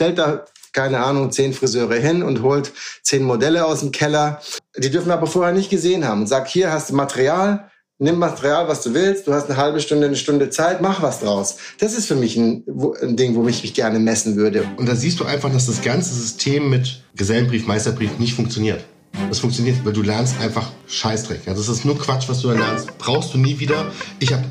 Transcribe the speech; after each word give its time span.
stellt 0.00 0.16
da 0.16 0.46
keine 0.72 1.00
Ahnung, 1.00 1.30
zehn 1.30 1.52
Friseure 1.52 1.96
hin 1.96 2.22
und 2.22 2.42
holt 2.42 2.72
zehn 3.02 3.22
Modelle 3.22 3.66
aus 3.66 3.80
dem 3.80 3.90
Keller. 3.90 4.40
Die 4.78 4.90
dürfen 4.90 5.10
aber 5.10 5.26
vorher 5.26 5.52
nicht 5.52 5.68
gesehen 5.68 6.06
haben 6.06 6.22
und 6.22 6.26
sagt, 6.26 6.48
hier 6.48 6.72
hast 6.72 6.90
du 6.90 6.94
Material, 6.94 7.68
nimm 7.98 8.18
Material, 8.18 8.66
was 8.68 8.82
du 8.82 8.94
willst, 8.94 9.26
du 9.26 9.34
hast 9.34 9.50
eine 9.50 9.58
halbe 9.58 9.80
Stunde, 9.80 10.06
eine 10.06 10.16
Stunde 10.16 10.48
Zeit, 10.48 10.80
mach 10.80 11.02
was 11.02 11.20
draus. 11.20 11.56
Das 11.80 11.92
ist 11.92 12.06
für 12.06 12.14
mich 12.14 12.36
ein, 12.36 12.64
ein 13.02 13.16
Ding, 13.16 13.34
wo 13.34 13.46
ich 13.48 13.62
mich 13.62 13.74
gerne 13.74 13.98
messen 13.98 14.36
würde. 14.36 14.64
Und 14.76 14.88
da 14.88 14.94
siehst 14.94 15.20
du 15.20 15.24
einfach, 15.24 15.52
dass 15.52 15.66
das 15.66 15.82
ganze 15.82 16.14
System 16.14 16.70
mit 16.70 17.02
Gesellenbrief, 17.16 17.66
Meisterbrief 17.66 18.18
nicht 18.18 18.34
funktioniert. 18.34 18.82
Das 19.28 19.40
funktioniert, 19.40 19.84
weil 19.84 19.92
du 19.92 20.02
lernst 20.02 20.40
einfach 20.40 20.70
Scheißdreck. 20.86 21.44
Das 21.44 21.68
ist 21.68 21.84
nur 21.84 21.98
Quatsch, 21.98 22.28
was 22.28 22.40
du 22.40 22.48
da 22.48 22.54
lernst. 22.54 22.96
Brauchst 22.96 23.34
du 23.34 23.38
nie 23.38 23.58
wieder. 23.58 23.90
Ich 24.20 24.32
habe 24.32 24.44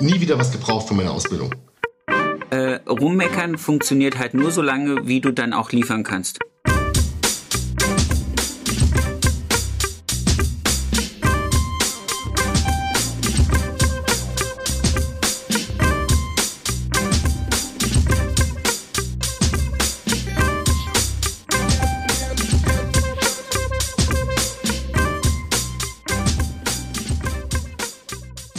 nie 0.00 0.20
wieder 0.20 0.38
was 0.38 0.52
gebraucht 0.52 0.86
von 0.86 0.96
meiner 0.96 1.10
Ausbildung. 1.10 1.50
Rummeckern 2.88 3.58
funktioniert 3.58 4.18
halt 4.18 4.34
nur 4.34 4.52
so 4.52 4.62
lange, 4.62 5.08
wie 5.08 5.20
du 5.20 5.32
dann 5.32 5.52
auch 5.52 5.72
liefern 5.72 6.04
kannst. 6.04 6.38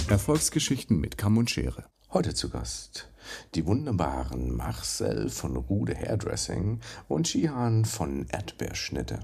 Erfolgsgeschichten 0.09 0.99
mit 0.99 1.17
Kamm 1.17 1.37
und 1.37 1.49
Schere. 1.49 1.85
Heute 2.11 2.33
zu 2.33 2.49
Gast 2.49 3.09
die 3.55 3.65
wunderbaren 3.65 4.55
Marcel 4.55 5.29
von 5.29 5.55
Rude 5.55 5.95
Hairdressing 5.95 6.79
und 7.07 7.27
Shihan 7.27 7.85
von 7.85 8.27
Erdbeerschnitte. 8.29 9.19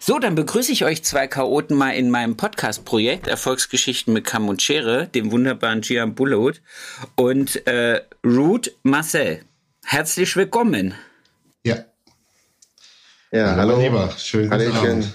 So, 0.00 0.18
dann 0.18 0.36
begrüße 0.36 0.70
ich 0.70 0.84
euch 0.84 1.02
zwei 1.02 1.26
Chaoten 1.26 1.76
mal 1.76 1.90
in 1.90 2.10
meinem 2.10 2.36
Podcast-Projekt 2.36 3.26
Erfolgsgeschichten 3.26 4.14
mit 4.14 4.24
Kamm 4.24 4.48
und 4.48 4.62
Schere, 4.62 5.08
dem 5.08 5.32
wunderbaren 5.32 5.80
Gian 5.80 6.14
Bullot 6.14 6.60
und 7.16 7.66
äh, 7.66 8.02
Rude 8.24 8.70
Marcel. 8.84 9.40
Herzlich 9.84 10.36
willkommen. 10.36 10.94
Ja. 11.64 11.84
Ja, 13.32 13.56
hallo. 13.56 13.76
hallo. 13.76 13.80
Lieber. 13.80 14.14
Schön, 14.16 14.48
guten 14.48 14.72
Abend. 14.72 15.14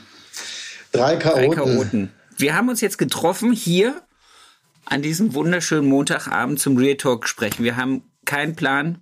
Drei 0.92 1.16
Chaoten. 1.16 1.50
Drei 1.50 1.56
Chaoten 1.56 2.12
wir 2.38 2.56
haben 2.56 2.70
uns 2.70 2.82
jetzt 2.82 2.98
getroffen 2.98 3.54
hier 3.54 4.02
an 4.86 5.02
diesem 5.02 5.34
wunderschönen 5.34 5.88
Montagabend 5.88 6.60
zum 6.60 6.78
Real 6.78 6.98
Talk 6.98 7.28
sprechen. 7.28 7.64
Wir 7.64 7.78
haben 7.78 8.04
keinen 8.26 8.56
Plan 8.56 9.00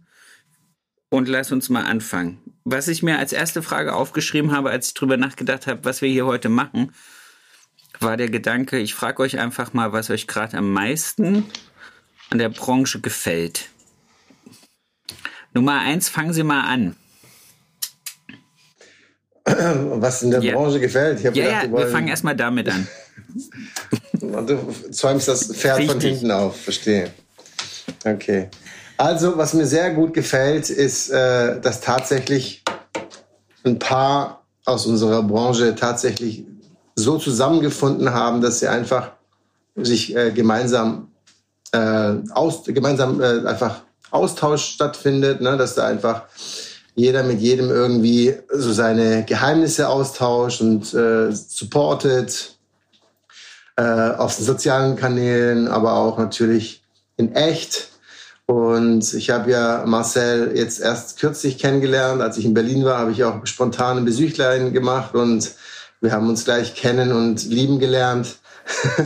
und 1.10 1.28
lass 1.28 1.52
uns 1.52 1.70
mal 1.70 1.84
anfangen. 1.84 2.40
Was 2.64 2.88
ich 2.88 3.04
mir 3.04 3.18
als 3.18 3.34
erste 3.34 3.62
Frage 3.62 3.94
aufgeschrieben 3.94 4.52
habe, 4.52 4.70
als 4.70 4.88
ich 4.88 4.94
drüber 4.94 5.18
nachgedacht 5.18 5.68
habe, 5.68 5.84
was 5.84 6.02
wir 6.02 6.10
hier 6.10 6.26
heute 6.26 6.50
machen, 6.50 6.94
war 8.00 8.18
der 8.18 8.30
Gedanke, 8.30 8.80
ich 8.80 8.94
frage 8.94 9.22
euch 9.22 9.40
einfach 9.40 9.74
mal, 9.74 9.94
was 9.94 10.10
euch 10.10 10.28
gerade 10.28 10.58
am 10.58 10.72
meisten 10.72 11.46
an 12.30 12.38
der 12.38 12.50
Branche 12.50 13.02
gefällt. 13.02 13.70
Nummer 15.54 15.80
eins, 15.80 16.08
fangen 16.08 16.34
Sie 16.34 16.44
mal 16.44 16.62
an. 16.62 16.96
Was 19.44 20.24
in 20.24 20.32
der 20.32 20.42
ja. 20.42 20.54
Branche 20.54 20.80
gefällt. 20.80 21.22
ja, 21.22 21.32
gedacht, 21.32 21.64
ja, 21.66 21.72
wir 21.72 21.88
fangen 21.88 22.08
erstmal 22.08 22.36
damit 22.36 22.70
an. 22.70 22.88
Du 24.22 24.92
zäumst 24.92 25.28
das 25.28 25.48
Pferd 25.48 25.80
Richtig. 25.80 25.92
von 25.92 26.02
hinten 26.02 26.32
auf, 26.32 26.56
verstehe. 26.56 27.12
Okay. 28.06 28.50
Also, 28.98 29.36
was 29.36 29.54
mir 29.54 29.66
sehr 29.66 29.92
gut 29.92 30.14
gefällt, 30.14 30.70
ist, 30.70 31.10
äh, 31.10 31.60
dass 31.60 31.82
tatsächlich 31.82 32.64
ein 33.64 33.80
paar 33.80 34.46
aus 34.66 34.86
unserer 34.86 35.24
Branche 35.24 35.76
tatsächlich 35.76 36.46
so 36.96 37.18
zusammengefunden 37.18 38.14
haben, 38.14 38.42
dass 38.42 38.60
sie 38.60 38.68
einfach 38.68 39.12
sich 39.76 40.16
äh, 40.16 40.32
gemeinsam, 40.32 41.12
äh, 41.72 42.14
aus, 42.32 42.64
gemeinsam 42.66 43.22
äh, 43.22 43.48
einfach 43.48 43.82
Austausch 44.12 44.66
stattfindet, 44.66 45.42
ne? 45.42 45.58
dass 45.58 45.76
da 45.76 45.88
einfach 45.88 46.24
jeder 46.94 47.24
mit 47.24 47.40
jedem 47.40 47.70
irgendwie 47.70 48.36
so 48.54 48.72
seine 48.74 49.24
Geheimnisse 49.24 49.88
austauscht 49.88 50.60
und 50.60 50.86
supportet 50.86 52.60
äh, 53.82 54.16
auf 54.16 54.36
den 54.36 54.46
sozialen 54.46 54.96
Kanälen, 54.96 55.68
aber 55.68 55.94
auch 55.94 56.20
natürlich 56.20 56.84
in 57.18 57.34
echt. 57.34 57.90
Und 58.46 59.14
ich 59.14 59.32
habe 59.32 59.50
ja 59.50 59.84
Marcel 59.88 60.52
jetzt 60.56 60.80
erst 60.82 61.20
kürzlich 61.20 61.58
kennengelernt. 61.58 62.22
Als 62.22 62.38
ich 62.38 62.46
in 62.46 62.54
Berlin 62.54 62.86
war, 62.86 63.00
habe 63.00 63.12
ich 63.12 63.24
auch 63.24 63.44
spontan 63.48 63.98
ein 63.98 64.06
Besuchlein 64.06 64.72
gemacht 64.72 65.16
und 65.16 65.52
wir 66.00 66.12
haben 66.12 66.30
uns 66.30 66.46
gleich 66.46 66.76
kennen 66.76 67.12
und 67.12 67.44
lieben 67.46 67.80
gelernt. 67.80 68.36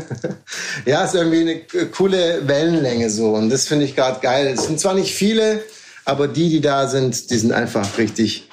ja, 0.85 1.05
ist 1.05 1.15
irgendwie 1.15 1.41
eine 1.41 1.87
coole 1.91 2.45
Wellenlänge 2.45 3.09
so 3.09 3.33
und 3.33 3.49
das 3.49 3.67
finde 3.67 3.85
ich 3.85 3.95
gerade 3.95 4.19
geil. 4.19 4.47
Es 4.47 4.65
sind 4.65 4.79
zwar 4.79 4.93
nicht 4.93 5.13
viele, 5.13 5.63
aber 6.03 6.27
die, 6.27 6.49
die 6.49 6.61
da 6.61 6.87
sind, 6.87 7.29
die 7.29 7.37
sind 7.37 7.53
einfach 7.53 7.97
richtig 7.97 8.49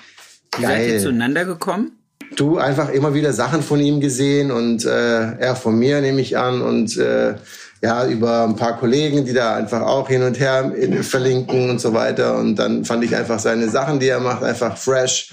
Wie 0.57 0.63
geil. 0.63 0.85
Seid 0.85 0.93
ihr 0.93 1.01
zueinander 1.01 1.45
gekommen? 1.45 1.99
Du 2.37 2.59
einfach 2.59 2.89
immer 2.89 3.15
wieder 3.15 3.33
Sachen 3.33 3.63
von 3.63 3.81
ihm 3.81 4.01
gesehen 4.01 4.51
und 4.51 4.85
äh, 4.85 5.37
er 5.39 5.57
von 5.57 5.79
mir 5.79 6.01
nehme 6.01 6.21
ich 6.21 6.39
an 6.39 6.63
und 6.63 6.97
äh, 6.97 7.35
ja 7.83 8.07
über 8.07 8.45
ein 8.45 8.57
paar 8.57 8.79
Kollegen, 8.79 9.25
die 9.25 9.33
da 9.33 9.57
einfach 9.57 9.83
auch 9.83 10.09
hin 10.09 10.23
und 10.23 10.39
her 10.39 10.73
verlinken 11.03 11.69
und 11.69 11.81
so 11.81 11.93
weiter 11.93 12.39
und 12.39 12.57
dann 12.57 12.85
fand 12.85 13.05
ich 13.05 13.15
einfach 13.15 13.39
seine 13.39 13.69
Sachen, 13.69 14.01
die 14.01 14.09
er 14.09 14.21
macht, 14.21 14.43
einfach 14.43 14.77
fresh 14.77 15.33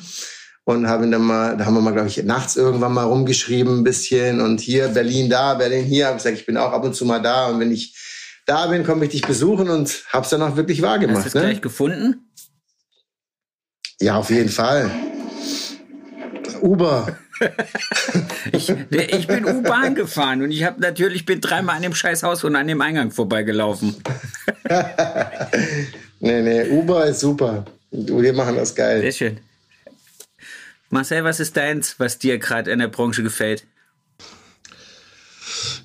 und 0.66 0.88
haben 0.88 1.12
dann 1.12 1.22
mal, 1.22 1.58
da 1.58 1.66
haben 1.66 1.76
wir 1.76 1.82
mal 1.82 1.94
glaube 1.94 2.08
ich 2.08 2.22
nachts 2.24 2.58
irgendwann 2.58 2.94
mal 2.94 3.06
rumgeschrieben 3.06 3.80
ein 3.80 3.84
bisschen 3.84 4.42
und 4.42 4.60
hier 4.60 4.90
Berlin 4.90 5.30
da, 5.30 5.54
Berlin 5.54 5.86
hier, 5.86 6.08
habe 6.08 6.18
gesagt, 6.18 6.38
ich 6.38 6.46
bin 6.46 6.58
auch 6.58 6.74
ab 6.74 6.84
und 6.84 6.96
zu 6.96 7.06
mal 7.06 7.22
da 7.22 7.48
und 7.48 7.60
wenn 7.60 7.72
ich 7.72 7.96
da 8.46 8.66
bin, 8.68 8.84
komme 8.84 9.06
ich 9.06 9.12
dich 9.12 9.22
besuchen 9.22 9.70
und 9.70 10.04
hab's 10.12 10.30
dann 10.30 10.42
auch 10.42 10.56
wirklich 10.56 10.82
wahr 10.82 10.98
gemacht. 10.98 11.18
Hast 11.18 11.26
du 11.26 11.30
es 11.30 11.36
ne? 11.36 11.42
gleich 11.42 11.62
gefunden? 11.62 12.32
Ja, 14.02 14.16
auf 14.16 14.32
jeden 14.32 14.50
Fall. 14.50 14.90
Uber. 16.62 17.18
ich, 18.52 18.70
ich, 18.70 19.28
bin 19.28 19.46
U-Bahn 19.46 19.96
gefahren 19.96 20.42
und 20.42 20.52
ich 20.52 20.64
habe 20.64 20.82
natürlich 20.82 21.26
bin 21.26 21.42
dreimal 21.42 21.78
an 21.78 21.82
dem 21.82 21.96
Scheißhaus 21.96 22.44
und 22.44 22.56
an 22.56 22.68
dem 22.68 22.82
Eingang 22.82 23.12
vorbeigelaufen. 23.12 23.96
nee, 26.20 26.42
nee, 26.42 26.70
Uber 26.70 27.06
ist 27.06 27.22
super. 27.22 27.66
Wir 27.92 28.34
machen 28.34 28.56
das 28.56 28.76
geil. 28.76 29.02
Sehr 29.02 29.12
schön. 29.12 29.40
Marcel, 30.90 31.24
was 31.24 31.40
ist 31.40 31.56
deins, 31.56 31.96
was 32.00 32.18
dir 32.18 32.40
gerade 32.40 32.72
in 32.72 32.80
der 32.80 32.88
Branche 32.88 33.24
gefällt? 33.24 33.64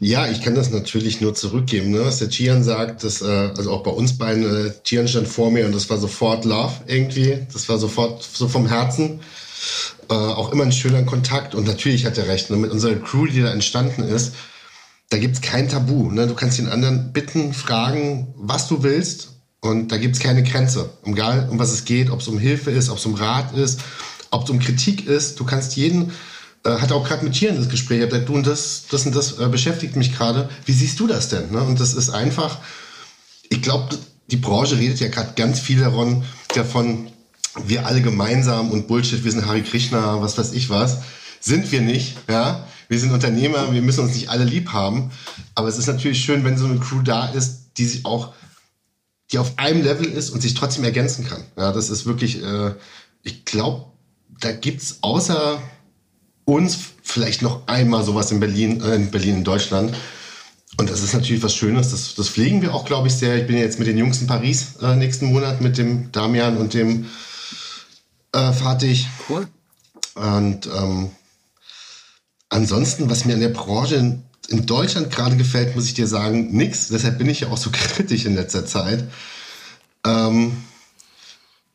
Ja, 0.01 0.31
ich 0.31 0.43
kann 0.43 0.55
das 0.55 0.71
natürlich 0.71 1.21
nur 1.21 1.35
zurückgeben, 1.35 1.91
ne? 1.91 2.01
was 2.01 2.19
der 2.19 2.29
Chian 2.29 2.63
sagt. 2.63 3.05
Das, 3.05 3.23
äh, 3.23 3.27
also 3.27 3.71
auch 3.71 3.83
bei 3.83 3.91
uns 3.91 4.19
beiden, 4.19 4.45
äh, 4.45 4.73
Chian 4.83 5.09
stand 5.09 5.29
vor 5.29 5.51
mir 5.51 5.67
und 5.67 5.75
das 5.75 5.89
war 5.89 5.99
sofort 5.99 6.45
Love 6.45 6.75
irgendwie. 6.87 7.47
Das 7.53 7.69
war 7.69 7.79
sofort 7.79 8.23
so 8.23 8.49
vom 8.49 8.67
Herzen. 8.67 9.21
Äh, 10.11 10.15
auch 10.15 10.53
immer 10.53 10.65
ein 10.65 10.73
schöner 10.73 11.03
Kontakt. 11.03 11.55
Und 11.55 11.67
natürlich 11.67 12.07
hat 12.07 12.19
er 12.19 12.29
recht, 12.29 12.51
ne? 12.51 12.57
mit 12.57 12.71
unserer 12.71 12.97
Crew, 12.97 13.27
die 13.27 13.43
da 13.43 13.51
entstanden 13.51 14.03
ist, 14.03 14.35
da 15.11 15.19
gibt's 15.19 15.41
kein 15.41 15.69
Tabu. 15.69 16.11
Ne? 16.11 16.27
Du 16.27 16.35
kannst 16.35 16.59
den 16.59 16.69
anderen 16.69 17.13
bitten, 17.13 17.53
fragen, 17.53 18.35
was 18.37 18.69
du 18.69 18.83
willst. 18.83 19.31
Und 19.61 19.93
da 19.93 19.97
gibt's 19.97 20.19
keine 20.19 20.43
Grenze. 20.43 20.91
Egal, 21.05 21.49
um 21.51 21.59
was 21.59 21.73
es 21.73 21.85
geht, 21.85 22.11
ob 22.11 22.21
es 22.21 22.29
um 22.29 22.39
Hilfe 22.39 22.71
ist, 22.71 22.91
ob 22.91 22.99
es 22.99 23.07
um 23.07 23.15
Rat 23.15 23.57
ist, 23.57 23.81
ob 24.31 24.45
es 24.45 24.51
um 24.51 24.59
Kritik 24.59 25.07
ist. 25.07 25.41
Du 25.41 25.45
kannst 25.45 25.77
jeden 25.77 26.13
äh, 26.65 26.81
hatte 26.81 26.95
auch 26.95 27.07
gerade 27.07 27.25
mit 27.25 27.35
Tieren 27.35 27.57
das 27.57 27.69
Gespräch. 27.69 28.01
Ich 28.01 28.09
gesagt, 28.09 28.29
du 28.29 28.35
und 28.35 28.47
das, 28.47 28.85
das 28.91 29.07
und 29.07 29.15
das 29.15 29.39
äh, 29.39 29.49
beschäftigt 29.49 29.97
mich 29.97 30.17
gerade. 30.17 30.49
Wie 30.65 30.73
siehst 30.73 30.99
du 30.99 31.07
das 31.07 31.29
denn? 31.29 31.53
Ne? 31.53 31.63
Und 31.63 31.79
das 31.79 31.95
ist 31.95 32.11
einfach, 32.11 32.59
ich 33.51 33.63
glaube, 33.63 33.97
die 34.29 34.37
Branche 34.37 34.79
redet 34.79 35.01
ja 35.01 35.09
gerade 35.09 35.35
ganz 35.37 35.61
viel 35.61 35.81
davon, 35.81 36.25
davon, 36.55 37.09
wir 37.63 37.87
alle 37.87 38.03
gemeinsam 38.03 38.71
und 38.71 38.89
Bullshit, 38.89 39.25
wir 39.25 39.31
sind 39.31 39.47
Hari 39.47 39.63
Krishna, 39.63 40.21
was 40.21 40.37
weiß 40.37 40.53
ich 40.53 40.71
was. 40.71 40.99
Sind 41.41 41.71
wir 41.73 41.81
nicht, 41.81 42.17
ja. 42.29 42.67
Wir 42.89 42.99
sind 42.99 43.13
Unternehmer, 43.13 43.73
wir 43.73 43.83
müssen 43.83 44.01
uns 44.01 44.15
nicht 44.15 44.29
alle 44.29 44.45
lieb 44.45 44.73
haben. 44.73 45.11
Aber 45.55 45.69
es 45.69 45.79
ist 45.79 45.87
natürlich 45.87 46.23
schön, 46.23 46.45
wenn 46.45 46.59
so 46.59 46.67
eine 46.67 46.79
Crew 46.79 47.03
da 47.03 47.27
ist, 47.29 47.71
die 47.77 47.87
sich 47.87 48.05
auch, 48.05 48.35
die 49.33 49.39
auf 49.39 49.59
einem 49.59 49.83
Level 49.83 50.07
ist 50.07 50.31
und 50.31 50.41
sich 50.41 50.55
trotzdem 50.55 50.85
ergänzen 50.85 51.27
kann. 51.27 51.45
Ja, 51.57 51.73
das 51.73 51.91
ist 51.91 52.07
wirklich, 52.07 52.43
äh, 52.43 52.75
ich 53.23 53.45
glaube, 53.45 53.87
da 54.41 54.53
gibt's 54.53 54.99
außer 55.01 55.61
uns 56.45 56.79
vielleicht 57.03 57.43
noch 57.43 57.67
einmal 57.67 58.05
sowas 58.05 58.31
in 58.31 58.41
Berlin, 58.41 58.83
äh, 58.83 58.97
in 58.97 59.11
Berlin, 59.11 59.37
in 59.37 59.45
Deutschland. 59.45 59.95
Und 60.77 60.91
das 60.91 61.03
ist 61.03 61.15
natürlich 61.15 61.43
was 61.43 61.55
Schönes. 61.55 61.91
Das, 61.91 62.15
das 62.15 62.29
pflegen 62.29 62.61
wir 62.61 62.75
auch, 62.75 62.85
glaube 62.85 63.09
ich, 63.09 63.15
sehr. 63.15 63.37
Ich 63.37 63.47
bin 63.47 63.57
jetzt 63.57 63.79
mit 63.79 63.89
den 63.89 63.97
Jungs 63.97 64.21
in 64.21 64.27
Paris 64.27 64.77
äh, 64.83 64.97
nächsten 64.97 65.27
Monat 65.27 65.61
mit 65.61 65.79
dem 65.79 66.11
Damian 66.11 66.57
und 66.57 66.75
dem 66.75 67.07
äh, 68.35 68.53
Fatih. 68.53 69.07
Cool. 69.29 69.49
Und 70.15 70.67
ähm, 70.67 71.11
ansonsten, 72.49 73.09
was 73.09 73.25
mir 73.25 73.35
an 73.35 73.41
der 73.41 73.49
Branche 73.49 73.97
in, 73.97 74.23
Deutschland 74.67 75.11
gerade 75.11 75.37
gefällt, 75.37 75.75
muss 75.75 75.87
ich 75.87 75.95
dir 75.95 76.07
sagen, 76.07 76.55
nix. 76.55 76.89
Deshalb 76.89 77.17
bin 77.17 77.29
ich 77.29 77.41
ja 77.41 77.49
auch 77.49 77.57
so 77.57 77.71
kritisch 77.73 78.27
in 78.27 78.35
letzter 78.35 78.67
Zeit. 78.67 79.09
Ähm, 80.05 80.65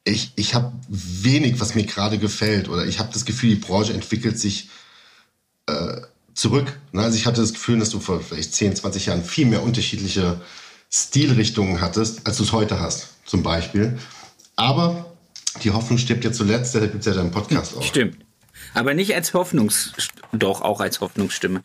ich, 0.03 0.33
ich 0.35 0.53
habe 0.53 0.71
wenig, 0.87 1.59
was 1.59 1.75
mir 1.75 1.85
gerade 1.85 2.19
gefällt. 2.19 2.69
Oder 2.69 2.85
ich 2.85 2.99
habe 2.99 3.11
das 3.11 3.25
Gefühl, 3.25 3.49
die 3.49 3.55
Branche 3.55 3.93
entwickelt 3.93 4.39
sich 4.39 4.69
äh, 5.65 6.01
zurück. 6.33 6.79
Ne? 6.91 7.01
Also 7.01 7.17
ich 7.17 7.25
hatte 7.25 7.41
das 7.41 7.53
Gefühl, 7.53 7.79
dass 7.79 7.89
du 7.89 7.99
vor 7.99 8.21
vielleicht 8.21 8.53
10, 8.53 8.75
20 8.75 9.07
Jahren 9.07 9.23
viel 9.23 9.47
mehr 9.47 9.63
unterschiedliche 9.63 10.39
Stilrichtungen 10.91 11.81
hattest, 11.81 12.25
als 12.25 12.37
du 12.37 12.43
es 12.43 12.51
heute 12.51 12.79
hast, 12.79 13.09
zum 13.25 13.43
Beispiel. 13.43 13.97
Aber 14.55 15.08
die 15.63 15.71
Hoffnung 15.71 15.97
stirbt 15.97 16.23
ja 16.23 16.31
zuletzt, 16.31 16.75
deshalb 16.75 16.91
gibt 16.91 17.05
es 17.05 17.07
ja 17.07 17.19
deinen 17.19 17.31
Podcast 17.31 17.75
auch. 17.75 17.83
Stimmt. 17.83 18.17
Aber 18.73 18.93
nicht 18.93 19.15
als 19.15 19.33
Hoffnungs... 19.33 19.93
Doch, 20.31 20.61
auch 20.61 20.79
als 20.79 21.01
Hoffnungsstimme. 21.01 21.63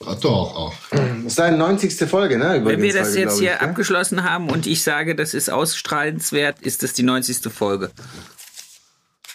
Doch, 0.00 0.54
auch. 0.54 0.74
Das 0.90 1.00
ist 1.26 1.38
deine 1.38 1.58
90. 1.58 2.08
Folge, 2.08 2.38
ne? 2.38 2.60
Wenn 2.64 2.80
wir 2.80 2.92
das 2.92 3.16
jetzt 3.16 3.40
hier 3.40 3.54
ich, 3.54 3.60
abgeschlossen 3.60 4.22
haben 4.22 4.48
und 4.48 4.66
ich 4.66 4.82
sage, 4.82 5.16
das 5.16 5.34
ist 5.34 5.50
ausstrahlenswert, 5.50 6.60
ist 6.60 6.82
das 6.82 6.92
die 6.92 7.02
90. 7.02 7.52
Folge. 7.52 7.90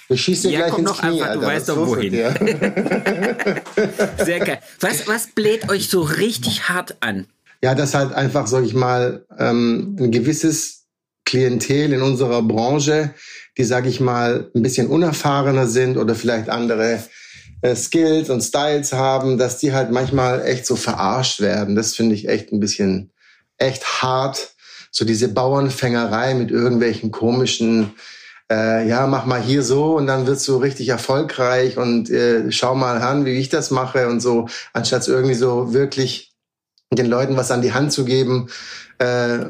Ich 0.10 0.22
schieße 0.22 0.48
dir 0.48 0.60
ja, 0.60 0.68
gleich 0.68 0.80
ins 0.80 0.90
noch 0.90 1.02
Knie, 1.02 1.22
einfach, 1.22 1.34
du 1.34 1.42
weißt 1.42 1.70
doch 1.70 1.88
wohin. 1.88 2.14
Sehr 4.24 4.40
geil. 4.40 4.60
Was, 4.80 5.08
was 5.08 5.28
bläht 5.28 5.70
euch 5.70 5.90
so 5.90 6.02
richtig 6.02 6.70
hart 6.70 6.98
an? 7.02 7.28
Ja, 7.62 7.76
das 7.76 7.94
halt 7.94 8.14
einfach, 8.14 8.48
sag 8.48 8.64
ich 8.64 8.74
mal, 8.74 9.26
ähm, 9.38 9.96
ein 10.00 10.12
gewisses 10.12 10.86
Klientel 11.26 11.94
in 11.94 12.02
unserer 12.02 12.42
Branche, 12.42 13.14
die, 13.58 13.64
sag 13.64 13.86
ich 13.86 14.00
mal, 14.00 14.50
ein 14.56 14.64
bisschen 14.64 14.88
unerfahrener 14.88 15.68
sind 15.68 15.98
oder 15.98 16.16
vielleicht 16.16 16.50
andere 16.50 17.04
äh, 17.62 17.76
Skills 17.76 18.30
und 18.30 18.42
Styles 18.42 18.94
haben, 18.94 19.38
dass 19.38 19.58
die 19.58 19.74
halt 19.74 19.92
manchmal 19.92 20.46
echt 20.46 20.66
so 20.66 20.76
verarscht 20.76 21.40
werden. 21.40 21.76
Das 21.76 21.96
finde 21.96 22.16
ich 22.16 22.28
echt 22.28 22.52
ein 22.52 22.60
bisschen 22.60 23.12
echt 23.58 24.02
hart. 24.02 24.56
So 24.92 25.06
diese 25.06 25.30
Bauernfängerei 25.30 26.36
mit 26.36 26.52
irgendwelchen 26.52 27.12
komischen, 27.12 27.94
äh, 28.52 28.88
ja, 28.88 29.08
mach 29.08 29.26
mal 29.26 29.42
hier 29.42 29.64
so 29.64 29.96
und 29.96 30.08
dann 30.08 30.28
wirst 30.28 30.48
du 30.48 30.58
richtig 30.58 30.90
erfolgreich 30.90 31.78
und 31.78 32.10
äh, 32.10 32.52
schau 32.52 32.76
mal 32.76 33.02
an, 33.02 33.26
wie 33.26 33.38
ich 33.38 33.50
das 33.50 33.72
mache 33.72 34.08
und 34.08 34.20
so, 34.20 34.48
anstatt 34.74 35.08
irgendwie 35.08 35.34
so 35.34 35.74
wirklich 35.74 36.34
den 36.92 37.08
Leuten 37.08 37.38
was 37.38 37.50
an 37.50 37.62
die 37.62 37.74
Hand 37.74 37.92
zu 37.92 38.06
geben, 38.06 38.50
äh, 39.00 39.46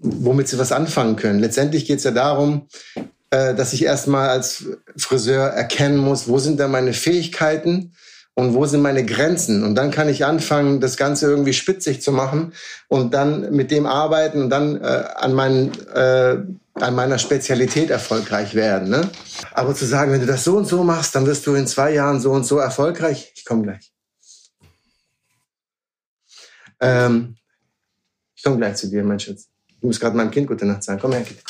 womit 0.00 0.48
sie 0.48 0.58
was 0.58 0.72
anfangen 0.72 1.16
können. 1.16 1.38
Letztendlich 1.38 1.86
geht 1.86 1.98
es 1.98 2.04
ja 2.04 2.10
darum, 2.10 2.66
äh, 3.30 3.54
dass 3.54 3.72
ich 3.72 3.84
erstmal 3.84 4.30
als 4.30 4.64
Friseur 4.96 5.48
erkennen 5.48 5.98
muss, 5.98 6.28
wo 6.28 6.38
sind 6.38 6.58
da 6.58 6.68
meine 6.68 6.92
Fähigkeiten 6.92 7.92
und 8.38 8.54
wo 8.54 8.64
sind 8.66 8.82
meine 8.82 9.04
Grenzen. 9.04 9.64
Und 9.64 9.74
dann 9.74 9.90
kann 9.90 10.08
ich 10.08 10.24
anfangen, 10.24 10.80
das 10.80 10.96
Ganze 10.96 11.26
irgendwie 11.26 11.52
spitzig 11.52 12.00
zu 12.00 12.12
machen 12.12 12.52
und 12.86 13.12
dann 13.12 13.50
mit 13.52 13.70
dem 13.70 13.84
arbeiten 13.84 14.42
und 14.42 14.50
dann 14.50 14.80
äh, 14.80 15.04
an, 15.16 15.34
meinen, 15.34 15.72
äh, 15.88 16.38
an 16.74 16.94
meiner 16.94 17.18
Spezialität 17.18 17.90
erfolgreich 17.90 18.54
werden. 18.54 18.88
Ne? 18.88 19.10
Aber 19.52 19.74
zu 19.74 19.84
sagen, 19.84 20.12
wenn 20.12 20.20
du 20.20 20.26
das 20.26 20.44
so 20.44 20.56
und 20.56 20.66
so 20.66 20.84
machst, 20.84 21.14
dann 21.14 21.26
wirst 21.26 21.46
du 21.46 21.54
in 21.54 21.66
zwei 21.66 21.92
Jahren 21.92 22.20
so 22.20 22.30
und 22.30 22.44
so 22.44 22.58
erfolgreich. 22.58 23.32
Ich 23.34 23.44
komme 23.44 23.64
gleich. 23.64 23.92
Ähm, 26.80 27.36
ich 28.36 28.42
komme 28.44 28.56
gleich 28.56 28.76
zu 28.76 28.88
dir, 28.88 29.02
mein 29.02 29.18
Schatz. 29.18 29.48
Ich 29.66 29.82
muss 29.82 29.98
gerade 29.98 30.16
meinem 30.16 30.30
Kind 30.30 30.46
gute 30.46 30.64
Nacht 30.64 30.84
sagen. 30.84 31.00
Komm 31.00 31.12
her, 31.12 31.22
Kind. 31.22 31.42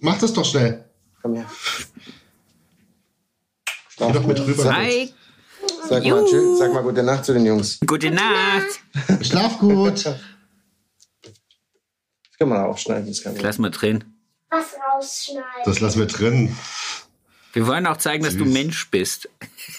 Mach 0.00 0.18
das 0.18 0.32
doch 0.32 0.44
schnell. 0.44 0.91
Komm 1.22 1.34
her. 1.34 1.46
Geh 3.96 4.12
doch 4.12 4.26
mit 4.26 4.40
rüber. 4.40 4.76
Hi. 4.76 5.14
Sag 5.88 6.04
mal, 6.04 6.24
tschüss, 6.24 6.58
sag 6.58 6.72
mal 6.72 6.82
gute 6.82 7.02
Nacht 7.04 7.24
zu 7.24 7.32
den 7.32 7.46
Jungs. 7.46 7.78
Gute 7.86 8.10
Nacht. 8.10 8.80
Schlaf 9.20 9.58
gut. 9.58 10.04
Das 10.04 10.16
kann 12.38 12.48
man 12.48 12.64
aufschneiden. 12.64 13.06
Das 13.06 13.22
kann 13.22 13.36
Lass 13.36 13.58
mal 13.58 13.70
drin. 13.70 14.04
Was 14.50 14.74
rausschneiden. 14.74 15.62
Das 15.64 15.78
lassen 15.80 16.00
wir 16.00 16.06
drin. 16.06 16.56
Wir 17.52 17.66
wollen 17.66 17.86
auch 17.86 17.98
zeigen, 17.98 18.24
Süß. 18.24 18.32
dass 18.32 18.42
du 18.42 18.48
Mensch 18.50 18.90
bist. 18.90 19.28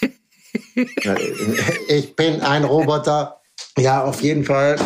ich 1.88 2.16
bin 2.16 2.40
ein 2.40 2.64
Roboter. 2.64 3.40
Ja, 3.76 4.02
auf 4.04 4.22
jeden 4.22 4.44
Fall. 4.44 4.76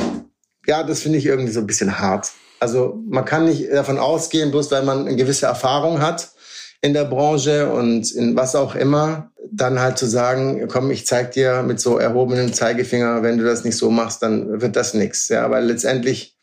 Ja, 0.66 0.82
das 0.82 1.02
finde 1.02 1.18
ich 1.18 1.26
irgendwie 1.26 1.52
so 1.52 1.60
ein 1.60 1.66
bisschen 1.66 1.98
hart. 1.98 2.32
Also 2.58 2.98
man 3.08 3.24
kann 3.24 3.44
nicht 3.44 3.70
davon 3.70 3.98
ausgehen, 3.98 4.50
bloß 4.50 4.70
weil 4.72 4.82
man 4.82 5.06
eine 5.06 5.14
gewisse 5.16 5.46
Erfahrung 5.46 6.00
hat 6.00 6.32
in 6.80 6.94
der 6.94 7.04
Branche 7.04 7.70
und 7.70 8.10
in 8.12 8.36
was 8.36 8.54
auch 8.54 8.74
immer, 8.74 9.30
dann 9.50 9.80
halt 9.80 9.98
zu 9.98 10.06
sagen, 10.06 10.68
komm, 10.68 10.90
ich 10.90 11.06
zeig 11.06 11.32
dir 11.32 11.62
mit 11.62 11.80
so 11.80 11.98
erhobenem 11.98 12.52
Zeigefinger, 12.52 13.22
wenn 13.22 13.38
du 13.38 13.44
das 13.44 13.64
nicht 13.64 13.76
so 13.76 13.90
machst, 13.90 14.22
dann 14.22 14.60
wird 14.60 14.76
das 14.76 14.94
nichts. 14.94 15.28
Ja, 15.28 15.50
weil 15.50 15.64
letztendlich 15.64 16.36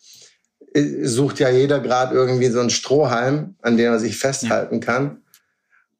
äh, 0.73 1.05
sucht 1.05 1.39
ja 1.39 1.49
jeder 1.49 1.79
gerade 1.79 2.15
irgendwie 2.15 2.49
so 2.49 2.59
einen 2.59 2.69
Strohhalm, 2.69 3.55
an 3.61 3.77
dem 3.77 3.91
er 3.91 3.99
sich 3.99 4.17
festhalten 4.17 4.79
kann. 4.79 5.17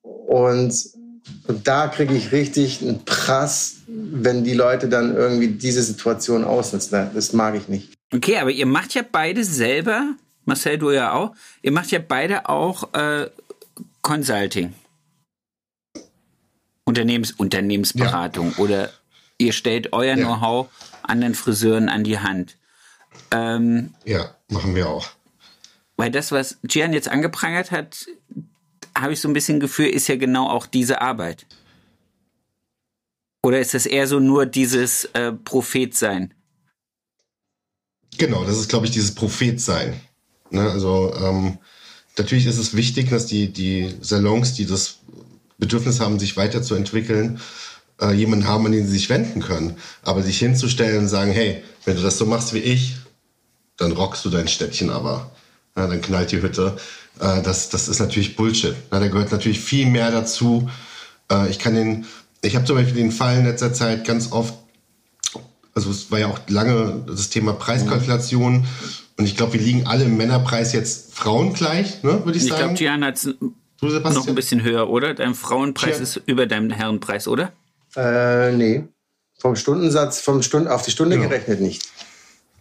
Und, 0.02 0.74
und 1.48 1.68
da 1.68 1.88
kriege 1.88 2.14
ich 2.14 2.32
richtig 2.32 2.82
einen 2.82 3.06
Prass, 3.06 3.76
wenn 3.88 4.44
die 4.44 4.54
Leute 4.54 4.90
dann 4.90 5.16
irgendwie 5.16 5.48
diese 5.48 5.82
Situation 5.82 6.44
ausnutzen. 6.44 7.10
Das 7.14 7.34
mag 7.34 7.56
ich 7.56 7.68
nicht. 7.68 7.94
Okay, 8.14 8.38
aber 8.38 8.52
ihr 8.52 8.66
macht 8.66 8.94
ja 8.94 9.02
beide 9.10 9.44
selber, 9.44 10.16
Marcel, 10.46 10.78
du 10.78 10.92
ja 10.92 11.14
auch, 11.14 11.34
ihr 11.62 11.72
macht 11.72 11.92
ja 11.92 12.00
beide 12.06 12.50
auch 12.50 12.94
äh, 12.94 13.28
Consulting. 14.06 14.76
Unternehmens 16.84 17.32
Unternehmensberatung 17.32 18.52
ja. 18.52 18.58
oder 18.60 18.92
ihr 19.40 19.52
stellt 19.52 19.94
euer 19.94 20.16
ja. 20.16 20.24
Know-how 20.24 20.70
anderen 21.02 21.34
Friseuren 21.34 21.90
an 21.90 22.04
die 22.04 22.20
Hand. 22.20 22.56
Ähm, 23.32 23.96
ja, 24.04 24.36
machen 24.48 24.76
wir 24.76 24.90
auch. 24.90 25.08
Weil 25.98 26.12
das, 26.12 26.32
was 26.32 26.60
Gian 26.64 26.94
jetzt 26.94 27.08
angeprangert 27.08 27.72
hat, 27.72 28.06
habe 28.96 29.14
ich 29.14 29.22
so 29.22 29.28
ein 29.28 29.34
bisschen 29.34 29.60
Gefühl, 29.60 29.88
ist 29.88 30.08
ja 30.08 30.18
genau 30.18 30.52
auch 30.52 30.68
diese 30.68 31.02
Arbeit. 31.02 31.48
Oder 33.42 33.60
ist 33.60 33.74
das 33.74 33.88
eher 33.88 34.06
so 34.06 34.20
nur 34.20 34.46
dieses 34.46 35.06
äh, 35.14 35.32
Prophet 35.32 35.96
sein? 35.96 36.32
Genau, 38.20 38.44
das 38.44 38.58
ist, 38.58 38.70
glaube 38.70 38.86
ich, 38.86 38.92
dieses 38.92 39.16
Prophetsein. 39.16 40.00
Ne? 40.52 40.70
Also 40.70 41.12
ähm, 41.16 41.58
natürlich 42.18 42.46
ist 42.46 42.58
es 42.58 42.76
wichtig, 42.76 43.10
dass 43.10 43.26
die, 43.26 43.52
die 43.52 43.94
Salons, 44.02 44.54
die 44.54 44.66
das 44.66 45.00
Bedürfnis 45.58 46.00
haben, 46.00 46.20
sich 46.20 46.38
weiterzuentwickeln, 46.38 47.40
äh, 48.02 48.14
jemanden 48.14 48.48
haben, 48.48 48.66
an 48.66 48.72
den 48.72 48.86
sie 48.86 48.94
sich 48.94 49.10
wenden 49.10 49.42
können. 49.42 49.78
Aber 50.04 50.22
sich 50.22 50.40
hinzustellen 50.40 51.00
und 51.00 51.08
sagen, 51.08 51.32
hey, 51.32 51.64
wenn 51.86 51.96
du 51.96 52.02
das 52.02 52.18
so 52.18 52.26
machst 52.26 52.54
wie 52.54 52.60
ich, 52.60 52.96
dann 53.78 53.92
rockst 53.92 54.24
du 54.26 54.30
dein 54.30 54.48
Städtchen 54.48 54.90
aber. 54.90 55.32
Ja, 55.78 55.88
dann 55.88 56.02
knallt 56.02 56.32
die 56.32 56.42
Hütte. 56.42 56.78
Äh, 57.20 57.42
das, 57.42 57.70
das 57.70 57.88
ist 57.88 58.00
natürlich 58.00 58.36
Bullshit. 58.36 58.76
Ja, 58.92 59.00
da 59.00 59.08
gehört 59.08 59.32
natürlich 59.32 59.60
viel 59.60 59.88
mehr 59.88 60.12
dazu. 60.12 60.70
Äh, 61.32 61.50
ich 61.50 61.60
kann 61.60 61.76
den, 61.76 62.06
ich 62.42 62.56
habe 62.56 62.66
zum 62.66 62.76
Beispiel 62.76 62.96
den 62.96 63.12
Fall 63.12 63.40
in 63.40 63.46
letzter 63.46 63.74
Zeit 63.74 64.06
ganz 64.06 64.32
oft 64.32 64.54
also 65.76 65.92
es 65.92 66.10
war 66.10 66.20
ja 66.20 66.28
auch 66.28 66.40
lange 66.48 67.04
das 67.06 67.30
Thema 67.30 67.54
Preiskalkulation. 67.54 68.66
Und 69.18 69.26
ich 69.26 69.38
glaube, 69.38 69.54
wir 69.54 69.62
liegen 69.62 69.88
alle 69.88 70.06
im 70.06 70.18
Männerpreis 70.18 70.74
jetzt 70.74 71.14
frauengleich, 71.14 72.04
ne, 72.04 72.26
würde 72.26 72.38
ich, 72.38 72.44
ich 72.44 72.50
sagen. 72.50 72.74
Ich 72.74 72.80
glaube, 72.80 73.00
Gian 73.00 73.06
hat 73.06 74.14
noch 74.14 74.28
ein 74.28 74.36
bisschen 74.36 74.62
höher, 74.62 74.90
oder? 74.90 75.14
Dein 75.14 75.36
Frauenpreis 75.36 75.94
Gian. 75.94 76.04
ist 76.04 76.22
über 76.26 76.48
deinem 76.48 76.70
Herrenpreis, 76.70 77.28
oder? 77.28 77.54
Äh, 77.96 78.52
nee. 78.52 78.84
Vom 79.40 79.56
Stundensatz, 79.56 80.20
vom 80.20 80.42
Stund 80.42 80.68
auf 80.68 80.84
die 80.84 80.92
Stunde 80.92 81.18
genau. 81.18 81.30
gerechnet 81.30 81.62
nicht. 81.62 81.84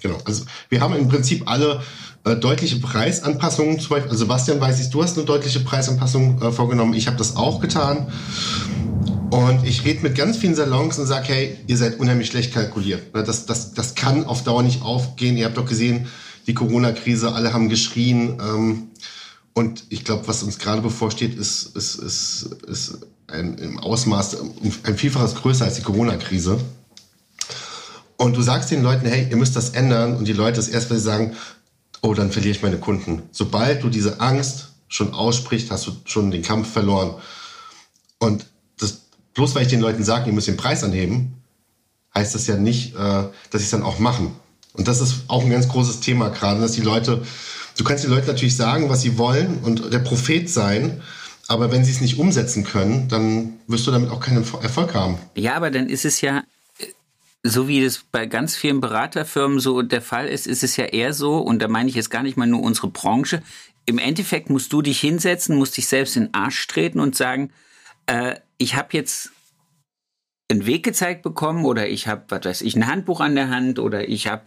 Genau. 0.01 0.19
Also 0.25 0.45
wir 0.69 0.81
haben 0.81 0.95
im 0.97 1.09
Prinzip 1.09 1.49
alle 1.49 1.83
äh, 2.25 2.37
deutliche 2.37 2.79
Preisanpassungen. 2.79 3.81
Zum 3.81 3.91
Beispiel, 3.91 4.11
also 4.11 4.25
Sebastian, 4.25 4.61
weiß 4.61 4.81
ich, 4.81 4.91
du 4.91 5.03
hast 5.03 5.17
eine 5.17 5.27
deutliche 5.27 5.61
Preisanpassung 5.61 6.41
äh, 6.43 6.53
vorgenommen. 6.53 6.95
Ich 6.95 7.07
habe 7.07 7.17
das 7.17 7.37
auch 7.37 7.61
getan. 7.61 8.13
Und 9.31 9.67
ich 9.67 9.85
rede 9.85 10.03
mit 10.03 10.15
ganz 10.15 10.37
vielen 10.37 10.55
Salons 10.55 10.99
und 10.99 11.07
sage, 11.07 11.29
hey, 11.29 11.59
ihr 11.67 11.77
seid 11.77 11.99
unheimlich 11.99 12.29
schlecht 12.29 12.53
kalkuliert. 12.53 13.15
Ne, 13.15 13.25
das, 13.25 13.47
das, 13.47 13.73
das 13.73 13.95
kann 13.95 14.25
auf 14.27 14.45
Dauer 14.45 14.63
nicht 14.63 14.83
aufgehen. 14.83 15.37
Ihr 15.37 15.47
habt 15.47 15.57
doch 15.57 15.67
gesehen, 15.67 16.07
die 16.47 16.55
Corona-Krise, 16.55 17.33
alle 17.33 17.53
haben 17.53 17.69
geschrien. 17.69 18.39
Ähm, 18.41 18.89
und 19.53 19.85
ich 19.89 20.05
glaube, 20.05 20.27
was 20.27 20.43
uns 20.43 20.59
gerade 20.59 20.83
bevorsteht, 20.83 21.35
ist, 21.39 21.77
ist, 21.77 21.97
ist, 21.97 22.43
ist 22.67 22.99
ein, 23.29 23.57
im 23.59 23.79
Ausmaß 23.79 24.37
ein 24.85 24.97
Vielfaches 24.97 25.37
größer 25.37 25.65
als 25.65 25.77
die 25.77 25.83
Corona-Krise. 25.83 26.59
Und 28.17 28.37
du 28.37 28.43
sagst 28.43 28.71
den 28.71 28.83
Leuten, 28.83 29.07
hey, 29.07 29.27
ihr 29.29 29.37
müsst 29.37 29.57
das 29.57 29.71
ändern. 29.71 30.17
Und 30.17 30.27
die 30.27 30.33
Leute 30.33 30.57
das 30.57 30.69
erst, 30.69 30.91
weil 30.91 30.99
sie 30.99 31.05
sagen, 31.05 31.37
oh, 32.03 32.15
dann 32.15 32.33
verliere 32.33 32.55
ich 32.55 32.63
meine 32.63 32.79
Kunden. 32.79 33.23
Sobald 33.33 33.83
du 33.83 33.89
diese 33.89 34.21
Angst 34.21 34.73
schon 34.89 35.13
aussprichst, 35.13 35.71
hast 35.71 35.87
du 35.87 35.93
schon 36.05 36.31
den 36.31 36.43
Kampf 36.43 36.71
verloren. 36.71 37.15
Und 38.19 38.47
bloß 39.35 39.55
weil 39.55 39.63
ich 39.63 39.69
den 39.69 39.81
Leuten 39.81 40.05
sage, 40.05 40.27
ihr 40.27 40.33
müsst 40.33 40.49
den 40.49 40.57
Preis 40.57 40.83
anheben, 40.83 41.35
heißt 42.15 42.35
das 42.35 42.47
ja 42.47 42.57
nicht, 42.57 42.95
äh, 42.95 42.99
dass 42.99 43.61
sie 43.61 43.65
es 43.65 43.71
dann 43.71 43.83
auch 43.83 43.99
machen. 43.99 44.35
Und 44.75 44.89
das 44.89 45.01
ist 45.01 45.25
auch 45.29 45.43
ein 45.43 45.51
ganz 45.51 45.69
großes 45.69 46.01
Thema 46.01 46.29
gerade, 46.29 46.61
dass 46.61 46.73
die 46.73 46.83
Leute, 46.83 47.23
du 47.79 47.85
kannst 47.85 48.05
den 48.05 48.11
Leuten 48.11 48.27
natürlich 48.27 48.57
sagen, 48.57 48.91
was 48.91 49.01
sie 49.01 49.17
wollen 49.17 49.61
und 49.63 49.93
der 49.93 50.01
Prophet 50.01 50.51
sein, 50.51 51.01
aber 51.49 51.71
wenn 51.71 51.85
sie 51.85 51.93
es 51.93 52.01
nicht 52.01 52.19
umsetzen 52.19 52.65
können, 52.65 53.09
dann 53.09 53.55
wirst 53.67 53.87
du 53.87 53.91
damit 53.91 54.11
auch 54.11 54.21
keinen 54.21 54.39
Erfolg 54.39 54.95
haben. 54.95 55.19
Ja, 55.37 55.55
aber 55.55 55.71
dann 55.71 55.89
ist 55.89 56.05
es 56.05 56.21
ja, 56.21 56.43
so 57.43 57.69
wie 57.69 57.85
es 57.85 58.05
bei 58.11 58.27
ganz 58.27 58.57
vielen 58.57 58.81
Beraterfirmen 58.81 59.61
so 59.61 59.83
der 59.83 60.03
Fall 60.03 60.27
ist, 60.27 60.47
ist 60.47 60.65
es 60.65 60.77
ja 60.77 60.87
eher 60.87 61.13
so, 61.13 61.39
und 61.39 61.61
da 61.61 61.69
meine 61.69 61.89
ich 61.89 61.95
jetzt 61.95 62.11
gar 62.11 62.23
nicht 62.23 62.37
mal 62.37 62.47
nur 62.47 62.63
unsere 62.63 62.89
Branche, 62.89 63.43
im 63.87 63.99
Endeffekt 63.99 64.51
musst 64.51 64.73
du 64.73 64.83
dich 64.83 64.99
hinsetzen, 64.99 65.57
musst 65.57 65.77
dich 65.77 65.87
selbst 65.87 66.17
in 66.17 66.25
den 66.25 66.35
Arsch 66.35 66.67
treten 66.67 67.01
und 67.01 67.15
sagen, 67.15 67.53
äh, 68.07 68.37
ich 68.57 68.75
habe 68.75 68.89
jetzt 68.93 69.31
einen 70.51 70.67
Weg 70.67 70.85
gezeigt 70.85 71.23
bekommen 71.23 71.65
oder 71.65 71.89
ich 71.89 72.09
habe, 72.09 72.25
was 72.29 72.45
weiß 72.45 72.63
ich, 72.63 72.77
ein 72.77 72.87
Handbuch 72.87 73.21
an 73.21 73.35
der 73.35 73.51
Hand 73.51 73.79
oder 73.79 74.09
ich 74.09 74.27
habe 74.27 74.45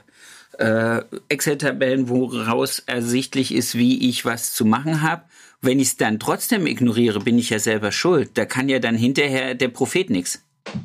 äh, 0.58 1.02
Excel-Tabellen, 1.30 2.10
woraus 2.10 2.80
ersichtlich 2.86 3.54
ist, 3.54 3.76
wie 3.76 4.10
ich 4.10 4.26
was 4.26 4.54
zu 4.54 4.66
machen 4.66 5.02
habe. 5.02 5.24
Wenn 5.62 5.80
ich 5.80 5.90
es 5.90 5.98
dann 5.98 6.20
trotzdem 6.20 6.68
ignoriere, 6.68 7.20
bin 7.20 7.40
ich 7.40 7.50
ja 7.50 7.60
selber 7.60 7.92
schuld. 7.92 8.32
Da 8.36 8.46
kann 8.46 8.70
ja 8.70 8.80
dann 8.80 8.96
hinterher 8.96 9.56
der 9.56 9.70
Prophet 9.70 10.10
nichts. 10.10 10.42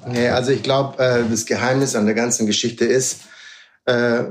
Nee, 0.06 0.28
also 0.28 0.52
ich 0.52 0.62
glaube, 0.62 1.02
äh, 1.02 1.24
das 1.28 1.46
Geheimnis 1.46 1.96
an 1.96 2.06
der 2.06 2.14
ganzen 2.14 2.46
Geschichte 2.46 2.84
ist, 2.84 3.22
äh, 3.84 4.24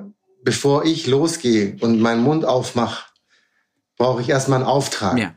bevor 0.44 0.86
ich 0.86 1.08
losgehe 1.08 1.78
und 1.82 2.00
meinen 2.00 2.22
Mund 2.24 2.46
aufmache, 2.46 3.12
brauche 3.98 4.22
ich 4.22 4.30
erstmal 4.30 4.60
einen 4.60 4.70
Auftrag. 4.70 5.18
Ja. 5.18 5.36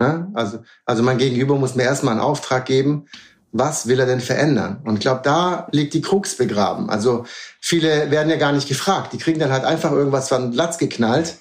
ja. 0.00 0.28
Also, 0.34 0.62
also 0.84 1.02
mein 1.02 1.18
Gegenüber 1.18 1.56
muss 1.56 1.74
mir 1.74 1.82
erstmal 1.82 2.12
einen 2.12 2.20
Auftrag 2.20 2.66
geben, 2.66 3.06
was 3.54 3.86
will 3.86 4.00
er 4.00 4.06
denn 4.06 4.20
verändern? 4.20 4.80
Und 4.84 4.94
ich 4.94 5.00
glaube, 5.00 5.20
da 5.22 5.68
liegt 5.70 5.94
die 5.94 6.02
Krux 6.02 6.36
begraben. 6.36 6.90
Also 6.90 7.24
viele 7.60 8.10
werden 8.10 8.28
ja 8.28 8.36
gar 8.36 8.50
nicht 8.50 8.66
gefragt. 8.66 9.12
Die 9.12 9.18
kriegen 9.18 9.38
dann 9.38 9.52
halt 9.52 9.64
einfach 9.64 9.92
irgendwas 9.92 10.28
von 10.28 10.52
Latz 10.52 10.76
geknallt. 10.76 11.36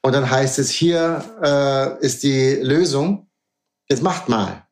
Und 0.00 0.14
dann 0.14 0.30
heißt 0.30 0.58
es, 0.58 0.70
hier 0.70 1.22
äh, 1.42 2.04
ist 2.04 2.22
die 2.22 2.54
Lösung. 2.54 3.28
Jetzt 3.90 4.02
macht 4.02 4.30
mal. 4.30 4.66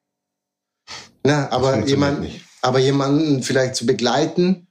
Ne, 1.25 1.53
aber, 1.53 1.87
jemand, 1.87 2.27
aber 2.63 2.79
jemanden 2.79 3.43
vielleicht 3.43 3.77
zu 3.77 3.85
begleiten 3.85 4.67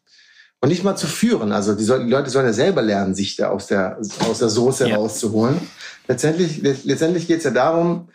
und 0.60 0.70
nicht 0.70 0.84
mal 0.84 0.96
zu 0.96 1.05
führen. 1.05 1.51
Also 1.51 1.75
die, 1.75 1.84
soll, 1.84 2.03
die 2.05 2.12
Leute 2.12 2.31
sollen 2.31 2.48
ja 2.48 2.53
selber 2.53 2.81
lernen, 2.81 3.13
sich 3.13 3.36
da 3.36 3.50
aus 3.50 3.67
der, 3.67 4.00
aus 4.27 4.39
der 4.39 4.50
Soße 4.50 4.89
ja. 4.89 4.96
rauszuholen. 4.96 5.60
Letztendlich, 6.08 6.62
letztendlich 6.63 7.27
geht 7.27 7.38
es 7.38 7.43
ja 7.43 7.51
darum, 7.51 8.10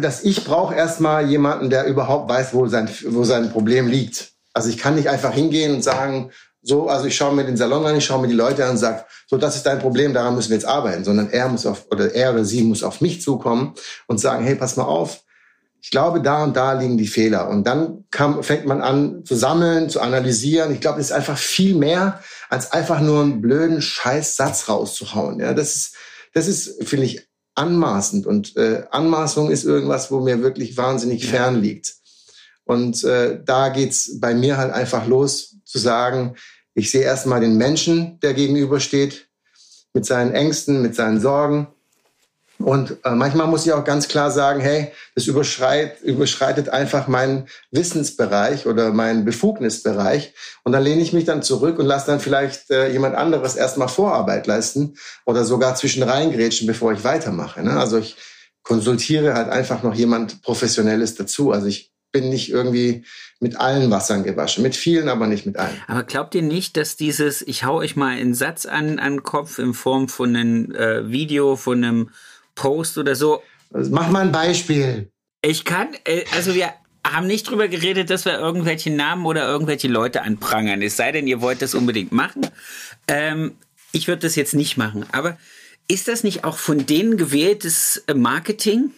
dass 0.00 0.22
ich 0.24 0.44
brauche 0.44 0.74
erstmal 0.74 1.26
jemanden, 1.28 1.70
der 1.70 1.86
überhaupt 1.86 2.30
weiß, 2.30 2.54
wo 2.54 2.66
sein, 2.66 2.88
wo 3.08 3.24
sein 3.24 3.50
Problem 3.50 3.88
liegt. 3.88 4.32
Also 4.52 4.68
ich 4.68 4.78
kann 4.78 4.94
nicht 4.94 5.08
einfach 5.08 5.32
hingehen 5.32 5.74
und 5.76 5.82
sagen, 5.82 6.30
so, 6.62 6.88
also 6.88 7.06
ich 7.06 7.16
schaue 7.16 7.34
mir 7.34 7.44
den 7.44 7.56
Salon 7.56 7.86
an, 7.86 7.96
ich 7.96 8.04
schaue 8.04 8.20
mir 8.20 8.28
die 8.28 8.34
Leute 8.34 8.64
an 8.64 8.72
und 8.72 8.76
sage, 8.76 9.04
so, 9.26 9.38
das 9.38 9.56
ist 9.56 9.64
dein 9.64 9.78
Problem, 9.78 10.12
daran 10.12 10.34
müssen 10.34 10.50
wir 10.50 10.56
jetzt 10.56 10.66
arbeiten, 10.66 11.04
sondern 11.04 11.30
er 11.30 11.48
muss 11.48 11.64
auf, 11.64 11.86
oder 11.90 12.14
er 12.14 12.32
oder 12.32 12.44
sie 12.44 12.62
muss 12.62 12.82
auf 12.82 13.00
mich 13.00 13.22
zukommen 13.22 13.74
und 14.06 14.20
sagen, 14.20 14.44
hey, 14.44 14.56
pass 14.56 14.76
mal 14.76 14.84
auf, 14.84 15.22
ich 15.82 15.90
glaube, 15.90 16.20
da 16.20 16.44
und 16.44 16.56
da 16.56 16.74
liegen 16.74 16.98
die 16.98 17.06
Fehler. 17.06 17.48
Und 17.48 17.66
dann 17.66 18.04
kam, 18.10 18.42
fängt 18.42 18.66
man 18.66 18.82
an 18.82 19.24
zu 19.24 19.34
sammeln, 19.34 19.88
zu 19.88 20.00
analysieren. 20.00 20.72
Ich 20.74 20.80
glaube, 20.82 20.98
das 20.98 21.06
ist 21.06 21.12
einfach 21.12 21.38
viel 21.38 21.74
mehr, 21.74 22.20
als 22.50 22.72
einfach 22.72 23.00
nur 23.00 23.22
einen 23.22 23.40
blöden 23.40 23.80
Scheißsatz 23.80 24.68
rauszuhauen. 24.68 25.40
Ja, 25.40 25.54
das 25.54 25.76
ist, 25.76 25.94
das 26.34 26.48
ist, 26.48 26.86
finde 26.86 27.06
ich, 27.06 27.29
anmaßend. 27.54 28.26
Und 28.26 28.56
äh, 28.56 28.84
Anmaßung 28.90 29.50
ist 29.50 29.64
irgendwas, 29.64 30.10
wo 30.10 30.20
mir 30.20 30.42
wirklich 30.42 30.76
wahnsinnig 30.76 31.26
fern 31.26 31.60
liegt. 31.60 31.94
Und 32.64 33.02
äh, 33.04 33.42
da 33.44 33.68
geht's 33.68 34.20
bei 34.20 34.34
mir 34.34 34.56
halt 34.56 34.72
einfach 34.72 35.06
los, 35.06 35.56
zu 35.64 35.78
sagen, 35.78 36.36
ich 36.74 36.90
sehe 36.90 37.02
erstmal 37.02 37.40
den 37.40 37.56
Menschen, 37.56 38.18
der 38.20 38.34
gegenübersteht, 38.34 39.28
mit 39.92 40.06
seinen 40.06 40.32
Ängsten, 40.32 40.82
mit 40.82 40.94
seinen 40.94 41.20
Sorgen 41.20 41.68
und 42.60 42.98
äh, 43.04 43.10
manchmal 43.14 43.46
muss 43.46 43.64
ich 43.64 43.72
auch 43.72 43.84
ganz 43.84 44.06
klar 44.08 44.30
sagen, 44.30 44.60
hey, 44.60 44.92
das 45.14 45.26
überschreit, 45.26 46.00
überschreitet 46.02 46.68
einfach 46.68 47.08
meinen 47.08 47.46
Wissensbereich 47.70 48.66
oder 48.66 48.92
meinen 48.92 49.24
Befugnisbereich. 49.24 50.34
Und 50.62 50.72
dann 50.72 50.82
lehne 50.82 51.00
ich 51.00 51.12
mich 51.14 51.24
dann 51.24 51.42
zurück 51.42 51.78
und 51.78 51.86
lasse 51.86 52.08
dann 52.08 52.20
vielleicht 52.20 52.70
äh, 52.70 52.92
jemand 52.92 53.14
anderes 53.14 53.56
erstmal 53.56 53.88
Vorarbeit 53.88 54.46
leisten 54.46 54.96
oder 55.24 55.44
sogar 55.44 55.74
zwischen 55.74 56.02
reingrätschen, 56.02 56.66
bevor 56.66 56.92
ich 56.92 57.02
weitermache. 57.02 57.62
Ne? 57.62 57.78
Also 57.78 57.98
ich 57.98 58.16
konsultiere 58.62 59.34
halt 59.34 59.48
einfach 59.48 59.82
noch 59.82 59.94
jemand 59.94 60.42
Professionelles 60.42 61.14
dazu. 61.14 61.52
Also 61.52 61.66
ich 61.66 61.90
bin 62.12 62.28
nicht 62.28 62.50
irgendwie 62.50 63.04
mit 63.38 63.58
allen 63.58 63.90
Wassern 63.90 64.22
gewaschen. 64.22 64.62
Mit 64.62 64.76
vielen, 64.76 65.08
aber 65.08 65.26
nicht 65.26 65.46
mit 65.46 65.56
allen. 65.56 65.80
Aber 65.86 66.02
glaubt 66.02 66.34
ihr 66.34 66.42
nicht, 66.42 66.76
dass 66.76 66.96
dieses, 66.96 67.40
ich 67.40 67.64
hau 67.64 67.76
euch 67.76 67.96
mal 67.96 68.16
einen 68.16 68.34
Satz 68.34 68.66
an, 68.66 68.98
an 68.98 69.14
den 69.14 69.22
Kopf 69.22 69.58
in 69.58 69.72
Form 69.72 70.08
von 70.08 70.36
einem 70.36 70.74
äh, 70.74 71.10
Video, 71.10 71.56
von 71.56 71.82
einem 71.82 72.10
Post 72.60 72.98
oder 72.98 73.16
so. 73.16 73.42
Mach 73.70 74.10
mal 74.10 74.20
ein 74.20 74.32
Beispiel. 74.32 75.10
Ich 75.40 75.64
kann, 75.64 75.88
äh, 76.04 76.24
also 76.36 76.54
wir 76.54 76.74
haben 77.06 77.26
nicht 77.26 77.48
drüber 77.48 77.68
geredet, 77.68 78.10
dass 78.10 78.26
wir 78.26 78.38
irgendwelche 78.38 78.90
Namen 78.90 79.24
oder 79.24 79.48
irgendwelche 79.48 79.88
Leute 79.88 80.20
anprangern. 80.22 80.82
Es 80.82 80.98
sei 80.98 81.10
denn, 81.10 81.26
ihr 81.26 81.40
wollt 81.40 81.62
das 81.62 81.74
unbedingt 81.74 82.12
machen. 82.12 82.46
Ähm, 83.08 83.56
ich 83.92 84.08
würde 84.08 84.22
das 84.22 84.36
jetzt 84.36 84.52
nicht 84.52 84.76
machen. 84.76 85.06
Aber 85.12 85.38
ist 85.88 86.06
das 86.06 86.22
nicht 86.22 86.44
auch 86.44 86.58
von 86.58 86.84
denen 86.84 87.16
gewähltes 87.16 88.04
äh, 88.06 88.12
Marketing? 88.14 88.90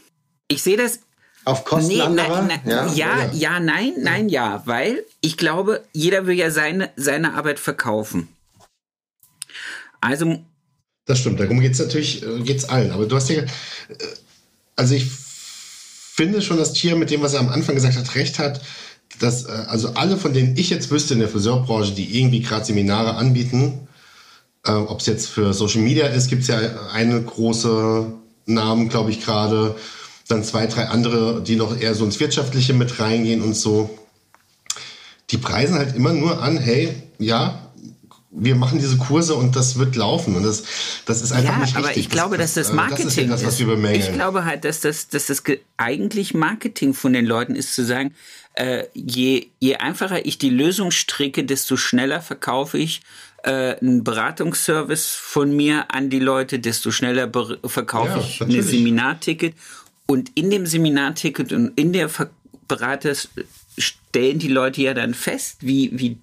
Ich 0.49 0.65
sehe 0.65 0.77
das. 0.77 1.01
Auf 1.45 1.65
Kosten 1.65 1.95
nee, 1.95 2.01
anderer? 2.01 2.43
Na, 2.43 2.61
na, 2.65 2.93
ja, 2.95 3.25
ja, 3.25 3.31
ja, 3.33 3.61
nein, 3.61 3.93
nein, 3.99 4.29
ja. 4.29 4.63
Weil 4.65 5.05
ich 5.21 5.37
glaube, 5.37 5.85
jeder 5.93 6.27
will 6.27 6.37
ja 6.37 6.51
seine, 6.51 6.91
seine 6.97 7.35
Arbeit 7.35 7.61
verkaufen. 7.61 8.27
Also 10.01 10.45
das 11.05 11.19
stimmt, 11.19 11.41
darum 11.41 11.61
geht 11.61 11.73
es 11.73 11.79
natürlich 11.79 12.23
äh, 12.23 12.41
geht's 12.41 12.65
allen. 12.65 12.93
Aber 12.93 13.07
du 13.07 13.17
hast 13.17 13.29
ja, 13.29 13.43
äh, 13.43 13.47
also 14.77 14.95
ich 14.95 15.07
finde 15.07 16.43
schon, 16.43 16.59
dass 16.59 16.73
Tia 16.73 16.95
mit 16.95 17.11
dem, 17.11 17.23
was 17.23 17.35
er 17.35 17.41
am 17.41 17.49
Anfang 17.49 17.75
gesagt 17.75 17.97
hat, 17.97 18.15
recht 18.15 18.39
hat. 18.39 18.61
Dass, 19.19 19.45
äh, 19.45 19.51
also 19.69 19.95
alle, 19.95 20.17
von 20.17 20.33
denen 20.33 20.57
ich 20.57 20.71
jetzt 20.71 20.91
wüsste 20.91 21.15
in 21.15 21.21
der 21.21 21.29
Friseurbranche, 21.29 21.93
die 21.93 22.19
irgendwie 22.19 22.41
gerade 22.41 22.65
Seminare 22.65 23.15
anbieten, 23.15 23.89
äh, 24.65 24.73
ob 24.73 25.01
es 25.01 25.07
jetzt 25.07 25.29
für 25.29 25.53
Social 25.53 25.81
Media 25.81 26.07
ist, 26.07 26.29
gibt 26.29 26.43
es 26.43 26.49
ja 26.49 26.59
eine 26.93 27.21
große 27.21 28.13
Namen, 28.47 28.89
glaube 28.89 29.11
ich, 29.11 29.25
gerade. 29.25 29.77
Dann 30.29 30.45
zwei, 30.45 30.67
drei 30.67 30.89
andere, 30.89 31.43
die 31.43 31.57
noch 31.57 31.79
eher 31.79 31.95
so 31.95 32.05
ins 32.05 32.21
Wirtschaftliche 32.21 32.75
mit 32.75 33.01
reingehen 33.01 33.43
und 33.43 33.55
so. 33.55 33.91
Die 35.31 35.37
preisen 35.39 35.77
halt 35.77 35.97
immer 35.97 36.13
nur 36.13 36.43
an, 36.43 36.59
hey, 36.59 36.95
ja, 37.19 37.62
wir 38.35 38.55
machen 38.55 38.79
diese 38.79 38.97
Kurse 38.97 39.35
und 39.35 39.55
das 39.55 39.79
wird 39.79 39.95
laufen. 39.95 40.35
Und 40.37 40.43
das, 40.43 40.65
das 41.05 41.21
ist 41.23 41.33
einfach 41.33 41.53
ja, 41.53 41.59
nicht 41.59 41.77
richtig. 41.77 41.85
Aber 41.85 41.97
ich 41.97 42.09
glaube, 42.09 42.39
dass 42.39 42.55
das 42.55 42.73
Marketing 42.73 43.05
das 43.07 43.17
ist. 43.17 43.31
Das, 43.31 43.45
was 43.45 43.59
wir 43.59 43.67
bemängeln. 43.67 44.01
Ich 44.01 44.13
glaube 44.13 44.45
halt, 44.45 44.65
dass 44.65 44.81
das, 44.81 45.09
dass 45.09 45.27
das 45.27 45.43
eigentlich 45.77 46.33
Marketing 46.33 46.95
von 46.95 47.13
den 47.13 47.27
Leuten 47.27 47.55
ist, 47.55 47.75
zu 47.75 47.85
sagen, 47.85 48.15
äh, 48.55 48.85
je, 48.95 49.49
je 49.61 49.77
einfacher 49.77 50.25
ich 50.25 50.39
die 50.39 50.51
Lösung 50.51 50.91
stricke, 50.91 51.45
desto 51.45 51.77
schneller 51.77 52.23
verkaufe 52.23 52.79
ich 52.79 53.03
äh, 53.43 53.77
einen 53.77 54.03
Beratungsservice 54.03 55.11
von 55.11 55.55
mir 55.55 55.95
an 55.95 56.09
die 56.09 56.19
Leute, 56.19 56.59
desto 56.59 56.91
schneller 56.91 57.31
verkaufe 57.65 58.19
ja, 58.19 58.21
ich 58.21 58.41
ein 58.41 58.63
Seminarticket. 58.63 59.55
Und 60.07 60.31
in 60.35 60.51
dem 60.51 60.67
Seminarticket 60.67 61.53
und 61.53 61.79
in 61.79 61.93
der 61.93 62.09
Ver 62.09 62.31
Berater 62.69 63.13
stellen 63.77 64.39
die 64.39 64.49
Leute 64.49 64.81
ja 64.81 64.95
dann 64.95 65.13
fest, 65.13 65.59
wie, 65.61 65.91
wie 65.93 66.17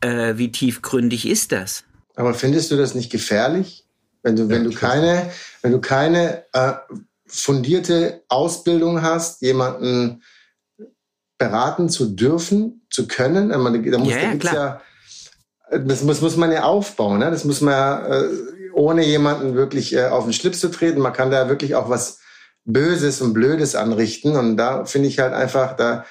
äh, 0.00 0.36
wie 0.36 0.52
tiefgründig 0.52 1.26
ist 1.26 1.52
das? 1.52 1.84
Aber 2.14 2.34
findest 2.34 2.70
du 2.70 2.76
das 2.76 2.94
nicht 2.94 3.10
gefährlich, 3.10 3.84
wenn 4.22 4.36
du, 4.36 4.48
wenn 4.48 4.64
ja, 4.64 4.70
du 4.70 4.74
keine, 4.76 5.30
wenn 5.62 5.72
du 5.72 5.80
keine 5.80 6.44
äh, 6.52 6.72
fundierte 7.26 8.22
Ausbildung 8.28 9.02
hast, 9.02 9.42
jemanden 9.42 10.22
beraten 11.38 11.88
zu 11.88 12.06
dürfen, 12.06 12.86
zu 12.90 13.06
können? 13.06 13.50
da 13.50 13.58
muss, 13.58 14.08
ja, 14.08 14.18
ja, 14.18 14.36
klar. 14.36 14.54
ja 14.54 14.82
das 15.70 16.02
muss, 16.02 16.20
muss 16.20 16.36
man 16.36 16.52
ja 16.52 16.64
aufbauen. 16.64 17.18
Ne? 17.18 17.30
Das 17.30 17.44
muss 17.44 17.60
man 17.60 17.72
ja, 17.72 18.20
äh, 18.20 18.28
ohne 18.72 19.04
jemanden 19.04 19.54
wirklich 19.54 19.94
äh, 19.94 20.06
auf 20.06 20.24
den 20.24 20.32
Schlips 20.32 20.60
zu 20.60 20.68
treten. 20.68 21.00
Man 21.00 21.12
kann 21.12 21.30
da 21.30 21.48
wirklich 21.48 21.74
auch 21.74 21.88
was 21.88 22.20
Böses 22.64 23.20
und 23.20 23.32
Blödes 23.32 23.74
anrichten. 23.74 24.36
Und 24.36 24.56
da 24.56 24.84
finde 24.84 25.08
ich 25.08 25.18
halt 25.18 25.32
einfach, 25.32 25.76
da 25.76 26.04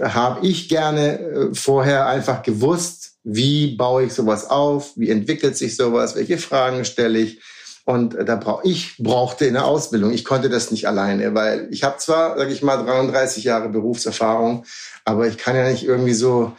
habe 0.00 0.46
ich 0.46 0.68
gerne 0.68 1.18
äh, 1.18 1.54
vorher 1.54 2.06
einfach 2.06 2.42
gewusst, 2.42 3.16
wie 3.24 3.76
baue 3.76 4.04
ich 4.04 4.12
sowas 4.12 4.48
auf, 4.48 4.92
wie 4.96 5.10
entwickelt 5.10 5.56
sich 5.56 5.76
sowas, 5.76 6.14
welche 6.14 6.38
Fragen 6.38 6.84
stelle 6.84 7.18
ich. 7.18 7.40
Und 7.84 8.14
äh, 8.14 8.24
da 8.24 8.36
brauch 8.36 8.64
ich 8.64 8.96
brauchte 8.98 9.46
in 9.46 9.54
der 9.54 9.64
Ausbildung. 9.64 10.12
Ich 10.12 10.24
konnte 10.24 10.48
das 10.48 10.70
nicht 10.70 10.86
alleine, 10.88 11.34
weil 11.34 11.68
ich 11.70 11.84
habe 11.84 11.98
zwar, 11.98 12.36
sage 12.36 12.52
ich 12.52 12.62
mal, 12.62 12.76
33 12.76 13.44
Jahre 13.44 13.68
Berufserfahrung, 13.68 14.64
aber 15.04 15.28
ich 15.28 15.38
kann 15.38 15.56
ja 15.56 15.68
nicht 15.68 15.84
irgendwie 15.84 16.14
so 16.14 16.52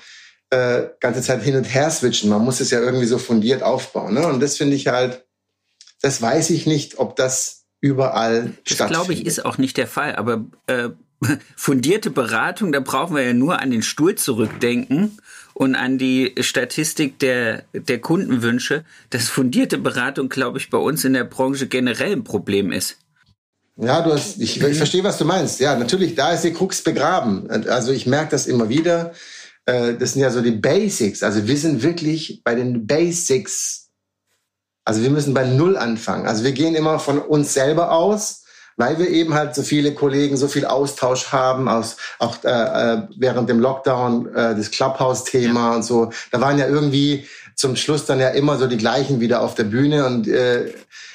äh, 0.50 0.84
ganze 1.00 1.22
Zeit 1.22 1.44
hin 1.44 1.56
und 1.56 1.66
her 1.66 1.92
switchen. 1.92 2.30
Man 2.30 2.44
muss 2.44 2.60
es 2.60 2.72
ja 2.72 2.80
irgendwie 2.80 3.06
so 3.06 3.18
fundiert 3.18 3.64
aufbauen. 3.64 4.14
Ne? 4.14 4.26
Und 4.26 4.40
das 4.40 4.58
finde 4.58 4.76
ich 4.76 4.88
halt, 4.88 5.26
das 6.02 6.22
weiß 6.22 6.50
ich 6.52 6.66
nicht, 6.66 7.00
ob 7.00 7.16
das 7.16 7.66
überall 7.82 8.54
das 8.66 8.76
stattfindet. 8.76 8.80
Das 8.80 8.90
glaube 8.90 9.14
ich 9.14 9.26
ist 9.26 9.46
auch 9.46 9.58
nicht 9.58 9.78
der 9.78 9.88
Fall. 9.88 10.16
Aber 10.16 10.46
äh, 10.68 10.90
fundierte 11.56 12.10
Beratung, 12.10 12.72
da 12.72 12.80
brauchen 12.80 13.16
wir 13.16 13.24
ja 13.24 13.34
nur 13.34 13.60
an 13.62 13.72
den 13.72 13.82
Stuhl 13.82 14.16
zurückdenken 14.16 15.18
und 15.54 15.76
an 15.76 15.98
die 15.98 16.36
Statistik 16.40 17.20
der, 17.20 17.64
der 17.74 18.00
Kundenwünsche, 18.00 18.86
dass 19.10 19.28
fundierte 19.28 19.78
Beratung, 19.78 20.30
glaube 20.30 20.60
ich, 20.60 20.70
bei 20.70 20.78
uns 20.78 21.04
in 21.04 21.14
der 21.14 21.24
Branche 21.24 21.68
generell 21.68 22.14
ein 22.14 22.24
Problem 22.24 22.72
ist. 22.72 22.98
Ja, 23.80 24.02
du 24.02 24.12
hast, 24.12 24.40
ich, 24.40 24.62
ich 24.62 24.78
verstehe, 24.78 25.04
was 25.04 25.18
du 25.18 25.26
meinst. 25.26 25.60
Ja, 25.60 25.76
natürlich, 25.78 26.16
da 26.16 26.32
ist 26.32 26.44
die 26.44 26.54
Krux 26.54 26.82
begraben. 26.82 27.50
Also 27.50 27.92
ich 27.92 28.08
merke 28.08 28.32
das 28.32 28.48
immer 28.48 28.70
wieder. 28.70 29.14
Äh, 29.66 29.96
das 29.96 30.14
sind 30.14 30.24
ja 30.24 30.32
so 30.32 30.42
die 30.42 30.52
Basics. 30.52 31.22
Also 31.22 31.48
wir 31.48 31.58
sind 31.58 31.84
wirklich 31.84 32.42
bei 32.44 32.56
den 32.56 32.88
Basics 32.88 33.90
Also 34.84 35.04
wir 35.04 35.12
müssen 35.12 35.34
bei 35.34 35.46
Null 35.46 35.78
anfangen. 35.78 36.26
Also 36.26 36.44
wir 36.44 36.54
gehen 36.54 36.74
immer 36.74 36.98
von 36.98 37.20
uns 37.20 37.54
selber 37.54 37.92
aus, 37.92 38.46
weil 38.78 39.00
wir 39.00 39.10
eben 39.10 39.34
halt 39.34 39.56
so 39.56 39.64
viele 39.64 39.94
Kollegen, 39.94 40.38
so 40.38 40.48
viel 40.48 40.66
Austausch 40.66 41.32
haben, 41.32 41.68
aus, 41.68 41.98
auch 42.20 42.44
äh, 42.44 42.50
äh 42.50 43.02
während 43.18 43.50
dem 43.50 43.60
Lockdown 43.60 44.34
äh, 44.34 44.56
das 44.56 44.72
Clubhouse-Thema 44.72 45.76
und 45.76 45.84
so. 45.84 46.12
Da 46.32 46.40
waren 46.40 46.58
ja 46.58 46.68
irgendwie 46.68 47.28
zum 47.56 47.76
Schluss 47.76 48.06
dann 48.06 48.20
ja 48.20 48.30
immer 48.30 48.58
so 48.58 48.68
die 48.68 48.78
gleichen 48.78 49.20
wieder 49.20 49.42
auf 49.42 49.56
der 49.56 49.64
Bühne 49.66 50.06
und 50.06 50.28
äh, 50.28 50.74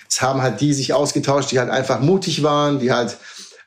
es 0.08 0.20
haben 0.20 0.42
halt 0.42 0.60
die 0.60 0.74
sich 0.74 0.92
ausgetauscht, 0.92 1.52
die 1.52 1.58
halt 1.58 1.70
einfach 1.70 2.00
mutig 2.00 2.42
waren, 2.42 2.80
die 2.80 2.92
halt 2.92 3.16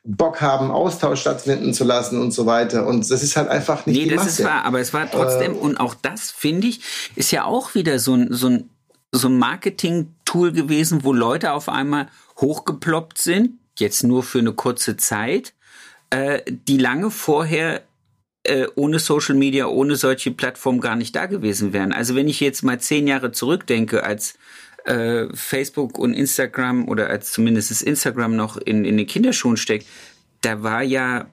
Bock 0.04 0.42
haben, 0.42 0.70
Austausch 0.70 1.22
stattfinden 1.22 1.74
zu 1.74 1.84
lassen 1.84 2.22
und 2.22 2.32
so 2.32 2.46
weiter. 2.46 2.86
Und 2.86 3.10
das 3.10 3.24
ist 3.24 3.36
halt 3.36 3.50
einfach 3.50 3.88
nicht 3.88 3.98
nee, 3.98 4.08
das 4.08 4.26
Masse. 4.26 4.44
ist 4.44 4.48
wahr, 4.48 4.64
aber 4.64 4.80
es 4.80 4.94
war 4.94 5.10
trotzdem, 5.10 5.54
äh, 5.54 5.58
und 5.58 5.78
auch 5.78 5.96
das, 5.96 6.30
finde 6.30 6.68
ich, 6.68 6.82
ist 7.16 7.32
ja 7.32 7.46
auch 7.46 7.74
wieder 7.74 7.98
so 7.98 8.14
ein, 8.14 8.28
so 8.32 8.48
ein, 8.48 8.70
so 9.12 9.30
ein 9.30 9.38
Marketing-Tool 9.38 10.52
gewesen, 10.52 11.04
wo 11.04 11.14
Leute 11.14 11.54
auf 11.54 11.70
einmal 11.70 12.08
hochgeploppt 12.40 13.18
sind, 13.18 13.58
jetzt 13.80 14.04
nur 14.04 14.24
für 14.24 14.40
eine 14.40 14.54
kurze 14.54 14.98
Zeit, 14.98 15.54
äh, 16.10 16.42
die 16.48 16.78
lange 16.78 17.12
vorher 17.12 17.84
äh, 18.44 18.68
ohne 18.76 19.00
Social 19.00 19.36
Media, 19.36 19.68
ohne 19.68 19.96
solche 19.96 20.32
Plattformen 20.32 20.80
gar 20.80 20.96
nicht 20.96 21.16
da 21.16 21.26
gewesen 21.26 21.74
wären. 21.74 21.92
Also 21.92 22.16
wenn 22.16 22.28
ich 22.28 22.40
jetzt 22.40 22.64
mal 22.64 22.80
zehn 22.80 23.08
Jahre 23.08 23.32
zurückdenke, 23.32 24.04
als 24.04 24.38
äh, 24.86 25.26
Facebook 25.34 25.98
und 25.98 26.14
Instagram 26.14 26.88
oder 26.88 27.10
als 27.10 27.32
zumindest 27.32 27.72
das 27.72 27.82
Instagram 27.82 28.36
noch 28.36 28.58
in, 28.58 28.86
in 28.86 28.98
den 28.98 29.08
Kinderschuhen 29.08 29.58
steckt, 29.58 29.88
da 30.42 30.62
war 30.62 30.84
ja, 30.84 31.28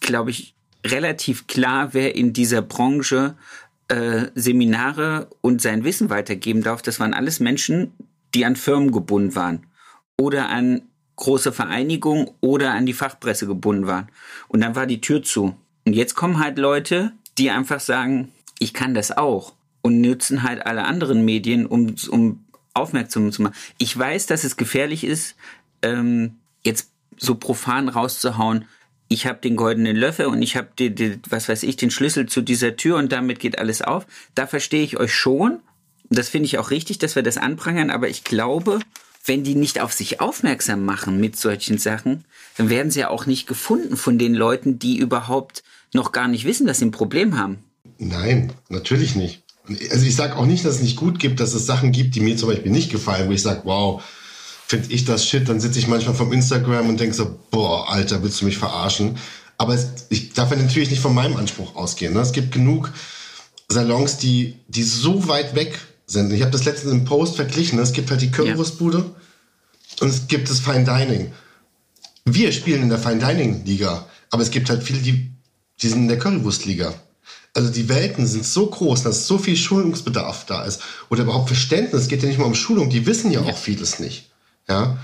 glaube 0.00 0.30
ich, 0.30 0.54
relativ 0.86 1.46
klar, 1.46 1.92
wer 1.92 2.14
in 2.14 2.32
dieser 2.32 2.62
Branche 2.62 3.36
äh, 3.88 4.26
Seminare 4.34 5.28
und 5.40 5.60
sein 5.60 5.82
Wissen 5.82 6.10
weitergeben 6.10 6.62
darf. 6.62 6.82
Das 6.82 7.00
waren 7.00 7.14
alles 7.14 7.40
Menschen, 7.40 7.92
die 8.34 8.44
an 8.44 8.56
Firmen 8.56 8.92
gebunden 8.92 9.34
waren 9.34 9.66
oder 10.18 10.48
an 10.48 10.82
große 11.16 11.52
Vereinigungen 11.52 12.30
oder 12.40 12.72
an 12.72 12.86
die 12.86 12.92
Fachpresse 12.92 13.46
gebunden 13.46 13.86
waren. 13.86 14.08
Und 14.48 14.60
dann 14.60 14.74
war 14.74 14.86
die 14.86 15.00
Tür 15.00 15.22
zu. 15.22 15.56
Und 15.86 15.92
jetzt 15.92 16.14
kommen 16.14 16.38
halt 16.38 16.58
Leute, 16.58 17.12
die 17.38 17.50
einfach 17.50 17.80
sagen, 17.80 18.32
ich 18.58 18.74
kann 18.74 18.94
das 18.94 19.16
auch 19.16 19.52
und 19.82 20.00
nutzen 20.00 20.42
halt 20.42 20.64
alle 20.64 20.84
anderen 20.84 21.24
Medien, 21.24 21.66
um, 21.66 21.94
um 22.08 22.44
aufmerksam 22.72 23.30
zu 23.32 23.42
machen. 23.42 23.54
Ich 23.78 23.96
weiß, 23.96 24.26
dass 24.26 24.44
es 24.44 24.56
gefährlich 24.56 25.04
ist, 25.04 25.36
ähm, 25.82 26.36
jetzt 26.64 26.90
so 27.16 27.36
profan 27.36 27.88
rauszuhauen, 27.88 28.66
ich 29.08 29.26
habe 29.26 29.38
den 29.38 29.56
goldenen 29.56 29.96
Löffel 29.96 30.26
und 30.26 30.42
ich 30.42 30.56
habe 30.56 30.68
was 31.28 31.48
weiß 31.48 31.62
ich, 31.62 31.76
den 31.76 31.90
Schlüssel 31.90 32.26
zu 32.26 32.40
dieser 32.40 32.76
Tür 32.76 32.96
und 32.96 33.12
damit 33.12 33.38
geht 33.38 33.58
alles 33.58 33.82
auf. 33.82 34.06
Da 34.34 34.46
verstehe 34.46 34.82
ich 34.82 34.98
euch 34.98 35.14
schon. 35.14 35.60
Das 36.08 36.28
finde 36.28 36.46
ich 36.46 36.58
auch 36.58 36.70
richtig, 36.70 36.98
dass 36.98 37.14
wir 37.14 37.22
das 37.22 37.36
anprangern, 37.36 37.90
aber 37.90 38.08
ich 38.08 38.24
glaube, 38.24 38.80
wenn 39.24 39.44
die 39.44 39.54
nicht 39.54 39.80
auf 39.80 39.92
sich 39.92 40.20
aufmerksam 40.20 40.84
machen 40.84 41.18
mit 41.18 41.36
solchen 41.36 41.78
Sachen, 41.78 42.24
dann 42.56 42.68
werden 42.68 42.90
sie 42.90 43.00
ja 43.00 43.10
auch 43.10 43.26
nicht 43.26 43.46
gefunden 43.46 43.96
von 43.96 44.18
den 44.18 44.34
Leuten, 44.34 44.78
die 44.78 44.98
überhaupt 44.98 45.62
noch 45.92 46.12
gar 46.12 46.28
nicht 46.28 46.44
wissen, 46.44 46.66
dass 46.66 46.78
sie 46.78 46.86
ein 46.86 46.90
Problem 46.90 47.38
haben. 47.38 47.58
Nein, 47.98 48.52
natürlich 48.68 49.14
nicht. 49.14 49.42
Also 49.90 50.04
ich 50.04 50.14
sage 50.14 50.36
auch 50.36 50.44
nicht, 50.44 50.64
dass 50.64 50.76
es 50.76 50.82
nicht 50.82 50.96
gut 50.96 51.18
gibt, 51.18 51.40
dass 51.40 51.54
es 51.54 51.64
Sachen 51.64 51.92
gibt, 51.92 52.14
die 52.14 52.20
mir 52.20 52.36
zum 52.36 52.50
Beispiel 52.50 52.70
nicht 52.70 52.90
gefallen, 52.90 53.28
wo 53.28 53.32
ich 53.32 53.40
sage, 53.40 53.62
wow, 53.64 54.02
finde 54.66 54.92
ich 54.92 55.04
das 55.04 55.26
shit, 55.26 55.48
dann 55.48 55.60
sitze 55.60 55.78
ich 55.78 55.88
manchmal 55.88 56.14
vom 56.14 56.32
Instagram 56.32 56.88
und 56.88 57.00
denke 57.00 57.14
so, 57.14 57.38
boah, 57.50 57.90
Alter, 57.90 58.22
willst 58.22 58.40
du 58.42 58.44
mich 58.44 58.58
verarschen? 58.58 59.16
Aber 59.56 59.74
es, 59.74 60.06
ich 60.10 60.32
darf 60.34 60.50
ja 60.50 60.56
natürlich 60.56 60.90
nicht 60.90 61.00
von 61.00 61.14
meinem 61.14 61.36
Anspruch 61.36 61.76
ausgehen. 61.76 62.12
Ne? 62.12 62.20
Es 62.20 62.32
gibt 62.32 62.52
genug 62.52 62.92
Salons, 63.68 64.18
die, 64.18 64.56
die 64.68 64.82
so 64.82 65.28
weit 65.28 65.54
weg 65.54 65.78
sind. 66.06 66.32
Ich 66.32 66.42
habe 66.42 66.50
das 66.50 66.64
letztens 66.64 66.92
im 66.92 67.04
Post 67.04 67.36
verglichen. 67.36 67.78
Es 67.78 67.92
gibt 67.92 68.10
halt 68.10 68.20
die 68.20 68.30
Currywurstbude 68.30 68.98
ja. 68.98 70.02
und 70.02 70.08
es 70.08 70.26
gibt 70.28 70.50
das 70.50 70.60
Fine 70.60 70.84
Dining. 70.84 71.32
Wir 72.24 72.52
spielen 72.52 72.82
in 72.82 72.88
der 72.88 72.98
Fine 72.98 73.18
Dining 73.18 73.64
Liga, 73.64 74.06
aber 74.30 74.42
es 74.42 74.50
gibt 74.50 74.70
halt 74.70 74.82
viele, 74.82 75.00
die, 75.00 75.30
die 75.82 75.88
sind 75.88 76.02
in 76.02 76.08
der 76.08 76.18
Currywurstliga. 76.18 76.94
Also 77.56 77.70
die 77.70 77.88
Welten 77.88 78.26
sind 78.26 78.44
so 78.44 78.66
groß, 78.66 79.04
dass 79.04 79.26
so 79.26 79.38
viel 79.38 79.56
Schulungsbedarf 79.56 80.44
da 80.46 80.64
ist 80.64 80.80
oder 81.08 81.22
überhaupt 81.22 81.48
Verständnis. 81.48 82.02
Es 82.02 82.08
geht 82.08 82.22
ja 82.22 82.28
nicht 82.28 82.38
mal 82.38 82.46
um 82.46 82.54
Schulung. 82.54 82.90
Die 82.90 83.06
wissen 83.06 83.30
ja, 83.30 83.42
ja. 83.42 83.52
auch 83.52 83.56
vieles 83.56 84.00
nicht. 84.00 84.30
Ja. 84.68 84.98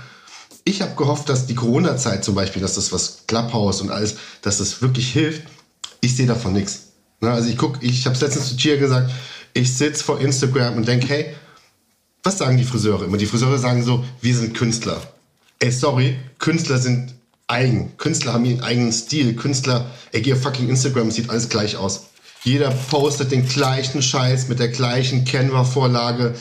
Ich 0.63 0.81
habe 0.81 0.95
gehofft, 0.95 1.29
dass 1.29 1.47
die 1.47 1.55
Corona-Zeit 1.55 2.23
zum 2.23 2.35
Beispiel, 2.35 2.61
dass 2.61 2.75
das 2.75 2.91
was 2.91 3.25
Clubhouse 3.25 3.81
und 3.81 3.89
alles, 3.89 4.17
dass 4.41 4.57
das 4.57 4.81
wirklich 4.81 5.11
hilft. 5.11 5.43
Ich 6.01 6.15
sehe 6.15 6.27
davon 6.27 6.53
nichts. 6.53 6.91
Ne, 7.21 7.31
also 7.31 7.49
ich 7.49 7.57
gucke, 7.57 7.83
ich 7.85 8.05
habe 8.05 8.15
es 8.15 8.21
letztens 8.21 8.49
zu 8.49 8.57
Chia 8.57 8.77
gesagt, 8.77 9.11
ich 9.53 9.73
sitze 9.73 10.03
vor 10.03 10.19
Instagram 10.19 10.77
und 10.77 10.87
denke, 10.87 11.07
hey, 11.07 11.35
was 12.23 12.37
sagen 12.37 12.57
die 12.57 12.63
Friseure 12.63 13.03
immer? 13.03 13.17
Die 13.17 13.25
Friseure 13.25 13.57
sagen 13.57 13.83
so, 13.83 14.03
wir 14.21 14.35
sind 14.35 14.55
Künstler. 14.55 15.01
Ey, 15.59 15.71
sorry, 15.71 16.17
Künstler 16.39 16.77
sind 16.77 17.15
eigen. 17.47 17.97
Künstler 17.97 18.33
haben 18.33 18.45
ihren 18.45 18.61
eigenen 18.61 18.91
Stil. 18.91 19.35
Künstler, 19.35 19.85
ey, 20.11 20.21
geh 20.21 20.33
auf 20.33 20.41
fucking 20.41 20.69
Instagram, 20.69 21.11
sieht 21.11 21.29
alles 21.29 21.49
gleich 21.49 21.75
aus. 21.75 22.07
Jeder 22.43 22.71
postet 22.71 23.31
den 23.31 23.47
gleichen 23.47 24.01
Scheiß 24.01 24.47
mit 24.47 24.59
der 24.59 24.69
gleichen 24.69 25.25
Canva-Vorlage. 25.25 26.33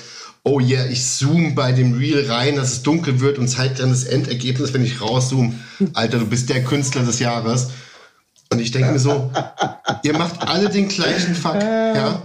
Oh 0.43 0.59
yeah, 0.59 0.87
ich 0.87 1.07
zoome 1.07 1.51
bei 1.51 1.73
dem 1.73 1.93
Reel 1.99 2.31
rein, 2.31 2.57
dass 2.57 2.73
es 2.73 2.83
dunkel 2.83 3.21
wird 3.21 3.39
und 3.39 3.49
zeigt 3.49 3.81
dann 3.81 3.91
das 3.91 4.05
Endergebnis, 4.05 4.73
wenn 4.73 4.85
ich 4.85 5.03
rauszoome. 5.03 5.53
Alter, 5.93 6.19
du 6.19 6.27
bist 6.27 6.49
der 6.49 6.65
Künstler 6.65 7.03
des 7.03 7.19
Jahres. 7.19 7.69
Und 8.51 8.61
ich 8.61 8.71
denke 8.71 8.93
mir 8.93 8.99
so, 8.99 9.31
ihr 10.03 10.17
macht 10.17 10.41
alle 10.41 10.71
den 10.71 10.89
gleichen 10.89 11.35
Fuck, 11.35 11.57
ja? 11.57 12.23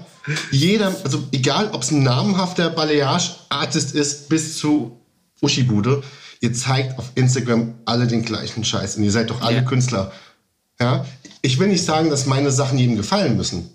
Jeder, 0.52 0.96
also 1.04 1.24
egal, 1.32 1.70
ob 1.72 1.84
es 1.84 1.92
ein 1.92 2.04
namhafter 2.04 2.70
Balayage-Artist 2.70 3.94
ist, 3.94 4.30
bis 4.30 4.58
zu 4.58 5.00
Ushibude, 5.42 6.04
ihr 6.42 6.54
zeigt 6.54 6.98
auf 6.98 7.12
Instagram 7.16 7.76
alle 7.86 8.08
den 8.08 8.24
gleichen 8.24 8.64
Scheiß 8.64 8.98
und 8.98 9.04
ihr 9.04 9.12
seid 9.12 9.30
doch 9.30 9.42
alle 9.42 9.58
ja. 9.58 9.62
Künstler. 9.62 10.12
Ja, 10.80 11.06
ich 11.42 11.60
will 11.60 11.68
nicht 11.68 11.86
sagen, 11.86 12.10
dass 12.10 12.26
meine 12.26 12.52
Sachen 12.52 12.78
jedem 12.78 12.96
gefallen 12.98 13.38
müssen. 13.38 13.70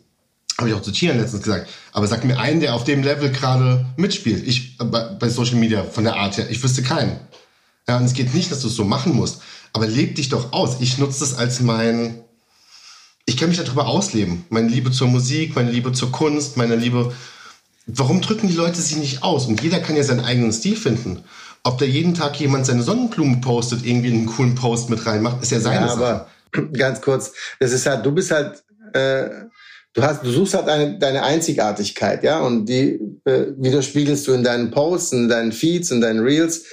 Habe 0.59 0.69
ich 0.69 0.75
auch 0.75 0.83
zu 0.83 0.93
Tieren 0.93 1.19
letztens 1.19 1.43
gesagt. 1.43 1.71
Aber 1.93 2.07
sag 2.07 2.25
mir 2.25 2.39
einen, 2.39 2.61
der 2.61 2.75
auf 2.75 2.85
dem 2.85 3.03
Level 3.03 3.31
gerade 3.31 3.87
mitspielt. 3.97 4.47
Ich 4.47 4.79
äh, 4.79 4.85
bei, 4.85 5.05
bei, 5.05 5.29
Social 5.31 5.57
Media 5.57 5.85
von 5.85 6.05
der 6.05 6.17
Art 6.17 6.37
her. 6.37 6.51
Ich 6.51 6.63
wüsste 6.63 6.83
keinen. 6.83 7.19
Ja, 7.89 7.97
und 7.97 8.05
es 8.05 8.13
geht 8.13 8.35
nicht, 8.35 8.53
dass 8.53 8.61
du 8.61 8.69
es 8.69 8.75
so 8.75 8.85
machen 8.85 9.15
musst. 9.15 9.41
Aber 9.73 9.87
leb 9.87 10.17
dich 10.17 10.29
doch 10.29 10.53
aus. 10.53 10.81
Ich 10.81 10.99
nutze 10.99 11.21
das 11.21 11.35
als 11.35 11.61
mein. 11.61 12.21
Ich 13.27 13.37
kann 13.37 13.49
mich 13.49 13.59
darüber 13.59 13.87
ausleben. 13.87 14.45
Meine 14.49 14.69
Liebe 14.69 14.91
zur 14.91 15.09
Musik, 15.09 15.55
meine 15.55 15.71
Liebe 15.71 15.93
zur 15.93 16.11
Kunst, 16.11 16.57
meine 16.57 16.77
Liebe. 16.77 17.13
Warum 17.87 18.21
drücken 18.21 18.49
die 18.49 18.55
Leute 18.55 18.81
sich 18.81 18.97
nicht 18.97 19.23
aus? 19.23 19.47
Und 19.47 19.63
jeder 19.63 19.81
kann 19.81 19.97
ja 19.97 20.03
seinen 20.03 20.21
eigenen 20.21 20.53
Stil 20.53 20.77
finden. 20.77 21.25
Ob 21.63 21.79
da 21.79 21.85
jeden 21.85 22.15
Tag 22.15 22.39
jemand 22.41 22.67
seine 22.67 22.83
Sonnenblumen 22.83 23.41
postet, 23.41 23.85
irgendwie 23.85 24.13
einen 24.13 24.27
coolen 24.27 24.55
Post 24.55 24.91
mit 24.91 25.05
reinmacht, 25.05 25.43
ist 25.43 25.53
ja 25.53 25.61
seine 25.61 25.87
ja, 25.87 25.97
Sache 25.97 26.27
ganz 26.73 27.01
kurz, 27.01 27.33
das 27.59 27.73
ist 27.73 27.87
halt, 27.87 28.05
du 28.05 28.13
bist 28.13 28.31
halt, 28.31 28.63
äh, 28.93 29.29
du 29.93 30.03
hast, 30.03 30.25
du 30.25 30.31
suchst 30.31 30.55
halt 30.55 30.69
deine, 30.69 30.99
deine 30.99 31.23
Einzigartigkeit, 31.23 32.23
ja, 32.23 32.41
und 32.41 32.67
die 32.67 33.01
äh, 33.25 33.47
widerspiegelst 33.57 34.27
du 34.27 34.33
in 34.33 34.43
deinen 34.43 34.71
Posts, 34.71 35.13
in 35.13 35.29
deinen 35.29 35.53
Feeds, 35.53 35.91
in 35.91 36.01
deinen 36.01 36.21
Reels. 36.21 36.65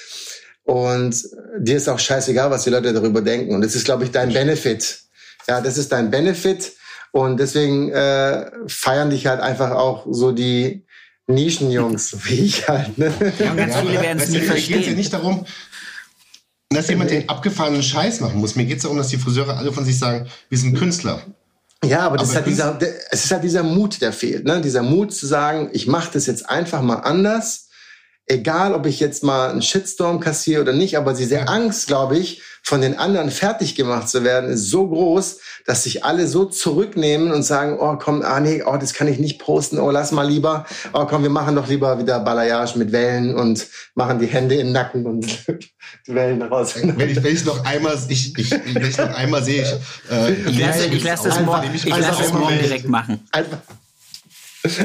Und 0.64 1.24
dir 1.60 1.78
ist 1.78 1.88
auch 1.88 2.00
scheißegal, 2.00 2.52
was 2.52 2.66
die 2.66 2.70
Leute 2.72 2.92
darüber 2.92 3.22
denken. 3.22 3.56
Und 3.56 3.62
das 3.62 3.74
ist, 3.74 3.86
glaube 3.86 4.04
ich, 4.04 4.12
dein 4.12 4.34
Benefit. 4.34 5.00
Ja, 5.48 5.62
das 5.62 5.78
ist 5.78 5.92
dein 5.92 6.12
Benefit. 6.12 6.74
Und 7.12 7.40
deswegen 7.40 7.90
äh, 7.92 8.52
feiern 8.68 9.10
dich 9.10 9.28
halt 9.28 9.40
einfach 9.40 9.72
auch 9.72 10.06
so 10.10 10.32
die 10.32 10.86
Nischenjungs, 11.28 12.16
wie 12.26 12.46
ich 12.46 12.68
halt. 12.68 12.98
Ne? 12.98 13.14
Ja, 13.40 13.54
ganz 13.54 13.78
viele 13.78 14.02
werden 14.02 14.20
es 14.22 14.30
nie 14.30 14.40
verstehen. 14.40 14.80
Es 14.80 14.86
geht 14.86 14.92
ja 14.92 14.98
nicht 14.98 15.14
darum, 15.14 15.46
dass 16.70 16.90
jemand 16.90 17.12
den 17.12 17.30
abgefahrenen 17.30 17.82
Scheiß 17.82 18.20
machen 18.20 18.40
muss. 18.40 18.56
Mir 18.56 18.66
geht 18.66 18.78
es 18.78 18.84
darum, 18.84 18.98
dass 18.98 19.08
die 19.08 19.18
Friseure 19.18 19.58
alle 19.58 19.72
von 19.72 19.86
sich 19.86 19.98
sagen, 19.98 20.28
wir 20.50 20.58
sind 20.58 20.78
Künstler. 20.78 21.22
Ja, 21.84 22.02
aber, 22.02 22.18
das 22.18 22.30
aber 22.30 22.32
ist 22.32 22.36
halt 22.36 22.48
dieser, 22.48 22.74
der, 22.74 22.94
es 23.12 23.26
ist 23.26 23.32
halt 23.32 23.44
dieser 23.44 23.64
Mut, 23.64 24.02
der 24.02 24.12
fehlt. 24.12 24.46
Ne? 24.46 24.62
Dieser 24.62 24.84
Mut 24.84 25.14
zu 25.14 25.28
sagen, 25.28 25.70
ich 25.74 25.88
mache 25.88 26.10
das 26.14 26.26
jetzt 26.26 26.50
einfach 26.50 26.82
mal 26.82 26.98
anders. 26.98 27.67
Egal, 28.30 28.74
ob 28.74 28.86
ich 28.86 29.00
jetzt 29.00 29.24
mal 29.24 29.52
einen 29.52 29.62
Shitstorm 29.62 30.20
kassiere 30.20 30.62
oder 30.62 30.74
nicht, 30.74 30.98
aber 30.98 31.13
diese 31.13 31.48
Angst, 31.48 31.88
glaube 31.88 32.18
ich, 32.18 32.42
von 32.62 32.82
den 32.82 32.98
anderen 32.98 33.32
fertig 33.32 33.76
gemacht 33.76 34.10
zu 34.10 34.26
werden, 34.26 34.50
ist 34.50 34.70
so 34.70 34.90
groß, 34.90 35.40
dass 35.66 35.84
sich 35.84 36.04
alle 36.04 36.28
so 36.28 36.44
zurücknehmen 36.44 37.32
und 37.32 37.44
sagen, 37.44 37.78
oh 37.80 37.96
komm, 37.98 38.24
ah 38.24 38.42
nee, 38.42 38.62
oh, 38.66 38.76
das 38.76 38.94
kann 38.94 39.08
ich 39.08 39.20
nicht 39.20 39.40
posten, 39.40 39.80
oh 39.80 39.90
lass 39.90 40.12
mal 40.12 40.28
lieber, 40.28 40.66
oh 40.92 41.06
komm, 41.06 41.24
wir 41.24 41.30
machen 41.30 41.56
doch 41.56 41.70
lieber 41.70 41.98
wieder 41.98 42.20
Balayage 42.20 42.78
mit 42.78 42.92
Wellen 42.92 43.34
und 43.34 43.66
machen 43.96 44.20
die 44.20 44.28
Hände 44.28 44.56
in 44.56 44.68
den 44.68 44.74
Nacken 44.74 45.06
und 45.06 45.48
die 46.08 46.13
Wellen 46.13 46.42
raus. 46.42 46.76
Wenn 46.76 47.10
ich, 47.10 47.24
wenn 47.24 47.34
ich 47.34 47.46
noch 47.46 47.63
einmal, 47.63 47.98
ich, 48.10 48.38
ich, 48.38 48.52
wenn 48.52 48.86
ich 48.86 48.98
noch 48.98 49.16
einmal 49.16 49.42
sehe, 49.42 49.63
ich, 49.63 50.12
äh, 50.12 50.34
ich 50.34 50.60
lasse, 50.60 50.86
ich 50.88 51.04
lasse 51.06 51.30
das, 51.30 51.40
morgen, 51.40 51.70
ich 51.74 51.86
lasse 51.86 52.24
das 52.24 52.34
morgen 52.34 52.60
direkt 52.60 52.90
machen. 52.90 53.26
Einfach, 53.32 53.60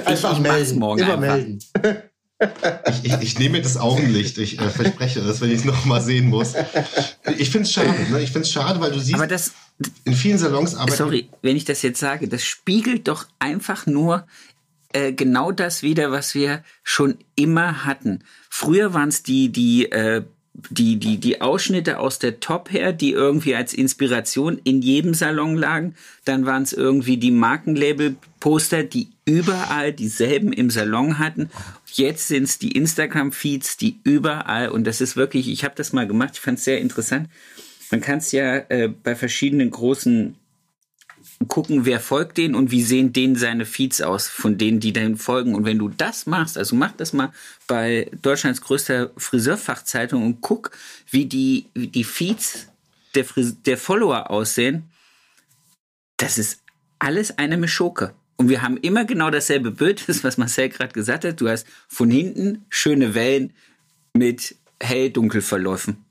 einfach 0.04 0.30
ich, 0.30 0.38
ich 0.38 0.42
melden, 0.42 0.78
morgen 0.78 1.00
immer 1.00 1.14
einfach. 1.14 1.36
melden. 1.36 1.58
Ich, 2.88 3.04
ich, 3.04 3.22
ich, 3.22 3.38
nehme 3.38 3.60
das 3.60 3.76
Augenlicht, 3.76 4.38
ich 4.38 4.58
äh, 4.58 4.68
verspreche 4.70 5.20
das, 5.20 5.40
wenn 5.40 5.50
ich 5.50 5.60
es 5.60 5.64
noch 5.64 5.84
mal 5.84 6.00
sehen 6.00 6.28
muss. 6.28 6.54
Ich 7.38 7.50
finde 7.50 7.66
es 7.66 7.72
schade, 7.72 8.10
ne? 8.10 8.20
ich 8.20 8.30
finde 8.30 8.46
es 8.46 8.50
schade, 8.50 8.80
weil 8.80 8.90
du 8.90 8.98
siehst, 8.98 9.18
das, 9.30 9.52
in 10.04 10.14
vielen 10.14 10.38
Salons 10.38 10.74
arbeiten... 10.74 10.96
Sorry, 10.96 11.28
wenn 11.42 11.56
ich 11.56 11.64
das 11.64 11.82
jetzt 11.82 12.00
sage, 12.00 12.28
das 12.28 12.44
spiegelt 12.44 13.08
doch 13.08 13.26
einfach 13.38 13.86
nur 13.86 14.26
äh, 14.92 15.12
genau 15.12 15.52
das 15.52 15.82
wieder, 15.82 16.10
was 16.10 16.34
wir 16.34 16.62
schon 16.82 17.16
immer 17.34 17.84
hatten. 17.84 18.24
Früher 18.50 18.94
waren 18.94 19.08
es 19.08 19.22
die, 19.22 19.50
die, 19.50 19.90
äh, 19.90 20.22
die, 20.70 20.98
die, 20.98 21.18
die 21.18 21.40
Ausschnitte 21.40 21.98
aus 21.98 22.18
der 22.18 22.40
Top 22.40 22.70
her, 22.70 22.92
die 22.92 23.12
irgendwie 23.12 23.54
als 23.54 23.72
Inspiration 23.72 24.60
in 24.64 24.82
jedem 24.82 25.14
Salon 25.14 25.56
lagen. 25.56 25.94
Dann 26.24 26.44
waren 26.44 26.62
es 26.62 26.72
irgendwie 26.72 27.16
die 27.16 27.30
Markenlabel-Poster, 27.30 28.84
die 28.84 29.08
überall 29.24 29.92
dieselben 29.92 30.52
im 30.52 30.68
Salon 30.68 31.18
hatten. 31.18 31.50
Jetzt 31.92 32.28
sind 32.28 32.44
es 32.44 32.58
die 32.58 32.72
Instagram-Feeds, 32.72 33.76
die 33.76 34.00
überall, 34.04 34.70
und 34.70 34.86
das 34.86 35.00
ist 35.00 35.16
wirklich, 35.16 35.48
ich 35.48 35.64
habe 35.64 35.74
das 35.74 35.92
mal 35.92 36.06
gemacht, 36.06 36.30
ich 36.34 36.40
fand 36.40 36.58
es 36.58 36.64
sehr 36.64 36.80
interessant. 36.80 37.28
Man 37.90 38.00
kann 38.00 38.18
es 38.18 38.32
ja 38.32 38.56
äh, 38.70 38.88
bei 38.88 39.14
verschiedenen 39.14 39.70
großen 39.70 40.36
gucken, 41.48 41.84
wer 41.84 42.00
folgt 42.00 42.38
denen 42.38 42.54
und 42.54 42.70
wie 42.70 42.82
sehen 42.82 43.12
denen 43.12 43.36
seine 43.36 43.66
Feeds 43.66 44.00
aus, 44.00 44.28
von 44.28 44.58
denen, 44.58 44.80
die 44.80 44.92
dann 44.92 45.16
folgen. 45.16 45.54
Und 45.54 45.64
wenn 45.64 45.78
du 45.78 45.88
das 45.88 46.26
machst, 46.26 46.56
also 46.56 46.76
mach 46.76 46.92
das 46.92 47.12
mal 47.12 47.32
bei 47.66 48.10
Deutschlands 48.22 48.60
größter 48.60 49.10
Friseurfachzeitung 49.16 50.24
und 50.24 50.40
guck, 50.40 50.70
wie 51.10 51.26
die, 51.26 51.66
wie 51.74 51.88
die 51.88 52.04
Feeds 52.04 52.68
der, 53.14 53.26
der 53.66 53.76
Follower 53.76 54.30
aussehen, 54.30 54.90
das 56.16 56.38
ist 56.38 56.62
alles 56.98 57.38
eine 57.38 57.56
Mischoke. 57.56 58.14
Und 58.42 58.48
wir 58.48 58.60
haben 58.60 58.76
immer 58.78 59.04
genau 59.04 59.30
dasselbe 59.30 59.70
Bild, 59.70 60.02
das 60.08 60.24
was 60.24 60.36
Marcel 60.36 60.68
gerade 60.68 60.92
gesagt 60.92 61.24
hat. 61.24 61.40
Du 61.40 61.48
hast 61.48 61.64
von 61.86 62.10
hinten 62.10 62.66
schöne 62.70 63.14
Wellen 63.14 63.52
mit 64.14 64.56
hell-dunkel-Verläufen. 64.82 66.04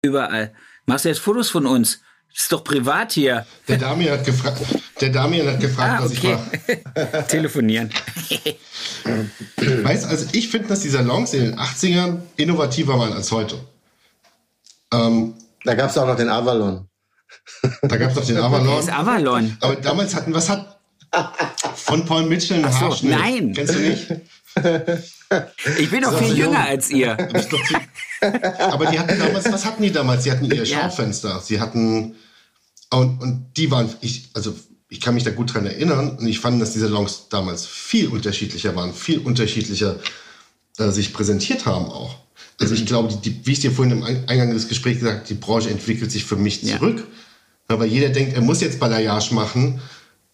Überall. 0.00 0.54
Machst 0.86 1.04
du 1.04 1.10
jetzt 1.10 1.18
Fotos 1.20 1.50
von 1.50 1.66
uns? 1.66 2.00
ist 2.34 2.50
doch 2.50 2.64
privat 2.64 3.12
hier. 3.12 3.46
Der 3.68 3.76
Damian 3.76 4.18
hat 4.18 4.24
gefragt, 4.24 4.60
der 5.00 5.10
Damian 5.10 5.46
hat 5.46 5.60
gefragt, 5.60 6.00
ah, 6.00 6.04
okay. 6.04 6.04
was 6.04 6.12
ich 6.12 7.02
mache. 7.04 7.26
Telefonieren. 7.28 7.90
weißt 9.82 10.06
also 10.06 10.26
ich 10.32 10.48
finde, 10.48 10.68
dass 10.68 10.80
die 10.80 10.88
Salons 10.88 11.32
in 11.34 11.44
den 11.44 11.58
80ern 11.58 12.22
innovativer 12.36 12.98
waren 12.98 13.12
als 13.12 13.30
heute. 13.30 13.56
Ähm, 14.92 15.34
da 15.64 15.74
gab 15.74 15.90
es 15.90 15.98
auch 15.98 16.06
noch 16.08 16.16
den 16.16 16.30
Avalon. 16.30 16.88
Da 17.82 17.96
gab 17.98 18.10
es 18.10 18.16
noch 18.16 18.26
den 18.26 18.38
Avalon. 18.38 18.76
Das 18.78 18.88
Avalon. 18.88 19.56
Aber 19.60 19.76
damals 19.76 20.14
hatten, 20.16 20.34
was 20.34 20.48
hat 20.48 20.73
von 21.76 22.04
Paul 22.04 22.24
Mitchell 22.26 22.64
ein 22.64 22.72
so, 22.72 22.80
Haarschnitt? 22.80 23.18
Nein. 23.18 23.52
Kennst 23.54 23.74
du 23.74 23.78
nicht? 23.78 24.06
Ich 25.78 25.90
bin 25.90 26.02
doch 26.02 26.16
viel 26.18 26.28
so 26.28 26.34
jünger 26.34 26.60
als 26.60 26.90
ihr. 26.90 27.16
Aber 28.58 28.86
die 28.86 28.98
hatten 28.98 29.18
damals, 29.18 29.50
was 29.52 29.64
hatten 29.64 29.82
die 29.82 29.90
damals? 29.90 30.24
Sie 30.24 30.30
hatten 30.30 30.44
ihr 30.44 30.64
Schaufenster. 30.64 31.40
Sie 31.40 31.60
hatten 31.60 32.14
und, 32.92 33.20
und 33.20 33.46
die 33.56 33.70
waren, 33.70 33.88
ich, 34.00 34.30
also 34.34 34.54
ich 34.88 35.00
kann 35.00 35.14
mich 35.14 35.24
da 35.24 35.30
gut 35.30 35.52
dran 35.52 35.66
erinnern 35.66 36.16
und 36.16 36.26
ich 36.26 36.38
fand, 36.38 36.60
dass 36.60 36.72
diese 36.72 36.86
Salons 36.86 37.28
damals 37.28 37.66
viel 37.66 38.08
unterschiedlicher 38.08 38.76
waren, 38.76 38.94
viel 38.94 39.18
unterschiedlicher 39.18 39.98
äh, 40.78 40.90
sich 40.90 41.12
präsentiert 41.12 41.66
haben 41.66 41.86
auch. 41.86 42.16
Also 42.60 42.74
ich 42.74 42.86
glaube, 42.86 43.12
die, 43.12 43.30
die, 43.30 43.46
wie 43.46 43.52
ich 43.52 43.60
dir 43.60 43.72
vorhin 43.72 43.98
im 43.98 44.04
Eingang 44.04 44.52
des 44.52 44.68
Gesprächs 44.68 45.00
gesagt 45.00 45.18
habe, 45.18 45.26
die 45.26 45.34
Branche 45.34 45.70
entwickelt 45.70 46.12
sich 46.12 46.24
für 46.24 46.36
mich 46.36 46.64
zurück. 46.64 46.98
Ja. 46.98 47.04
Aber 47.66 47.84
jeder 47.84 48.10
denkt, 48.10 48.34
er 48.34 48.42
muss 48.42 48.60
jetzt 48.60 48.78
Balayage 48.78 49.34
machen. 49.34 49.80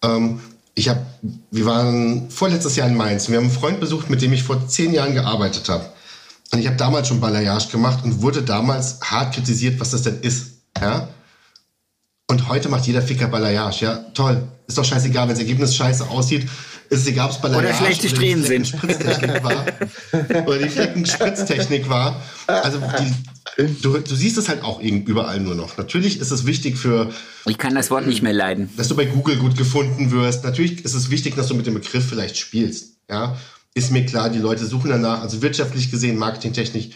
Ähm, 0.03 0.41
ich 0.75 0.89
habe, 0.89 1.01
wir 1.51 1.67
waren 1.67 2.31
vorletztes 2.31 2.77
Jahr 2.77 2.89
in 2.89 2.97
Mainz. 2.97 3.29
Wir 3.29 3.37
haben 3.37 3.45
einen 3.45 3.53
Freund 3.53 3.81
besucht, 3.81 4.11
mit 4.11 4.23
dem 4.23 4.33
ich 4.33 4.43
vor 4.43 4.67
zehn 4.69 4.95
Jahren 4.95 5.15
gearbeitet 5.15 5.69
habe. 5.69 5.85
Und 6.53 6.59
ich 6.59 6.67
habe 6.67 6.77
damals 6.77 7.09
schon 7.09 7.21
Balayage 7.21 7.69
gemacht 7.69 8.05
und 8.05 8.23
wurde 8.23 8.43
damals 8.43 9.01
hart 9.03 9.35
kritisiert, 9.35 9.79
was 9.81 9.91
das 9.91 10.03
denn 10.03 10.21
ist. 10.21 10.53
Ja? 10.81 11.09
Und 12.29 12.49
heute 12.49 12.69
macht 12.69 12.87
jeder 12.87 13.03
Ficker 13.03 13.29
Balayage. 13.29 13.85
Ja, 13.85 13.97
toll. 14.15 14.43
Ist 14.67 14.79
doch 14.79 14.85
scheißegal, 14.85 15.25
wenn 15.25 15.35
das 15.35 15.41
Ergebnis 15.41 15.75
scheiße 15.75 16.09
aussieht. 16.09 16.49
Ist 16.89 17.03
es 17.03 17.07
egal, 17.07 17.27
ob 17.27 17.33
es 17.33 17.39
Balayage 17.41 17.67
oder 17.67 17.75
schlechte 17.77 18.09
Strähnen 18.09 18.45
sind. 18.45 18.73
war. 19.43 19.65
oder 20.47 20.59
die 20.59 20.69
Fleckenspritztechnik 20.69 21.89
war. 21.89 22.21
Also 22.47 22.81
die, 22.99 23.13
du, 23.57 23.99
du 23.99 24.15
siehst 24.15 24.39
es 24.39 24.49
halt 24.49 24.63
auch 24.63 24.81
überall 24.81 25.41
nur 25.41 25.55
noch. 25.55 25.77
Natürlich 25.77 26.21
ist 26.21 26.31
es 26.31 26.47
wichtig 26.47 26.77
für... 26.77 27.11
Ich 27.47 27.59
kann 27.59 27.75
das 27.75 27.91
Wort 27.91 28.07
nicht 28.07 28.23
mehr 28.23 28.33
leiden. 28.33 28.71
Dass 28.77 28.89
du 28.89 28.97
bei 28.97 29.07
Google 29.07 29.37
gut 29.37 29.57
gefunden 29.57 30.11
wirst. 30.11 30.45
Natürlich 30.45 30.85
ist 30.85 30.95
es 30.95 31.11
wichtig, 31.11 31.37
dass 31.37 31.49
du 31.49 31.55
mit 31.55 31.67
dem 31.67 31.75
Begriff 31.75 32.07
vielleicht 32.09 32.37
spielst. 32.37 32.97
Ja, 33.09 33.37
ist 33.75 33.91
mir 33.91 34.07
klar, 34.07 34.31
die 34.31 34.39
Leute 34.39 34.67
suchen 34.67 34.91
danach. 34.91 35.23
Also 35.23 35.43
wirtschaftlich 35.43 35.91
gesehen, 35.91 36.17
marketingtechnisch 36.17 36.91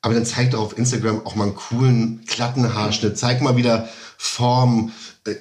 aber 0.00 0.14
dann 0.14 0.24
zeig 0.24 0.52
doch 0.52 0.60
auf 0.60 0.78
Instagram 0.78 1.26
auch 1.26 1.34
mal 1.34 1.44
einen 1.44 1.54
coolen, 1.54 2.24
glatten 2.26 2.74
Haarschnitt. 2.74 3.18
Zeig 3.18 3.42
mal 3.42 3.56
wieder 3.56 3.88
Form. 4.16 4.92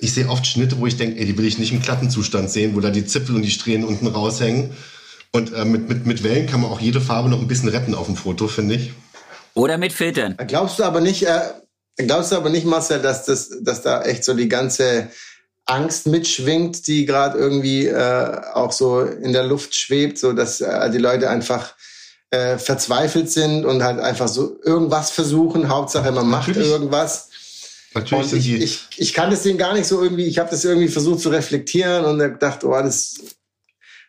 Ich 0.02 0.13
sehe 0.13 0.30
oft 0.30 0.47
Schnitte, 0.47 0.80
wo 0.80 0.88
ich 0.88 0.97
denke, 0.97 1.19
ey, 1.19 1.26
die 1.26 1.38
will 1.38 1.45
ich 1.45 1.60
nicht 1.60 1.71
im 1.71 1.82
glatten 1.82 2.10
Zustand 2.10 2.50
sehen, 2.50 2.76
wo 2.76 2.80
da 2.80 2.89
die 2.89 3.06
Zipfel 3.06 3.36
und 3.36 3.43
die 3.43 3.52
Strähnen 3.52 3.88
unten 3.88 4.08
raushängen. 4.08 4.71
Und 5.32 5.54
äh, 5.54 5.65
mit, 5.65 5.88
mit, 5.89 6.06
mit 6.06 6.23
Wellen 6.23 6.47
kann 6.47 6.62
man 6.62 6.71
auch 6.71 6.80
jede 6.80 7.02
Farbe 7.02 7.30
noch 7.30 7.39
ein 7.39 7.47
bisschen 7.47 7.69
retten 7.69 7.93
auf 7.93 8.08
dem 8.08 8.15
Foto, 8.15 8.47
finde 8.47 8.76
ich. 8.76 8.91
Oder 9.58 9.78
mit 9.78 9.91
Filtern. 9.91 10.38
Glaubst 10.48 10.78
du 10.78 10.84
aber 10.84 11.02
nicht, 11.02 11.24
äh, 11.24 11.41
glaubst 11.98 12.32
du 12.32 12.36
aber 12.36 12.50
nicht, 12.50 12.65
Marcel, 12.65 13.02
dass, 13.02 13.26
das, 13.26 13.50
dass 13.62 13.82
da 13.82 14.04
echt 14.04 14.24
so 14.24 14.36
die 14.36 14.48
ganze 14.48 15.10
Angst 15.65 16.06
mitschwingt, 16.06 16.86
die 16.88 17.06
gerade 17.06 17.38
irgendwie 17.39 17.88
äh, 17.88 18.41
auch 18.54 18.72
so 18.72 19.02
in 19.02 19.34
der 19.34 19.43
Luft 19.43 19.76
schwebt, 19.76 20.20
so 20.20 20.32
dass 20.32 20.62
äh, 20.62 20.91
die 20.91 21.00
Leute 21.00 21.30
einfach 21.30 21.74
äh, 22.30 22.58
verzweifelt 22.58 23.32
sind 23.32 23.65
und 23.65 23.84
halt 23.84 24.00
einfach 24.00 24.28
so 24.28 24.60
irgendwas 24.63 25.10
versuchen. 25.10 25.70
Hauptsache, 25.70 26.12
man 26.12 26.30
macht 26.30 26.50
Natürlich. 26.50 26.70
irgendwas. 26.70 27.30
Natürlich 27.96 28.34
und 28.34 28.38
ich, 28.38 28.54
ich, 28.54 28.88
ich 28.98 29.13
kann 29.13 29.32
das 29.32 29.41
denen 29.41 29.58
gar 29.58 29.74
nicht 29.74 29.88
so 29.88 30.04
irgendwie, 30.04 30.26
ich 30.26 30.38
habe 30.38 30.52
das 30.52 30.63
irgendwie 30.65 30.88
versucht 30.88 31.22
zu 31.22 31.30
reflektieren 31.30 32.06
und 32.06 32.20
gedacht, 32.20 32.63
oh, 32.63 32.72
das, 32.74 33.15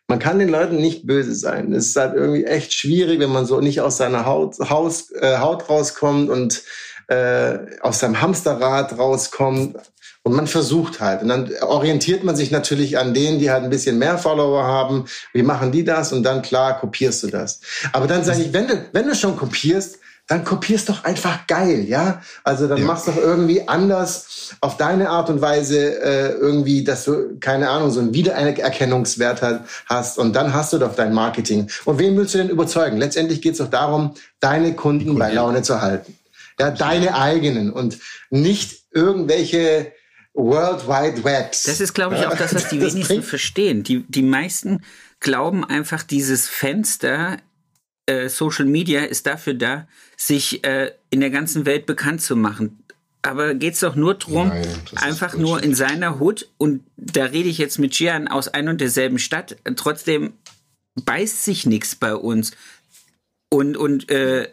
man 0.09 0.19
kann 0.19 0.39
den 0.39 0.49
Leuten 0.49 0.77
nicht 0.77 1.07
böse 1.07 1.35
sein. 1.35 1.73
Es 1.73 1.89
ist 1.89 1.97
halt 1.97 2.15
irgendwie 2.15 2.45
echt 2.45 2.73
schwierig, 2.73 3.21
wenn 3.21 3.31
man 3.31 3.45
so 3.45 3.61
nicht 3.61 3.83
aus 3.83 3.99
seiner 3.99 4.25
Haut, 4.25 4.59
Haus, 4.59 5.11
äh, 5.13 5.39
Haut 5.39 5.69
rauskommt 5.69 6.31
und 6.31 6.63
äh, 7.09 7.59
aus 7.83 8.01
seinem 8.01 8.21
Hamsterrad 8.21 8.99
rauskommt. 8.99 9.77
Und 10.25 10.35
man 10.35 10.47
versucht 10.47 11.01
halt. 11.01 11.23
Und 11.23 11.29
dann 11.29 11.51
orientiert 11.63 12.25
man 12.25 12.37
sich 12.37 12.51
natürlich 12.51 12.99
an 12.99 13.15
denen, 13.15 13.39
die 13.39 13.51
halt 13.51 13.65
ein 13.65 13.71
bisschen 13.71 13.99
mehr 13.99 14.19
Follower 14.19 14.63
haben. 14.63 15.07
Wie 15.33 15.43
machen 15.43 15.73
die 15.73 15.85
das? 15.85 16.13
Und 16.13 16.23
dann, 16.23 16.43
klar, 16.43 16.81
kopierst 16.81 17.23
du 17.23 17.29
das. 17.29 17.61
Aber 17.93 18.07
dann 18.07 18.25
sage 18.25 18.43
ich, 18.43 18.53
wenn 18.53 18.67
du, 18.67 18.85
wenn 18.93 19.07
du 19.07 19.15
schon 19.15 19.37
kopierst, 19.37 20.01
dann 20.29 20.45
kopierst 20.45 20.91
doch 20.91 21.05
einfach 21.05 21.47
geil, 21.47 21.87
ja? 21.89 22.23
Also 22.45 22.69
dann 22.69 22.79
ja. 22.79 22.85
machst 22.85 23.09
doch 23.09 23.17
irgendwie 23.17 23.67
anders 23.67 24.55
auf 24.61 24.77
deine 24.77 25.09
Art 25.09 25.31
und 25.31 25.41
Weise 25.41 26.01
äh, 26.03 26.33
irgendwie, 26.33 26.85
dass 26.85 27.05
du, 27.05 27.39
keine 27.41 27.71
Ahnung, 27.71 27.91
so 27.91 28.01
einen 28.01 28.13
Wiedererkennungswert 28.13 29.43
hast 29.87 30.19
und 30.19 30.35
dann 30.37 30.53
hast 30.53 30.75
du 30.75 30.79
doch 30.79 30.95
dein 30.95 31.15
Marketing. 31.15 31.69
Und 31.87 31.99
wen 31.99 32.17
willst 32.17 32.35
du 32.35 32.39
denn 32.39 32.51
überzeugen? 32.51 32.99
Letztendlich 32.99 33.41
geht 33.41 33.53
es 33.53 33.59
doch 33.59 33.71
darum, 33.71 34.15
deine 34.39 34.75
Kunden 34.75 35.19
bei 35.19 35.33
Laune 35.33 35.63
zu 35.63 35.81
halten. 35.81 36.15
Ja, 36.61 36.71
deine 36.73 37.15
eigenen 37.15 37.73
und 37.73 37.99
nicht 38.29 38.83
irgendwelche 38.93 39.93
World 40.35 40.87
Wide 40.87 41.25
Webs. 41.25 41.63
Das 41.63 41.81
ist, 41.81 41.95
glaube 41.95 42.17
ich, 42.17 42.27
auch 42.27 42.37
das, 42.37 42.55
was 42.55 42.69
die 42.69 42.79
das 42.79 42.93
wenigsten 42.93 43.23
verstehen. 43.23 43.83
Die, 43.83 44.05
die 44.09 44.23
meisten 44.23 44.83
glauben 45.21 45.65
einfach, 45.65 46.03
dieses 46.03 46.49
Fenster 46.49 47.39
äh, 48.09 48.29
Social 48.29 48.65
Media 48.65 49.03
ist 49.03 49.27
dafür 49.27 49.55
da, 49.55 49.87
sich 50.17 50.65
äh, 50.65 50.93
in 51.11 51.21
der 51.21 51.31
ganzen 51.31 51.67
Welt 51.67 51.87
bekannt 51.87 52.23
zu 52.23 52.37
machen. 52.37 52.83
Aber 53.23 53.55
geht 53.55 53.75
es 53.75 53.81
doch 53.81 53.97
nur 53.97 54.15
darum, 54.15 54.53
einfach 54.97 55.37
nur 55.37 55.63
in 55.63 55.75
seiner 55.75 56.19
Hut, 56.19 56.49
und 56.57 56.85
da 56.97 57.25
rede 57.25 57.49
ich 57.49 57.59
jetzt 57.59 57.79
mit 57.79 57.93
Gian 57.93 58.29
aus 58.29 58.49
ein 58.49 58.69
und 58.69 58.81
derselben 58.81 59.19
Stadt, 59.19 59.57
trotzdem 59.77 60.33
beißt 61.05 61.45
sich 61.45 61.67
nichts 61.67 61.95
bei 61.95 62.15
uns. 62.15 62.53
Und, 63.51 63.77
und 63.77 64.11
äh, 64.11 64.49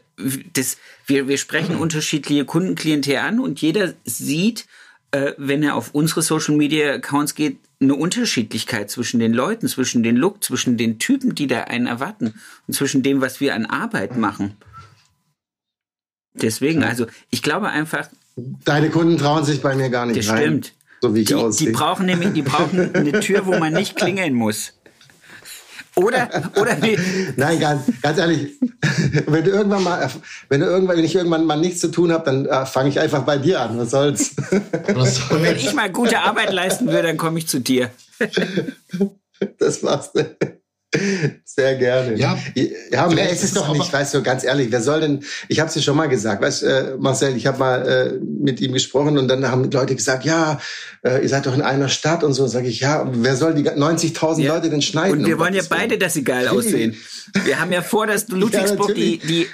das, 0.54 0.78
wir, 1.06 1.28
wir 1.28 1.38
sprechen 1.38 1.76
unterschiedliche 1.76 2.46
Kundenklientel 2.46 3.18
an 3.18 3.40
und 3.40 3.62
jeder 3.62 3.94
sieht, 4.04 4.66
äh, 5.12 5.34
wenn 5.38 5.64
er 5.64 5.76
auf 5.76 5.94
unsere 5.94 6.22
Social 6.22 6.56
Media 6.56 6.94
Accounts 6.94 7.36
geht, 7.36 7.58
eine 7.82 7.96
Unterschiedlichkeit 7.96 8.90
zwischen 8.90 9.20
den 9.20 9.34
Leuten, 9.34 9.68
zwischen 9.68 10.04
den 10.04 10.16
Look, 10.16 10.44
zwischen 10.44 10.78
den 10.78 11.00
Typen, 11.00 11.36
die 11.36 11.48
da 11.48 11.62
einen 11.62 11.88
erwarten 11.88 12.36
und 12.68 12.74
zwischen 12.74 13.04
dem, 13.04 13.22
was 13.22 13.40
wir 13.40 13.54
an 13.56 13.66
Arbeit 13.66 14.18
machen. 14.18 14.56
Deswegen, 16.34 16.84
also 16.84 17.08
ich 17.30 17.42
glaube 17.42 17.70
einfach. 17.70 18.10
Deine 18.36 18.90
Kunden 18.90 19.18
trauen 19.18 19.46
sich 19.46 19.62
bei 19.62 19.76
mir 19.76 19.90
gar 19.90 20.06
nicht 20.06 20.20
das 20.20 20.30
rein. 20.30 20.42
Stimmt. 20.42 20.74
So 21.02 21.16
wie 21.16 21.22
ich 21.22 21.28
die, 21.28 21.36
aussehe. 21.36 21.68
Die 21.68 21.74
brauchen 21.74 22.06
nämlich, 22.06 22.34
die 22.34 22.42
brauchen 22.42 22.94
eine 22.96 23.20
Tür, 23.20 23.46
wo 23.46 23.58
man 23.58 23.74
nicht 23.74 23.96
klingeln 23.96 24.34
muss. 24.34 24.75
Oder, 25.96 26.30
oder 26.60 26.82
wie? 26.82 26.98
Nein, 27.38 27.60
ganz, 27.60 27.84
ganz 28.02 28.18
ehrlich, 28.18 28.60
wenn 29.28 29.44
du 29.44 29.52
irgendwann 29.52 29.84
mal, 29.84 30.10
wenn 30.50 30.60
du 30.60 30.66
irgendwann, 30.66 30.98
wenn 30.98 31.06
ich 31.06 31.16
irgendwann 31.16 31.46
mal 31.46 31.56
nichts 31.56 31.80
zu 31.80 31.90
tun 31.90 32.12
habe, 32.12 32.26
dann 32.26 32.46
äh, 32.46 32.66
fange 32.66 32.90
ich 32.90 33.00
einfach 33.00 33.24
bei 33.24 33.38
dir 33.38 33.62
an. 33.62 33.78
Was 33.78 33.92
soll's? 33.92 34.36
Was 34.94 35.16
soll's? 35.16 35.32
Und 35.32 35.44
wenn 35.44 35.56
ich 35.56 35.74
mal 35.74 35.90
gute 35.90 36.20
Arbeit 36.20 36.52
leisten 36.52 36.88
würde, 36.88 37.04
dann 37.04 37.18
komme 37.18 37.40
ich 37.40 37.48
zu 37.48 37.60
dir. 37.60 37.92
Das 39.58 39.82
du. 39.82 40.26
Sehr 41.44 41.76
gerne. 41.76 42.18
Ja, 42.18 42.38
ja 42.92 43.08
mehr 43.08 43.30
ist 43.30 43.44
es 43.44 43.54
doch 43.54 43.72
nicht, 43.74 43.92
weißt 43.92 44.14
du, 44.14 44.24
ganz 44.24 44.44
ehrlich, 44.44 44.68
wer 44.72 44.82
soll 44.82 45.02
denn, 45.02 45.24
ich 45.48 45.60
habe 45.60 45.68
es 45.68 45.74
dir 45.74 45.82
schon 45.82 45.98
mal 45.98 46.08
gesagt, 46.08 46.42
weißt 46.42 46.64
äh, 46.64 46.96
Marcel, 46.98 47.36
ich 47.36 47.48
habe 47.48 47.60
mal 47.60 47.88
äh, 47.88 48.20
mit 48.22 48.62
ihm 48.62 48.74
gesprochen 48.74 49.18
und 49.18 49.28
dann 49.28 49.50
haben 49.50 49.70
Leute 49.72 49.96
gesagt, 49.96 50.26
ja, 50.26 50.60
äh, 51.04 51.22
ihr 51.22 51.30
seid 51.30 51.46
doch 51.46 51.54
in 51.54 51.62
einer 51.62 51.90
Stadt 51.90 52.24
und 52.24 52.34
so, 52.34 52.48
sage 52.48 52.68
ich, 52.68 52.80
ja, 52.80 53.08
wer 53.12 53.36
soll 53.36 53.54
die 53.54 53.64
90.000 53.64 54.42
ja. 54.42 54.56
Leute 54.56 54.70
denn 54.70 54.82
schneiden? 54.82 55.20
Und 55.20 55.28
wir 55.28 55.40
wollen 55.40 55.54
ja 55.54 55.64
beide, 55.70 55.98
dass 55.98 56.14
sie 56.14 56.24
geil 56.24 56.48
aussehen. 56.48 56.96
Wir 57.44 57.60
haben 57.60 57.72
ja 57.72 57.82
vor, 57.82 58.08
dass 58.08 58.28
Ludwigsburg 58.30 58.90
ja, 58.90 58.96
die, 58.96 59.18
die 59.18 59.48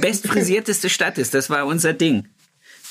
bestfrisierteste 0.00 0.88
Stadt 0.88 1.18
ist, 1.18 1.34
das 1.34 1.50
war 1.50 1.66
unser 1.66 1.92
Ding. 1.92 2.28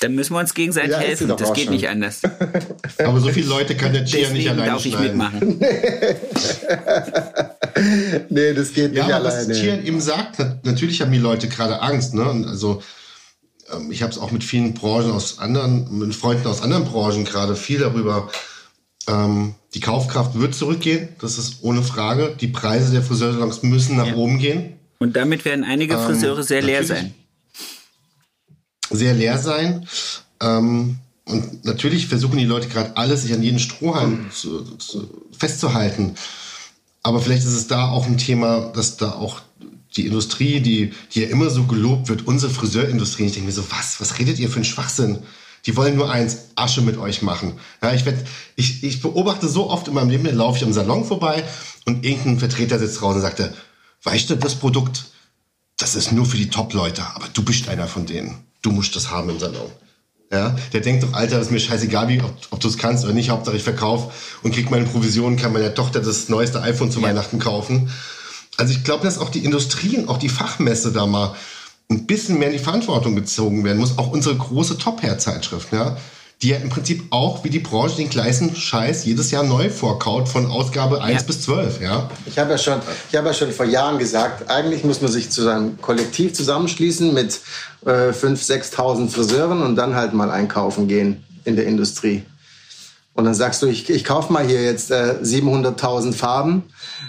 Dann 0.00 0.14
müssen 0.14 0.34
wir 0.34 0.40
uns 0.40 0.54
gegenseitig 0.54 0.90
ja, 0.90 0.98
helfen. 0.98 1.28
Das 1.28 1.52
geht 1.52 1.64
schon. 1.64 1.74
nicht 1.74 1.88
anders. 1.88 2.22
Aber 2.98 3.20
so 3.20 3.28
viele 3.28 3.48
Leute 3.48 3.76
kann 3.76 3.92
der 3.92 4.04
Chia 4.04 4.30
nicht 4.30 4.48
alleine 4.48 4.72
darf 4.72 4.84
ich 4.84 4.98
mitmachen. 4.98 5.58
nee, 8.28 8.54
das 8.54 8.72
geht 8.72 8.92
nicht 8.92 8.98
ja, 8.98 9.04
aber 9.04 9.30
alleine. 9.30 9.48
Was 9.48 9.60
Chia 9.60 9.80
eben 9.80 10.00
sagt, 10.00 10.64
natürlich 10.64 11.00
haben 11.00 11.12
die 11.12 11.18
Leute 11.18 11.48
gerade 11.48 11.80
Angst. 11.80 12.14
Ne? 12.14 12.44
Also 12.46 12.82
ähm, 13.72 13.90
ich 13.90 14.02
habe 14.02 14.12
es 14.12 14.18
auch 14.18 14.30
mit 14.30 14.44
vielen 14.44 14.74
Branchen 14.74 15.12
aus 15.12 15.38
anderen, 15.38 15.98
mit 15.98 16.14
Freunden 16.14 16.46
aus 16.46 16.62
anderen 16.62 16.84
Branchen 16.84 17.24
gerade 17.24 17.56
viel 17.56 17.78
darüber. 17.78 18.30
Ähm, 19.06 19.54
die 19.74 19.80
Kaufkraft 19.80 20.38
wird 20.38 20.54
zurückgehen, 20.54 21.08
das 21.20 21.38
ist 21.38 21.58
ohne 21.62 21.82
Frage. 21.82 22.34
Die 22.40 22.48
Preise 22.48 22.92
der 22.92 23.02
Friseursalons 23.02 23.62
müssen 23.62 23.96
nach 23.96 24.08
ja. 24.08 24.14
oben 24.14 24.38
gehen. 24.38 24.74
Und 24.98 25.16
damit 25.16 25.44
werden 25.44 25.64
einige 25.64 25.98
Friseure 25.98 26.38
ähm, 26.38 26.44
sehr 26.44 26.62
leer 26.62 26.84
sein 26.84 27.14
sehr 28.90 29.14
leer 29.14 29.38
sein. 29.38 29.86
Ähm, 30.40 30.98
und 31.26 31.64
natürlich 31.64 32.06
versuchen 32.06 32.38
die 32.38 32.44
Leute 32.44 32.68
gerade 32.68 32.96
alles, 32.96 33.22
sich 33.22 33.32
an 33.32 33.42
jeden 33.42 33.58
Strohhalm 33.58 34.30
zu, 34.30 34.62
zu, 34.76 35.08
festzuhalten. 35.36 36.14
Aber 37.02 37.20
vielleicht 37.20 37.44
ist 37.44 37.54
es 37.54 37.66
da 37.66 37.88
auch 37.88 38.06
ein 38.06 38.18
Thema, 38.18 38.72
dass 38.74 38.96
da 38.96 39.12
auch 39.12 39.40
die 39.96 40.06
Industrie, 40.06 40.60
die, 40.60 40.92
die 41.12 41.20
ja 41.20 41.28
immer 41.28 41.50
so 41.50 41.64
gelobt 41.64 42.08
wird, 42.08 42.26
unsere 42.26 42.52
Friseurindustrie, 42.52 43.26
ich 43.26 43.32
denke 43.32 43.46
mir 43.46 43.52
so, 43.52 43.64
was, 43.70 44.00
was 44.00 44.18
redet 44.18 44.38
ihr 44.38 44.48
für 44.50 44.56
einen 44.56 44.64
Schwachsinn? 44.64 45.18
Die 45.66 45.76
wollen 45.76 45.96
nur 45.96 46.10
eins, 46.10 46.48
Asche 46.56 46.82
mit 46.82 46.98
euch 46.98 47.22
machen. 47.22 47.54
Ja, 47.82 47.94
ich, 47.94 48.04
werd, 48.04 48.26
ich, 48.56 48.84
ich 48.84 49.00
beobachte 49.00 49.48
so 49.48 49.70
oft 49.70 49.88
in 49.88 49.94
meinem 49.94 50.10
Leben, 50.10 50.24
da 50.24 50.32
laufe 50.32 50.58
ich 50.58 50.64
am 50.64 50.72
Salon 50.74 51.04
vorbei 51.04 51.44
und 51.86 52.04
irgendein 52.04 52.38
Vertreter 52.38 52.78
sitzt 52.78 53.00
draußen 53.00 53.16
und 53.16 53.22
sagte, 53.22 53.54
weißt 54.02 54.28
du, 54.28 54.36
das 54.36 54.56
Produkt, 54.56 55.06
das 55.78 55.94
ist 55.94 56.12
nur 56.12 56.26
für 56.26 56.36
die 56.36 56.50
Top-Leute, 56.50 57.06
aber 57.14 57.28
du 57.32 57.42
bist 57.42 57.68
einer 57.68 57.86
von 57.86 58.04
denen 58.04 58.44
du 58.64 58.72
musst 58.72 58.96
das 58.96 59.10
haben 59.10 59.30
im 59.30 59.38
Salon. 59.38 59.70
Ja, 60.32 60.56
der 60.72 60.80
denkt 60.80 61.04
doch, 61.04 61.12
Alter, 61.12 61.38
ist 61.40 61.52
mir 61.52 61.60
scheißegal, 61.60 62.08
wie, 62.08 62.20
ob, 62.20 62.34
ob 62.50 62.58
du 62.58 62.66
es 62.66 62.78
kannst 62.78 63.04
oder 63.04 63.12
nicht, 63.12 63.30
Hauptsache 63.30 63.56
ich 63.56 63.62
verkaufe 63.62 64.10
und 64.42 64.52
krieg 64.52 64.70
meine 64.70 64.86
Provision, 64.86 65.36
kann 65.36 65.52
meiner 65.52 65.74
Tochter 65.74 66.00
das 66.00 66.28
neueste 66.28 66.60
iPhone 66.62 66.90
zu 66.90 67.00
ja. 67.00 67.08
Weihnachten 67.08 67.38
kaufen. 67.38 67.90
Also 68.56 68.72
ich 68.72 68.82
glaube, 68.82 69.04
dass 69.04 69.18
auch 69.18 69.28
die 69.28 69.44
Industrie 69.44 69.98
und 69.98 70.08
auch 70.08 70.18
die 70.18 70.28
Fachmesse 70.28 70.92
da 70.92 71.06
mal 71.06 71.36
ein 71.90 72.06
bisschen 72.06 72.38
mehr 72.38 72.48
in 72.48 72.54
die 72.54 72.62
Verantwortung 72.62 73.14
gezogen 73.14 73.62
werden 73.64 73.78
muss. 73.78 73.98
Auch 73.98 74.10
unsere 74.10 74.34
große 74.34 74.78
Top-Hair-Zeitschrift, 74.78 75.72
ja 75.72 75.96
die 76.42 76.48
ja 76.50 76.58
im 76.58 76.68
Prinzip 76.68 77.04
auch 77.10 77.44
wie 77.44 77.50
die 77.50 77.58
Branche 77.58 77.96
den 77.96 78.10
gleichen 78.10 78.54
Scheiß 78.54 79.04
jedes 79.04 79.30
Jahr 79.30 79.44
neu 79.44 79.70
vorkaut 79.70 80.28
von 80.28 80.46
Ausgabe 80.46 81.02
1 81.02 81.22
ja. 81.22 81.26
bis 81.26 81.42
12. 81.42 81.80
Ja? 81.80 82.10
Ich 82.26 82.38
habe 82.38 82.50
ja, 82.50 82.58
schon, 82.58 82.80
ich 83.10 83.16
hab 83.16 83.24
ja 83.24 83.32
schon 83.32 83.52
vor 83.52 83.66
Jahren 83.66 83.98
gesagt, 83.98 84.50
eigentlich 84.50 84.84
muss 84.84 85.00
man 85.00 85.10
sich 85.10 85.30
zu 85.30 85.42
seinem 85.42 85.80
Kollektiv 85.80 86.34
zusammenschließen 86.34 87.14
mit 87.14 87.40
äh, 87.86 88.10
5.000, 88.10 88.74
6.000 88.74 89.08
Friseuren 89.10 89.62
und 89.62 89.76
dann 89.76 89.94
halt 89.94 90.12
mal 90.12 90.30
einkaufen 90.30 90.88
gehen 90.88 91.24
in 91.44 91.56
der 91.56 91.66
Industrie. 91.66 92.24
Und 93.14 93.24
dann 93.24 93.34
sagst 93.34 93.62
du, 93.62 93.66
ich, 93.66 93.88
ich 93.88 94.04
kaufe 94.04 94.32
mal 94.32 94.44
hier 94.44 94.62
jetzt 94.62 94.90
äh, 94.90 95.16
700.000 95.22 96.12
Farben 96.12 96.64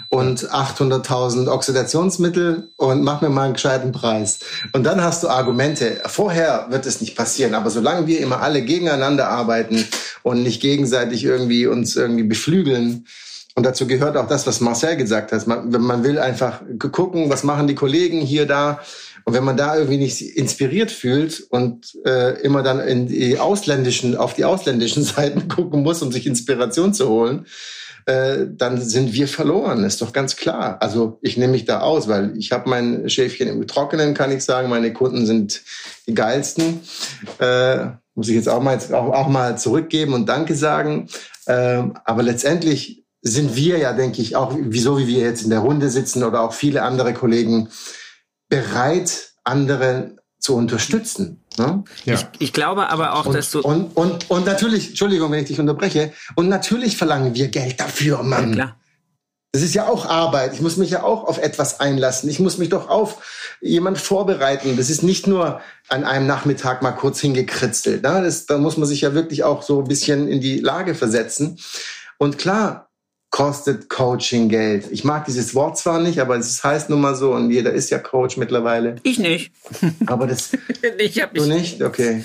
und 0.08 0.50
800.000 0.50 1.48
Oxidationsmittel 1.48 2.70
und 2.76 3.02
mach 3.02 3.20
mir 3.20 3.28
mal 3.28 3.44
einen 3.44 3.54
gescheiten 3.54 3.92
Preis. 3.92 4.40
Und 4.72 4.84
dann 4.84 5.02
hast 5.02 5.22
du 5.22 5.28
Argumente. 5.28 6.00
Vorher 6.06 6.66
wird 6.70 6.86
es 6.86 7.00
nicht 7.00 7.16
passieren, 7.16 7.54
aber 7.54 7.70
solange 7.70 8.06
wir 8.06 8.20
immer 8.20 8.40
alle 8.40 8.62
gegeneinander 8.62 9.28
arbeiten 9.28 9.86
und 10.22 10.42
nicht 10.42 10.60
gegenseitig 10.60 11.24
irgendwie 11.24 11.66
uns 11.66 11.96
irgendwie 11.96 12.24
beflügeln, 12.24 13.06
und 13.56 13.64
dazu 13.64 13.86
gehört 13.86 14.18
auch 14.18 14.28
das, 14.28 14.46
was 14.46 14.60
Marcel 14.60 14.96
gesagt 14.96 15.32
hat. 15.32 15.46
Man, 15.46 15.70
man 15.70 16.04
will 16.04 16.18
einfach 16.18 16.60
gucken, 16.92 17.30
was 17.30 17.42
machen 17.42 17.66
die 17.66 17.74
Kollegen 17.74 18.20
hier 18.20 18.44
da. 18.44 18.80
Und 19.24 19.32
wenn 19.32 19.44
man 19.44 19.56
da 19.56 19.76
irgendwie 19.76 19.96
nicht 19.96 20.20
inspiriert 20.20 20.90
fühlt 20.90 21.40
und 21.48 21.98
äh, 22.04 22.38
immer 22.42 22.62
dann 22.62 22.80
in 22.80 23.08
die 23.08 23.38
ausländischen, 23.38 24.14
auf 24.14 24.34
die 24.34 24.44
ausländischen 24.44 25.02
Seiten 25.04 25.48
gucken 25.48 25.82
muss, 25.82 26.02
um 26.02 26.12
sich 26.12 26.26
Inspiration 26.26 26.92
zu 26.92 27.08
holen, 27.08 27.46
äh, 28.06 28.46
dann 28.48 28.80
sind 28.80 29.12
wir 29.12 29.26
verloren, 29.26 29.82
ist 29.82 30.00
doch 30.00 30.12
ganz 30.12 30.36
klar. 30.36 30.78
Also 30.80 31.18
ich 31.22 31.36
nehme 31.36 31.52
mich 31.52 31.64
da 31.64 31.80
aus, 31.80 32.06
weil 32.06 32.36
ich 32.38 32.52
habe 32.52 32.70
mein 32.70 33.10
Schäfchen 33.10 33.48
im 33.48 33.66
Trockenen, 33.66 34.14
kann 34.14 34.30
ich 34.30 34.44
sagen. 34.44 34.68
Meine 34.68 34.92
Kunden 34.92 35.26
sind 35.26 35.62
die 36.06 36.14
geilsten. 36.14 36.80
Äh, 37.38 37.86
muss 38.14 38.28
ich 38.28 38.36
jetzt 38.36 38.48
auch 38.48 38.62
mal, 38.62 38.78
auch, 38.92 39.12
auch 39.12 39.28
mal 39.28 39.58
zurückgeben 39.58 40.14
und 40.14 40.28
Danke 40.28 40.54
sagen. 40.54 41.08
Äh, 41.46 41.82
aber 42.04 42.22
letztendlich 42.22 43.04
sind 43.22 43.56
wir 43.56 43.78
ja, 43.78 43.92
denke 43.92 44.22
ich, 44.22 44.36
auch, 44.36 44.56
wieso 44.56 44.98
wie 44.98 45.08
wir 45.08 45.20
jetzt 45.20 45.42
in 45.42 45.50
der 45.50 45.58
Runde 45.58 45.90
sitzen 45.90 46.22
oder 46.22 46.42
auch 46.42 46.52
viele 46.52 46.82
andere 46.82 47.12
Kollegen, 47.12 47.68
bereit, 48.48 49.32
andere 49.42 50.16
zu 50.38 50.54
unterstützen. 50.54 51.40
Ne? 51.58 51.84
Ja. 52.04 52.14
Ich, 52.14 52.26
ich, 52.38 52.52
glaube 52.52 52.88
aber 52.88 53.14
auch, 53.14 53.26
und, 53.26 53.34
dass 53.34 53.50
du. 53.50 53.60
Und, 53.60 53.96
und, 53.96 54.30
und 54.30 54.46
natürlich, 54.46 54.90
Entschuldigung, 54.90 55.30
wenn 55.32 55.40
ich 55.40 55.48
dich 55.48 55.60
unterbreche, 55.60 56.12
und 56.34 56.48
natürlich 56.48 56.96
verlangen 56.96 57.34
wir 57.34 57.48
Geld 57.48 57.80
dafür, 57.80 58.22
Mann. 58.22 58.50
Ja, 58.50 58.54
klar. 58.54 58.76
Das 59.52 59.62
ist 59.62 59.74
ja 59.74 59.88
auch 59.88 60.04
Arbeit. 60.04 60.52
Ich 60.52 60.60
muss 60.60 60.76
mich 60.76 60.90
ja 60.90 61.02
auch 61.02 61.24
auf 61.24 61.38
etwas 61.38 61.80
einlassen. 61.80 62.28
Ich 62.28 62.40
muss 62.40 62.58
mich 62.58 62.68
doch 62.68 62.90
auf 62.90 63.56
jemand 63.62 63.96
vorbereiten. 63.96 64.76
Das 64.76 64.90
ist 64.90 65.02
nicht 65.02 65.26
nur 65.26 65.62
an 65.88 66.04
einem 66.04 66.26
Nachmittag 66.26 66.82
mal 66.82 66.92
kurz 66.92 67.20
hingekritzelt. 67.20 68.02
Ne? 68.02 68.20
Das, 68.22 68.44
da 68.44 68.58
muss 68.58 68.76
man 68.76 68.86
sich 68.86 69.00
ja 69.00 69.14
wirklich 69.14 69.44
auch 69.44 69.62
so 69.62 69.80
ein 69.80 69.88
bisschen 69.88 70.28
in 70.28 70.42
die 70.42 70.58
Lage 70.58 70.94
versetzen. 70.94 71.58
Und 72.18 72.36
klar, 72.36 72.85
kostet 73.36 73.90
Coaching 73.90 74.48
Geld. 74.48 74.86
Ich 74.90 75.04
mag 75.04 75.26
dieses 75.26 75.54
Wort 75.54 75.76
zwar 75.76 76.00
nicht, 76.00 76.20
aber 76.20 76.36
es 76.36 76.64
heißt 76.64 76.88
nun 76.88 77.02
mal 77.02 77.14
so 77.14 77.34
und 77.34 77.50
jeder 77.50 77.70
ist 77.70 77.90
ja 77.90 77.98
Coach 77.98 78.38
mittlerweile. 78.38 78.96
Ich 79.02 79.18
nicht. 79.18 79.52
Aber 80.06 80.26
das. 80.26 80.52
ich 80.98 81.20
hab 81.20 81.34
du 81.34 81.44
nicht? 81.44 81.82
Okay. 81.82 82.24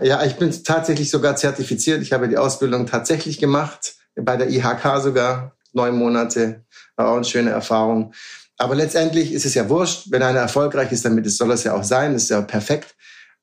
Ja, 0.00 0.24
ich 0.24 0.36
bin 0.36 0.50
tatsächlich 0.64 1.10
sogar 1.10 1.36
zertifiziert. 1.36 2.00
Ich 2.00 2.14
habe 2.14 2.28
die 2.28 2.38
Ausbildung 2.38 2.86
tatsächlich 2.86 3.36
gemacht, 3.36 3.96
bei 4.16 4.38
der 4.38 4.48
IHK 4.48 5.02
sogar, 5.02 5.54
neun 5.74 5.98
Monate. 5.98 6.64
War 6.96 7.10
auch 7.10 7.16
eine 7.16 7.24
schöne 7.26 7.50
Erfahrung. 7.50 8.14
Aber 8.56 8.74
letztendlich 8.74 9.34
ist 9.34 9.44
es 9.44 9.52
ja 9.52 9.68
wurscht, 9.68 10.06
wenn 10.10 10.22
einer 10.22 10.40
erfolgreich 10.40 10.92
ist, 10.92 11.04
damit 11.04 11.30
soll 11.30 11.50
es 11.50 11.64
ja 11.64 11.74
auch 11.74 11.84
sein, 11.84 12.14
das 12.14 12.22
ist 12.22 12.30
ja 12.30 12.40
perfekt. 12.40 12.94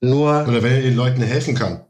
Nur. 0.02 0.43
Oder 0.48 0.63
wenn 0.63 0.74
er 0.74 0.82
den 0.82 0.96
Leuten 0.96 1.22
helfen 1.22 1.54
kann. 1.54 1.82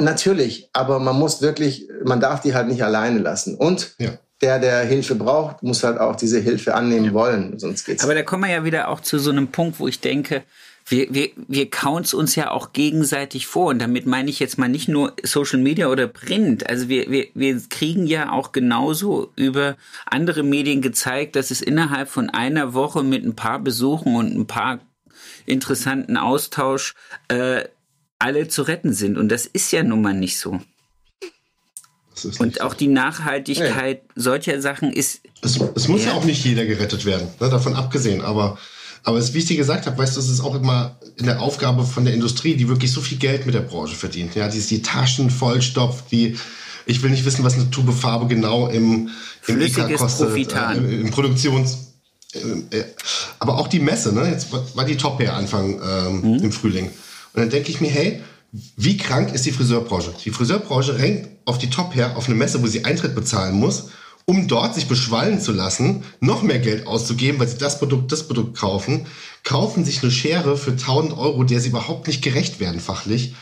Natürlich, 0.00 0.68
aber 0.72 0.98
man 0.98 1.18
muss 1.18 1.42
wirklich, 1.42 1.88
man 2.04 2.20
darf 2.20 2.40
die 2.40 2.54
halt 2.54 2.68
nicht 2.68 2.82
alleine 2.82 3.18
lassen. 3.18 3.56
Und 3.56 3.94
ja. 3.98 4.12
der, 4.40 4.58
der 4.58 4.80
Hilfe 4.84 5.14
braucht, 5.14 5.62
muss 5.62 5.84
halt 5.84 5.98
auch 5.98 6.16
diese 6.16 6.40
Hilfe 6.40 6.74
annehmen 6.74 7.06
ja. 7.06 7.12
wollen, 7.12 7.58
sonst 7.58 7.84
geht's. 7.84 8.02
Aber 8.02 8.14
da 8.14 8.22
kommen 8.22 8.44
wir 8.44 8.50
ja 8.50 8.64
wieder 8.64 8.88
auch 8.88 9.00
zu 9.00 9.18
so 9.18 9.30
einem 9.30 9.48
Punkt, 9.48 9.78
wo 9.78 9.88
ich 9.88 10.00
denke, 10.00 10.42
wir, 10.86 11.12
wir, 11.14 11.30
wir 11.36 11.70
kauen 11.70 12.02
es 12.02 12.14
uns 12.14 12.34
ja 12.34 12.50
auch 12.50 12.72
gegenseitig 12.72 13.46
vor. 13.46 13.66
Und 13.66 13.78
damit 13.80 14.06
meine 14.06 14.30
ich 14.30 14.40
jetzt 14.40 14.58
mal 14.58 14.68
nicht 14.68 14.88
nur 14.88 15.12
Social 15.22 15.60
Media 15.60 15.88
oder 15.88 16.08
Print. 16.08 16.68
Also 16.68 16.88
wir, 16.88 17.10
wir, 17.10 17.28
wir 17.34 17.60
kriegen 17.68 18.06
ja 18.06 18.32
auch 18.32 18.52
genauso 18.52 19.30
über 19.36 19.76
andere 20.06 20.42
Medien 20.42 20.82
gezeigt, 20.82 21.36
dass 21.36 21.50
es 21.50 21.60
innerhalb 21.60 22.08
von 22.08 22.30
einer 22.30 22.74
Woche 22.74 23.04
mit 23.04 23.24
ein 23.24 23.36
paar 23.36 23.58
Besuchen 23.58 24.16
und 24.16 24.34
ein 24.34 24.46
paar 24.46 24.80
interessanten 25.46 26.16
Austausch 26.16 26.94
äh, 27.28 27.64
alle 28.22 28.46
zu 28.46 28.62
retten 28.62 28.94
sind. 28.94 29.18
Und 29.18 29.28
das 29.28 29.46
ist 29.46 29.72
ja 29.72 29.82
nun 29.82 30.00
mal 30.00 30.14
nicht 30.14 30.38
so. 30.38 30.60
Und 32.38 32.60
auch 32.60 32.72
so. 32.72 32.78
die 32.78 32.86
Nachhaltigkeit 32.86 34.02
nee. 34.04 34.22
solcher 34.22 34.60
Sachen 34.62 34.92
ist. 34.92 35.22
Es, 35.42 35.58
es 35.74 35.88
muss 35.88 36.04
ja. 36.04 36.10
ja. 36.10 36.14
auch 36.14 36.24
nicht 36.24 36.44
jeder 36.44 36.64
gerettet 36.64 37.04
werden, 37.04 37.26
ne, 37.40 37.48
davon 37.50 37.74
abgesehen. 37.74 38.20
Aber, 38.20 38.58
aber 39.02 39.18
es, 39.18 39.34
wie 39.34 39.38
ich 39.38 39.46
dir 39.46 39.56
gesagt 39.56 39.86
habe, 39.86 39.98
weißt 39.98 40.16
du, 40.16 40.20
es 40.20 40.28
ist 40.28 40.40
auch 40.40 40.54
immer 40.54 40.96
in 41.16 41.26
der 41.26 41.40
Aufgabe 41.40 41.84
von 41.84 42.04
der 42.04 42.14
Industrie, 42.14 42.54
die 42.54 42.68
wirklich 42.68 42.92
so 42.92 43.00
viel 43.00 43.18
Geld 43.18 43.44
mit 43.44 43.56
der 43.56 43.60
Branche 43.60 43.96
verdient. 43.96 44.36
Ja, 44.36 44.46
die 44.46 44.60
die 44.60 44.82
Taschen 44.82 45.30
vollstopft, 45.30 46.10
die. 46.12 46.36
Ich 46.84 47.00
will 47.02 47.10
nicht 47.10 47.24
wissen, 47.24 47.44
was 47.44 47.54
eine 47.54 47.70
Tube 47.70 47.92
Farbe 47.92 48.26
genau 48.26 48.66
im, 48.66 49.08
im 49.46 49.60
IK 49.60 49.96
kostet, 49.96 50.36
äh, 50.36 51.00
im 51.00 51.12
Produktions. 51.12 51.92
Äh, 52.34 52.82
aber 53.38 53.56
auch 53.56 53.68
die 53.68 53.78
Messe, 53.78 54.12
ne? 54.12 54.28
Jetzt 54.28 54.48
war 54.50 54.84
die 54.84 54.96
Top 54.96 55.20
Hair 55.20 55.36
Anfang 55.36 55.80
ähm, 55.80 56.20
mhm. 56.20 56.44
im 56.44 56.52
Frühling. 56.52 56.90
Und 57.34 57.40
dann 57.40 57.50
denke 57.50 57.70
ich 57.70 57.80
mir, 57.80 57.90
hey, 57.90 58.22
wie 58.76 58.96
krank 58.96 59.32
ist 59.32 59.46
die 59.46 59.52
Friseurbranche? 59.52 60.14
Die 60.24 60.30
Friseurbranche 60.30 60.98
rennt 60.98 61.28
auf 61.44 61.58
die 61.58 61.70
Top 61.70 61.94
her, 61.94 62.16
auf 62.16 62.26
eine 62.26 62.34
Messe, 62.34 62.62
wo 62.62 62.66
sie 62.66 62.84
Eintritt 62.84 63.14
bezahlen 63.14 63.54
muss, 63.54 63.88
um 64.26 64.46
dort 64.46 64.74
sich 64.74 64.86
beschwallen 64.86 65.40
zu 65.40 65.52
lassen, 65.52 66.04
noch 66.20 66.42
mehr 66.42 66.58
Geld 66.58 66.86
auszugeben, 66.86 67.40
weil 67.40 67.48
sie 67.48 67.58
das 67.58 67.78
Produkt, 67.78 68.12
das 68.12 68.26
Produkt 68.26 68.56
kaufen, 68.56 69.06
kaufen 69.42 69.84
sich 69.84 70.02
eine 70.02 70.12
Schere 70.12 70.56
für 70.56 70.72
1000 70.72 71.16
Euro, 71.16 71.44
der 71.44 71.60
sie 71.60 71.70
überhaupt 71.70 72.06
nicht 72.06 72.22
gerecht 72.22 72.60
werden 72.60 72.80
fachlich. 72.80 73.34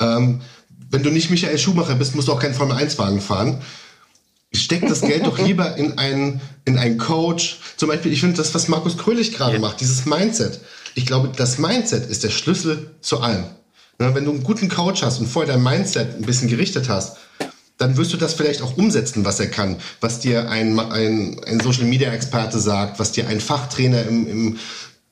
Ähm, 0.00 0.42
wenn 0.90 1.02
du 1.02 1.10
nicht 1.10 1.30
Michael 1.30 1.58
Schumacher 1.58 1.94
bist, 1.94 2.14
musst 2.14 2.28
du 2.28 2.32
auch 2.32 2.40
keinen 2.40 2.54
Formel-1-Wagen 2.54 3.20
fahren. 3.20 3.62
steck 4.52 4.86
das 4.86 5.02
Geld 5.02 5.26
doch 5.26 5.38
lieber 5.38 5.76
in 5.76 5.98
einen, 5.98 6.40
in 6.64 6.78
einen 6.78 6.98
Coach. 6.98 7.58
Zum 7.76 7.88
Beispiel, 7.88 8.12
ich 8.12 8.20
finde 8.20 8.36
das, 8.36 8.54
was 8.54 8.68
Markus 8.68 8.96
Krölich 8.96 9.32
gerade 9.32 9.54
ja. 9.54 9.60
macht, 9.60 9.80
dieses 9.80 10.06
Mindset. 10.06 10.60
Ich 10.94 11.06
glaube, 11.06 11.30
das 11.36 11.58
Mindset 11.58 12.06
ist 12.06 12.24
der 12.24 12.30
Schlüssel 12.30 12.94
zu 13.00 13.20
allem. 13.20 13.44
Na, 13.98 14.14
wenn 14.14 14.24
du 14.24 14.30
einen 14.30 14.44
guten 14.44 14.68
Coach 14.68 15.02
hast 15.02 15.18
und 15.18 15.26
vorher 15.26 15.54
dein 15.54 15.62
Mindset 15.62 16.16
ein 16.16 16.22
bisschen 16.22 16.48
gerichtet 16.48 16.88
hast, 16.88 17.16
dann 17.78 17.96
wirst 17.96 18.12
du 18.12 18.16
das 18.16 18.34
vielleicht 18.34 18.62
auch 18.62 18.76
umsetzen, 18.76 19.24
was 19.24 19.40
er 19.40 19.48
kann, 19.48 19.76
was 20.00 20.18
dir 20.20 20.50
ein, 20.50 20.78
ein, 20.78 21.40
ein 21.46 21.60
Social 21.60 21.84
Media 21.84 22.12
Experte 22.12 22.58
sagt, 22.58 22.98
was 22.98 23.12
dir 23.12 23.28
ein 23.28 23.40
Fachtrainer 23.40 24.04
im, 24.04 24.26
im 24.26 24.58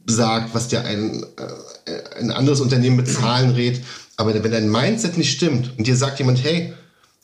sagt, 0.09 0.55
was 0.55 0.69
dir 0.69 0.85
ein, 0.85 1.25
äh, 1.87 2.19
ein 2.19 2.31
anderes 2.31 2.61
Unternehmen 2.61 2.97
mit 2.97 3.09
Zahlen 3.09 3.51
rät. 3.51 3.83
Aber 4.17 4.35
wenn 4.43 4.53
dein 4.53 4.71
Mindset 4.71 5.17
nicht 5.17 5.33
stimmt 5.33 5.79
und 5.79 5.87
dir 5.87 5.97
sagt 5.97 6.19
jemand, 6.19 6.43
hey, 6.43 6.75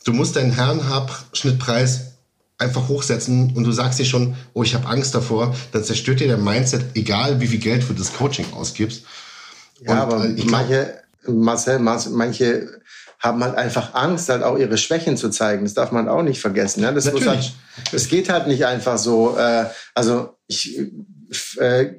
du 0.04 0.12
musst 0.12 0.36
deinen 0.36 0.52
Herrenschnittpreis 0.52 2.11
einfach 2.58 2.88
hochsetzen 2.88 3.52
und 3.56 3.64
du 3.64 3.72
sagst 3.72 3.98
dir 3.98 4.04
schon, 4.04 4.36
oh, 4.52 4.62
ich 4.62 4.74
habe 4.74 4.86
Angst 4.86 5.14
davor, 5.14 5.54
dann 5.72 5.84
zerstört 5.84 6.20
dir 6.20 6.28
der 6.28 6.38
Mindset, 6.38 6.84
egal 6.94 7.40
wie 7.40 7.48
viel 7.48 7.58
Geld 7.58 7.82
für 7.82 7.94
das 7.94 8.12
Coaching 8.12 8.46
ausgibst. 8.52 9.04
Ja, 9.80 9.92
und, 9.92 9.98
aber 9.98 10.24
äh, 10.24 10.44
manche, 10.44 11.02
Marcel, 11.26 11.78
manche 11.78 12.82
haben 13.18 13.42
halt 13.42 13.56
einfach 13.56 13.94
Angst, 13.94 14.28
halt 14.28 14.42
auch 14.42 14.58
ihre 14.58 14.76
Schwächen 14.76 15.16
zu 15.16 15.30
zeigen. 15.30 15.64
Das 15.64 15.74
darf 15.74 15.92
man 15.92 16.08
auch 16.08 16.22
nicht 16.22 16.40
vergessen. 16.40 16.82
Ne? 16.82 16.92
Das, 16.92 17.04
Natürlich. 17.04 17.26
Halt, 17.26 17.52
das 17.92 18.08
geht 18.08 18.28
halt 18.28 18.48
nicht 18.48 18.66
einfach 18.66 18.98
so. 18.98 19.36
Äh, 19.36 19.66
also 19.94 20.36
ich 20.48 20.76
äh, 21.58 21.94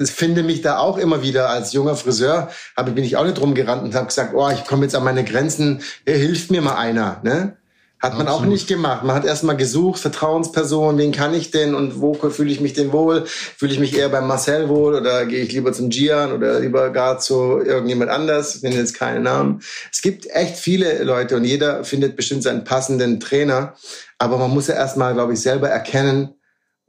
finde 0.00 0.42
mich 0.44 0.62
da 0.62 0.78
auch 0.78 0.98
immer 0.98 1.22
wieder 1.22 1.48
als 1.48 1.72
junger 1.72 1.96
Friseur, 1.96 2.50
habe 2.76 2.92
bin 2.92 3.04
ich 3.04 3.16
auch 3.16 3.24
nicht 3.24 3.40
rumgerannt 3.40 3.82
und 3.82 3.94
habe 3.94 4.06
gesagt, 4.06 4.34
oh, 4.34 4.50
ich 4.50 4.64
komme 4.64 4.84
jetzt 4.84 4.94
an 4.94 5.04
meine 5.04 5.24
Grenzen, 5.24 5.82
hilft 6.06 6.50
mir 6.50 6.62
mal 6.62 6.76
einer. 6.76 7.20
Ne? 7.24 7.56
Hat 8.02 8.14
man 8.14 8.26
Absolut. 8.26 8.42
auch 8.42 8.50
nicht 8.50 8.66
gemacht. 8.66 9.04
Man 9.04 9.14
hat 9.14 9.24
erstmal 9.24 9.56
gesucht, 9.56 10.00
Vertrauenspersonen, 10.00 10.98
wen 10.98 11.12
kann 11.12 11.34
ich 11.34 11.52
denn 11.52 11.76
und 11.76 12.00
wo 12.00 12.14
fühle 12.14 12.50
ich 12.50 12.60
mich 12.60 12.72
denn 12.72 12.92
wohl? 12.92 13.24
Fühle 13.26 13.72
ich 13.72 13.78
mich 13.78 13.96
eher 13.96 14.08
beim 14.08 14.26
Marcel 14.26 14.68
wohl 14.68 14.96
oder 14.96 15.24
gehe 15.24 15.44
ich 15.44 15.52
lieber 15.52 15.72
zum 15.72 15.88
Gian 15.88 16.32
oder 16.32 16.58
lieber 16.58 16.90
gar 16.90 17.20
zu 17.20 17.60
irgendjemand 17.60 18.10
anders? 18.10 18.56
Ich 18.56 18.62
nenne 18.62 18.74
jetzt 18.74 18.94
keinen 18.94 19.22
Namen. 19.22 19.62
Es 19.92 20.02
gibt 20.02 20.26
echt 20.28 20.56
viele 20.56 21.04
Leute 21.04 21.36
und 21.36 21.44
jeder 21.44 21.84
findet 21.84 22.16
bestimmt 22.16 22.42
seinen 22.42 22.64
passenden 22.64 23.20
Trainer. 23.20 23.76
Aber 24.18 24.36
man 24.36 24.50
muss 24.50 24.66
ja 24.66 24.74
erstmal, 24.74 25.14
glaube 25.14 25.34
ich, 25.34 25.40
selber 25.40 25.68
erkennen, 25.68 26.34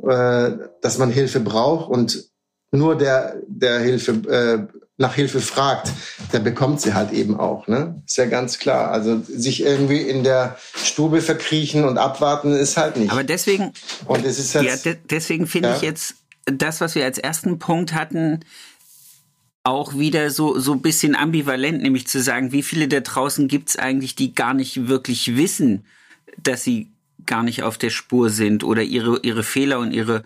äh, 0.02 0.49
dass 0.82 0.97
man 0.97 1.12
Hilfe 1.12 1.41
braucht 1.41 1.91
und 1.91 2.28
nur 2.71 2.97
der, 2.97 3.36
der 3.47 3.80
Hilfe 3.82 4.12
äh, 4.28 4.82
nach 5.03 5.13
Hilfe 5.13 5.41
fragt, 5.41 5.91
der 6.31 6.39
bekommt 6.39 6.81
sie 6.81 6.95
halt 6.95 7.11
eben 7.11 7.39
auch. 7.39 7.67
Ne? 7.67 8.01
Ist 8.07 8.17
ja 8.17 8.25
ganz 8.25 8.57
klar. 8.57 8.89
Also 8.89 9.21
sich 9.21 9.61
irgendwie 9.61 10.01
in 10.01 10.23
der 10.23 10.57
Stube 10.75 11.21
verkriechen 11.21 11.83
und 11.85 11.99
abwarten 11.99 12.53
ist 12.53 12.77
halt 12.77 12.97
nicht. 12.97 13.11
Aber 13.11 13.23
deswegen, 13.23 13.73
und 14.07 14.25
es 14.25 14.39
ist 14.39 14.53
jetzt, 14.55 14.85
ja, 14.85 14.93
de 14.93 14.99
deswegen 15.09 15.45
finde 15.45 15.69
ja? 15.69 15.75
ich 15.75 15.81
jetzt 15.83 16.15
das, 16.45 16.81
was 16.81 16.95
wir 16.95 17.05
als 17.05 17.19
ersten 17.19 17.59
Punkt 17.59 17.93
hatten, 17.93 18.39
auch 19.63 19.97
wieder 19.97 20.29
so 20.29 20.57
so 20.57 20.75
bisschen 20.75 21.15
ambivalent, 21.15 21.81
nämlich 21.81 22.07
zu 22.07 22.21
sagen, 22.21 22.51
wie 22.51 22.63
viele 22.63 22.87
da 22.87 23.01
draußen 23.01 23.47
gibt's 23.47 23.77
eigentlich, 23.77 24.15
die 24.15 24.33
gar 24.33 24.53
nicht 24.53 24.87
wirklich 24.87 25.35
wissen, 25.35 25.85
dass 26.41 26.63
sie 26.63 26.91
gar 27.25 27.43
nicht 27.43 27.63
auf 27.63 27.77
der 27.77 27.89
Spur 27.89 28.29
sind 28.29 28.63
oder 28.63 28.81
ihre 28.81 29.19
ihre 29.21 29.43
Fehler 29.43 29.79
und 29.79 29.93
ihre 29.93 30.23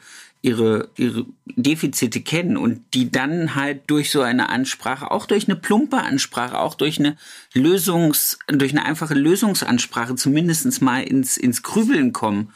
ihre, 0.47 0.89
ihre 0.95 1.25
Defizite 1.45 2.21
kennen 2.21 2.55
und 2.55 2.81
die 2.93 3.11
dann 3.11 3.55
halt 3.55 3.81
durch 3.87 4.09
so 4.09 4.21
eine 4.21 4.47
Ansprache, 4.47 5.11
auch 5.11 5.25
durch 5.25 5.47
eine 5.47 5.57
plumpe 5.57 5.97
Ansprache, 5.97 6.57
auch 6.57 6.75
durch 6.75 6.99
eine 6.99 7.17
Lösungs, 7.53 8.39
durch 8.47 8.71
eine 8.71 8.85
einfache 8.85 9.13
Lösungsansprache 9.13 10.15
zumindest 10.15 10.81
mal 10.81 11.03
ins, 11.03 11.35
ins 11.35 11.63
Grübeln 11.63 12.13
kommen. 12.13 12.53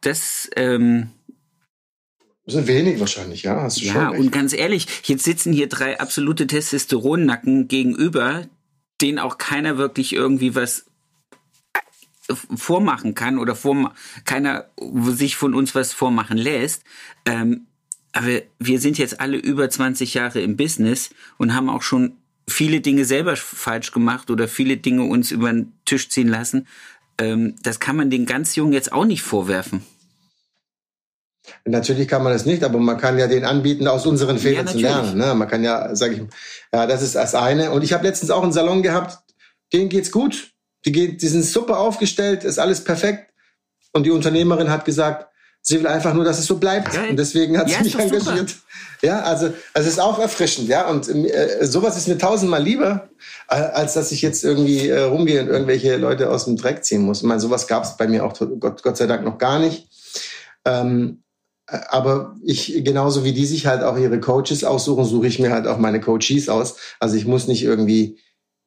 Das, 0.00 0.48
ähm, 0.54 1.10
sind 2.46 2.66
wenig 2.66 3.00
wahrscheinlich, 3.00 3.42
ja. 3.42 3.62
Hast 3.62 3.80
du 3.80 3.86
ja, 3.86 3.92
schon 3.92 4.18
und 4.18 4.32
ganz 4.32 4.52
ehrlich, 4.52 4.86
jetzt 5.04 5.24
sitzen 5.24 5.52
hier 5.52 5.68
drei 5.68 5.98
absolute 6.00 6.46
Testosteronnacken 6.46 7.68
gegenüber, 7.68 8.46
denen 9.00 9.18
auch 9.18 9.38
keiner 9.38 9.76
wirklich 9.76 10.12
irgendwie 10.12 10.54
was 10.54 10.86
vormachen 12.36 13.14
kann 13.14 13.38
oder 13.38 13.54
vor, 13.54 13.94
keiner 14.24 14.66
sich 15.10 15.36
von 15.36 15.54
uns 15.54 15.74
was 15.74 15.92
vormachen 15.92 16.38
lässt. 16.38 16.84
Ähm, 17.26 17.66
aber 18.12 18.42
wir 18.58 18.78
sind 18.78 18.98
jetzt 18.98 19.20
alle 19.20 19.38
über 19.38 19.68
20 19.70 20.14
Jahre 20.14 20.40
im 20.40 20.56
Business 20.56 21.10
und 21.38 21.54
haben 21.54 21.70
auch 21.70 21.82
schon 21.82 22.12
viele 22.48 22.80
Dinge 22.80 23.04
selber 23.04 23.36
falsch 23.36 23.92
gemacht 23.92 24.30
oder 24.30 24.48
viele 24.48 24.76
Dinge 24.76 25.04
uns 25.04 25.30
über 25.30 25.52
den 25.52 25.72
Tisch 25.84 26.08
ziehen 26.10 26.28
lassen. 26.28 26.66
Ähm, 27.18 27.54
das 27.62 27.80
kann 27.80 27.96
man 27.96 28.10
den 28.10 28.26
ganz 28.26 28.56
Jungen 28.56 28.72
jetzt 28.72 28.92
auch 28.92 29.04
nicht 29.04 29.22
vorwerfen. 29.22 29.82
Natürlich 31.64 32.06
kann 32.08 32.22
man 32.22 32.32
das 32.32 32.46
nicht, 32.46 32.62
aber 32.62 32.78
man 32.78 32.98
kann 32.98 33.18
ja 33.18 33.26
den 33.26 33.44
anbieten, 33.44 33.88
aus 33.88 34.06
unseren 34.06 34.38
Fehlern 34.38 34.66
ja, 34.66 34.72
zu 34.72 34.78
lernen. 34.78 35.18
Ne? 35.18 35.34
Man 35.34 35.48
kann 35.48 35.64
ja, 35.64 35.94
sage 35.94 36.14
ich, 36.14 36.22
ja, 36.72 36.86
das 36.86 37.02
ist 37.02 37.14
das 37.14 37.34
eine. 37.34 37.72
Und 37.72 37.82
ich 37.82 37.92
habe 37.92 38.04
letztens 38.04 38.30
auch 38.30 38.42
einen 38.42 38.52
Salon 38.52 38.82
gehabt, 38.82 39.18
denen 39.72 39.88
geht's 39.88 40.12
gut. 40.12 40.51
Die, 40.84 40.92
geht, 40.92 41.22
die 41.22 41.28
sind 41.28 41.44
super 41.44 41.78
aufgestellt, 41.78 42.44
ist 42.44 42.58
alles 42.58 42.82
perfekt. 42.82 43.32
Und 43.92 44.04
die 44.04 44.10
Unternehmerin 44.10 44.70
hat 44.70 44.84
gesagt, 44.84 45.28
sie 45.60 45.78
will 45.78 45.86
einfach 45.86 46.12
nur, 46.12 46.24
dass 46.24 46.38
es 46.38 46.46
so 46.46 46.56
bleibt. 46.56 46.94
Ja, 46.94 47.04
und 47.04 47.16
deswegen 47.16 47.56
hat 47.56 47.70
ja, 47.70 47.78
sie 47.78 47.84
mich 47.84 47.98
engagiert. 47.98 48.50
Super. 48.50 48.62
Ja, 49.02 49.22
also, 49.22 49.46
also 49.74 49.88
es 49.88 49.94
ist 49.94 50.00
auch 50.00 50.18
erfrischend, 50.18 50.68
ja. 50.68 50.88
Und 50.88 51.08
äh, 51.08 51.58
sowas 51.62 51.96
ist 51.96 52.08
mir 52.08 52.18
tausendmal 52.18 52.62
lieber, 52.62 53.10
äh, 53.48 53.54
als 53.54 53.94
dass 53.94 54.12
ich 54.12 54.22
jetzt 54.22 54.44
irgendwie 54.44 54.88
äh, 54.88 55.00
rumgehe 55.00 55.42
und 55.42 55.48
irgendwelche 55.48 55.96
Leute 55.96 56.30
aus 56.30 56.44
dem 56.44 56.56
Dreck 56.56 56.84
ziehen 56.84 57.02
muss. 57.02 57.18
Ich 57.18 57.24
meine, 57.24 57.40
sowas 57.40 57.66
gab 57.66 57.84
es 57.84 57.96
bei 57.96 58.06
mir 58.06 58.24
auch 58.24 58.32
Gott, 58.60 58.82
Gott 58.82 58.96
sei 58.96 59.06
Dank 59.06 59.24
noch 59.24 59.38
gar 59.38 59.58
nicht. 59.58 59.88
Ähm, 60.64 61.22
äh, 61.66 61.78
aber 61.88 62.36
ich, 62.44 62.84
genauso 62.84 63.24
wie 63.24 63.32
die 63.32 63.46
sich 63.46 63.66
halt 63.66 63.82
auch 63.82 63.98
ihre 63.98 64.20
Coaches 64.20 64.64
aussuchen, 64.64 65.04
suche 65.04 65.26
ich 65.26 65.38
mir 65.38 65.50
halt 65.50 65.66
auch 65.66 65.78
meine 65.78 66.00
Coaches 66.00 66.48
aus. 66.48 66.76
Also 67.00 67.16
ich 67.16 67.26
muss 67.26 67.48
nicht 67.48 67.64
irgendwie 67.64 68.18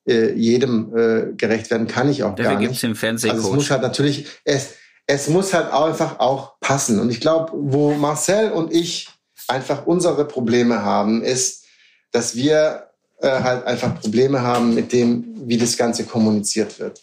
äh, 0.07 0.33
jedem 0.33 0.95
äh, 0.95 1.33
gerecht 1.35 1.71
werden, 1.71 1.87
kann 1.87 2.09
ich 2.09 2.23
auch 2.23 2.35
Dafür 2.35 2.51
gar 2.51 2.59
nicht. 2.59 2.67
Gibt's 2.67 2.81
den 2.81 2.95
Fernsehcoach. 2.95 3.37
Also 3.37 3.49
es 3.49 3.55
muss 3.55 3.71
halt 3.71 3.81
natürlich, 3.81 4.27
es, 4.43 4.73
es 5.07 5.27
muss 5.29 5.53
halt 5.53 5.71
einfach 5.71 6.19
auch 6.19 6.59
passen. 6.59 6.99
Und 6.99 7.09
ich 7.09 7.19
glaube, 7.19 7.51
wo 7.53 7.93
Marcel 7.93 8.51
und 8.51 8.73
ich 8.73 9.09
einfach 9.47 9.85
unsere 9.85 10.25
Probleme 10.25 10.83
haben, 10.83 11.23
ist, 11.23 11.65
dass 12.11 12.35
wir 12.35 12.87
äh, 13.19 13.29
halt 13.29 13.65
einfach 13.65 13.99
Probleme 13.99 14.41
haben 14.41 14.73
mit 14.73 14.93
dem, 14.93 15.25
wie 15.47 15.57
das 15.57 15.77
Ganze 15.77 16.05
kommuniziert 16.05 16.79
wird. 16.79 17.01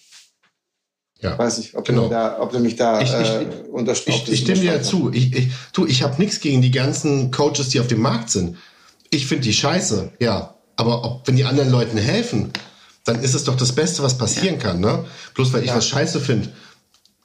Ja, 1.20 1.38
weiß 1.38 1.58
ich, 1.58 1.76
ob, 1.76 1.84
genau. 1.84 2.04
du, 2.04 2.08
da, 2.10 2.40
ob 2.40 2.50
du 2.50 2.58
mich 2.58 2.74
da 2.74 3.00
ich, 3.00 3.12
äh, 3.12 3.46
unterstützt. 3.70 4.24
Ich, 4.24 4.32
ich 4.32 4.40
stimme 4.40 4.60
dir 4.60 4.72
ja 4.74 4.82
zu. 4.82 5.12
Ich, 5.12 5.32
ich, 5.32 5.48
du, 5.72 5.86
ich 5.86 6.02
habe 6.02 6.20
nichts 6.20 6.40
gegen 6.40 6.62
die 6.62 6.72
ganzen 6.72 7.30
Coaches, 7.30 7.68
die 7.68 7.78
auf 7.78 7.86
dem 7.86 8.00
Markt 8.00 8.30
sind. 8.30 8.56
Ich 9.10 9.26
finde 9.26 9.44
die 9.44 9.52
scheiße, 9.52 10.12
ja. 10.18 10.56
Aber 10.74 11.04
ob, 11.04 11.28
wenn 11.28 11.36
die 11.36 11.44
anderen 11.44 11.70
Leuten 11.70 11.96
helfen, 11.96 12.52
dann 13.04 13.20
ist 13.22 13.34
es 13.34 13.44
doch 13.44 13.56
das 13.56 13.72
Beste, 13.72 14.02
was 14.02 14.18
passieren 14.18 14.56
ja. 14.56 14.60
kann. 14.60 14.80
Ne? 14.80 15.04
Bloß 15.34 15.52
weil 15.52 15.62
ich 15.62 15.68
ja. 15.68 15.76
was 15.76 15.88
scheiße 15.88 16.20
finde, 16.20 16.52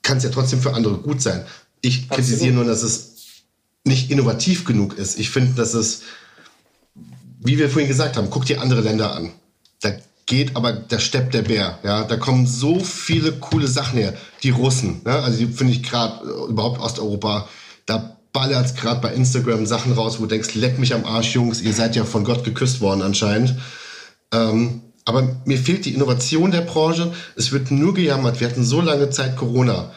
kann 0.02 0.18
es 0.18 0.24
ja 0.24 0.30
trotzdem 0.30 0.62
für 0.62 0.74
andere 0.74 0.98
gut 0.98 1.22
sein. 1.22 1.46
Ich 1.82 2.04
Absolut. 2.04 2.16
kritisiere 2.16 2.54
nur, 2.54 2.66
dass 2.66 2.84
es 2.84 3.18
nicht 3.84 4.12
innovativ 4.12 4.66
genug 4.66 4.98
ist. 4.98 5.20
Ich 5.20 5.30
finde, 5.30 5.54
dass 5.54 5.74
es, 5.74 6.02
wie 7.40 7.58
wir 7.58 7.70
vorhin 7.70 7.88
gesagt 7.88 8.18
haben, 8.18 8.30
guck 8.30 8.46
dir 8.46 8.62
andere 8.62 8.82
Länder 8.82 9.14
an. 9.14 9.32
Da 9.82 9.92
geht 10.26 10.56
aber 10.56 10.74
der 10.74 11.00
Stepp 11.00 11.32
der 11.32 11.44
Bär. 11.44 11.80
Ja, 11.84 12.04
da 12.04 12.18
kommen 12.18 12.48
so 12.48 12.80
viele 12.80 13.34
coole 13.34 13.68
Sachen 13.68 14.00
her. 14.00 14.14
Die 14.44 14.50
Russen, 14.50 15.02
ne? 15.06 15.14
also 15.14 15.38
die 15.38 15.48
finde 15.48 15.74
ich 15.74 15.84
gerade 15.84 16.26
äh, 16.26 16.50
überhaupt 16.50 16.80
Osteuropa, 16.80 17.48
da 17.86 18.18
ballert 18.34 18.76
gerade 18.76 19.02
bei 19.02 19.14
Instagram 19.14 19.66
Sachen 19.66 19.94
raus, 19.94 20.20
wo 20.20 20.24
du 20.24 20.30
denkst, 20.30 20.54
leck 20.56 20.78
mich 20.78 20.94
am 20.94 21.06
Arsch, 21.06 21.34
Jungs, 21.34 21.62
ihr 21.62 21.74
seid 21.74 21.96
ja 21.96 22.04
von 22.04 22.24
Gott 22.24 22.44
geküsst 22.44 22.82
worden 22.82 23.02
anscheinend. 23.02 23.56
Ähm, 24.32 24.82
aber 25.08 25.40
mir 25.46 25.58
fehlt 25.58 25.86
die 25.86 25.94
Innovation 25.94 26.52
der 26.52 26.62
Branche. 26.62 27.14
Es 27.38 27.54
wird 27.54 27.72
nur 27.72 27.94
gejammert. 27.94 28.42
Wir 28.42 28.50
hatten 28.50 28.66
so 28.66 28.82
lange 28.82 29.10
Zeit 29.10 29.38
Corona. 29.38 29.94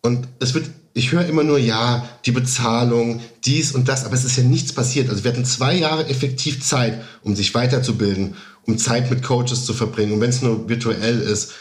Und 0.00 0.26
es 0.40 0.54
wird, 0.54 0.70
ich 0.94 1.12
höre 1.12 1.26
immer 1.26 1.44
nur, 1.44 1.58
ja, 1.58 2.08
die 2.24 2.32
Bezahlung, 2.32 3.20
dies 3.44 3.72
und 3.72 3.86
das, 3.86 4.06
aber 4.06 4.14
es 4.14 4.24
ist 4.24 4.38
ja 4.38 4.44
nichts 4.44 4.72
passiert. 4.72 5.10
Also 5.10 5.24
wir 5.24 5.30
hatten 5.30 5.44
zwei 5.44 5.74
Jahre 5.74 6.08
effektiv 6.08 6.64
Zeit, 6.64 7.02
um 7.22 7.36
sich 7.36 7.54
weiterzubilden, 7.54 8.34
um 8.64 8.78
Zeit 8.78 9.10
mit 9.10 9.22
Coaches 9.22 9.66
zu 9.66 9.74
verbringen, 9.74 10.14
und 10.14 10.20
wenn 10.22 10.30
es 10.30 10.40
nur 10.40 10.66
virtuell 10.70 11.20
ist, 11.20 11.52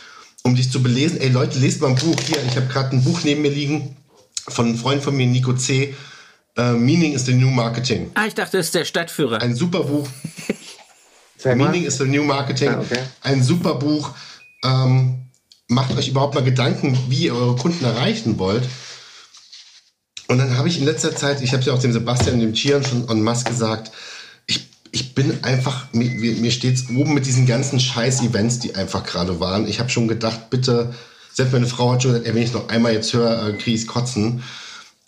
um 0.44 0.56
dich 0.56 0.72
zu 0.72 0.82
belesen. 0.82 1.20
Ey 1.20 1.28
Leute, 1.28 1.60
lest 1.60 1.82
mal 1.82 1.90
ein 1.90 1.96
Buch 1.96 2.20
hier. 2.26 2.38
Ich 2.48 2.56
habe 2.56 2.68
gerade 2.68 2.96
ein 2.96 3.04
Buch 3.04 3.20
neben 3.26 3.42
mir 3.42 3.52
liegen 3.52 3.98
von 4.48 4.68
einem 4.68 4.78
Freund 4.78 5.04
von 5.04 5.18
mir, 5.18 5.28
Nico 5.28 5.52
C. 5.52 5.94
Uh, 6.58 6.78
Meaning 6.78 7.12
is 7.12 7.26
the 7.26 7.34
New 7.34 7.50
Marketing. 7.50 8.12
Ah, 8.14 8.28
ich 8.28 8.36
dachte, 8.36 8.56
das 8.56 8.68
ist 8.68 8.76
der 8.76 8.86
Stadtführer. 8.86 9.42
Ein 9.42 9.54
super 9.54 9.84
Buch. 9.84 10.08
Meaning 11.54 11.84
is 11.84 11.98
the 11.98 12.06
New 12.06 12.24
Marketing. 12.24 12.70
Ah, 12.70 12.80
okay. 12.80 13.00
Ein 13.22 13.44
super 13.44 13.76
Buch. 13.76 14.12
Ähm, 14.64 15.30
macht 15.68 15.96
euch 15.96 16.08
überhaupt 16.08 16.34
mal 16.34 16.44
Gedanken, 16.44 16.98
wie 17.10 17.26
ihr 17.26 17.36
eure 17.36 17.56
Kunden 17.56 17.86
erreichen 17.86 18.40
wollt. 18.40 18.64
Und 20.28 20.40
dann 20.40 20.58
habe 20.58 20.68
ich 20.68 20.80
in 20.80 20.86
letzter 20.86 21.16
Zeit, 21.16 21.42
ich 21.42 21.52
habe 21.52 21.60
es 21.60 21.68
ja 21.68 21.74
auch 21.74 21.80
dem 21.80 21.94
Sebastian 21.94 22.36
und 22.36 22.42
dem 22.42 22.54
Chian 22.54 22.84
schon 22.84 23.08
en 23.10 23.22
masse 23.22 23.44
gesagt, 23.44 23.92
ich, 24.48 24.68
ich 24.92 25.14
bin 25.14 25.44
einfach, 25.44 25.94
mir, 25.94 26.10
mir 26.10 26.52
steht 26.52 26.76
es 26.76 26.90
oben 26.90 27.14
mit 27.14 27.28
diesen 27.28 27.46
ganzen 27.46 27.80
Scheiß-Events, 27.80 28.60
die 28.60 28.74
einfach 28.76 29.04
gerade 29.04 29.40
waren. 29.40 29.68
Ich 29.68 29.80
habe 29.80 29.90
schon 29.90 30.08
gedacht, 30.08 30.50
bitte 30.50 30.94
Selbst 31.36 31.52
meine 31.52 31.68
Frau 31.68 31.92
hat 31.92 32.02
schon 32.02 32.12
gesagt, 32.14 32.28
ey, 32.28 32.34
wenn 32.34 32.44
ich 32.44 32.54
noch 32.54 32.70
einmal 32.70 32.94
jetzt 32.94 33.14
höre, 33.14 33.50
äh, 33.50 33.54
kriege 33.58 33.76
ich 33.76 33.88
kotzen. 33.88 34.42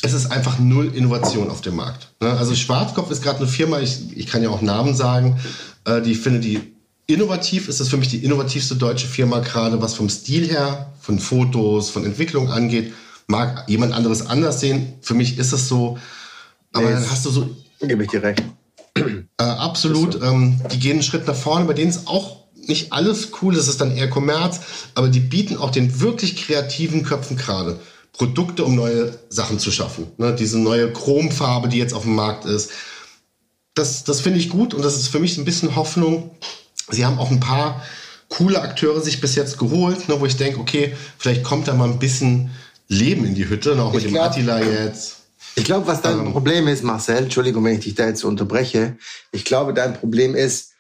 Es 0.03 0.13
ist 0.13 0.31
einfach 0.31 0.59
null 0.59 0.91
Innovation 0.93 1.49
auf 1.49 1.61
dem 1.61 1.75
Markt. 1.75 2.09
Ne? 2.21 2.31
Also 2.31 2.53
Schwarzkopf 2.55 3.09
ist 3.09 3.23
gerade 3.23 3.39
eine 3.39 3.47
Firma, 3.47 3.79
ich, 3.79 4.15
ich 4.15 4.27
kann 4.27 4.43
ja 4.43 4.49
auch 4.49 4.61
Namen 4.61 4.95
sagen, 4.95 5.39
äh, 5.85 6.01
die 6.01 6.11
ich 6.11 6.19
finde, 6.19 6.39
die 6.39 6.61
innovativ 7.07 7.67
ist 7.67 7.79
das 7.79 7.89
für 7.89 7.97
mich 7.97 8.09
die 8.09 8.23
innovativste 8.23 8.75
deutsche 8.75 9.07
Firma 9.07 9.39
gerade, 9.39 9.81
was 9.81 9.95
vom 9.95 10.09
Stil 10.09 10.47
her, 10.47 10.93
von 10.99 11.17
Fotos, 11.19 11.89
von 11.89 12.05
Entwicklung 12.05 12.51
angeht. 12.51 12.93
Mag 13.27 13.67
jemand 13.67 13.93
anderes 13.93 14.27
anders 14.27 14.59
sehen. 14.59 14.93
Für 15.01 15.13
mich 15.13 15.37
ist 15.37 15.51
es 15.51 15.67
so. 15.67 15.97
Aber 16.73 16.85
nee, 16.85 16.93
dann 16.93 17.09
hast 17.09 17.25
du 17.25 17.29
so. 17.29 17.49
Gebe 17.81 18.03
ich 18.03 18.09
dir 18.09 18.23
recht. 18.23 18.43
Äh, 19.39 19.43
absolut. 19.43 20.13
So. 20.13 20.21
Ähm, 20.21 20.59
die 20.71 20.79
gehen 20.79 20.93
einen 20.93 21.03
Schritt 21.03 21.27
nach 21.27 21.35
vorne, 21.35 21.65
bei 21.65 21.73
denen 21.73 21.89
ist 21.89 22.07
auch 22.07 22.37
nicht 22.55 22.91
alles 22.91 23.29
cool, 23.41 23.55
es 23.55 23.67
ist 23.67 23.79
dann 23.79 23.95
eher 23.95 24.09
Kommerz, 24.09 24.59
aber 24.95 25.09
die 25.09 25.19
bieten 25.19 25.57
auch 25.57 25.69
den 25.69 26.01
wirklich 26.01 26.35
kreativen 26.35 27.03
Köpfen 27.03 27.37
gerade 27.37 27.79
Produkte, 28.17 28.65
um 28.65 28.75
neue 28.75 29.17
Sachen 29.29 29.59
zu 29.59 29.71
schaffen. 29.71 30.07
Ne, 30.17 30.33
diese 30.33 30.57
neue 30.57 30.91
Chromfarbe, 30.91 31.69
die 31.69 31.77
jetzt 31.77 31.93
auf 31.93 32.03
dem 32.03 32.15
Markt 32.15 32.45
ist. 32.45 32.71
Das, 33.75 34.03
das 34.03 34.21
finde 34.21 34.39
ich 34.39 34.49
gut 34.49 34.73
und 34.73 34.83
das 34.83 34.95
ist 34.95 35.09
für 35.09 35.19
mich 35.19 35.37
ein 35.37 35.45
bisschen 35.45 35.75
Hoffnung. 35.75 36.31
Sie 36.89 37.05
haben 37.05 37.19
auch 37.19 37.29
ein 37.29 37.39
paar 37.39 37.83
coole 38.29 38.59
Akteure 38.59 39.01
sich 39.01 39.21
bis 39.21 39.35
jetzt 39.35 39.59
geholt, 39.59 40.09
ne, 40.09 40.19
wo 40.19 40.25
ich 40.25 40.35
denke, 40.35 40.59
okay, 40.59 40.95
vielleicht 41.19 41.43
kommt 41.43 41.67
da 41.67 41.75
mal 41.75 41.89
ein 41.89 41.99
bisschen 41.99 42.49
Leben 42.87 43.23
in 43.23 43.35
die 43.35 43.47
Hütte, 43.47 43.75
ne, 43.75 43.83
auch 43.83 43.93
mit 43.93 44.01
ich 44.01 44.07
dem 44.07 44.13
glaub, 44.13 44.31
Attila 44.31 44.61
jetzt. 44.61 45.17
Ich 45.55 45.63
glaube, 45.63 45.85
was 45.85 46.01
dein 46.01 46.19
ähm, 46.19 46.31
Problem 46.31 46.67
ist, 46.67 46.83
Marcel, 46.83 47.17
Entschuldigung, 47.17 47.63
wenn 47.63 47.75
ich 47.75 47.83
dich 47.83 47.95
da 47.95 48.07
jetzt 48.07 48.23
unterbreche. 48.23 48.97
Ich 49.31 49.45
glaube, 49.45 49.73
dein 49.73 49.93
Problem 49.93 50.33
ist, 50.33 50.71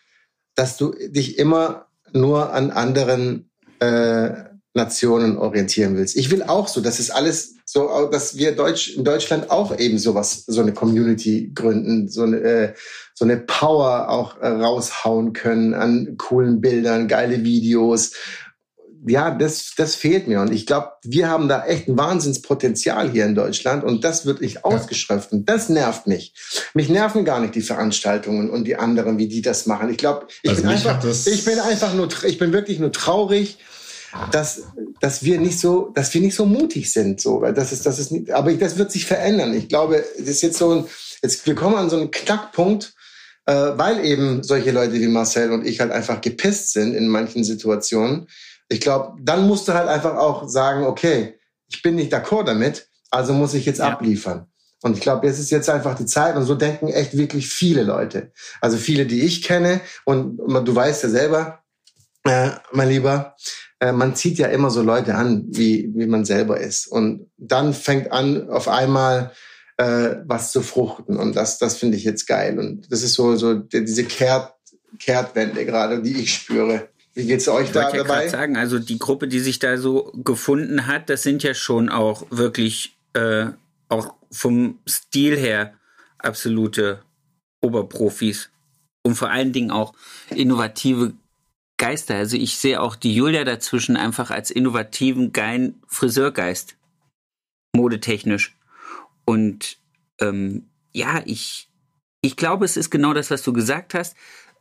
dass 0.55 0.77
du 0.77 0.91
dich 1.07 1.37
immer 1.37 1.85
nur 2.13 2.53
an 2.53 2.71
anderen 2.71 3.49
äh, 3.79 4.31
Nationen 4.77 5.37
orientieren 5.37 5.97
willst. 5.97 6.15
Ich 6.15 6.31
will 6.31 6.43
auch 6.43 6.69
so, 6.69 6.79
das 6.79 6.99
ist 6.99 7.09
alles 7.09 7.55
so, 7.65 8.07
dass 8.09 8.37
wir 8.37 8.55
Deutsch, 8.55 8.95
in 8.95 9.03
Deutschland 9.03 9.51
auch 9.51 9.77
eben 9.77 9.99
sowas, 9.99 10.45
so 10.47 10.61
eine 10.61 10.73
Community 10.73 11.51
gründen, 11.53 12.07
so 12.07 12.23
eine, 12.23 12.37
äh, 12.37 12.73
so 13.13 13.25
eine 13.25 13.37
Power 13.37 14.09
auch 14.09 14.39
äh, 14.39 14.47
raushauen 14.47 15.33
können 15.33 15.73
an 15.73 16.15
coolen 16.17 16.61
Bildern, 16.61 17.09
geile 17.09 17.43
Videos 17.43 18.13
ja, 19.05 19.31
das, 19.31 19.73
das 19.77 19.95
fehlt 19.95 20.27
mir. 20.27 20.41
Und 20.41 20.51
ich 20.51 20.65
glaube, 20.65 20.91
wir 21.03 21.29
haben 21.29 21.47
da 21.47 21.65
echt 21.65 21.87
ein 21.87 21.97
Wahnsinnspotenzial 21.97 23.11
hier 23.11 23.25
in 23.25 23.35
Deutschland 23.35 23.83
und 23.83 24.03
das 24.03 24.25
wird 24.25 24.41
nicht 24.41 24.65
ausgeschöpft. 24.65 25.31
Und 25.31 25.47
das 25.49 25.69
nervt 25.69 26.07
mich. 26.07 26.33
Mich 26.73 26.89
nerven 26.89 27.25
gar 27.25 27.39
nicht 27.39 27.55
die 27.55 27.61
Veranstaltungen 27.61 28.49
und 28.49 28.65
die 28.65 28.75
anderen, 28.75 29.17
wie 29.17 29.27
die 29.27 29.41
das 29.41 29.65
machen. 29.65 29.89
Ich 29.89 29.97
glaube, 29.97 30.27
ich, 30.41 30.49
also 30.49 30.61
bin 30.61 30.71
einfach, 30.71 31.03
ich 31.03 31.45
bin 31.45 31.59
einfach 31.59 31.93
nur, 31.93 32.09
ich 32.25 32.37
bin 32.37 32.53
wirklich 32.53 32.79
nur 32.79 32.91
traurig, 32.91 33.57
dass, 34.31 34.63
dass 34.99 35.23
wir 35.23 35.39
nicht 35.39 35.59
so, 35.59 35.91
dass 35.93 36.13
wir 36.13 36.21
nicht 36.21 36.35
so 36.35 36.45
mutig 36.45 36.91
sind, 36.91 37.21
so, 37.21 37.41
weil 37.41 37.53
das 37.53 37.71
ist, 37.71 37.85
das 37.85 37.99
ist 37.99 38.11
nicht, 38.11 38.31
aber 38.31 38.53
das 38.53 38.77
wird 38.77 38.91
sich 38.91 39.05
verändern. 39.05 39.53
Ich 39.53 39.69
glaube, 39.69 40.03
das 40.17 40.27
ist 40.27 40.41
jetzt 40.41 40.57
so 40.57 40.71
ein, 40.71 40.85
jetzt, 41.21 41.45
wir 41.45 41.55
kommen 41.55 41.75
an 41.75 41.89
so 41.89 41.97
einen 41.97 42.11
Knackpunkt, 42.11 42.93
äh, 43.45 43.53
weil 43.53 44.03
eben 44.05 44.43
solche 44.43 44.71
Leute 44.71 44.93
wie 44.93 45.07
Marcel 45.07 45.51
und 45.51 45.65
ich 45.65 45.79
halt 45.79 45.91
einfach 45.91 46.21
gepisst 46.21 46.73
sind 46.73 46.93
in 46.93 47.07
manchen 47.07 47.43
Situationen, 47.43 48.27
ich 48.69 48.81
glaube, 48.81 49.17
dann 49.21 49.47
musst 49.47 49.67
du 49.67 49.73
halt 49.73 49.87
einfach 49.87 50.15
auch 50.15 50.47
sagen, 50.49 50.85
okay, 50.85 51.39
ich 51.69 51.81
bin 51.81 51.95
nicht 51.95 52.13
d'accord 52.13 52.45
damit, 52.45 52.89
also 53.09 53.33
muss 53.33 53.53
ich 53.53 53.65
jetzt 53.65 53.79
ja. 53.79 53.87
abliefern. 53.87 54.47
Und 54.83 54.95
ich 54.95 55.01
glaube, 55.01 55.25
jetzt 55.25 55.39
ist 55.39 55.49
jetzt 55.49 55.69
einfach 55.69 55.95
die 55.95 56.05
Zeit 56.05 56.35
und 56.35 56.43
so 56.43 56.53
denken 56.53 56.87
echt 56.89 57.17
wirklich 57.17 57.49
viele 57.49 57.83
Leute. 57.83 58.31
Also 58.61 58.77
viele, 58.77 59.05
die 59.05 59.21
ich 59.21 59.41
kenne 59.41 59.81
und 60.05 60.37
du 60.37 60.75
weißt 60.75 61.03
ja 61.03 61.09
selber, 61.09 61.63
äh, 62.25 62.51
mein 62.71 62.89
Lieber, 62.89 63.35
äh, 63.79 63.91
man 63.91 64.15
zieht 64.15 64.37
ja 64.37 64.47
immer 64.47 64.69
so 64.69 64.81
Leute 64.81 65.15
an, 65.15 65.45
wie, 65.49 65.91
wie 65.95 66.07
man 66.07 66.25
selber 66.25 66.59
ist. 66.59 66.87
Und 66.87 67.29
dann 67.37 67.73
fängt 67.73 68.11
an, 68.11 68.49
auf 68.49 68.67
einmal 68.67 69.31
äh, 69.77 70.15
was 70.25 70.51
zu 70.51 70.61
fruchten. 70.61 71.17
Und 71.17 71.35
das, 71.35 71.59
das 71.59 71.77
finde 71.77 71.97
ich 71.97 72.03
jetzt 72.03 72.27
geil. 72.27 72.59
Und 72.59 72.91
das 72.91 73.03
ist 73.03 73.13
so, 73.13 73.35
so 73.35 73.53
diese 73.55 74.03
Kehrt, 74.03 74.53
Kehrtwende 74.99 75.65
gerade, 75.65 76.01
die 76.01 76.21
ich 76.21 76.33
spüre. 76.33 76.89
Wie 77.13 77.25
geht's 77.25 77.47
euch 77.47 77.67
ich 77.67 77.71
da 77.71 77.89
ja 77.89 78.03
dabei? 78.03 78.27
sagen, 78.27 78.57
also 78.57 78.79
die 78.79 78.99
Gruppe, 78.99 79.27
die 79.27 79.39
sich 79.39 79.59
da 79.59 79.77
so 79.77 80.11
gefunden 80.23 80.87
hat, 80.87 81.09
das 81.09 81.23
sind 81.23 81.43
ja 81.43 81.53
schon 81.53 81.89
auch 81.89 82.25
wirklich 82.29 82.95
äh, 83.13 83.47
auch 83.89 84.13
vom 84.31 84.79
Stil 84.87 85.37
her 85.37 85.73
absolute 86.19 87.01
Oberprofis 87.61 88.49
und 89.03 89.15
vor 89.15 89.31
allen 89.31 89.51
Dingen 89.51 89.71
auch 89.71 89.93
innovative 90.29 91.13
Geister. 91.77 92.15
Also 92.15 92.37
ich 92.37 92.57
sehe 92.57 92.81
auch 92.81 92.95
die 92.95 93.15
Julia 93.15 93.43
dazwischen 93.43 93.97
einfach 93.97 94.31
als 94.31 94.51
innovativen, 94.51 95.31
geilen 95.31 95.81
Friseurgeist, 95.87 96.75
modetechnisch. 97.75 98.55
Und 99.25 99.77
ähm, 100.19 100.67
ja, 100.93 101.21
ich, 101.25 101.69
ich 102.21 102.35
glaube, 102.35 102.65
es 102.65 102.77
ist 102.77 102.89
genau 102.89 103.13
das, 103.13 103.29
was 103.29 103.43
du 103.43 103.53
gesagt 103.53 103.93
hast 103.93 104.15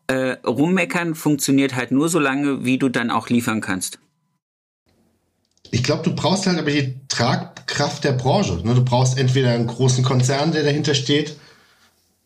äh, 0.09 0.37
rummeckern 0.47 1.15
funktioniert 1.15 1.75
halt 1.75 1.91
nur 1.91 2.09
so 2.09 2.19
lange, 2.19 2.65
wie 2.65 2.79
du 2.79 2.89
dann 2.89 3.11
auch 3.11 3.29
liefern 3.29 3.61
kannst. 3.61 3.99
Ich 5.73 5.83
glaube, 5.83 6.05
du 6.05 6.15
brauchst 6.15 6.47
halt 6.47 6.59
aber 6.59 6.71
die 6.71 7.01
Tragkraft 7.09 8.05
der 8.05 8.13
Branche. 8.13 8.61
Ne? 8.65 8.75
Du 8.75 8.85
brauchst 8.85 9.19
entweder 9.19 9.51
einen 9.51 9.67
großen 9.67 10.05
Konzern, 10.05 10.53
der 10.53 10.63
dahinter 10.63 10.95
steht, 10.95 11.37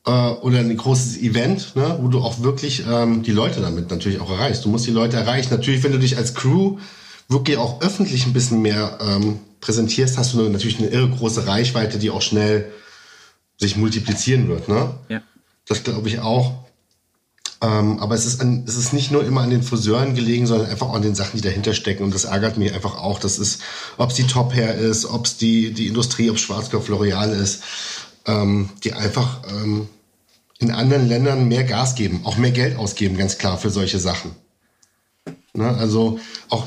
äh, 0.06 0.10
oder 0.10 0.58
ein 0.58 0.76
großes 0.76 1.18
Event, 1.18 1.76
ne? 1.76 1.98
wo 2.00 2.08
du 2.08 2.20
auch 2.20 2.42
wirklich 2.42 2.84
ähm, 2.88 3.22
die 3.22 3.32
Leute 3.32 3.60
damit 3.60 3.90
natürlich 3.90 4.20
auch 4.20 4.30
erreichst. 4.30 4.64
Du 4.64 4.68
musst 4.68 4.86
die 4.86 4.92
Leute 4.92 5.16
erreichen. 5.16 5.50
Natürlich, 5.50 5.82
wenn 5.82 5.92
du 5.92 5.98
dich 5.98 6.16
als 6.16 6.34
Crew 6.34 6.78
wirklich 7.28 7.58
auch 7.58 7.80
öffentlich 7.80 8.26
ein 8.26 8.32
bisschen 8.32 8.62
mehr 8.62 8.98
ähm, 9.00 9.40
präsentierst, 9.60 10.18
hast 10.18 10.34
du 10.34 10.48
natürlich 10.48 10.78
eine 10.78 10.88
irre 10.88 11.08
große 11.08 11.46
Reichweite, 11.46 11.98
die 11.98 12.10
auch 12.10 12.22
schnell 12.22 12.72
sich 13.56 13.76
multiplizieren 13.76 14.48
wird. 14.48 14.68
Ne? 14.68 14.94
Ja. 15.08 15.22
Das 15.66 15.84
glaube 15.84 16.08
ich 16.08 16.20
auch. 16.20 16.54
Ähm, 17.62 17.98
aber 17.98 18.14
es 18.14 18.24
ist, 18.24 18.40
an, 18.40 18.64
es 18.66 18.76
ist 18.76 18.94
nicht 18.94 19.10
nur 19.10 19.22
immer 19.22 19.42
an 19.42 19.50
den 19.50 19.62
Friseuren 19.62 20.14
gelegen, 20.14 20.46
sondern 20.46 20.70
einfach 20.70 20.88
auch 20.88 20.94
an 20.94 21.02
den 21.02 21.14
Sachen, 21.14 21.36
die 21.36 21.42
dahinter 21.42 21.74
stecken. 21.74 22.04
Und 22.04 22.14
das 22.14 22.24
ärgert 22.24 22.56
mich 22.56 22.72
einfach 22.72 22.96
auch. 22.96 23.18
Das 23.18 23.38
ist, 23.38 23.60
ob 23.98 24.10
es 24.10 24.16
die 24.16 24.26
Top 24.26 24.54
Hair 24.54 24.76
ist, 24.76 25.04
ob 25.04 25.26
es 25.26 25.36
die, 25.36 25.72
die 25.72 25.86
Industrie, 25.86 26.30
ob 26.30 26.38
Schwarzkopf 26.38 26.88
L'Oreal 26.88 27.30
ist, 27.30 27.62
ähm, 28.26 28.70
die 28.84 28.92
einfach 28.92 29.42
ähm, 29.50 29.88
in 30.58 30.70
anderen 30.70 31.08
Ländern 31.08 31.48
mehr 31.48 31.64
Gas 31.64 31.94
geben, 31.94 32.20
auch 32.24 32.36
mehr 32.36 32.50
Geld 32.50 32.76
ausgeben, 32.76 33.16
ganz 33.16 33.38
klar, 33.38 33.58
für 33.58 33.70
solche 33.70 33.98
Sachen. 33.98 34.32
Ne? 35.54 35.68
Also 35.68 36.18
auch 36.48 36.66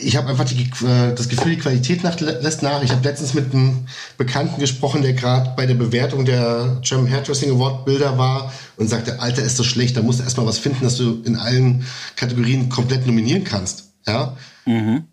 ich 0.00 0.16
habe 0.16 0.28
einfach 0.28 0.44
die, 0.44 0.62
äh, 0.62 1.14
das 1.14 1.28
Gefühl, 1.28 1.54
die 1.54 1.60
Qualität 1.60 2.02
nach, 2.02 2.18
lässt 2.18 2.62
nach. 2.62 2.82
Ich 2.82 2.90
habe 2.90 3.06
letztens 3.06 3.34
mit 3.34 3.52
einem 3.52 3.86
Bekannten 4.16 4.58
gesprochen, 4.58 5.02
der 5.02 5.12
gerade 5.12 5.52
bei 5.56 5.66
der 5.66 5.74
Bewertung 5.74 6.24
der 6.24 6.80
German 6.82 7.10
Hairdressing 7.10 7.50
Award 7.50 7.84
Bilder 7.84 8.16
war 8.16 8.52
und 8.76 8.88
sagte, 8.88 9.20
Alter, 9.20 9.42
ist 9.42 9.58
das 9.58 9.66
schlecht, 9.66 9.96
da 9.96 10.02
musst 10.02 10.20
du 10.20 10.24
erstmal 10.24 10.46
was 10.46 10.58
finden, 10.58 10.84
dass 10.84 10.96
du 10.96 11.22
in 11.24 11.36
allen 11.36 11.84
Kategorien 12.16 12.68
komplett 12.68 13.06
nominieren 13.06 13.44
kannst. 13.44 13.92
Ja. 14.06 14.36
Mhm. 14.64 15.04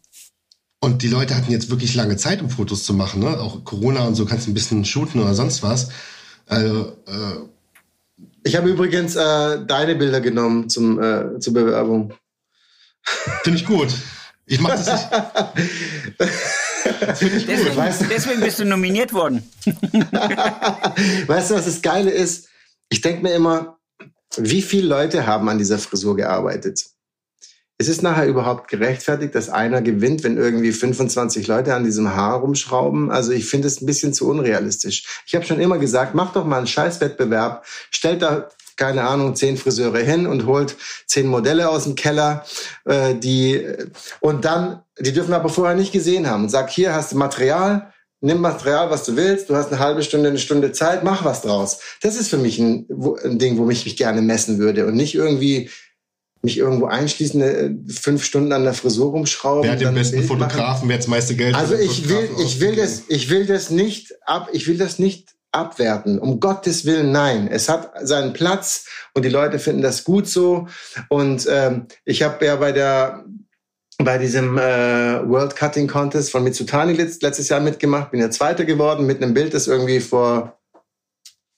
Und 0.84 1.02
die 1.02 1.08
Leute 1.08 1.34
hatten 1.34 1.50
jetzt 1.50 1.70
wirklich 1.70 1.96
lange 1.96 2.18
Zeit, 2.18 2.42
um 2.42 2.50
Fotos 2.50 2.84
zu 2.84 2.94
machen. 2.94 3.22
Ne? 3.22 3.40
Auch 3.40 3.64
Corona 3.64 4.04
und 4.04 4.16
so 4.16 4.26
kannst 4.26 4.48
du 4.48 4.52
ein 4.52 4.54
bisschen 4.54 4.84
shooten 4.84 5.22
oder 5.22 5.34
sonst 5.34 5.64
was. 5.64 5.88
Also, 6.46 6.98
äh, 7.08 8.20
ich 8.44 8.58
habe 8.58 8.70
übrigens 8.70 9.16
äh, 9.16 9.66
deine 9.66 9.96
Bilder 9.96 10.20
genommen 10.20 10.68
zum, 10.68 11.02
äh, 11.02 11.40
zur 11.40 11.54
Bewerbung. 11.54 12.14
Finde 13.44 13.60
ich 13.60 13.66
gut. 13.66 13.94
Ich 14.46 14.60
mache 14.60 14.74
das 14.74 14.88
nicht. 14.88 15.08
Das 16.18 17.20
deswegen, 17.20 17.78
weißt 17.78 18.02
du? 18.02 18.06
deswegen 18.08 18.42
bist 18.42 18.60
du 18.60 18.66
nominiert 18.66 19.14
worden. 19.14 19.50
weißt 19.66 21.52
du, 21.52 21.56
was 21.56 21.64
das 21.64 21.82
Geile 21.82 22.12
ist? 22.12 22.50
Ich 22.90 23.00
denke 23.00 23.24
mir 23.24 23.34
immer, 23.34 23.78
wie 24.36 24.62
viele 24.62 24.90
Leute 24.90 25.26
haben 25.26 25.48
an 25.48 25.60
dieser 25.60 25.80
Frisur 25.80 26.18
gearbeitet? 26.18 26.88
Ist 27.84 27.90
es 27.90 28.02
nachher 28.02 28.28
überhaupt 28.28 28.70
gerechtfertigt, 28.70 29.36
dass 29.36 29.50
einer 29.50 29.82
gewinnt, 29.82 30.24
wenn 30.24 30.38
irgendwie 30.38 30.72
25 30.72 31.48
Leute 31.48 31.76
an 31.76 31.84
diesem 31.84 32.16
Haar 32.16 32.40
rumschrauben? 32.40 33.12
Also 33.12 33.34
ich 33.34 33.46
finde 33.46 33.68
es 33.68 33.82
ein 33.82 33.86
bisschen 33.86 34.14
zu 34.14 34.30
unrealistisch. 34.30 35.04
Ich 35.26 35.36
habe 35.36 35.44
schon 35.44 35.60
immer 35.60 35.78
gesagt, 35.78 36.16
mach 36.16 36.32
doch 36.32 36.46
mal 36.46 36.60
einen 36.60 36.68
Scheißwettbewerb, 36.68 37.66
stellt 37.92 38.22
da 38.22 38.48
keine 38.78 39.04
Ahnung, 39.04 39.36
zehn 39.36 39.58
Friseure 39.58 40.00
hin 40.00 40.28
und 40.28 40.46
holt 40.46 40.78
zehn 41.08 41.28
Modelle 41.28 41.68
aus 41.68 41.84
dem 41.84 41.96
Keller, 41.96 42.46
äh, 42.86 43.16
die 43.16 43.68
und 44.22 44.46
dann, 44.46 44.82
die 44.98 45.12
dürfen 45.12 45.34
aber 45.34 45.50
vorher 45.50 45.76
nicht 45.76 45.92
gesehen 45.92 46.30
haben 46.30 46.44
und 46.44 46.50
sagt, 46.50 46.70
hier 46.70 46.94
hast 46.94 47.12
du 47.12 47.18
Material, 47.18 47.92
nimm 48.22 48.40
Material, 48.40 48.90
was 48.90 49.04
du 49.04 49.18
willst, 49.18 49.50
du 49.50 49.58
hast 49.58 49.74
eine 49.74 49.80
halbe 49.80 50.04
Stunde, 50.04 50.30
eine 50.30 50.40
Stunde 50.40 50.72
Zeit, 50.72 51.04
mach 51.04 51.26
was 51.26 51.42
draus. 51.42 51.80
Das 52.02 52.16
ist 52.16 52.30
für 52.30 52.38
mich 52.38 52.58
ein, 52.60 52.88
ein 53.26 53.40
Ding, 53.40 53.58
wo 53.58 53.70
ich 53.70 53.84
mich 53.84 53.98
gerne 53.98 54.22
messen 54.22 54.58
würde 54.58 54.86
und 54.86 54.96
nicht 54.96 55.16
irgendwie 55.16 55.70
mich 56.44 56.58
irgendwo 56.58 56.86
einschließen, 56.86 57.42
äh, 57.42 57.72
fünf 57.92 58.24
Stunden 58.24 58.52
an 58.52 58.64
der 58.64 58.74
Frisur 58.74 59.12
rumschrauben. 59.12 59.64
Wer 59.64 59.72
hat 59.72 59.82
den 59.82 59.96
besten 59.96 60.24
Fotografen, 60.24 60.90
wer 60.90 60.96
hat 60.96 61.04
das 61.04 61.08
meiste 61.08 61.36
Geld? 61.36 61.56
Also 61.56 61.76
ich 61.76 62.10
will, 62.10 62.30
ich 62.44 62.60
will 62.60 62.76
das, 62.76 63.04
ich 63.08 63.30
will 63.30 63.46
das 63.46 63.70
nicht 63.70 64.14
ab, 64.26 64.50
ich 64.52 64.68
will 64.68 64.78
das 64.78 65.00
nicht 65.00 65.30
abwerten. 65.54 66.20
Um 66.20 66.40
Gottes 66.40 66.86
Willen, 66.86 67.12
nein. 67.12 67.48
Es 67.48 67.70
hat 67.70 67.92
seinen 68.02 68.34
Platz 68.34 68.86
und 69.14 69.24
die 69.24 69.30
Leute 69.30 69.60
finden 69.60 69.82
das 69.82 70.04
gut 70.04 70.28
so. 70.28 70.68
Und 71.10 71.48
ähm, 71.50 71.88
ich 72.06 72.24
habe 72.24 72.46
ja 72.46 72.56
bei 72.58 72.72
der 72.72 73.24
bei 74.00 74.18
diesem 74.18 74.58
äh, 74.58 74.62
World 75.30 75.56
Cutting 75.56 75.88
Contest 75.88 76.32
von 76.32 76.44
Mitsutani 76.44 76.94
letztes 76.94 77.48
Jahr 77.48 77.60
mitgemacht, 77.60 78.12
bin 78.12 78.20
ja 78.20 78.32
Zweiter 78.32 78.66
geworden 78.66 79.06
mit 79.06 79.22
einem 79.22 79.36
Bild, 79.36 79.54
das 79.54 79.68
irgendwie 79.68 80.00
vor 80.00 80.60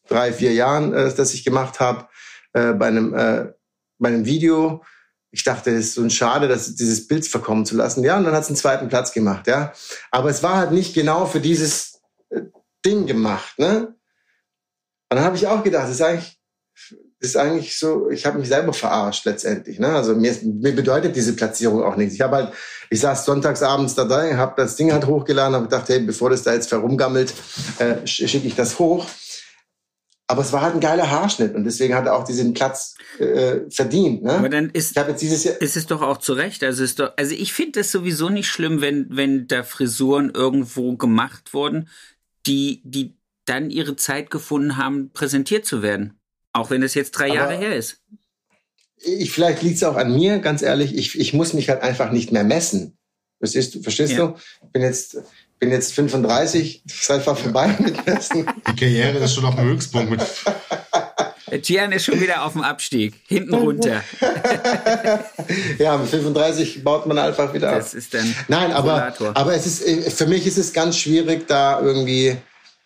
drei, 0.08 0.34
vier 0.34 0.54
Jahren, 0.54 0.94
äh, 0.94 1.12
das 1.14 1.34
ich 1.34 1.44
gemacht 1.44 1.80
habe, 1.80 2.08
äh, 2.54 2.74
bei, 2.74 2.88
einem, 2.88 3.14
äh, 3.14 3.54
bei 4.00 4.10
einem 4.10 4.26
Video. 4.26 4.84
Ich 5.32 5.44
dachte, 5.44 5.72
es 5.72 5.88
ist 5.88 5.94
so 5.96 6.02
ein 6.02 6.10
Schade, 6.10 6.48
dass 6.48 6.76
dieses 6.76 7.08
Bild 7.08 7.28
verkommen 7.28 7.66
zu 7.66 7.76
lassen. 7.76 8.04
Ja, 8.04 8.18
und 8.18 8.24
dann 8.24 8.34
hat 8.34 8.44
es 8.44 8.48
einen 8.48 8.56
zweiten 8.56 8.88
Platz 8.88 9.12
gemacht, 9.12 9.48
ja. 9.48 9.74
Aber 10.12 10.30
es 10.30 10.44
war 10.44 10.58
halt 10.58 10.72
nicht 10.72 10.94
genau 10.94 11.26
für 11.26 11.42
dieses 11.42 12.02
äh, 12.30 12.42
Ding 12.86 13.06
gemacht, 13.06 13.58
ne? 13.58 13.96
Und 15.10 15.18
dann 15.18 15.26
habe 15.26 15.36
ich 15.36 15.48
auch 15.48 15.64
gedacht, 15.64 15.84
das 15.84 15.92
ist 15.92 16.02
eigentlich 16.02 16.40
ist 17.26 17.38
eigentlich 17.38 17.78
so, 17.78 18.10
ich 18.10 18.26
habe 18.26 18.38
mich 18.40 18.48
selber 18.48 18.74
verarscht 18.74 19.26
letztendlich. 19.26 19.80
Ne? 19.80 19.88
Also 19.88 20.16
mir, 20.16 20.34
mir 20.44 20.76
bedeutet 20.76 21.16
diese 21.16 21.34
Platzierung 21.34 21.84
auch 21.84 21.96
nichts. 21.96 22.14
Ich 22.14 22.22
habe 22.22 22.36
halt, 22.36 22.54
ich 22.90 23.00
saß 23.00 23.26
sonntagsabends 23.26 23.96
dabei, 23.96 24.38
habe 24.38 24.54
das 24.58 24.76
Ding 24.76 24.92
halt 24.92 25.08
hochgeladen, 25.08 25.56
habe 25.56 25.66
gedacht, 25.66 25.90
hey, 25.90 26.00
bevor 26.00 26.30
das 26.30 26.44
da 26.44 26.54
jetzt 26.54 26.70
verrumgammelt, 26.70 27.34
äh, 27.80 28.06
schicke 28.06 28.48
ich 28.48 28.56
das 28.56 28.80
hoch. 28.80 29.08
Aber 30.28 30.42
es 30.42 30.52
war 30.52 30.62
halt 30.62 30.74
ein 30.74 30.80
geiler 30.80 31.12
Haarschnitt 31.12 31.54
und 31.54 31.66
deswegen 31.66 31.94
hat 31.94 32.08
er 32.08 32.16
auch 32.16 32.24
diesen 32.24 32.54
Platz 32.54 32.96
äh, 33.20 33.60
verdient. 33.70 34.24
Ne? 34.24 34.34
Aber 34.34 34.50
dann 34.50 34.72
ist, 34.72 34.98
ich 34.98 35.08
jetzt 35.08 35.22
dieses 35.22 35.44
Jahr 35.44 35.62
ist 35.62 35.78
es 35.78 35.86
doch 35.86 36.02
auch 36.02 36.18
zu 36.18 36.34
Recht. 36.34 36.64
Also, 36.64 36.84
ist 36.84 37.00
doch, 37.00 37.14
also 37.16 37.36
ich 37.36 37.54
finde 37.54 37.82
es 37.82 37.92
sowieso 37.92 38.30
nicht 38.30 38.48
schlimm, 38.48 38.82
wenn, 38.82 39.06
wenn 39.10 39.48
da 39.48 39.62
Frisuren 39.62 40.32
irgendwo 40.32 40.96
gemacht 40.96 41.54
wurden, 41.54 41.90
die, 42.48 42.82
die 42.84 43.16
dann 43.46 43.70
ihre 43.70 43.96
Zeit 43.96 44.32
gefunden 44.32 44.78
haben, 44.78 45.12
präsentiert 45.12 45.66
zu 45.66 45.84
werden. 45.84 46.20
Auch 46.54 46.72
wenn 46.72 46.82
es 46.82 46.96
jetzt 46.96 47.12
drei 47.12 47.28
Aber 47.28 47.36
Jahre 47.36 47.58
her 47.58 47.76
ist. 47.76 48.02
Ich, 48.98 49.32
vielleicht 49.32 49.62
liegt 49.62 49.76
es 49.76 49.84
auch 49.84 49.98
an 49.98 50.16
mir, 50.16 50.40
ganz 50.40 50.64
ehrlich. 50.64 50.96
Ich, 50.96 51.20
ich 51.20 51.34
muss 51.34 51.54
mich 51.54 51.70
halt 51.70 51.84
einfach 51.84 52.12
nicht 52.12 52.32
mehr 52.32 52.44
messen. 52.44 52.98
Verstehst 53.40 53.76
du? 53.76 53.82
Verstehst 53.84 54.14
ja. 54.14 54.28
du? 54.28 54.36
Ich 54.64 54.72
bin 54.72 54.82
jetzt, 54.82 55.18
bin 55.60 55.72
jetzt 55.72 55.94
35, 55.94 56.84
das 56.86 56.96
ist 56.96 57.12
einfach 57.12 57.38
vorbei 57.38 57.76
mit 57.80 58.06
Messen. 58.06 58.48
Die 58.68 58.76
Karriere 58.76 59.18
ist 59.20 59.36
schon 59.36 59.46
auf 59.46 59.56
dem 59.56 59.66
Höchstpunkt. 59.66 60.24
Mit 61.52 61.64
Gian 61.64 61.92
ist 61.92 62.06
schon 62.06 62.20
wieder 62.20 62.44
auf 62.44 62.54
dem 62.54 62.64
Abstieg, 62.64 63.16
hinten 63.28 63.54
runter. 63.54 64.04
ja, 65.78 65.98
mit 65.98 66.10
35 66.10 66.84
baut 66.84 67.06
man 67.06 67.18
einfach 67.18 67.54
wieder 67.54 67.70
ab. 67.70 67.78
Das 67.78 67.94
ist 67.94 68.14
dann. 68.14 68.36
Nein, 68.48 68.74
aber, 68.74 69.14
aber 69.36 69.54
es 69.54 69.66
ist, 69.66 69.88
äh, 69.88 70.10
für 70.10 70.26
mich 70.26 70.46
ist 70.48 70.58
es 70.58 70.74
ganz 70.74 70.98
schwierig, 70.98 71.48
da 71.48 71.80
irgendwie 71.80 72.36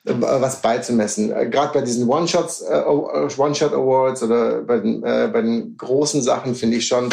was 0.03 0.61
beizumessen. 0.61 1.31
Äh, 1.31 1.49
Gerade 1.49 1.73
bei 1.73 1.81
diesen 1.81 2.07
One-Shots, 2.07 2.61
äh, 2.61 2.81
One-Shot 2.81 3.73
Awards 3.73 4.23
oder 4.23 4.61
bei 4.61 4.79
den, 4.79 5.03
äh, 5.03 5.29
bei 5.31 5.41
den 5.41 5.77
großen 5.77 6.21
Sachen 6.21 6.55
finde 6.55 6.77
ich 6.77 6.87
schon, 6.87 7.09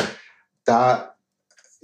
da 0.64 1.15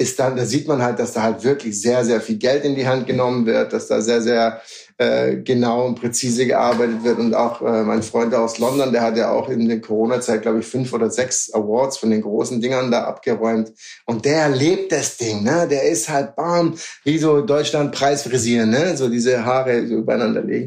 ist 0.02 0.18
dann, 0.18 0.36
da 0.36 0.44
sieht 0.44 0.68
man 0.68 0.82
halt, 0.82 0.98
dass 0.98 1.12
da 1.12 1.22
halt 1.22 1.44
wirklich 1.44 1.80
sehr, 1.80 2.04
sehr 2.04 2.20
viel 2.20 2.36
Geld 2.36 2.64
in 2.64 2.74
die 2.74 2.86
Hand 2.86 3.06
genommen 3.06 3.46
wird, 3.46 3.72
dass 3.72 3.86
da 3.86 4.00
sehr, 4.00 4.20
sehr 4.20 4.60
äh, 4.98 5.36
genau 5.36 5.86
und 5.86 6.00
präzise 6.00 6.46
gearbeitet 6.46 7.04
wird. 7.04 7.18
Und 7.18 7.34
auch 7.34 7.62
äh, 7.62 7.82
mein 7.82 8.02
Freund 8.02 8.34
aus 8.34 8.58
London, 8.58 8.92
der 8.92 9.02
hat 9.02 9.16
ja 9.16 9.30
auch 9.30 9.48
in 9.48 9.68
der 9.68 9.80
Corona-Zeit, 9.80 10.42
glaube 10.42 10.60
ich, 10.60 10.66
fünf 10.66 10.92
oder 10.92 11.10
sechs 11.10 11.52
Awards 11.54 11.96
von 11.96 12.10
den 12.10 12.22
großen 12.22 12.60
Dingern 12.60 12.90
da 12.90 13.04
abgeräumt. 13.04 13.72
Und 14.04 14.24
der 14.24 14.48
lebt 14.48 14.92
das 14.92 15.16
Ding, 15.16 15.44
ne? 15.44 15.66
Der 15.68 15.84
ist 15.84 16.08
halt 16.08 16.36
bam, 16.36 16.76
wie 17.04 17.18
so 17.18 17.40
Deutschland 17.40 17.92
Preis 17.92 18.22
frisieren, 18.22 18.70
ne? 18.70 18.96
So 18.96 19.08
diese 19.08 19.44
Haare 19.44 19.86
so 19.86 19.94
übereinander 19.94 20.42
legen. 20.42 20.66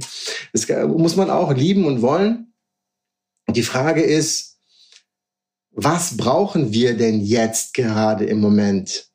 Das 0.53 0.67
muss 0.88 1.15
man 1.15 1.29
auch 1.29 1.53
lieben 1.53 1.86
und 1.86 2.01
wollen. 2.01 2.53
Die 3.49 3.63
Frage 3.63 4.01
ist, 4.01 4.55
was 5.71 6.15
brauchen 6.15 6.71
wir 6.71 6.95
denn 6.95 7.19
jetzt 7.19 7.73
gerade 7.73 8.25
im 8.25 8.39
Moment? 8.39 9.09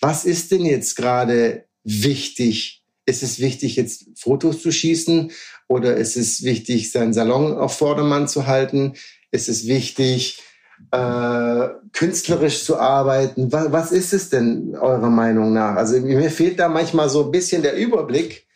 Was 0.00 0.24
ist 0.24 0.52
denn 0.52 0.64
jetzt 0.64 0.96
gerade 0.96 1.64
wichtig 1.84 2.84
ist 3.06 3.22
es 3.22 3.38
wichtig, 3.38 3.76
jetzt 3.76 4.06
Fotos 4.16 4.60
zu 4.60 4.72
schießen 4.72 5.30
oder 5.68 5.96
ist 5.96 6.16
es 6.16 6.42
wichtig, 6.42 6.90
seinen 6.90 7.14
Salon 7.14 7.56
auf 7.56 7.78
Vordermann 7.78 8.28
zu 8.28 8.46
halten? 8.46 8.94
Ist 9.30 9.48
es 9.48 9.66
wichtig, 9.68 10.42
äh, 10.90 11.68
künstlerisch 11.92 12.64
zu 12.64 12.78
arbeiten? 12.78 13.52
Was, 13.52 13.72
was 13.72 13.92
ist 13.92 14.12
es 14.12 14.28
denn 14.28 14.74
eurer 14.74 15.08
Meinung 15.08 15.52
nach? 15.52 15.76
Also 15.76 16.00
mir 16.00 16.30
fehlt 16.30 16.58
da 16.58 16.68
manchmal 16.68 17.08
so 17.08 17.24
ein 17.24 17.30
bisschen 17.30 17.62
der 17.62 17.76
Überblick, 17.76 18.46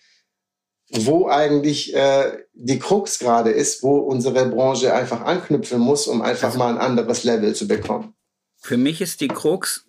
wo 0.90 1.28
eigentlich 1.28 1.94
äh, 1.94 2.32
die 2.52 2.80
Krux 2.80 3.20
gerade 3.20 3.50
ist, 3.50 3.84
wo 3.84 3.98
unsere 3.98 4.46
Branche 4.46 4.92
einfach 4.92 5.20
anknüpfen 5.20 5.78
muss, 5.78 6.08
um 6.08 6.20
einfach 6.22 6.48
also, 6.48 6.58
mal 6.58 6.70
ein 6.70 6.78
anderes 6.78 7.22
Level 7.22 7.54
zu 7.54 7.68
bekommen. 7.68 8.14
Für 8.58 8.76
mich 8.76 9.00
ist 9.00 9.20
die 9.20 9.28
Krux 9.28 9.86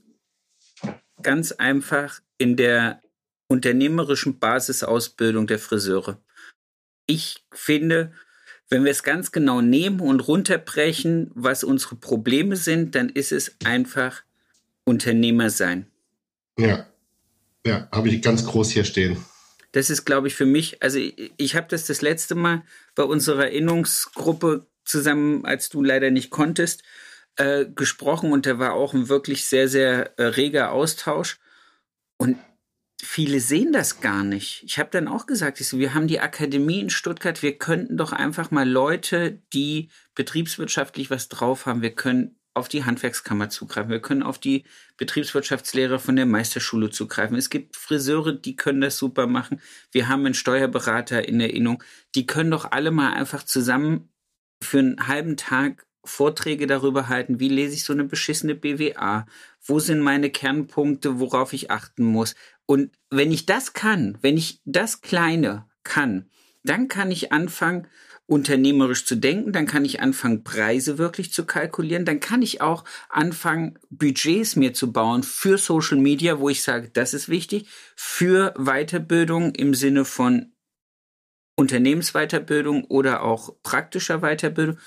ganz 1.22 1.52
einfach 1.52 2.22
in 2.38 2.56
der 2.56 3.02
unternehmerischen 3.48 4.40
Basisausbildung 4.40 5.48
der 5.48 5.60
Friseure. 5.60 6.18
Ich 7.06 7.44
finde, 7.52 8.14
wenn 8.70 8.86
wir 8.86 8.92
es 8.92 9.04
ganz 9.04 9.32
genau 9.32 9.62
nehmen 9.62 10.00
und 10.00 10.22
runterbrechen, 10.22 11.30
was 11.36 11.64
unsere 11.64 11.96
Probleme 11.96 12.56
sind, 12.56 12.96
dann 12.96 13.10
ist 13.10 13.34
es 13.34 13.58
einfach 13.66 14.24
Unternehmer 14.86 15.50
sein. 15.50 15.88
Ja, 16.58 16.88
ja, 17.66 17.90
habe 17.92 18.10
ich 18.10 18.22
ganz 18.22 18.46
groß 18.46 18.72
hier 18.72 18.86
stehen. 18.86 19.18
Das 19.74 19.90
ist, 19.90 20.06
glaube 20.06 20.28
ich, 20.28 20.36
für 20.36 20.46
mich, 20.46 20.82
also 20.82 21.00
ich, 21.00 21.34
ich 21.38 21.56
habe 21.56 21.68
das 21.70 21.86
das 21.86 22.02
letzte 22.02 22.36
Mal 22.36 22.64
bei 22.96 23.04
unserer 23.04 23.46
Erinnerungsgruppe 23.46 24.66
zusammen, 24.84 25.46
als 25.46 25.70
du 25.70 25.84
leider 25.84 26.12
nicht 26.12 26.30
konntest, 26.30 26.84
äh, 27.38 27.66
gesprochen 27.66 28.32
und 28.32 28.46
da 28.46 28.60
war 28.60 28.74
auch 28.74 28.94
ein 28.94 29.10
wirklich 29.10 29.46
sehr, 29.46 29.68
sehr 29.68 30.18
äh, 30.20 30.26
reger 30.26 30.72
Austausch. 30.72 31.40
Und 32.18 32.38
viele 33.02 33.40
sehen 33.40 33.72
das 33.74 34.02
gar 34.02 34.24
nicht. 34.24 34.64
Ich 34.64 34.78
habe 34.78 34.90
dann 34.92 35.08
auch 35.08 35.26
gesagt, 35.26 35.60
ich 35.60 35.68
so, 35.68 35.80
wir 35.80 35.94
haben 35.94 36.08
die 36.08 36.20
Akademie 36.20 36.82
in 36.82 36.90
Stuttgart, 36.90 37.42
wir 37.42 37.58
könnten 37.58 37.98
doch 37.98 38.12
einfach 38.12 38.52
mal 38.52 38.70
Leute, 38.70 39.42
die 39.54 39.90
betriebswirtschaftlich 40.16 41.10
was 41.10 41.30
drauf 41.30 41.66
haben, 41.66 41.82
wir 41.82 41.96
können 41.96 42.36
auf 42.54 42.68
die 42.68 42.84
Handwerkskammer 42.84 43.50
zugreifen, 43.50 43.90
wir 43.90 44.02
können 44.02 44.24
auf 44.24 44.38
die 44.38 44.66
Betriebswirtschaftslehre 44.98 46.00
von 46.00 46.16
der 46.16 46.26
Meisterschule 46.26 46.90
zugreifen. 46.90 47.38
Es 47.38 47.50
gibt 47.50 47.78
Friseure, 47.78 48.34
die 48.34 48.56
können 48.56 48.82
das 48.82 48.98
super 48.98 49.26
machen. 49.26 49.62
Wir 49.92 50.10
haben 50.10 50.26
einen 50.26 50.34
Steuerberater 50.34 51.28
in 51.28 51.40
Erinnerung. 51.40 51.82
Die 52.14 52.26
können 52.26 52.52
doch 52.52 52.72
alle 52.72 52.92
mal 52.92 53.14
einfach 53.14 53.44
zusammen 53.44 54.10
für 54.62 54.80
einen 54.80 55.08
halben 55.08 55.38
Tag 55.38 55.88
Vorträge 56.04 56.68
darüber 56.68 57.10
halten, 57.10 57.40
wie 57.40 57.50
lese 57.50 57.76
ich 57.76 57.84
so 57.84 57.94
eine 57.94 58.04
beschissene 58.04 58.56
BWA, 58.56 59.26
wo 59.64 59.80
sind 59.80 60.00
meine 60.00 60.30
Kernpunkte, 60.30 61.20
worauf 61.20 61.54
ich 61.54 61.70
achten 61.70 62.04
muss. 62.04 62.36
Und 62.66 62.92
wenn 63.10 63.32
ich 63.32 63.46
das 63.46 63.74
kann, 63.74 64.18
wenn 64.22 64.38
ich 64.38 64.62
das 64.66 65.02
Kleine 65.02 65.68
kann, 65.84 66.30
dann 66.64 66.88
kann 66.88 67.12
ich 67.12 67.32
anfangen, 67.32 67.88
unternehmerisch 68.32 69.06
zu 69.06 69.16
denken, 69.16 69.52
dann 69.52 69.66
kann 69.66 69.84
ich 69.84 70.00
anfangen, 70.00 70.46
Preise 70.46 70.98
wirklich 70.98 71.34
zu 71.34 71.46
kalkulieren, 71.46 72.06
dann 72.06 72.22
kann 72.22 72.42
ich 72.42 72.62
auch 72.62 72.86
anfangen, 73.10 73.78
Budgets 73.90 74.56
mir 74.56 74.74
zu 74.74 74.94
bauen 74.94 75.24
für 75.24 75.58
Social 75.58 75.98
Media, 75.98 76.40
wo 76.40 76.48
ich 76.48 76.64
sage, 76.64 76.90
das 76.94 77.14
ist 77.14 77.28
wichtig, 77.28 77.68
für 77.96 78.54
Weiterbildung 78.58 79.54
im 79.56 79.74
Sinne 79.74 80.06
von 80.06 80.54
Unternehmensweiterbildung 81.58 82.86
oder 82.86 83.24
auch 83.24 83.54
praktischer 83.64 84.20
Weiterbildung. 84.20 84.78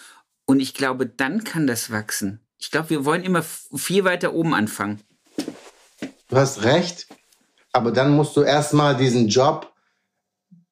Und 0.47 0.61
ich 0.61 0.75
glaube, 0.75 1.07
dann 1.07 1.45
kann 1.45 1.67
das 1.67 1.91
wachsen. 1.91 2.41
Ich 2.59 2.71
glaube, 2.71 2.91
wir 2.91 3.05
wollen 3.05 3.25
immer 3.25 3.43
viel 3.43 4.05
weiter 4.05 4.35
oben 4.35 4.55
anfangen. 4.55 5.01
Du 6.29 6.37
hast 6.37 6.63
recht, 6.65 7.07
aber 7.73 7.93
dann 7.93 8.15
musst 8.15 8.37
du 8.37 8.43
erstmal 8.43 8.97
diesen 8.97 9.29
Job 9.29 9.73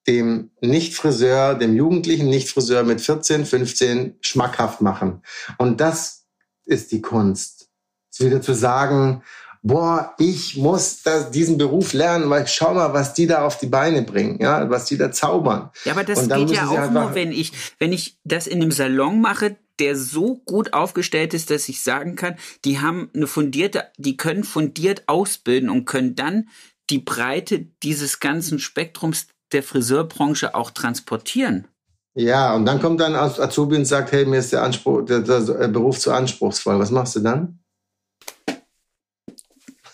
dem 0.07 0.51
Nicht-Friseur, 0.61 1.55
dem 1.55 1.75
jugendlichen 1.75 2.29
Nicht-Friseur 2.29 2.83
mit 2.83 2.99
14, 3.01 3.45
15 3.45 4.17
schmackhaft 4.21 4.81
machen. 4.81 5.21
Und 5.57 5.79
das 5.79 6.25
ist 6.65 6.91
die 6.91 7.01
Kunst. 7.01 7.69
Wieder 8.17 8.41
zu 8.41 8.53
sagen, 8.53 9.23
boah, 9.63 10.13
ich 10.19 10.57
muss 10.57 11.01
das, 11.03 11.31
diesen 11.31 11.57
Beruf 11.57 11.93
lernen, 11.93 12.29
weil 12.29 12.45
schau 12.47 12.73
mal, 12.73 12.93
was 12.93 13.13
die 13.13 13.27
da 13.27 13.45
auf 13.45 13.57
die 13.57 13.67
Beine 13.67 14.03
bringen, 14.03 14.39
ja, 14.39 14.69
was 14.69 14.85
die 14.85 14.97
da 14.97 15.11
zaubern. 15.11 15.71
Ja, 15.85 15.93
aber 15.93 16.03
das 16.03 16.27
geht 16.27 16.51
ja 16.51 16.67
auch 16.67 16.91
nur, 16.91 17.15
wenn 17.15 17.31
ich, 17.31 17.53
wenn 17.79 17.93
ich 17.93 18.19
das 18.23 18.45
in 18.45 18.61
einem 18.61 18.71
Salon 18.71 19.21
mache, 19.21 19.55
der 19.79 19.95
so 19.95 20.35
gut 20.45 20.73
aufgestellt 20.73 21.33
ist, 21.33 21.49
dass 21.49 21.69
ich 21.69 21.81
sagen 21.81 22.15
kann, 22.15 22.35
die 22.65 22.79
haben 22.79 23.09
eine 23.15 23.27
fundierte, 23.27 23.85
die 23.97 24.17
können 24.17 24.43
fundiert 24.43 25.03
ausbilden 25.07 25.69
und 25.69 25.85
können 25.85 26.15
dann 26.15 26.49
die 26.89 26.99
Breite 26.99 27.67
dieses 27.81 28.19
ganzen 28.19 28.59
Spektrums 28.59 29.27
der 29.51 29.63
Friseurbranche 29.63 30.55
auch 30.55 30.71
transportieren. 30.71 31.67
Ja, 32.15 32.53
und 32.55 32.65
dann 32.65 32.79
kommt 32.79 32.99
dann 33.01 33.15
Azubi 33.15 33.75
und 33.75 33.85
sagt, 33.85 34.11
hey, 34.11 34.25
mir 34.25 34.37
ist 34.37 34.53
der, 34.53 34.61
Anspruch, 34.61 35.03
der, 35.03 35.21
der 35.21 35.67
Beruf 35.67 35.97
zu 35.97 36.11
anspruchsvoll. 36.11 36.77
Was 36.77 36.91
machst 36.91 37.15
du 37.15 37.21
dann? 37.21 37.59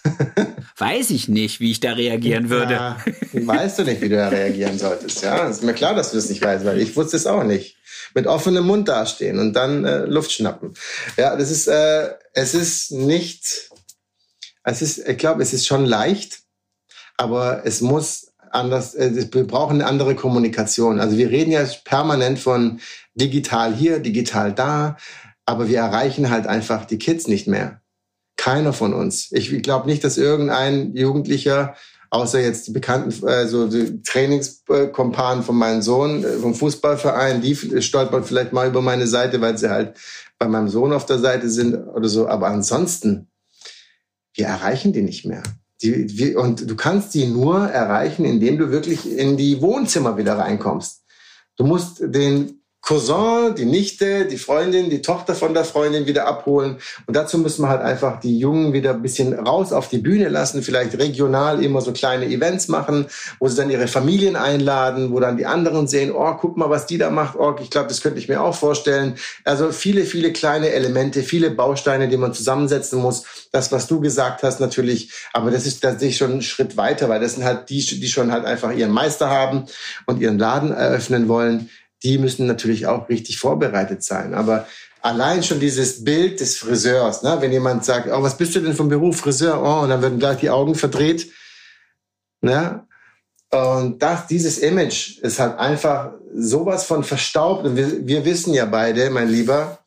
Weiß 0.77 1.11
ich 1.11 1.29
nicht, 1.29 1.59
wie 1.59 1.71
ich 1.71 1.79
da 1.79 1.93
reagieren 1.93 2.49
würde. 2.49 2.73
Ja, 2.73 2.97
weißt 3.33 3.79
du 3.79 3.83
nicht, 3.83 4.01
wie 4.01 4.09
du 4.09 4.15
da 4.15 4.29
reagieren 4.29 4.77
solltest. 4.77 5.23
Ja, 5.23 5.47
ist 5.47 5.63
mir 5.63 5.73
klar, 5.73 5.95
dass 5.95 6.11
du 6.11 6.17
es 6.17 6.29
nicht 6.29 6.43
weißt, 6.43 6.65
weil 6.65 6.79
ich 6.79 6.95
wusste 6.95 7.17
es 7.17 7.27
auch 7.27 7.43
nicht. 7.43 7.77
Mit 8.13 8.27
offenem 8.27 8.65
Mund 8.65 8.87
dastehen 8.87 9.39
und 9.39 9.53
dann 9.53 9.85
äh, 9.85 10.05
Luft 10.05 10.31
schnappen. 10.31 10.73
Ja, 11.17 11.35
das 11.35 11.51
ist, 11.51 11.67
äh, 11.67 12.09
es 12.33 12.53
ist 12.53 12.91
nicht 12.91 13.69
Es 14.63 14.81
ist, 14.81 15.07
ich 15.07 15.17
glaube, 15.17 15.41
es 15.41 15.53
ist 15.53 15.65
schon 15.65 15.85
leicht, 15.85 16.41
aber 17.17 17.65
es 17.65 17.81
muss 17.81 18.33
anders, 18.51 18.95
äh, 18.95 19.27
wir 19.31 19.47
brauchen 19.47 19.81
eine 19.81 19.89
andere 19.89 20.15
Kommunikation. 20.15 20.99
Also 20.99 21.17
wir 21.17 21.29
reden 21.29 21.51
ja 21.51 21.63
permanent 21.83 22.39
von 22.39 22.79
digital 23.15 23.73
hier, 23.73 23.99
digital 23.99 24.53
da, 24.53 24.97
aber 25.45 25.67
wir 25.67 25.79
erreichen 25.79 26.29
halt 26.29 26.45
einfach 26.45 26.85
die 26.85 26.97
Kids 26.99 27.27
nicht 27.27 27.47
mehr. 27.47 27.81
Keiner 28.37 28.73
von 28.73 28.93
uns. 28.93 29.31
Ich 29.31 29.49
glaube 29.63 29.87
nicht, 29.87 30.03
dass 30.03 30.17
irgendein 30.17 30.95
Jugendlicher, 30.95 31.75
außer 32.09 32.41
jetzt 32.41 32.67
die 32.67 32.71
bekannten 32.71 33.27
äh, 33.27 33.47
so 33.47 33.67
die 33.67 34.01
Trainingskompanen 34.01 35.43
von 35.43 35.55
meinem 35.55 35.81
Sohn 35.81 36.23
äh, 36.23 36.37
vom 36.37 36.55
Fußballverein, 36.55 37.41
die 37.41 37.55
stolpern 37.81 38.23
vielleicht 38.23 38.53
mal 38.53 38.67
über 38.67 38.81
meine 38.81 39.07
Seite, 39.07 39.41
weil 39.41 39.57
sie 39.57 39.69
halt 39.69 39.97
bei 40.37 40.47
meinem 40.47 40.69
Sohn 40.69 40.93
auf 40.93 41.05
der 41.05 41.19
Seite 41.19 41.49
sind 41.49 41.75
oder 41.75 42.07
so. 42.07 42.27
Aber 42.27 42.47
ansonsten, 42.47 43.27
wir 44.33 44.47
erreichen 44.47 44.93
die 44.93 45.01
nicht 45.01 45.25
mehr. 45.25 45.43
Die, 45.81 46.07
die, 46.07 46.35
und 46.35 46.69
du 46.69 46.75
kannst 46.75 47.13
die 47.13 47.25
nur 47.25 47.67
erreichen, 47.67 48.25
indem 48.25 48.57
du 48.57 48.71
wirklich 48.71 49.09
in 49.09 49.37
die 49.37 49.61
Wohnzimmer 49.61 50.17
wieder 50.17 50.37
reinkommst. 50.37 51.03
Du 51.55 51.65
musst 51.65 52.01
den 52.01 52.58
Cousin, 52.81 53.53
die 53.55 53.65
Nichte, 53.65 54.25
die 54.25 54.37
Freundin, 54.37 54.89
die 54.89 55.01
Tochter 55.01 55.35
von 55.35 55.53
der 55.53 55.63
Freundin 55.63 56.07
wieder 56.07 56.25
abholen. 56.25 56.77
Und 57.05 57.15
dazu 57.15 57.37
müssen 57.37 57.61
wir 57.61 57.69
halt 57.69 57.81
einfach 57.81 58.19
die 58.19 58.39
Jungen 58.39 58.73
wieder 58.73 58.91
ein 58.91 59.01
bisschen 59.01 59.33
raus 59.33 59.73
auf 59.73 59.89
die 59.89 59.99
Bühne 59.99 60.29
lassen, 60.29 60.63
vielleicht 60.63 60.97
regional 60.97 61.63
immer 61.63 61.81
so 61.81 61.91
kleine 61.91 62.25
Events 62.25 62.67
machen, 62.67 63.05
wo 63.39 63.47
sie 63.47 63.57
dann 63.57 63.69
ihre 63.69 63.87
Familien 63.87 64.35
einladen, 64.35 65.11
wo 65.11 65.19
dann 65.19 65.37
die 65.37 65.45
anderen 65.45 65.87
sehen, 65.87 66.11
oh, 66.11 66.33
guck 66.39 66.57
mal, 66.57 66.69
was 66.69 66.87
die 66.87 66.97
da 66.97 67.09
macht, 67.09 67.35
oh, 67.37 67.53
ich 67.61 67.69
glaube, 67.69 67.89
das 67.89 68.01
könnte 68.01 68.17
ich 68.17 68.29
mir 68.29 68.41
auch 68.41 68.55
vorstellen. 68.55 69.15
Also 69.43 69.71
viele, 69.71 70.05
viele 70.05 70.31
kleine 70.31 70.69
Elemente, 70.69 71.21
viele 71.21 71.51
Bausteine, 71.51 72.07
die 72.07 72.17
man 72.17 72.33
zusammensetzen 72.33 72.99
muss. 72.99 73.23
Das, 73.51 73.71
was 73.71 73.87
du 73.87 73.99
gesagt 73.99 74.41
hast, 74.41 74.59
natürlich, 74.59 75.11
aber 75.33 75.51
das 75.51 75.65
ist 75.65 75.81
tatsächlich 75.81 76.17
schon 76.17 76.33
ein 76.33 76.41
Schritt 76.41 76.77
weiter, 76.77 77.09
weil 77.09 77.19
das 77.19 77.35
sind 77.35 77.43
halt 77.43 77.69
die, 77.69 77.85
die 77.99 78.07
schon 78.07 78.31
halt 78.31 78.45
einfach 78.45 78.71
ihren 78.71 78.91
Meister 78.91 79.29
haben 79.29 79.65
und 80.05 80.21
ihren 80.21 80.39
Laden 80.39 80.71
eröffnen 80.71 81.27
wollen 81.27 81.69
die 82.03 82.17
müssen 82.17 82.47
natürlich 82.47 82.87
auch 82.87 83.09
richtig 83.09 83.39
vorbereitet 83.39 84.03
sein. 84.03 84.33
Aber 84.33 84.67
allein 85.01 85.43
schon 85.43 85.59
dieses 85.59 86.03
Bild 86.03 86.39
des 86.39 86.57
Friseurs, 86.57 87.23
ne? 87.23 87.37
wenn 87.39 87.51
jemand 87.51 87.85
sagt, 87.85 88.07
oh, 88.11 88.21
was 88.21 88.37
bist 88.37 88.55
du 88.55 88.59
denn 88.59 88.75
vom 88.75 88.89
Beruf 88.89 89.17
Friseur? 89.17 89.61
Oh, 89.61 89.83
und 89.83 89.89
dann 89.89 90.01
werden 90.01 90.19
gleich 90.19 90.39
die 90.39 90.49
Augen 90.49 90.75
verdreht. 90.75 91.31
Ne? 92.41 92.85
Und 93.51 94.01
das, 94.01 94.27
dieses 94.27 94.59
Image 94.59 95.17
ist 95.19 95.39
halt 95.39 95.57
einfach 95.57 96.13
sowas 96.33 96.85
von 96.85 97.03
verstaubt. 97.03 97.65
Und 97.65 97.75
wir, 97.75 98.07
wir 98.07 98.25
wissen 98.25 98.53
ja 98.53 98.65
beide, 98.65 99.09
mein 99.09 99.29
Lieber, 99.29 99.79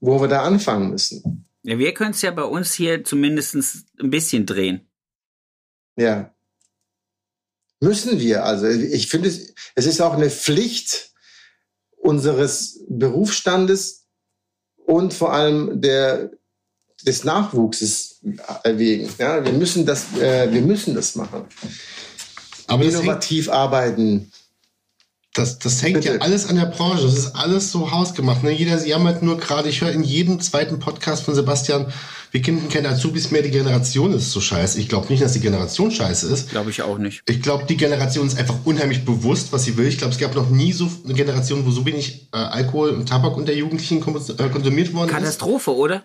wo 0.00 0.20
wir 0.20 0.28
da 0.28 0.42
anfangen 0.42 0.90
müssen. 0.90 1.46
Ja, 1.62 1.78
wir 1.78 1.92
können 1.94 2.12
es 2.12 2.22
ja 2.22 2.30
bei 2.30 2.44
uns 2.44 2.72
hier 2.74 3.04
zumindest 3.04 3.54
ein 4.00 4.10
bisschen 4.10 4.46
drehen. 4.46 4.88
Ja. 5.96 6.34
Müssen 7.80 8.18
wir. 8.18 8.44
Also 8.44 8.66
ich 8.66 9.08
finde, 9.08 9.28
es, 9.28 9.54
es 9.74 9.86
ist 9.86 10.00
auch 10.00 10.14
eine 10.14 10.30
Pflicht 10.30 11.12
unseres 11.96 12.80
Berufsstandes 12.88 14.06
und 14.76 15.14
vor 15.14 15.32
allem 15.32 15.80
der, 15.80 16.30
des 17.04 17.24
Nachwuchses 17.24 18.20
erwägen. 18.64 19.08
Ja, 19.18 19.44
wir 19.44 19.52
müssen 19.52 19.86
das, 19.86 20.06
äh, 20.18 20.50
wir 20.50 20.62
müssen 20.62 20.94
das 20.94 21.14
machen. 21.14 21.44
Aber 22.66 22.84
Innovativ 22.84 23.48
arbeiten. 23.48 24.32
Das, 25.34 25.58
das 25.58 25.82
hängt 25.82 26.02
Bitte. 26.02 26.14
ja 26.14 26.20
alles 26.20 26.46
an 26.46 26.56
der 26.56 26.66
Branche. 26.66 27.04
Das 27.04 27.16
ist 27.16 27.36
alles 27.36 27.70
so 27.70 27.90
hausgemacht. 27.92 28.42
Ne? 28.42 28.50
Jeder 28.50 28.84
jammert 28.84 29.22
nur 29.22 29.38
gerade. 29.38 29.68
Ich 29.68 29.80
höre 29.80 29.92
in 29.92 30.02
jedem 30.02 30.40
zweiten 30.40 30.78
Podcast 30.78 31.22
von 31.22 31.34
Sebastian, 31.34 31.92
wir 32.30 32.42
kennen 32.42 32.68
keine 32.68 32.90
Azubis 32.90 33.30
mehr, 33.30 33.40
die 33.42 33.50
Generation 33.50 34.12
ist 34.12 34.32
so 34.32 34.40
scheiße. 34.40 34.78
Ich 34.80 34.88
glaube 34.88 35.08
nicht, 35.08 35.22
dass 35.22 35.32
die 35.32 35.40
Generation 35.40 35.90
scheiße 35.90 36.26
ist. 36.26 36.50
Glaube 36.50 36.70
ich 36.70 36.82
auch 36.82 36.98
nicht. 36.98 37.22
Ich 37.26 37.40
glaube, 37.40 37.64
die 37.66 37.76
Generation 37.76 38.26
ist 38.26 38.38
einfach 38.38 38.56
unheimlich 38.64 39.04
bewusst, 39.04 39.52
was 39.52 39.64
sie 39.64 39.76
will. 39.76 39.86
Ich 39.86 39.98
glaube, 39.98 40.12
es 40.12 40.18
gab 40.18 40.34
noch 40.34 40.50
nie 40.50 40.72
so 40.72 40.90
eine 41.04 41.14
Generation, 41.14 41.64
wo 41.64 41.70
so 41.70 41.86
wenig 41.86 42.28
äh, 42.32 42.36
Alkohol 42.36 42.90
und 42.90 43.08
Tabak 43.08 43.36
unter 43.36 43.52
Jugendlichen 43.52 43.98
äh, 43.98 44.48
konsumiert 44.50 44.92
worden 44.92 45.08
Katastrophe, 45.08 45.10
ist. 45.10 45.38
Katastrophe, 45.38 45.74
oder? 45.74 46.04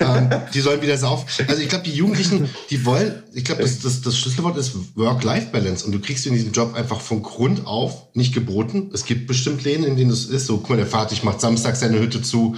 Ähm, 0.00 0.30
die 0.54 0.60
sollen 0.60 0.82
wieder 0.82 0.96
saufen. 0.96 1.26
Also 1.48 1.62
ich 1.62 1.68
glaube, 1.68 1.84
die 1.84 1.92
Jugendlichen, 1.92 2.48
die 2.70 2.84
wollen, 2.84 3.22
ich 3.32 3.44
glaube, 3.44 3.62
das, 3.62 3.80
das, 3.80 4.00
das 4.00 4.16
Schlüsselwort 4.16 4.56
ist 4.56 4.74
Work-Life-Balance. 4.96 5.84
Und 5.84 5.92
du 5.92 6.00
kriegst 6.00 6.26
in 6.26 6.34
diesem 6.34 6.52
Job 6.52 6.74
einfach 6.74 7.00
von 7.00 7.22
Grund 7.22 7.66
auf 7.66 8.08
nicht 8.14 8.34
geboten. 8.34 8.90
Es 8.92 9.04
gibt 9.04 9.26
bestimmt 9.26 9.64
Läden, 9.64 9.84
in 9.84 9.96
denen 9.96 10.10
das 10.10 10.24
ist. 10.24 10.46
So, 10.46 10.58
guck 10.58 10.70
mal, 10.70 10.76
der 10.76 10.86
Vater 10.86 11.14
macht 11.24 11.40
Samstag 11.40 11.76
seine 11.76 11.98
Hütte 11.98 12.22
zu 12.22 12.56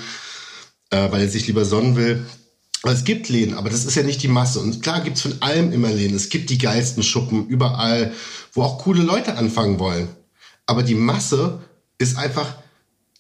äh, 0.94 1.10
weil 1.10 1.22
er 1.22 1.28
sich 1.28 1.46
lieber 1.46 1.64
sonnen 1.64 1.96
will. 1.96 2.24
Aber 2.82 2.92
es 2.92 3.04
gibt 3.04 3.28
Läden, 3.30 3.54
aber 3.54 3.70
das 3.70 3.84
ist 3.84 3.94
ja 3.94 4.02
nicht 4.02 4.22
die 4.22 4.28
Masse. 4.28 4.60
Und 4.60 4.82
klar 4.82 5.00
gibt's 5.00 5.22
von 5.22 5.40
allem 5.40 5.72
immer 5.72 5.90
Läden. 5.90 6.16
Es 6.16 6.28
gibt 6.28 6.50
die 6.50 6.58
geilsten 6.58 7.02
Schuppen 7.02 7.46
überall, 7.48 8.12
wo 8.52 8.62
auch 8.62 8.78
coole 8.78 9.02
Leute 9.02 9.36
anfangen 9.36 9.78
wollen. 9.78 10.08
Aber 10.66 10.82
die 10.82 10.94
Masse 10.94 11.60
ist 11.98 12.18
einfach, 12.18 12.56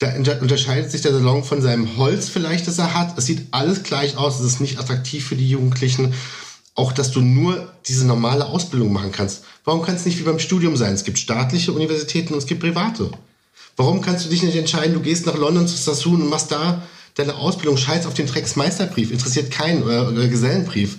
da 0.06 0.38
unterscheidet 0.38 0.90
sich 0.90 1.02
der 1.02 1.12
Salon 1.12 1.44
von 1.44 1.62
seinem 1.62 1.96
Holz 1.96 2.28
vielleicht, 2.28 2.66
das 2.66 2.78
er 2.78 2.94
hat. 2.94 3.16
Es 3.18 3.26
sieht 3.26 3.46
alles 3.50 3.82
gleich 3.82 4.16
aus. 4.16 4.40
Es 4.40 4.46
ist 4.46 4.60
nicht 4.60 4.78
attraktiv 4.78 5.26
für 5.26 5.36
die 5.36 5.48
Jugendlichen. 5.48 6.14
Auch, 6.74 6.92
dass 6.92 7.12
du 7.12 7.20
nur 7.20 7.72
diese 7.86 8.06
normale 8.06 8.46
Ausbildung 8.46 8.92
machen 8.92 9.12
kannst. 9.12 9.44
Warum 9.64 9.82
kann 9.82 9.94
es 9.94 10.04
nicht 10.04 10.18
wie 10.18 10.24
beim 10.24 10.38
Studium 10.38 10.76
sein? 10.76 10.92
Es 10.94 11.04
gibt 11.04 11.18
staatliche 11.18 11.72
Universitäten 11.72 12.32
und 12.32 12.38
es 12.38 12.46
gibt 12.46 12.60
private. 12.60 13.10
Warum 13.76 14.00
kannst 14.00 14.24
du 14.24 14.30
dich 14.30 14.42
nicht 14.42 14.56
entscheiden, 14.56 14.94
du 14.94 15.00
gehst 15.00 15.26
nach 15.26 15.36
London 15.36 15.66
zu 15.66 15.76
Sassoon 15.76 16.22
und 16.22 16.28
machst 16.28 16.50
da 16.52 16.82
deine 17.14 17.36
Ausbildung, 17.36 17.76
scheiß 17.76 18.06
auf 18.06 18.14
den 18.14 18.26
Drecksmeisterbrief, 18.26 19.10
interessiert 19.10 19.50
keinen 19.50 19.82
oder, 19.82 20.08
oder 20.08 20.26
Gesellenbrief. 20.26 20.98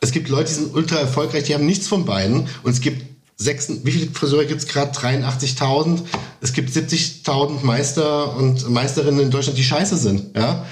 Es 0.00 0.12
gibt 0.12 0.28
Leute, 0.28 0.48
die 0.48 0.54
sind 0.54 0.74
ultra 0.74 0.98
erfolgreich, 0.98 1.44
die 1.44 1.54
haben 1.54 1.66
nichts 1.66 1.88
von 1.88 2.04
beiden 2.04 2.48
und 2.62 2.70
es 2.70 2.80
gibt 2.80 3.15
sechs, 3.36 3.68
wie 3.68 3.92
viele 3.92 4.10
Friseure 4.10 4.46
gibt 4.46 4.62
es 4.62 4.66
gerade? 4.66 4.92
83.000. 4.98 6.00
Es 6.40 6.52
gibt 6.52 6.70
70.000 6.70 7.64
Meister 7.64 8.34
und 8.36 8.68
Meisterinnen 8.70 9.20
in 9.20 9.30
Deutschland, 9.30 9.58
die 9.58 9.64
scheiße 9.64 9.96
sind. 9.96 10.36
Ja? 10.36 10.66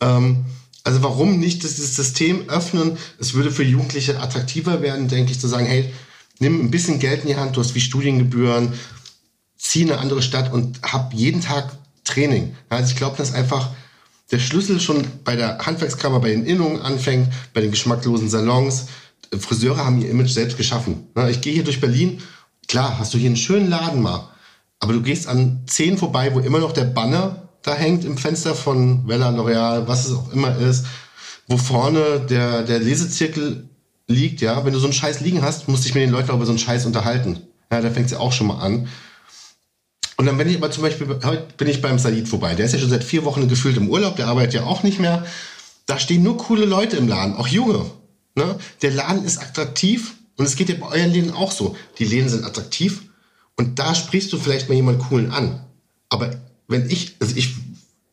Ähm, 0.00 0.44
also 0.84 1.02
warum 1.02 1.38
nicht 1.38 1.62
dieses 1.62 1.96
System 1.96 2.48
öffnen? 2.48 2.96
Es 3.18 3.34
würde 3.34 3.50
für 3.50 3.64
Jugendliche 3.64 4.20
attraktiver 4.20 4.82
werden, 4.82 5.08
denke 5.08 5.32
ich, 5.32 5.40
zu 5.40 5.48
sagen, 5.48 5.66
hey, 5.66 5.92
nimm 6.38 6.60
ein 6.60 6.70
bisschen 6.70 6.98
Geld 6.98 7.22
in 7.22 7.28
die 7.28 7.36
Hand, 7.36 7.56
du 7.56 7.60
hast 7.60 7.74
wie 7.74 7.80
Studiengebühren, 7.80 8.72
zieh 9.58 9.82
in 9.82 9.90
eine 9.90 10.00
andere 10.00 10.22
Stadt 10.22 10.52
und 10.52 10.80
hab 10.82 11.12
jeden 11.12 11.40
Tag 11.40 11.72
Training. 12.04 12.54
Also 12.68 12.92
ich 12.92 12.96
glaube, 12.96 13.16
dass 13.16 13.34
einfach 13.34 13.70
der 14.30 14.38
Schlüssel 14.38 14.80
schon 14.80 15.04
bei 15.24 15.36
der 15.36 15.58
Handwerkskammer, 15.58 16.20
bei 16.20 16.30
den 16.30 16.44
Innungen 16.44 16.80
anfängt, 16.80 17.28
bei 17.52 17.60
den 17.60 17.70
geschmacklosen 17.70 18.28
Salons. 18.28 18.86
Friseure 19.38 19.84
haben 19.84 20.00
ihr 20.00 20.10
Image 20.10 20.30
selbst 20.30 20.56
geschaffen. 20.56 21.08
Ich 21.30 21.40
gehe 21.40 21.52
hier 21.52 21.64
durch 21.64 21.80
Berlin, 21.80 22.22
klar, 22.68 22.98
hast 22.98 23.14
du 23.14 23.18
hier 23.18 23.28
einen 23.28 23.36
schönen 23.36 23.68
Laden 23.68 24.02
mal, 24.02 24.28
aber 24.80 24.92
du 24.92 25.02
gehst 25.02 25.26
an 25.26 25.62
zehn 25.66 25.98
vorbei, 25.98 26.34
wo 26.34 26.40
immer 26.40 26.58
noch 26.58 26.72
der 26.72 26.84
Banner 26.84 27.46
da 27.66 27.74
hängt 27.74 28.04
im 28.04 28.16
Fenster 28.16 28.54
von 28.54 29.08
Vella, 29.08 29.30
L'Oreal, 29.30 29.88
was 29.88 30.06
es 30.06 30.14
auch 30.14 30.32
immer 30.32 30.56
ist, 30.56 30.86
wo 31.48 31.56
vorne 31.56 32.20
der, 32.20 32.62
der 32.62 32.78
Lesezirkel 32.78 33.68
liegt, 34.06 34.40
ja. 34.40 34.64
Wenn 34.64 34.72
du 34.72 34.78
so 34.78 34.86
einen 34.86 34.92
Scheiß 34.92 35.20
liegen 35.20 35.42
hast, 35.42 35.66
musst 35.68 35.84
dich 35.84 35.94
mit 35.94 36.04
den 36.04 36.10
Leuten 36.10 36.30
auch 36.30 36.36
über 36.36 36.46
so 36.46 36.52
einen 36.52 36.60
Scheiß 36.60 36.86
unterhalten. 36.86 37.40
Ja, 37.72 37.80
da 37.80 37.90
fängt 37.90 38.06
es 38.06 38.12
ja 38.12 38.20
auch 38.20 38.32
schon 38.32 38.46
mal 38.46 38.60
an. 38.60 38.88
Und 40.16 40.26
dann 40.26 40.38
bin 40.38 40.48
ich 40.48 40.56
aber 40.56 40.70
zum 40.70 40.84
Beispiel, 40.84 41.08
heute 41.24 41.44
bin 41.56 41.68
ich 41.68 41.82
beim 41.82 41.98
Said 41.98 42.28
vorbei. 42.28 42.54
Der 42.54 42.66
ist 42.66 42.72
ja 42.72 42.78
schon 42.78 42.88
seit 42.88 43.04
vier 43.04 43.24
Wochen 43.24 43.48
gefühlt 43.48 43.76
im 43.76 43.90
Urlaub, 43.90 44.16
der 44.16 44.28
arbeitet 44.28 44.54
ja 44.54 44.62
auch 44.62 44.84
nicht 44.84 45.00
mehr. 45.00 45.26
Da 45.86 45.98
stehen 45.98 46.22
nur 46.22 46.36
coole 46.36 46.66
Leute 46.66 46.96
im 46.96 47.08
Laden, 47.08 47.34
auch 47.34 47.48
junge. 47.48 47.84
Ne? 48.36 48.58
Der 48.82 48.92
Laden 48.92 49.24
ist 49.24 49.38
attraktiv 49.38 50.14
und 50.36 50.44
es 50.44 50.56
geht 50.56 50.68
ja 50.68 50.76
bei 50.76 50.86
euren 50.86 51.10
Läden 51.10 51.32
auch 51.32 51.50
so. 51.50 51.74
Die 51.98 52.04
Läden 52.04 52.28
sind 52.28 52.44
attraktiv 52.44 53.02
und 53.56 53.78
da 53.78 53.94
sprichst 53.94 54.32
du 54.32 54.38
vielleicht 54.38 54.68
mal 54.68 54.74
jemand 54.74 55.00
coolen 55.00 55.30
an. 55.30 55.64
Aber 56.10 56.36
wenn 56.68 56.88
ich, 56.88 57.16
also 57.18 57.34
ich, 57.34 57.54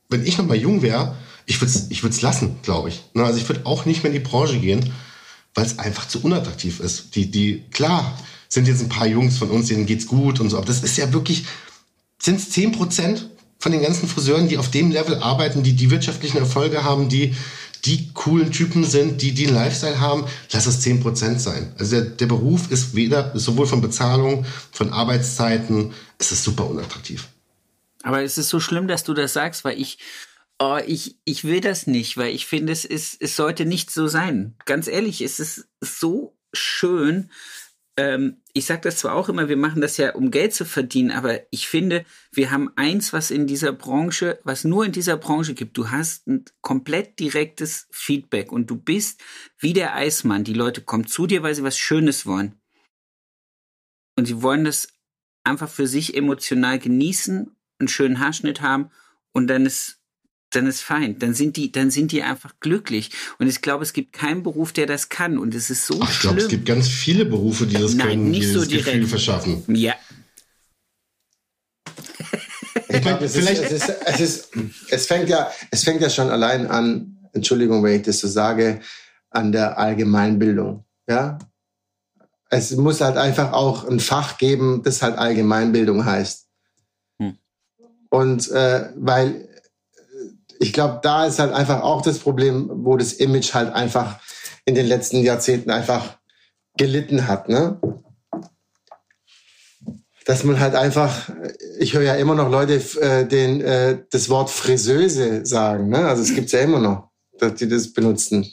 wenn 0.10 0.26
ich 0.26 0.38
noch 0.38 0.48
mal 0.48 0.58
jung 0.58 0.82
wäre, 0.82 1.16
ich 1.46 1.60
würde 1.60 1.74
es 1.74 1.92
ich 1.92 2.04
würd's 2.04 2.22
lassen, 2.22 2.56
glaube 2.64 2.90
ich. 2.90 3.04
Ne? 3.14 3.24
Also 3.26 3.38
ich 3.38 3.48
würde 3.50 3.66
auch 3.66 3.86
nicht 3.86 4.04
mehr 4.04 4.14
in 4.14 4.20
die 4.20 4.28
Branche 4.28 4.60
gehen, 4.60 4.94
weil 5.54 5.66
es 5.66 5.78
einfach 5.78 6.08
zu 6.08 6.22
unattraktiv 6.24 6.80
ist. 6.80 7.16
Die, 7.16 7.30
die, 7.30 7.64
klar, 7.72 8.18
sind 8.48 8.68
jetzt 8.68 8.82
ein 8.82 8.90
paar 8.90 9.08
Jungs 9.08 9.38
von 9.38 9.50
uns, 9.50 9.68
denen 9.68 9.86
geht's 9.86 10.08
gut 10.08 10.40
und 10.40 10.50
so, 10.50 10.58
aber 10.58 10.66
das 10.66 10.84
ist 10.84 10.98
ja 10.98 11.12
wirklich, 11.12 11.46
sind 12.22 12.40
es 12.40 12.52
10 12.52 12.72
Prozent 12.72 13.30
von 13.60 13.72
den 13.72 13.82
ganzen 13.82 14.08
Friseuren, 14.08 14.48
die 14.48 14.58
auf 14.58 14.72
dem 14.72 14.92
Level 14.92 15.16
arbeiten, 15.16 15.64
die 15.64 15.74
die 15.74 15.90
wirtschaftlichen 15.90 16.38
Erfolge 16.38 16.84
haben, 16.84 17.10
die 17.10 17.34
die 17.86 18.14
coolen 18.14 18.52
Typen 18.52 18.86
sind, 18.86 19.22
die 19.22 19.46
einen 19.46 19.56
Lifestyle 19.56 20.00
haben, 20.00 20.26
lass 20.52 20.66
es 20.66 20.82
10 20.82 21.02
Prozent 21.02 21.42
sein. 21.42 21.74
Also 21.78 22.00
der, 22.00 22.10
der 22.12 22.26
Beruf 22.28 22.72
ist 22.72 22.96
weder, 22.96 23.38
sowohl 23.38 23.68
von 23.68 23.82
Bezahlung, 23.82 24.46
von 24.72 24.94
Arbeitszeiten, 24.94 25.94
es 26.18 26.32
ist 26.32 26.44
super 26.44 26.70
unattraktiv. 26.70 27.28
Aber 28.04 28.24
es 28.24 28.38
ist 28.38 28.50
so 28.50 28.60
schlimm, 28.60 28.88
dass 28.88 29.04
du 29.04 29.14
das 29.14 29.34
sagst, 29.34 29.66
weil 29.66 29.80
ich, 29.80 29.98
oh, 30.60 30.78
ich, 30.86 31.18
ich 31.26 31.44
will 31.44 31.60
das 31.60 31.88
nicht, 31.88 32.18
weil 32.18 32.34
ich 32.34 32.46
finde, 32.46 32.72
es 32.72 32.86
ist, 32.86 33.18
es 33.22 33.36
sollte 33.36 33.66
nicht 33.66 33.92
so 33.92 34.08
sein. 34.08 34.56
Ganz 34.66 34.88
ehrlich, 34.88 35.22
es 35.22 35.40
ist 35.40 35.68
so 35.82 36.38
schön, 36.54 37.32
ähm, 37.98 38.42
ich 38.54 38.66
sage 38.66 38.82
das 38.82 38.98
zwar 38.98 39.14
auch 39.14 39.30
immer, 39.30 39.50
wir 39.50 39.58
machen 39.58 39.82
das 39.82 39.98
ja, 39.98 40.16
um 40.16 40.32
Geld 40.32 40.54
zu 40.54 40.66
verdienen, 40.66 41.12
aber 41.12 41.42
ich 41.52 41.68
finde, 41.68 42.06
wir 42.32 42.52
haben 42.52 42.72
eins, 42.76 43.14
was 43.14 43.32
in 43.32 43.46
dieser 43.46 43.72
Branche, 43.72 44.40
was 44.44 44.64
nur 44.64 44.86
in 44.86 44.92
dieser 44.92 45.18
Branche 45.18 45.54
gibt. 45.54 45.78
Du 45.78 45.92
hast 45.92 46.28
ein 46.28 46.46
komplett 46.62 47.20
direktes 47.20 47.88
Feedback 47.92 48.52
und 48.52 48.70
du 48.70 48.76
bist 48.76 49.22
wie 49.58 49.74
der 49.74 49.96
Eismann. 49.96 50.44
Die 50.44 50.54
Leute 50.54 50.82
kommen 50.82 51.08
zu 51.08 51.28
dir, 51.28 51.44
weil 51.44 51.54
sie 51.54 51.64
was 51.64 51.78
Schönes 51.78 52.26
wollen. 52.26 52.60
Und 54.16 54.26
sie 54.26 54.42
wollen 54.42 54.64
das 54.64 54.88
einfach 55.44 55.70
für 55.70 55.88
sich 55.88 56.16
emotional 56.16 56.80
genießen, 56.80 57.56
einen 57.80 57.88
schönen 57.88 58.20
Haarschnitt 58.20 58.62
haben 58.62 58.90
und 59.34 59.48
dann 59.48 59.66
ist 59.66 60.03
dann 60.56 60.68
ist 60.68 60.82
fein. 60.82 61.20
Dann 61.20 61.34
sind 61.34 61.58
die, 61.58 61.72
dann 61.72 61.92
sind 61.92 62.12
die 62.12 62.24
einfach 62.24 62.54
glücklich. 62.60 63.12
Und 63.40 63.48
ich 63.48 63.62
glaube, 63.62 63.84
es 63.84 63.94
gibt 63.94 64.14
keinen 64.14 64.44
Beruf, 64.44 64.74
der 64.74 64.86
das 64.86 65.10
kann. 65.10 65.38
Und 65.38 65.56
es 65.56 65.70
ist 65.70 65.86
so 65.86 66.00
Ach, 66.02 66.12
ich 66.12 66.20
glaube, 66.20 66.40
es 66.40 66.48
gibt 66.48 66.66
ganz 66.66 66.88
viele 66.88 67.26
Berufe, 67.26 67.66
die 67.66 67.76
das 67.76 67.96
Nein, 67.96 68.08
können, 68.08 68.32
nicht 68.32 68.44
die 68.44 68.48
so 68.48 68.60
das 68.60 68.68
direkt. 68.70 68.88
Gefühl 68.88 69.08
verschaffen. 69.08 69.64
Ja. 69.76 69.96
Ich 72.90 73.04
meine, 73.04 73.20
es, 73.22 73.36
es, 73.36 73.72
ist, 73.72 73.90
es, 74.06 74.20
ist, 74.20 74.50
es, 74.90 75.08
fängt 75.08 75.30
ja, 75.30 75.52
es 75.72 75.84
fängt 75.84 76.02
ja 76.02 76.10
schon 76.10 76.30
allein 76.30 76.68
an, 76.68 77.18
Entschuldigung, 77.34 77.84
wenn 77.84 77.96
ich 77.96 78.04
das 78.04 78.20
so 78.20 78.28
sage, 78.28 78.82
an 79.32 79.52
der 79.52 79.78
Allgemeinbildung. 79.78 80.86
Ja? 81.08 81.40
Es 82.50 82.76
muss 82.76 83.02
halt 83.02 83.18
einfach 83.18 83.52
auch 83.54 83.88
ein 83.88 84.00
Fach 84.00 84.38
geben, 84.38 84.82
das 84.84 85.02
halt 85.02 85.18
Allgemeinbildung 85.18 86.06
heißt. 86.06 86.48
Hm. 87.20 87.38
Und 88.10 88.52
äh, 88.52 88.90
weil 88.96 89.50
ich 90.64 90.72
glaube, 90.72 91.02
da 91.04 91.26
ist 91.26 91.40
halt 91.40 91.52
einfach 91.52 91.82
auch 91.82 92.02
das 92.02 92.20
Problem, 92.20 92.70
wo 92.72 92.96
das 92.96 93.12
Image 93.12 93.54
halt 93.54 93.74
einfach 93.74 94.20
in 94.64 94.76
den 94.76 94.86
letzten 94.86 95.18
Jahrzehnten 95.18 95.70
einfach 95.70 96.18
gelitten 96.78 97.28
hat, 97.28 97.50
ne? 97.50 97.82
Dass 100.26 100.46
man 100.46 100.62
halt 100.62 100.74
einfach, 100.74 101.30
ich 101.80 101.94
höre 101.94 102.04
ja 102.04 102.16
immer 102.16 102.34
noch 102.34 102.50
Leute 102.50 102.76
äh, 103.02 103.28
den, 103.28 103.60
äh, 103.60 104.04
das 104.10 104.30
Wort 104.30 104.50
Friseuse 104.50 105.46
sagen, 105.46 105.90
ne? 105.90 106.08
Also 106.08 106.24
es 106.24 106.34
gibt's 106.34 106.54
ja 106.54 106.62
immer 106.62 106.80
noch, 106.80 107.10
dass 107.38 107.56
die 107.56 107.68
das 107.68 107.92
benutzen. 107.92 108.50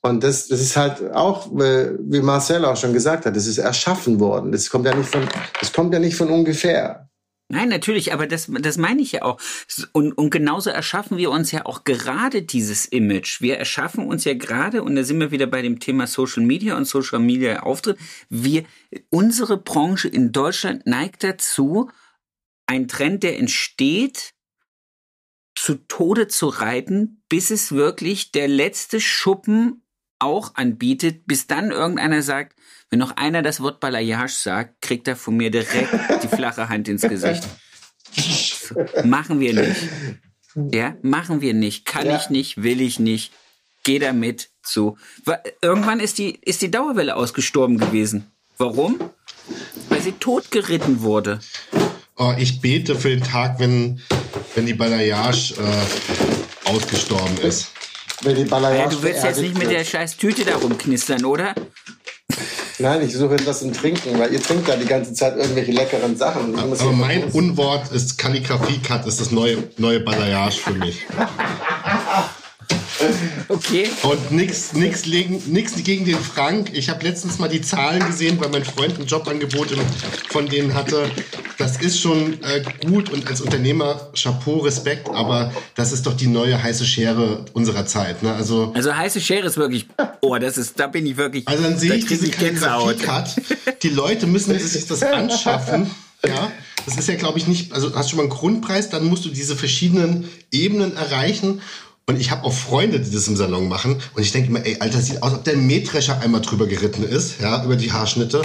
Und 0.00 0.24
das, 0.24 0.48
das 0.48 0.60
ist 0.60 0.76
halt 0.76 1.12
auch, 1.12 1.52
äh, 1.60 1.92
wie 2.00 2.20
Marcel 2.20 2.64
auch 2.64 2.76
schon 2.76 2.92
gesagt 2.92 3.26
hat, 3.26 3.36
das 3.36 3.46
ist 3.46 3.58
erschaffen 3.58 4.18
worden. 4.18 4.50
Das 4.50 4.68
kommt 4.68 4.86
ja 4.86 4.94
nicht 4.94 5.08
von, 5.08 5.28
das 5.60 5.72
kommt 5.72 5.94
ja 5.94 6.00
nicht 6.00 6.16
von 6.16 6.30
ungefähr. 6.30 7.07
Nein, 7.50 7.70
natürlich, 7.70 8.12
aber 8.12 8.26
das, 8.26 8.50
das 8.60 8.76
meine 8.76 9.00
ich 9.00 9.12
ja 9.12 9.22
auch. 9.22 9.40
Und, 9.92 10.12
und 10.12 10.28
genauso 10.28 10.68
erschaffen 10.68 11.16
wir 11.16 11.30
uns 11.30 11.50
ja 11.50 11.64
auch 11.64 11.84
gerade 11.84 12.42
dieses 12.42 12.84
Image. 12.84 13.40
Wir 13.40 13.56
erschaffen 13.56 14.06
uns 14.06 14.24
ja 14.24 14.34
gerade, 14.34 14.82
und 14.82 14.96
da 14.96 15.02
sind 15.02 15.18
wir 15.18 15.30
wieder 15.30 15.46
bei 15.46 15.62
dem 15.62 15.80
Thema 15.80 16.06
Social 16.06 16.42
Media 16.42 16.76
und 16.76 16.84
Social 16.84 17.20
Media 17.20 17.60
Auftritt. 17.62 17.98
Wir, 18.28 18.64
unsere 19.08 19.56
Branche 19.56 20.08
in 20.08 20.30
Deutschland 20.30 20.86
neigt 20.86 21.24
dazu, 21.24 21.90
ein 22.66 22.86
Trend, 22.86 23.22
der 23.22 23.38
entsteht, 23.38 24.34
zu 25.54 25.76
Tode 25.88 26.28
zu 26.28 26.48
reiten, 26.48 27.22
bis 27.30 27.50
es 27.50 27.72
wirklich 27.72 28.30
der 28.30 28.46
letzte 28.46 29.00
Schuppen 29.00 29.82
auch 30.18 30.54
anbietet, 30.54 31.26
bis 31.26 31.46
dann 31.46 31.70
irgendeiner 31.70 32.22
sagt, 32.22 32.58
wenn 32.90 32.98
noch 32.98 33.16
einer 33.16 33.42
das 33.42 33.60
Wort 33.60 33.80
Balayage 33.80 34.34
sagt, 34.34 34.77
kriegt 34.88 35.06
er 35.06 35.16
von 35.16 35.36
mir 35.36 35.50
direkt 35.50 35.92
die 36.22 36.28
flache 36.28 36.70
Hand 36.70 36.88
ins 36.88 37.02
Gesicht. 37.02 37.44
Machen 39.04 39.38
wir 39.38 39.52
nicht. 39.52 39.82
Ja, 40.72 40.96
machen 41.02 41.42
wir 41.42 41.52
nicht. 41.52 41.84
Kann 41.84 42.06
ja. 42.06 42.16
ich 42.16 42.30
nicht, 42.30 42.62
will 42.62 42.80
ich 42.80 42.98
nicht. 42.98 43.30
Geh 43.82 43.98
damit 43.98 44.48
zu. 44.62 44.96
Irgendwann 45.60 46.00
ist 46.00 46.16
die, 46.16 46.38
ist 46.40 46.62
die 46.62 46.70
Dauerwelle 46.70 47.16
ausgestorben 47.16 47.76
gewesen. 47.76 48.30
Warum? 48.56 48.98
Weil 49.90 50.00
sie 50.00 50.12
totgeritten 50.12 51.02
wurde. 51.02 51.40
Oh, 52.16 52.32
ich 52.38 52.62
bete 52.62 52.96
für 52.96 53.10
den 53.10 53.22
Tag, 53.22 53.60
wenn, 53.60 54.00
wenn 54.54 54.64
die 54.64 54.74
Balayage 54.74 55.52
äh, 55.52 56.68
ausgestorben 56.68 57.36
ist. 57.42 57.72
Wenn 58.22 58.36
die 58.36 58.44
Balayage 58.44 58.78
ja, 58.78 58.88
du 58.88 59.02
willst 59.02 59.22
jetzt 59.22 59.40
nicht 59.42 59.58
mit 59.58 59.70
der 59.70 59.84
scheiß 59.84 60.16
Tüte 60.16 60.46
da 60.46 60.56
rumknistern, 60.56 61.26
oder? 61.26 61.54
Nein, 62.80 63.02
ich 63.02 63.12
suche 63.12 63.34
etwas 63.34 63.58
zum 63.58 63.72
Trinken, 63.72 64.18
weil 64.20 64.32
ihr 64.32 64.40
trinkt 64.40 64.68
ja 64.68 64.76
die 64.76 64.86
ganze 64.86 65.12
Zeit 65.12 65.36
irgendwelche 65.36 65.72
leckeren 65.72 66.16
Sachen. 66.16 66.56
Aber 66.56 66.92
mein 66.92 67.24
Unwort 67.24 67.90
ist 67.90 68.18
Kalligrafie-Cut, 68.18 69.04
ist 69.06 69.20
das 69.20 69.32
neue, 69.32 69.64
neue 69.78 69.98
Balayage 69.98 70.58
für 70.58 70.74
mich. 70.74 71.04
Okay. 73.48 73.88
Und 74.02 74.30
nichts 74.30 74.72
nix, 74.74 75.06
nix 75.06 75.74
gegen 75.82 76.04
den 76.04 76.18
Frank. 76.18 76.70
Ich 76.72 76.88
habe 76.88 77.04
letztens 77.04 77.38
mal 77.38 77.48
die 77.48 77.62
Zahlen 77.62 78.04
gesehen, 78.06 78.38
weil 78.40 78.50
mein 78.50 78.64
Freund 78.64 78.98
ein 78.98 79.06
Jobangebot 79.06 79.68
von 80.28 80.48
denen 80.48 80.74
hatte. 80.74 81.10
Das 81.56 81.80
ist 81.80 82.00
schon 82.00 82.42
äh, 82.42 82.62
gut 82.86 83.10
und 83.10 83.26
als 83.26 83.40
Unternehmer 83.40 84.10
Chapeau, 84.14 84.58
Respekt, 84.58 85.08
aber 85.08 85.52
das 85.74 85.92
ist 85.92 86.06
doch 86.06 86.16
die 86.16 86.26
neue 86.26 86.62
heiße 86.62 86.84
Schere 86.84 87.44
unserer 87.52 87.86
Zeit. 87.86 88.22
Ne? 88.22 88.32
Also, 88.32 88.72
also 88.74 88.94
heiße 88.94 89.20
Schere 89.20 89.46
ist 89.46 89.56
wirklich, 89.56 89.86
oh, 90.20 90.36
das 90.38 90.58
ist, 90.58 90.78
da 90.78 90.86
bin 90.86 91.06
ich 91.06 91.16
wirklich. 91.16 91.48
Also 91.48 91.62
dann 91.62 91.76
sehe 91.78 91.94
ich 91.94 92.06
diese 92.06 92.30
Kalligrafie-Cut. 92.30 93.82
Die 93.82 93.88
Leute 93.88 94.26
müssen 94.26 94.58
sich 94.58 94.86
das 94.86 95.02
anschaffen. 95.02 95.90
Ja, 96.26 96.50
das 96.84 96.96
ist 96.96 97.08
ja, 97.08 97.14
glaube 97.14 97.38
ich, 97.38 97.46
nicht, 97.46 97.72
also 97.72 97.94
hast 97.94 98.06
du 98.06 98.10
schon 98.10 98.16
mal 98.16 98.22
einen 98.24 98.30
Grundpreis, 98.30 98.90
dann 98.90 99.06
musst 99.06 99.24
du 99.24 99.28
diese 99.28 99.54
verschiedenen 99.54 100.28
Ebenen 100.50 100.96
erreichen 100.96 101.60
und 102.08 102.18
ich 102.18 102.30
habe 102.30 102.44
auch 102.44 102.54
Freunde, 102.54 102.98
die 102.98 103.10
das 103.10 103.28
im 103.28 103.36
Salon 103.36 103.68
machen. 103.68 104.00
Und 104.14 104.22
ich 104.22 104.32
denke 104.32 104.48
immer, 104.48 104.64
ey, 104.64 104.78
Alter, 104.80 104.98
sieht 105.00 105.22
aus, 105.22 105.34
ob 105.34 105.44
der 105.44 105.56
Mähdrescher 105.56 106.20
einmal 106.22 106.40
drüber 106.40 106.66
geritten 106.66 107.02
ist, 107.02 107.38
ja, 107.38 107.62
über 107.62 107.76
die 107.76 107.92
Haarschnitte. 107.92 108.40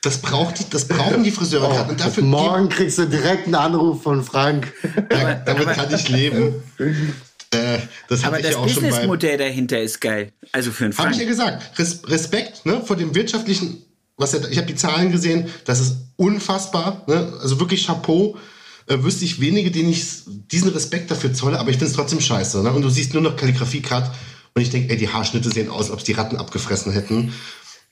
Das 0.00 0.16
braucht 0.16 0.58
die, 0.58 0.70
das 0.70 0.88
brauchen 0.88 1.22
die 1.22 1.30
Friseure 1.30 1.68
oh, 1.68 1.74
gerade. 1.74 1.90
Und 1.90 2.00
dafür 2.00 2.24
morgen 2.24 2.70
kriegst 2.70 2.96
du 2.96 3.04
direkt 3.04 3.44
einen 3.44 3.54
Anruf 3.54 4.02
von 4.02 4.24
Frank. 4.24 4.72
Ja, 5.12 5.34
damit 5.34 5.68
kann 5.68 5.94
ich 5.94 6.08
leben. 6.08 6.54
Äh, 7.52 7.80
das 8.08 8.24
aber 8.24 8.40
das 8.40 8.52
ja 8.52 8.60
Businessmodell 8.60 9.36
dahinter 9.36 9.78
ist 9.78 10.00
geil. 10.00 10.32
Also 10.52 10.70
für 10.70 10.84
einen 10.84 10.94
Frank. 10.94 11.08
Habe 11.08 11.16
ich 11.16 11.20
ja 11.20 11.28
gesagt. 11.28 11.78
Res 11.78 12.00
Respekt 12.06 12.64
ne, 12.64 12.80
vor 12.82 12.96
dem 12.96 13.14
wirtschaftlichen. 13.14 13.82
Was 14.16 14.32
ich 14.32 14.56
habe 14.56 14.66
die 14.66 14.76
Zahlen 14.76 15.12
gesehen. 15.12 15.50
Das 15.66 15.80
ist 15.80 15.96
unfassbar. 16.16 17.02
Ne? 17.06 17.30
Also 17.42 17.60
wirklich 17.60 17.86
Chapeau 17.86 18.38
äh, 18.86 19.02
wüsste 19.02 19.24
ich 19.24 19.40
wenige, 19.40 19.70
denen 19.70 19.90
ich 19.90 20.04
diesen 20.26 20.70
Respekt 20.70 21.10
dafür 21.10 21.32
zolle, 21.32 21.58
aber 21.58 21.70
ich 21.70 21.76
finde 21.76 21.90
es 21.90 21.96
trotzdem 21.96 22.20
scheiße. 22.20 22.62
Ne? 22.62 22.72
Und 22.72 22.82
du 22.82 22.90
siehst 22.90 23.12
nur 23.14 23.22
noch 23.22 23.36
Kalligrafie-Cut 23.36 24.10
und 24.54 24.62
ich 24.62 24.70
denke, 24.70 24.90
ey, 24.90 24.96
die 24.96 25.08
Haarschnitte 25.08 25.50
sehen 25.50 25.68
aus, 25.68 25.90
als 25.90 25.90
ob 25.90 26.04
die 26.04 26.12
Ratten 26.12 26.36
abgefressen 26.36 26.92
hätten. 26.92 27.32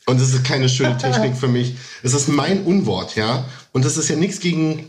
Und 0.06 0.20
das 0.20 0.32
ist 0.32 0.44
keine 0.44 0.68
schöne 0.68 0.96
Technik 0.98 1.36
für 1.36 1.48
mich. 1.48 1.74
Es 2.02 2.14
ist 2.14 2.28
mein 2.28 2.62
Unwort, 2.64 3.16
ja. 3.16 3.44
Und 3.72 3.84
das 3.84 3.96
ist 3.96 4.08
ja 4.08 4.16
nichts 4.16 4.40
gegen 4.40 4.88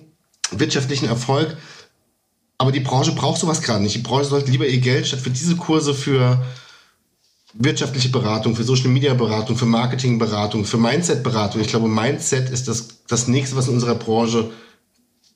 wirtschaftlichen 0.52 1.08
Erfolg. 1.08 1.58
Aber 2.58 2.72
die 2.72 2.80
Branche 2.80 3.14
braucht 3.14 3.40
sowas 3.40 3.62
gerade 3.62 3.82
nicht. 3.82 3.96
Die 3.96 4.00
Branche 4.00 4.30
sollte 4.30 4.52
lieber 4.52 4.68
ihr 4.68 4.80
Geld 4.80 5.08
statt 5.08 5.22
für 5.22 5.30
diese 5.30 5.56
Kurse 5.56 5.94
für 5.94 6.44
wirtschaftliche 7.54 8.10
Beratung, 8.10 8.56
für 8.56 8.64
Social 8.64 8.90
Media 8.90 9.14
Beratung, 9.14 9.58
für 9.58 9.66
Marketing 9.66 10.20
Beratung, 10.20 10.66
für 10.66 10.78
Mindset 10.78 11.24
Beratung. 11.24 11.62
Ich 11.62 11.68
glaube, 11.68 11.88
Mindset 11.88 12.50
ist 12.50 12.68
das, 12.68 12.88
das 13.08 13.28
nächste, 13.28 13.56
was 13.56 13.68
in 13.68 13.76
unserer 13.76 13.96
Branche 13.96 14.52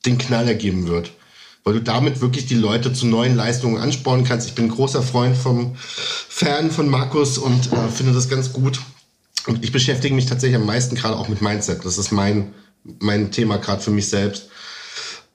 den 0.06 0.18
Knall 0.18 0.48
ergeben 0.48 0.86
wird. 0.88 1.12
Weil 1.64 1.74
du 1.74 1.82
damit 1.82 2.20
wirklich 2.20 2.46
die 2.46 2.56
Leute 2.56 2.92
zu 2.92 3.06
neuen 3.06 3.36
Leistungen 3.36 3.78
anspornen 3.78 4.26
kannst. 4.26 4.48
Ich 4.48 4.54
bin 4.54 4.66
ein 4.66 4.70
großer 4.70 5.02
Freund 5.02 5.36
vom 5.36 5.76
Fan 5.76 6.70
von 6.70 6.88
Markus 6.88 7.38
und 7.38 7.72
äh, 7.72 7.88
finde 7.88 8.12
das 8.12 8.28
ganz 8.28 8.52
gut. 8.52 8.80
Und 9.46 9.64
ich 9.64 9.72
beschäftige 9.72 10.14
mich 10.14 10.26
tatsächlich 10.26 10.60
am 10.60 10.66
meisten 10.66 10.94
gerade 10.94 11.16
auch 11.16 11.28
mit 11.28 11.40
Mindset. 11.40 11.84
Das 11.84 11.98
ist 11.98 12.12
mein, 12.12 12.52
mein 12.98 13.30
Thema 13.30 13.56
gerade 13.58 13.82
für 13.82 13.90
mich 13.90 14.08
selbst. 14.08 14.48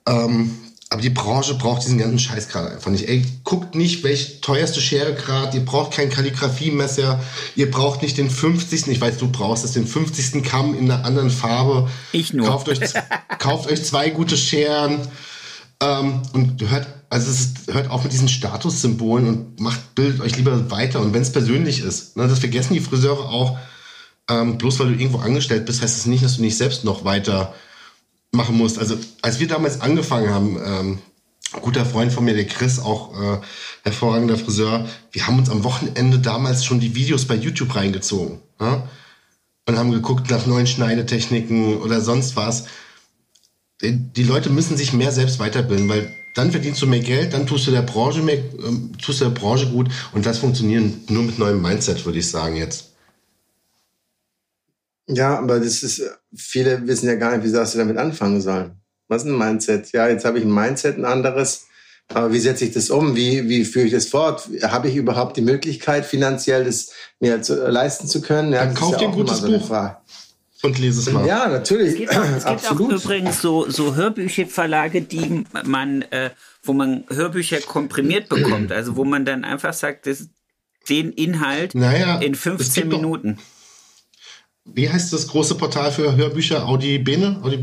Ähm, 0.08 0.56
aber 0.92 1.02
die 1.04 1.12
Branche 1.12 1.54
braucht 1.54 1.84
diesen 1.84 2.00
ganzen 2.00 2.18
Scheiß 2.18 2.48
gerade 2.48 2.72
einfach 2.72 2.90
nicht. 2.90 3.08
Ey, 3.08 3.24
guckt 3.44 3.76
nicht, 3.76 4.04
welche 4.04 4.42
teuerste 4.42 4.82
Schere 4.82 5.14
gerade. 5.14 5.56
Ihr 5.56 5.64
braucht 5.64 5.92
kein 5.92 6.10
Kalligrafiemesser. 6.10 7.24
Ihr 7.56 7.70
braucht 7.70 8.02
nicht 8.02 8.18
den 8.18 8.32
50. 8.32 8.88
Ich 8.88 9.00
weiß, 9.00 9.20
du 9.20 9.32
brauchst 9.32 9.64
es, 9.64 9.74
den 9.74 9.86
50. 9.86 10.44
Kamm 10.44 10.76
in 10.76 10.90
einer 10.90 11.06
anderen 11.06 11.30
Farbe. 11.30 11.88
Ich 12.12 12.34
nur. 12.34 12.48
Kauft 12.48 12.70
euch, 12.70 12.80
kauft 13.40 13.72
euch 13.72 13.84
zwei 13.84 14.10
gute 14.10 14.36
Scheren. 14.36 15.00
Ähm, 15.80 16.24
und 16.34 16.68
hört, 16.68 16.88
also 17.12 17.30
es 17.30 17.40
ist, 17.40 17.72
hört 17.72 17.92
auf 17.92 18.04
mit 18.04 18.12
diesen 18.12 18.28
Statussymbolen 18.28 19.28
und 19.28 19.60
macht, 19.60 19.94
bildet 19.94 20.22
euch 20.22 20.38
lieber 20.38 20.72
weiter. 20.72 21.02
Und 21.02 21.14
wenn 21.14 21.22
es 21.22 21.32
persönlich 21.32 21.82
ist, 21.82 22.18
ne, 22.18 22.28
das 22.28 22.40
vergessen 22.40 22.74
die 22.74 22.80
Friseure 22.80 23.30
auch. 23.30 23.60
Ähm, 24.28 24.58
bloß 24.58 24.80
weil 24.80 24.88
du 24.88 24.94
irgendwo 24.94 25.20
angestellt 25.20 25.68
bist, 25.68 25.84
heißt 25.84 25.98
es 25.98 26.04
das 26.04 26.08
nicht, 26.08 26.24
dass 26.24 26.38
du 26.38 26.42
nicht 26.42 26.58
selbst 26.58 26.84
noch 26.84 27.06
weiter 27.06 27.54
machen 28.32 28.58
musst. 28.58 28.80
Also 28.80 28.98
als 29.22 29.40
wir 29.40 29.48
damals 29.48 29.82
angefangen 29.82 30.30
haben, 30.30 30.58
ähm, 30.64 31.00
guter 31.62 31.86
Freund 31.86 32.14
von 32.14 32.26
mir, 32.26 32.36
der 32.36 32.46
Chris, 32.46 32.80
auch 32.80 33.14
äh, 33.20 33.40
hervorragender 33.84 34.38
Friseur, 34.38 34.88
wir 35.12 35.28
haben 35.28 35.40
uns 35.40 35.50
am 35.50 35.64
Wochenende 35.64 36.20
damals 36.20 36.64
schon 36.64 36.80
die 36.80 36.96
Videos 36.96 37.26
bei 37.26 37.36
YouTube 37.36 37.76
reingezogen. 37.76 38.40
Ja? 38.60 38.88
Und 39.66 39.78
haben 39.78 39.92
geguckt 39.92 40.30
nach 40.30 40.46
neuen 40.46 40.68
Schneidetechniken 40.68 41.78
oder 41.78 42.02
sonst 42.02 42.36
was. 42.36 42.66
Die 43.82 44.24
Leute 44.24 44.50
müssen 44.50 44.76
sich 44.76 44.94
mehr 44.94 45.12
selbst 45.12 45.40
weiterbilden, 45.40 45.88
weil 45.88 46.14
dann 46.36 46.52
verdienst 46.52 46.82
du 46.82 46.88
mehr 46.88 47.00
Geld, 47.00 47.34
dann 47.34 47.48
tust 47.48 47.66
du 47.68 47.72
der 47.72 47.82
Branche 47.82 48.22
mehr, 48.22 48.38
äh, 48.38 48.98
tust 49.02 49.22
der 49.22 49.30
Branche 49.30 49.68
gut 49.68 49.90
und 50.14 50.26
das 50.26 50.40
funktioniert 50.40 51.10
nur 51.10 51.24
mit 51.24 51.40
neuem 51.40 51.62
Mindset, 51.62 52.06
würde 52.06 52.20
ich 52.20 52.30
sagen 52.30 52.56
jetzt. 52.56 52.89
Ja, 55.10 55.38
aber 55.40 55.60
das 55.60 55.84
ist, 55.84 56.04
viele 56.36 56.86
wissen 56.88 57.08
ja 57.08 57.16
gar 57.16 57.36
nicht, 57.36 57.44
wie 57.44 57.50
sie 57.50 57.78
damit 57.78 57.98
anfangen 57.98 58.42
sollen. 58.42 58.80
Was 59.08 59.24
ist 59.24 59.30
ein 59.30 59.38
Mindset? 59.38 59.92
Ja, 59.92 60.08
jetzt 60.08 60.24
habe 60.24 60.38
ich 60.38 60.46
ein 60.46 60.54
Mindset, 60.54 60.98
ein 60.98 61.06
anderes. 61.06 61.66
Aber 62.14 62.32
wie 62.32 62.40
setze 62.40 62.66
ich 62.66 62.74
das 62.74 62.90
um? 62.90 63.16
Wie, 63.16 63.50
wie 63.50 63.66
führe 63.66 63.86
ich 63.86 63.92
das 63.92 64.08
fort? 64.08 64.48
Habe 64.64 64.88
ich 64.88 64.96
überhaupt 64.96 65.36
die 65.38 65.42
Möglichkeit, 65.42 66.06
finanziell 66.06 66.66
das 66.66 66.92
mir 67.20 67.42
zu, 67.42 67.64
äh, 67.64 67.70
leisten 67.70 68.08
zu 68.08 68.22
können? 68.22 68.54
Ja, 68.54 68.66
Dann 68.66 68.76
kauf 68.76 68.98
dir 68.98 69.08
ein 69.08 69.14
gutes 69.14 69.40
so 69.40 69.48
Buch 69.48 69.70
und 70.62 70.78
lese 70.78 71.00
es 71.00 71.12
mal. 71.12 71.26
Ja, 71.26 71.48
natürlich. 71.48 71.94
Es 71.94 71.98
gibt 71.98 72.18
auch, 72.18 72.24
es 72.24 72.46
gibt 72.46 72.72
auch 72.72 72.80
übrigens 72.80 73.42
so, 73.42 73.70
so 73.70 73.96
Hörbücherverlage, 73.96 75.02
die 75.02 75.46
man, 75.66 76.02
äh, 76.04 76.32
wo 76.64 76.74
man 76.74 77.06
Hörbücher 77.10 77.62
komprimiert 77.62 78.28
bekommt. 78.30 78.72
Also 78.72 78.96
wo 78.96 79.06
man 79.06 79.26
dann 79.26 79.46
einfach 79.46 79.74
sagt, 79.74 80.06
das, 80.06 80.28
den 80.90 81.12
Inhalt 81.12 81.76
naja, 81.76 82.20
in 82.20 82.36
15 82.36 82.88
Minuten. 82.88 83.38
Doch, 83.38 83.44
wie 84.74 84.90
heißt 84.90 85.14
das 85.14 85.28
große 85.28 85.56
Portal 85.56 85.92
für 85.92 86.16
Hörbücher? 86.16 86.68
Audi 86.68 86.98
Bene? 87.00 87.40
Audi, 87.44 87.60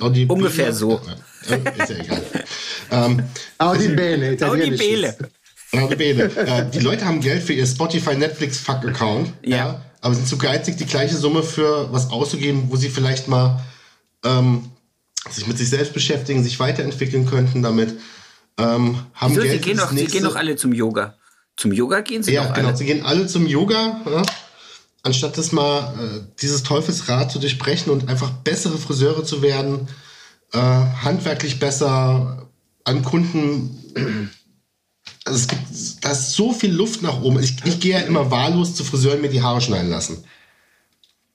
Audi 0.00 0.26
Ungefähr 0.26 0.72
so. 0.72 1.00
Ja, 1.48 1.56
ist 1.56 1.90
ja 1.90 1.96
egal. 1.96 2.22
ähm, 2.90 3.22
Audi 3.58 3.88
Bene. 3.88 4.36
Audi 4.40 4.70
Bene. 4.70 5.16
Äh, 6.36 6.70
die 6.70 6.80
Leute 6.80 7.06
haben 7.06 7.20
Geld 7.20 7.42
für 7.42 7.54
ihr 7.54 7.66
Spotify 7.66 8.14
Netflix 8.14 8.58
Fuck 8.58 8.84
Account. 8.84 9.32
ja. 9.42 9.56
ja 9.56 9.82
aber 10.02 10.14
sind 10.14 10.28
zu 10.28 10.36
geizig, 10.36 10.76
die 10.76 10.84
gleiche 10.84 11.16
Summe 11.16 11.42
für 11.42 11.90
was 11.92 12.10
auszugeben, 12.10 12.64
wo 12.68 12.76
sie 12.76 12.88
vielleicht 12.88 13.28
mal 13.28 13.64
ähm, 14.24 14.70
sich 15.30 15.46
mit 15.46 15.56
sich 15.56 15.70
selbst 15.70 15.94
beschäftigen, 15.94 16.42
sich 16.42 16.58
weiterentwickeln 16.58 17.24
könnten 17.24 17.62
damit. 17.62 17.94
Ähm, 18.58 18.98
haben 19.14 19.30
Wieso, 19.30 19.42
Geld 19.42 19.52
sie, 19.52 19.58
gehen 19.60 19.78
doch, 19.78 19.92
sie 19.92 20.06
gehen 20.06 20.24
doch 20.24 20.34
alle 20.34 20.56
zum 20.56 20.72
Yoga. 20.72 21.14
Zum 21.56 21.72
Yoga 21.72 22.00
gehen 22.00 22.24
sie 22.24 22.32
ja, 22.32 22.44
doch 22.44 22.54
genau, 22.54 22.68
alle. 22.68 22.76
sie 22.76 22.84
gehen 22.84 23.06
alle 23.06 23.28
zum 23.28 23.46
Yoga, 23.46 24.00
ja? 24.04 24.22
Anstatt 25.02 25.36
das 25.38 25.52
mal 25.52 25.94
äh, 25.98 26.20
dieses 26.40 26.62
Teufelsrad 26.62 27.30
zu 27.30 27.38
durchbrechen 27.38 27.92
und 27.92 28.08
einfach 28.08 28.30
bessere 28.30 28.78
Friseure 28.78 29.24
zu 29.24 29.42
werden, 29.42 29.88
äh, 30.52 30.58
handwerklich 30.58 31.58
besser 31.58 32.48
an 32.84 33.02
Kunden 33.02 34.30
also 35.24 35.38
es 35.38 35.48
gibt, 35.48 36.04
da 36.04 36.10
ist 36.10 36.32
so 36.32 36.52
viel 36.52 36.72
Luft 36.72 37.02
nach 37.02 37.22
oben. 37.22 37.40
Ich, 37.40 37.56
ich 37.64 37.80
gehe 37.80 37.92
ja 37.92 38.00
immer 38.00 38.30
wahllos 38.30 38.74
zu 38.74 38.84
Friseuren 38.84 39.20
mir 39.20 39.28
die 39.28 39.42
Haare 39.42 39.60
schneiden 39.60 39.90
lassen. 39.90 40.24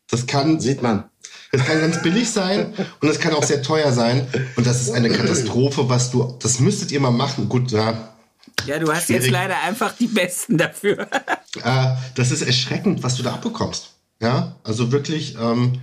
Das 0.09 0.27
kann. 0.27 0.59
Sieht 0.59 0.81
man. 0.81 1.05
Das 1.51 1.65
kann 1.65 1.79
ganz 1.79 2.01
billig 2.01 2.29
sein 2.29 2.73
und 2.99 3.07
das 3.07 3.19
kann 3.19 3.33
auch 3.33 3.43
sehr 3.43 3.61
teuer 3.61 3.93
sein. 3.93 4.27
Und 4.57 4.67
das 4.67 4.81
ist 4.81 4.91
eine 4.91 5.09
Katastrophe, 5.09 5.87
was 5.87 6.11
du. 6.11 6.35
Das 6.41 6.59
müsstet 6.59 6.91
ihr 6.91 6.99
mal 6.99 7.11
machen. 7.11 7.47
Gut, 7.47 7.71
ja. 7.71 8.16
Ja, 8.65 8.79
du 8.79 8.91
hast 8.91 9.05
schwierig. 9.05 9.23
jetzt 9.23 9.31
leider 9.31 9.61
einfach 9.61 9.93
die 9.93 10.07
Besten 10.07 10.57
dafür. 10.57 11.07
äh, 11.63 11.95
das 12.15 12.31
ist 12.31 12.41
erschreckend, 12.41 13.03
was 13.03 13.15
du 13.15 13.23
da 13.23 13.33
abbekommst. 13.33 13.91
Ja, 14.21 14.55
also 14.63 14.91
wirklich 14.91 15.35
ähm, 15.39 15.81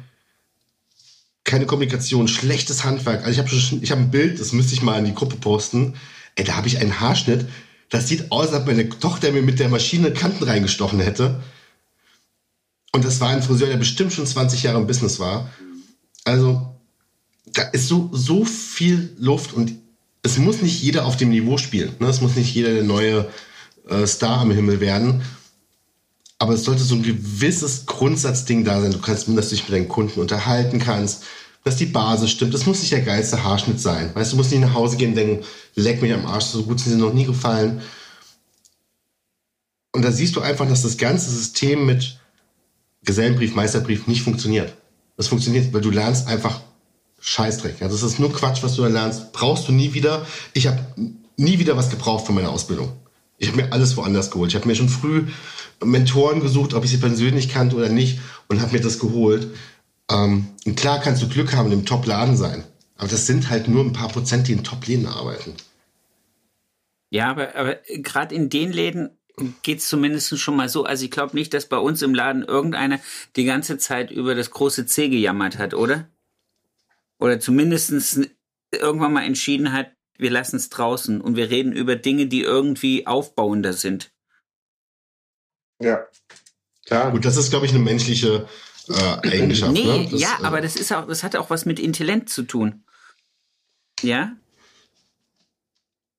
keine 1.45 1.67
Kommunikation, 1.67 2.27
schlechtes 2.27 2.85
Handwerk. 2.85 3.25
Also 3.25 3.31
ich 3.31 3.39
habe 3.39 3.81
ich 3.83 3.91
habe 3.91 4.01
ein 4.01 4.11
Bild, 4.11 4.41
das 4.41 4.53
müsste 4.53 4.75
ich 4.75 4.83
mal 4.83 4.99
in 4.99 5.05
die 5.05 5.15
Gruppe 5.15 5.37
posten. 5.37 5.95
Ey, 6.35 6.45
da 6.45 6.57
habe 6.57 6.67
ich 6.67 6.79
einen 6.79 7.01
Haarschnitt. 7.01 7.47
Das 7.91 8.09
sieht 8.09 8.33
aus, 8.33 8.49
als 8.49 8.63
ob 8.63 8.67
meine 8.67 8.89
Tochter 8.89 9.31
mir 9.31 9.43
mit 9.43 9.61
der 9.61 9.69
Maschine 9.69 10.13
Kanten 10.13 10.45
reingestochen 10.45 11.01
hätte. 11.01 11.43
Und 12.93 13.05
das 13.05 13.21
war 13.21 13.29
ein 13.29 13.43
Friseur, 13.43 13.69
der 13.69 13.77
bestimmt 13.77 14.13
schon 14.13 14.27
20 14.27 14.63
Jahre 14.63 14.79
im 14.79 14.87
Business 14.87 15.21
war. 15.21 15.51
Also, 16.25 16.75
da 17.47 17.63
ist 17.63 17.89
so, 17.89 18.09
so 18.13 18.45
viel 18.45 19.15
Luft 19.19 19.53
und 19.53 19.75
es 20.25 20.39
muss 20.39 20.63
nicht 20.63 20.83
jeder 20.83 21.05
auf 21.05 21.17
dem 21.17 21.29
Niveau 21.29 21.59
spielen. 21.59 21.95
Ne? 22.01 22.09
Es 22.09 22.21
muss 22.23 22.35
nicht 22.35 22.53
jeder 22.55 22.73
der 22.73 22.83
neue 22.83 23.29
äh, 23.89 24.07
Star 24.07 24.41
am 24.41 24.51
Himmel 24.51 24.81
werden. 24.81 25.23
Aber 26.39 26.55
es 26.55 26.65
sollte 26.65 26.83
so 26.83 26.95
ein 26.95 27.03
gewisses 27.03 27.87
Grundsatzding 27.87 28.65
da 28.65 28.81
sein. 28.81 28.91
Du 28.91 28.99
kannst, 28.99 29.29
dass 29.29 29.51
du 29.51 29.55
dich 29.55 29.69
mit 29.69 29.79
deinen 29.79 29.89
Kunden 29.89 30.19
unterhalten 30.19 30.79
kannst, 30.79 31.25
dass 31.63 31.77
die 31.77 31.87
Basis 31.87 32.31
stimmt. 32.31 32.55
Das 32.55 32.65
muss 32.65 32.81
nicht 32.81 32.93
der 32.93 33.03
geilste 33.03 33.45
Haarschnitt 33.45 33.81
sein. 33.81 34.15
Weißt 34.15 34.33
du, 34.33 34.37
musst 34.37 34.51
nicht 34.51 34.63
nach 34.63 34.75
Hause 34.75 34.97
gehen 34.97 35.11
und 35.11 35.17
denken, 35.17 35.45
leck 35.75 36.01
mich 36.01 36.13
am 36.13 36.27
Arsch, 36.27 36.47
so 36.47 36.63
gut 36.63 36.81
sind 36.81 36.93
sie 36.93 36.99
noch 36.99 37.13
nie 37.13 37.27
gefallen. 37.27 37.83
Und 39.93 40.03
da 40.03 40.11
siehst 40.11 40.35
du 40.37 40.41
einfach, 40.41 40.67
dass 40.67 40.83
das 40.83 40.97
ganze 40.97 41.31
System 41.31 41.85
mit 41.85 42.19
Gesellenbrief, 43.05 43.55
Meisterbrief 43.55 44.07
nicht 44.07 44.23
funktioniert. 44.23 44.75
Das 45.19 45.29
funktioniert, 45.29 45.73
weil 45.73 45.83
du 45.83 45.91
lernst 45.91 46.27
einfach 46.29 46.63
Scheißdreck. 47.27 47.81
Ja, 47.81 47.89
das 47.89 48.03
ist 48.03 48.19
nur 48.19 48.31
Quatsch, 48.35 48.63
was 48.63 48.75
du 48.75 48.83
da 48.83 48.89
lernst. 48.89 49.33
Brauchst 49.33 49.67
du 49.67 49.73
nie 49.73 49.95
wieder. 49.95 50.27
Ich 50.53 50.67
habe 50.67 50.79
nie 51.39 51.59
wieder 51.59 51.75
was 51.75 51.89
gebraucht 51.89 52.27
von 52.27 52.35
meiner 52.35 52.51
Ausbildung. 52.51 52.93
Ich 53.39 53.49
habe 53.49 53.63
mir 53.63 53.73
alles 53.73 53.97
woanders 53.97 54.31
geholt. 54.31 54.51
Ich 54.51 54.57
habe 54.57 54.69
mir 54.69 54.75
schon 54.75 54.91
früh 54.91 55.27
Mentoren 55.83 56.41
gesucht, 56.41 56.75
ob 56.75 56.85
ich 56.85 56.91
sie 56.91 56.99
persönlich 56.99 57.49
kannte 57.49 57.77
oder 57.77 57.89
nicht, 57.89 58.21
und 58.49 58.61
habe 58.61 58.73
mir 58.73 58.83
das 58.83 58.99
geholt. 58.99 59.49
Ähm, 60.11 60.49
und 60.67 60.77
klar 60.77 61.01
kannst 61.01 61.23
du 61.23 61.29
Glück 61.29 61.55
haben 61.55 61.67
und 61.67 61.73
im 61.73 61.87
Top-Laden 61.87 62.37
sein. 62.37 62.63
Aber 62.99 63.09
das 63.09 63.27
sind 63.27 63.49
halt 63.49 63.69
nur 63.69 63.83
ein 63.83 63.95
paar 63.95 64.09
Prozent, 64.09 64.47
die 64.47 64.53
in 64.53 64.63
Top-Läden 64.63 65.07
arbeiten. 65.07 65.55
Ja, 67.09 67.31
aber, 67.31 67.57
aber 67.57 67.79
gerade 67.97 68.35
in 68.35 68.51
den 68.51 68.71
Läden 68.71 69.17
geht 69.63 69.79
es 69.79 69.89
zumindest 69.89 70.39
schon 70.39 70.57
mal 70.57 70.69
so. 70.69 70.85
Also 70.85 71.07
ich 71.07 71.11
glaube 71.11 71.35
nicht, 71.35 71.55
dass 71.55 71.71
bei 71.71 71.79
uns 71.79 72.03
im 72.03 72.15
Laden 72.15 72.43
irgendeiner 72.43 73.01
die 73.35 73.45
ganze 73.45 73.79
Zeit 73.79 74.11
über 74.11 74.35
das 74.35 74.51
große 74.51 74.85
C 74.85 75.09
gejammert 75.09 75.59
hat, 75.59 75.73
oder? 75.73 76.07
Oder 77.19 77.41
zumindest 77.41 78.21
irgendwann 78.73 79.13
mal 79.13 79.25
entschieden 79.25 79.73
hat, 79.73 79.93
wir 80.19 80.31
lassen 80.31 80.57
es 80.57 80.69
draußen 80.69 81.21
und 81.21 81.37
wir 81.37 81.51
reden 81.51 81.73
über 81.73 81.97
Dinge, 81.97 82.27
die 82.27 82.43
irgendwie 82.43 83.07
aufbauender 83.07 83.73
sind. 83.73 84.13
Ja, 85.81 86.07
klar. 86.87 87.11
Gut, 87.11 87.25
das 87.25 87.37
ist, 87.37 87.51
glaube 87.51 87.67
ich, 87.67 87.73
eine 87.73 87.83
menschliche 87.83 88.47
äh, 88.89 89.29
Eigenschaft. 89.29 89.73
Nee, 89.73 89.85
ne? 89.85 90.09
das, 90.11 90.21
ja, 90.21 90.39
äh, 90.41 90.45
aber 90.45 90.61
das 90.61 90.77
ist 90.77 90.93
auch, 90.93 91.07
das 91.07 91.23
hat 91.23 91.37
auch 91.37 91.51
was 91.51 91.67
mit 91.67 91.81
Intellekt 91.81 92.29
zu 92.29 92.43
tun. 92.43 92.85
Ja? 94.03 94.37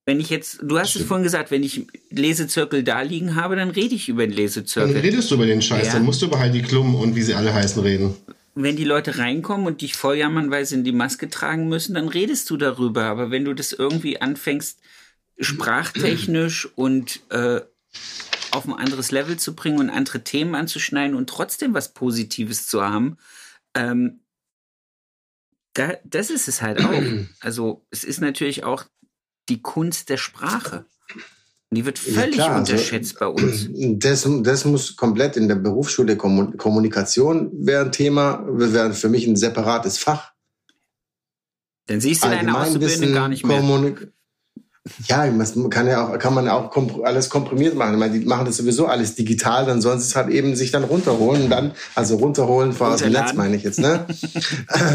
Wenn 0.06 0.20
ich 0.20 0.30
jetzt, 0.30 0.60
du 0.62 0.78
hast 0.78 0.92
Stimmt. 0.92 1.04
es 1.04 1.08
vorhin 1.08 1.24
gesagt, 1.24 1.50
wenn 1.50 1.64
ich 1.64 1.88
Lesezirkel 2.12 2.84
da 2.84 3.02
liegen 3.02 3.36
habe, 3.36 3.56
dann 3.56 3.70
rede 3.70 3.96
ich 3.96 4.08
über 4.08 4.28
den 4.28 4.36
Lesezirkel. 4.36 4.94
Dann 4.94 5.02
redest 5.02 5.32
du 5.32 5.36
über 5.36 5.48
den 5.48 5.62
Scheiß, 5.62 5.88
ja. 5.88 5.94
dann 5.94 6.04
musst 6.04 6.22
du 6.22 6.28
über 6.28 6.38
Heidi 6.38 6.62
Klum 6.62 6.96
und 6.96 7.16
wie 7.16 7.24
sie 7.24 7.34
alle 7.34 7.54
heißen 7.54 7.82
reden. 7.82 8.16
Wenn 8.58 8.78
die 8.78 8.86
Leute 8.86 9.18
reinkommen 9.18 9.68
und 9.68 9.82
dich 9.82 9.96
sie 10.66 10.76
in 10.76 10.84
die 10.86 10.94
Maske 10.94 11.30
tragen 11.30 11.68
müssen, 11.68 11.94
dann 11.94 12.08
redest 12.08 12.50
du 12.50 12.58
darüber. 12.58 13.04
Aber 13.04 13.30
wenn 13.30 13.44
du 13.44 13.54
das 13.54 13.74
irgendwie 13.74 14.22
anfängst, 14.22 14.80
sprachtechnisch 15.40 16.70
und 16.76 17.20
äh, 17.32 17.62
auf 18.52 18.66
ein 18.66 18.74
anderes 18.74 19.12
Level 19.12 19.38
zu 19.38 19.56
bringen 19.56 19.80
und 19.80 19.90
andere 19.90 20.24
Themen 20.24 20.56
anzuschneiden 20.56 21.16
und 21.16 21.30
trotzdem 21.30 21.74
was 21.74 21.94
Positives 21.94 22.68
zu 22.68 22.82
haben, 22.82 23.18
ähm, 23.74 24.22
da, 25.74 25.98
das 26.06 26.30
ist 26.30 26.48
es 26.48 26.62
halt 26.62 26.84
auch. 26.84 26.92
Also 27.42 27.86
es 27.92 28.04
ist 28.04 28.22
natürlich 28.22 28.64
auch 28.64 28.86
die 29.50 29.62
Kunst 29.62 30.10
der 30.10 30.18
Sprache. 30.18 30.86
Die 31.72 31.86
wird 31.86 32.00
völlig 32.00 32.38
ja, 32.38 32.46
klar, 32.46 32.56
also 32.58 32.74
unterschätzt 32.74 33.22
also, 33.22 33.36
bei 33.36 33.44
uns. 33.44 33.70
Das, 34.00 34.28
das 34.44 34.66
muss 34.66 34.96
komplett 34.96 35.36
in 35.36 35.48
der 35.48 35.56
Berufsschule 35.56 36.16
Kommunikation 36.16 37.52
wäre 37.54 37.86
ein 37.86 37.92
Thema, 37.92 38.46
wäre 38.48 38.94
für 38.94 39.10
mich 39.10 39.28
ein 39.28 39.36
separates 39.36 39.98
Fach. 39.98 40.32
Dann 41.88 42.02
siehst 42.02 42.24
du 42.24 42.30
deine 42.30 42.58
Auszubildende 42.58 43.14
gar 43.14 43.28
nicht 43.28 43.46
mehr. 43.46 43.60
Kommunik 43.60 44.12
ja, 45.08 45.26
man 45.26 45.70
kann 45.72 45.88
ja 45.88 46.08
auch, 46.08 46.20
kann 46.20 46.36
man 46.36 46.48
auch 46.48 46.72
alles 47.04 47.30
komprimiert 47.30 47.76
machen. 47.76 47.98
Meine, 47.98 48.20
die 48.20 48.26
machen 48.26 48.46
das 48.46 48.58
sowieso 48.58 48.86
alles 48.86 49.16
digital, 49.16 49.66
dann 49.66 49.82
sollen 49.82 50.00
sie 50.00 50.06
es 50.06 50.16
halt 50.16 50.30
eben 50.30 50.56
sich 50.56 50.70
dann 50.70 50.84
runterholen 50.84 51.44
und 51.44 51.50
dann, 51.50 51.72
also 51.96 52.18
runterholen 52.18 52.72
vor 52.72 52.90
aus 52.90 53.02
dem 53.02 53.12
Netz 53.12 53.34
meine 53.34 53.56
ich 53.56 53.64
jetzt, 53.64 53.80
ne? 53.80 54.06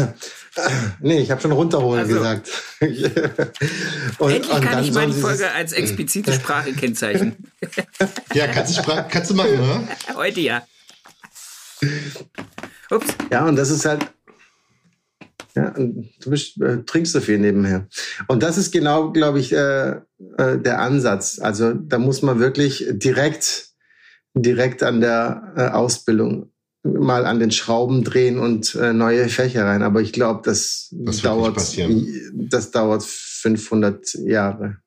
nee, 1.01 1.19
ich 1.19 1.29
habe 1.29 1.41
schon 1.41 1.51
runterholen 1.51 2.03
also, 2.03 2.15
gesagt. 2.15 2.49
und, 4.17 4.31
endlich 4.31 4.53
und 4.53 4.61
kann 4.61 4.83
ich 4.83 4.93
meine 4.93 5.11
Folge 5.11 5.51
als 5.51 5.73
explizite 5.73 6.31
Sprache 6.33 6.71
kennzeichnen. 6.71 7.35
ja, 8.33 8.47
kannst 8.47 8.77
du, 8.77 8.81
Sprache, 8.81 9.05
kannst 9.09 9.29
du 9.31 9.35
machen, 9.35 9.59
oder? 9.59 10.15
Heute 10.15 10.39
ja. 10.39 10.61
Ups. 12.89 13.07
Ja, 13.29 13.45
und 13.45 13.57
das 13.57 13.69
ist 13.69 13.85
halt, 13.85 14.07
ja, 15.55 15.71
du 15.71 16.29
bist, 16.29 16.61
äh, 16.61 16.83
trinkst 16.83 17.13
so 17.13 17.19
viel 17.19 17.39
nebenher. 17.39 17.87
Und 18.27 18.43
das 18.43 18.57
ist 18.57 18.71
genau, 18.71 19.11
glaube 19.11 19.39
ich, 19.39 19.53
äh, 19.53 19.91
äh, 20.37 20.57
der 20.57 20.79
Ansatz. 20.79 21.39
Also 21.39 21.73
da 21.73 21.99
muss 21.99 22.21
man 22.21 22.39
wirklich 22.39 22.85
direkt, 22.91 23.69
direkt 24.33 24.83
an 24.83 25.01
der 25.01 25.53
äh, 25.55 25.67
Ausbildung 25.67 26.51
mal 26.83 27.25
an 27.25 27.39
den 27.39 27.51
Schrauben 27.51 28.03
drehen 28.03 28.39
und 28.39 28.75
äh, 28.75 28.93
neue 28.93 29.29
Fächer 29.29 29.65
rein. 29.65 29.83
Aber 29.83 30.01
ich 30.01 30.13
glaube, 30.13 30.41
das, 30.43 30.89
das 30.91 31.21
dauert, 31.21 31.57
das 32.33 32.71
dauert 32.71 33.03
500 33.03 34.13
Jahre. 34.15 34.77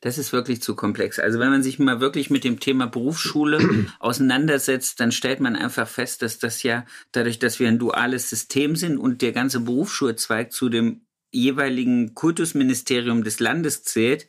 Das 0.00 0.18
ist 0.18 0.32
wirklich 0.32 0.62
zu 0.62 0.74
komplex. 0.74 1.18
Also 1.18 1.38
wenn 1.38 1.50
man 1.50 1.62
sich 1.62 1.78
mal 1.78 2.00
wirklich 2.00 2.30
mit 2.30 2.44
dem 2.44 2.60
Thema 2.60 2.86
Berufsschule 2.86 3.86
auseinandersetzt, 3.98 5.00
dann 5.00 5.12
stellt 5.12 5.40
man 5.40 5.56
einfach 5.56 5.88
fest, 5.88 6.22
dass 6.22 6.38
das 6.38 6.62
ja 6.62 6.84
dadurch, 7.12 7.38
dass 7.38 7.60
wir 7.60 7.68
ein 7.68 7.78
duales 7.78 8.28
System 8.28 8.76
sind 8.76 8.98
und 8.98 9.22
der 9.22 9.32
ganze 9.32 9.60
Berufsschulzweig 9.60 10.52
zu 10.52 10.68
dem 10.68 11.02
jeweiligen 11.30 12.14
Kultusministerium 12.14 13.22
des 13.22 13.38
Landes 13.40 13.84
zählt, 13.84 14.28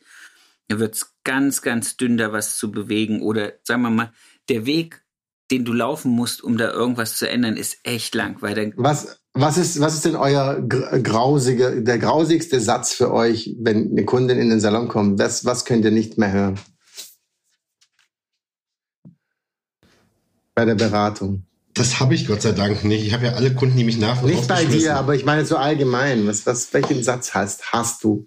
wird 0.68 0.94
es 0.94 1.14
ganz, 1.24 1.62
ganz 1.62 1.96
dünn 1.96 2.16
da 2.16 2.32
was 2.32 2.56
zu 2.56 2.70
bewegen. 2.70 3.22
Oder 3.22 3.54
sagen 3.64 3.82
wir 3.82 3.90
mal, 3.90 4.12
der 4.48 4.66
Weg 4.66 5.02
den 5.50 5.64
du 5.64 5.72
laufen 5.72 6.12
musst, 6.12 6.42
um 6.42 6.56
da 6.56 6.70
irgendwas 6.70 7.16
zu 7.16 7.28
ändern, 7.28 7.56
ist 7.56 7.80
echt 7.82 8.14
lang. 8.14 8.40
Weil 8.40 8.54
der 8.54 8.72
was, 8.76 9.19
was, 9.32 9.58
ist, 9.58 9.80
was 9.80 9.94
ist 9.94 10.04
denn 10.04 10.16
euer 10.16 10.60
grausige, 10.60 11.82
der 11.82 11.98
grausigste 11.98 12.60
Satz 12.60 12.92
für 12.92 13.12
euch, 13.12 13.56
wenn 13.60 13.90
eine 13.90 14.04
Kundin 14.04 14.38
in 14.38 14.50
den 14.50 14.60
Salon 14.60 14.88
kommt? 14.88 15.18
Was, 15.18 15.44
was 15.44 15.64
könnt 15.64 15.84
ihr 15.84 15.90
nicht 15.90 16.18
mehr 16.18 16.32
hören? 16.32 16.60
Bei 20.54 20.64
der 20.64 20.74
Beratung. 20.74 21.46
Das 21.74 22.00
habe 22.00 22.14
ich 22.14 22.26
Gott 22.26 22.42
sei 22.42 22.52
Dank 22.52 22.84
nicht. 22.84 23.06
Ich 23.06 23.14
habe 23.14 23.26
ja 23.26 23.32
alle 23.34 23.54
Kunden, 23.54 23.76
die 23.76 23.84
mich 23.84 23.98
nach 23.98 24.20
Nicht 24.22 24.48
bei 24.48 24.64
dir, 24.64 24.96
aber 24.96 25.14
ich 25.14 25.24
meine 25.24 25.46
so 25.46 25.56
allgemein. 25.56 26.26
Was, 26.26 26.44
was, 26.44 26.74
welchen 26.74 27.02
Satz 27.02 27.32
hast, 27.32 27.72
hast 27.72 28.02
du? 28.02 28.26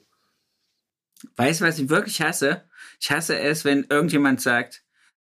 Weißt 1.35 1.61
du, 1.61 1.65
was 1.65 1.79
ich 1.79 1.89
wirklich 1.89 2.21
hasse? 2.21 2.63
Ich 2.99 3.11
hasse 3.11 3.37
es, 3.37 3.65
wenn 3.65 3.85
irgendjemand 3.89 4.41
sagt, 4.41 4.83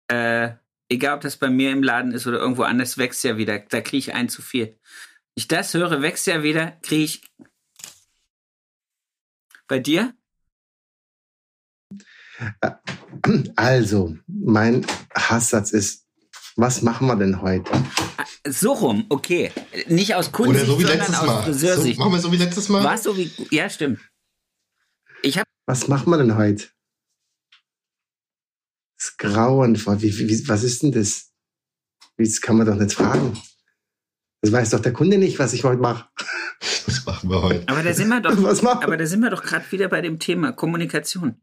äh, 0.09 0.51
egal 0.89 1.17
ob 1.17 1.21
das 1.21 1.37
bei 1.37 1.51
mir 1.51 1.71
im 1.71 1.83
Laden 1.83 2.13
ist 2.13 2.27
oder 2.27 2.39
irgendwo 2.39 2.63
anders, 2.63 2.97
wächst 2.97 3.23
ja 3.25 3.37
wieder. 3.37 3.59
Da 3.59 3.81
kriege 3.81 3.99
ich 3.99 4.15
ein 4.15 4.29
zu 4.29 4.41
viel. 4.41 4.77
Ich 5.39 5.49
das 5.49 5.75
höre, 5.75 6.01
wächst 6.01 6.27
ja 6.27 6.43
wieder, 6.43 6.73
kriege 6.83 7.05
ich. 7.05 7.23
Bei 9.69 9.79
dir? 9.79 10.15
Also, 13.55 14.17
mein 14.27 14.87
Hasssatz 15.15 15.73
ist, 15.73 16.07
was 16.57 16.81
machen 16.81 17.07
wir 17.07 17.17
denn 17.17 17.43
heute? 17.43 17.71
So 18.49 18.73
rum, 18.73 19.05
okay. 19.11 19.53
Nicht 19.89 20.15
aus 20.15 20.33
Kundensicht, 20.33 20.71
so 20.71 20.81
sondern 20.81 21.15
aus 21.15 21.27
Mal. 21.27 21.43
Friseursicht. 21.43 21.97
So, 21.97 22.03
machen 22.03 22.13
wir 22.15 22.21
so 22.21 22.33
wie 22.33 22.37
letztes 22.37 22.69
Mal? 22.71 22.83
War 22.83 22.97
so 22.97 23.17
wie, 23.17 23.31
ja, 23.51 23.69
stimmt. 23.69 24.01
Ich 25.23 25.39
hab 25.39 25.47
was 25.67 25.89
machen 25.89 26.11
wir 26.11 26.17
denn 26.17 26.37
heute? 26.37 26.69
Das 28.97 29.09
ist 29.09 29.19
grauenvoll. 29.19 30.01
Wie, 30.01 30.17
wie, 30.19 30.49
was 30.49 30.63
ist 30.63 30.83
denn 30.83 30.93
das? 30.93 31.33
Das 32.17 32.41
kann 32.41 32.57
man 32.57 32.67
doch 32.67 32.77
nicht 32.77 32.95
fragen. 32.95 33.37
Das 34.47 34.53
weiß 34.53 34.71
doch 34.71 34.81
der 34.81 34.93
Kunde 34.93 35.19
nicht, 35.19 35.41
was 35.41 35.53
ich 35.55 35.65
heute 35.65 35.81
mache. 35.81 36.09
Was 36.87 37.05
machen 37.07 37.29
wir 37.29 37.43
heute? 37.43 37.69
Aber 37.69 37.83
da 37.83 37.93
sind 37.93 38.07
wir 38.07 38.21
doch, 38.21 38.41
was 38.45 38.63
machen? 38.63 38.85
aber 38.85 38.97
da 38.97 39.05
sind 39.05 39.21
wir 39.21 39.31
doch 39.31 39.43
gerade 39.43 39.65
wieder 39.73 39.89
bei 39.89 40.01
dem 40.01 40.21
Thema 40.21 40.53
Kommunikation. 40.53 41.35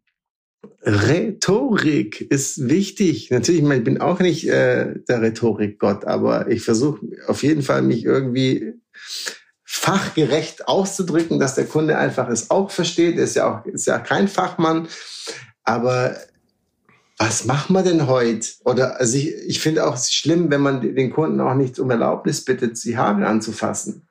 Rhetorik 0.84 2.22
ist 2.22 2.70
wichtig. 2.70 3.30
Natürlich, 3.30 3.62
ich 3.62 3.84
bin 3.84 4.00
auch 4.00 4.20
nicht 4.20 4.48
äh, 4.48 4.94
der 5.10 5.22
Rhetorikgott, 5.22 6.06
aber 6.06 6.50
ich 6.50 6.64
versuche 6.64 7.06
auf 7.28 7.44
jeden 7.44 7.62
Fall, 7.62 7.82
mich 7.82 8.06
irgendwie 8.06 8.74
fachgerecht 9.66 10.70
auszudrücken, 10.70 11.40
dass 11.40 11.56
der 11.56 11.66
Kunde 11.66 11.98
einfach 11.98 12.30
es 12.30 12.52
auch 12.52 12.72
versteht. 12.72 13.18
Er 13.18 13.26
ist 13.26 13.36
ja 13.36 13.54
auch 13.54 13.66
ist 13.66 13.86
ja 13.86 14.00
kein 14.00 14.30
Fachmann, 14.30 14.88
aber 15.66 16.16
was 17.24 17.46
machen 17.46 17.74
wir 17.74 17.84
denn 17.84 18.08
heute? 18.08 18.48
Oder 18.66 19.00
also 19.00 19.18
ich, 19.18 19.34
ich 19.48 19.60
finde 19.62 19.88
auch 19.88 19.98
schlimm, 19.98 20.52
wenn 20.52 20.60
man 20.60 20.82
den 20.82 21.10
Kunden 21.10 21.40
auch 21.40 21.54
nicht 21.54 21.80
um 21.80 21.90
Erlaubnis 21.90 22.44
bittet, 22.44 22.84
die 22.84 22.98
Haare 22.98 23.26
anzufassen. 23.26 24.08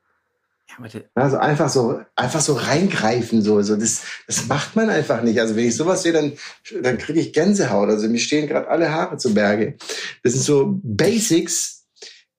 Also 1.15 1.37
einfach 1.37 1.69
so, 1.69 2.01
einfach 2.17 2.41
so 2.41 2.55
reingreifen, 2.55 3.43
so, 3.43 3.61
so 3.61 3.77
das, 3.77 4.03
das 4.27 4.47
macht 4.47 4.77
man 4.77 4.89
einfach 4.89 5.23
nicht. 5.23 5.39
Also 5.39 5.55
wenn 5.55 5.69
ich 5.69 5.77
sowas 5.77 6.03
sehe, 6.03 6.15
dann, 6.15 6.33
dann 6.81 6.97
kriege 6.97 7.21
ich 7.21 7.35
Gänsehaut. 7.35 7.91
Also 7.91 8.09
mir 8.09 8.19
stehen 8.19 8.49
gerade 8.49 8.69
alle 8.69 8.91
Haare 8.91 9.19
zu 9.19 9.35
Berge. 9.35 9.77
Das 10.23 10.33
sind 10.33 10.43
so 10.43 10.81
Basics, 10.83 11.85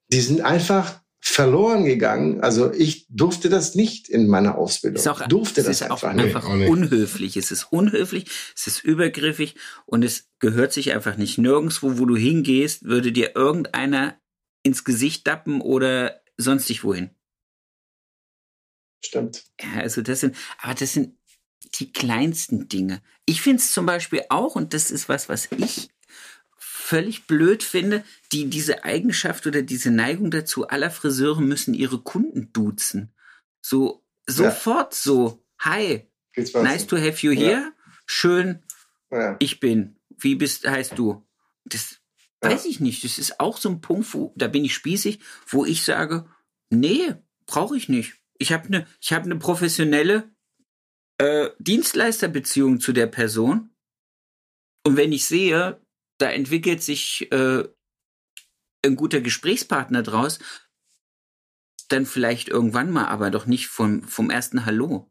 die 0.08 0.20
sind 0.20 0.40
einfach 0.40 1.03
verloren 1.26 1.86
gegangen. 1.86 2.42
Also 2.42 2.70
ich 2.70 3.06
durfte 3.08 3.48
das 3.48 3.74
nicht 3.74 4.10
in 4.10 4.28
meiner 4.28 4.58
Ausbildung. 4.58 4.96
Ist 4.96 5.08
auch, 5.08 5.26
durfte 5.26 5.62
es 5.62 5.66
das 5.66 5.76
ist 5.76 5.82
einfach, 5.82 6.02
auch 6.02 6.18
einfach 6.18 6.54
nicht. 6.54 6.68
unhöflich. 6.68 7.38
Es 7.38 7.50
ist 7.50 7.72
unhöflich, 7.72 8.26
es 8.54 8.66
ist 8.66 8.84
übergriffig 8.84 9.54
und 9.86 10.04
es 10.04 10.28
gehört 10.38 10.74
sich 10.74 10.92
einfach 10.92 11.16
nicht. 11.16 11.38
Nirgendwo, 11.38 11.98
wo 11.98 12.04
du 12.04 12.14
hingehst, 12.14 12.84
würde 12.84 13.10
dir 13.10 13.34
irgendeiner 13.34 14.20
ins 14.62 14.84
Gesicht 14.84 15.26
dappen 15.26 15.62
oder 15.62 16.20
sonstig 16.36 16.84
wohin. 16.84 17.10
Stimmt. 19.02 19.44
Ja, 19.60 19.80
also 19.80 20.02
das 20.02 20.20
sind, 20.20 20.36
aber 20.60 20.74
das 20.74 20.92
sind 20.92 21.16
die 21.80 21.90
kleinsten 21.90 22.68
Dinge. 22.68 23.02
Ich 23.24 23.40
finde 23.40 23.60
es 23.60 23.72
zum 23.72 23.86
Beispiel 23.86 24.24
auch, 24.28 24.56
und 24.56 24.74
das 24.74 24.90
ist 24.90 25.08
was, 25.08 25.30
was 25.30 25.48
ich 25.56 25.88
völlig 26.84 27.26
blöd 27.26 27.62
finde, 27.62 28.04
die 28.30 28.50
diese 28.50 28.84
Eigenschaft 28.84 29.46
oder 29.46 29.62
diese 29.62 29.90
Neigung 29.90 30.30
dazu, 30.30 30.68
aller 30.68 30.90
Friseure 30.90 31.40
müssen 31.40 31.72
ihre 31.72 31.98
Kunden 31.98 32.52
duzen. 32.52 33.14
So 33.62 34.04
sofort 34.26 34.92
ja. 34.92 35.00
so, 35.00 35.42
hi, 35.58 36.06
nice 36.36 36.86
to 36.86 36.98
have 36.98 37.26
you 37.26 37.32
here, 37.32 37.62
ja. 37.62 37.72
schön, 38.04 38.62
ja. 39.10 39.36
ich 39.38 39.60
bin, 39.60 39.96
wie 40.18 40.34
bist, 40.34 40.68
heißt 40.68 40.98
du? 40.98 41.26
Das 41.64 42.00
weiß 42.42 42.66
ich 42.66 42.80
nicht. 42.80 43.02
Das 43.02 43.18
ist 43.18 43.40
auch 43.40 43.56
so 43.56 43.70
ein 43.70 43.80
Punkt, 43.80 44.12
wo, 44.12 44.34
da 44.36 44.46
bin 44.48 44.66
ich 44.66 44.74
spießig, 44.74 45.20
wo 45.46 45.64
ich 45.64 45.84
sage, 45.84 46.26
nee, 46.68 47.14
brauche 47.46 47.78
ich 47.78 47.88
nicht. 47.88 48.16
Ich 48.36 48.52
habe 48.52 48.66
eine, 48.66 48.86
ich 49.00 49.14
habe 49.14 49.24
eine 49.24 49.36
professionelle 49.36 50.30
äh, 51.16 51.48
Dienstleisterbeziehung 51.58 52.78
zu 52.78 52.92
der 52.92 53.06
Person. 53.06 53.70
Und 54.82 54.98
wenn 54.98 55.12
ich 55.12 55.24
sehe, 55.24 55.80
da 56.18 56.30
entwickelt 56.30 56.82
sich 56.82 57.30
äh, 57.32 57.64
ein 58.84 58.96
guter 58.96 59.20
Gesprächspartner 59.20 60.02
draus, 60.02 60.38
dann 61.88 62.06
vielleicht 62.06 62.48
irgendwann 62.48 62.90
mal, 62.90 63.06
aber 63.06 63.30
doch 63.30 63.46
nicht 63.46 63.68
vom, 63.68 64.02
vom 64.02 64.30
ersten 64.30 64.66
Hallo. 64.66 65.10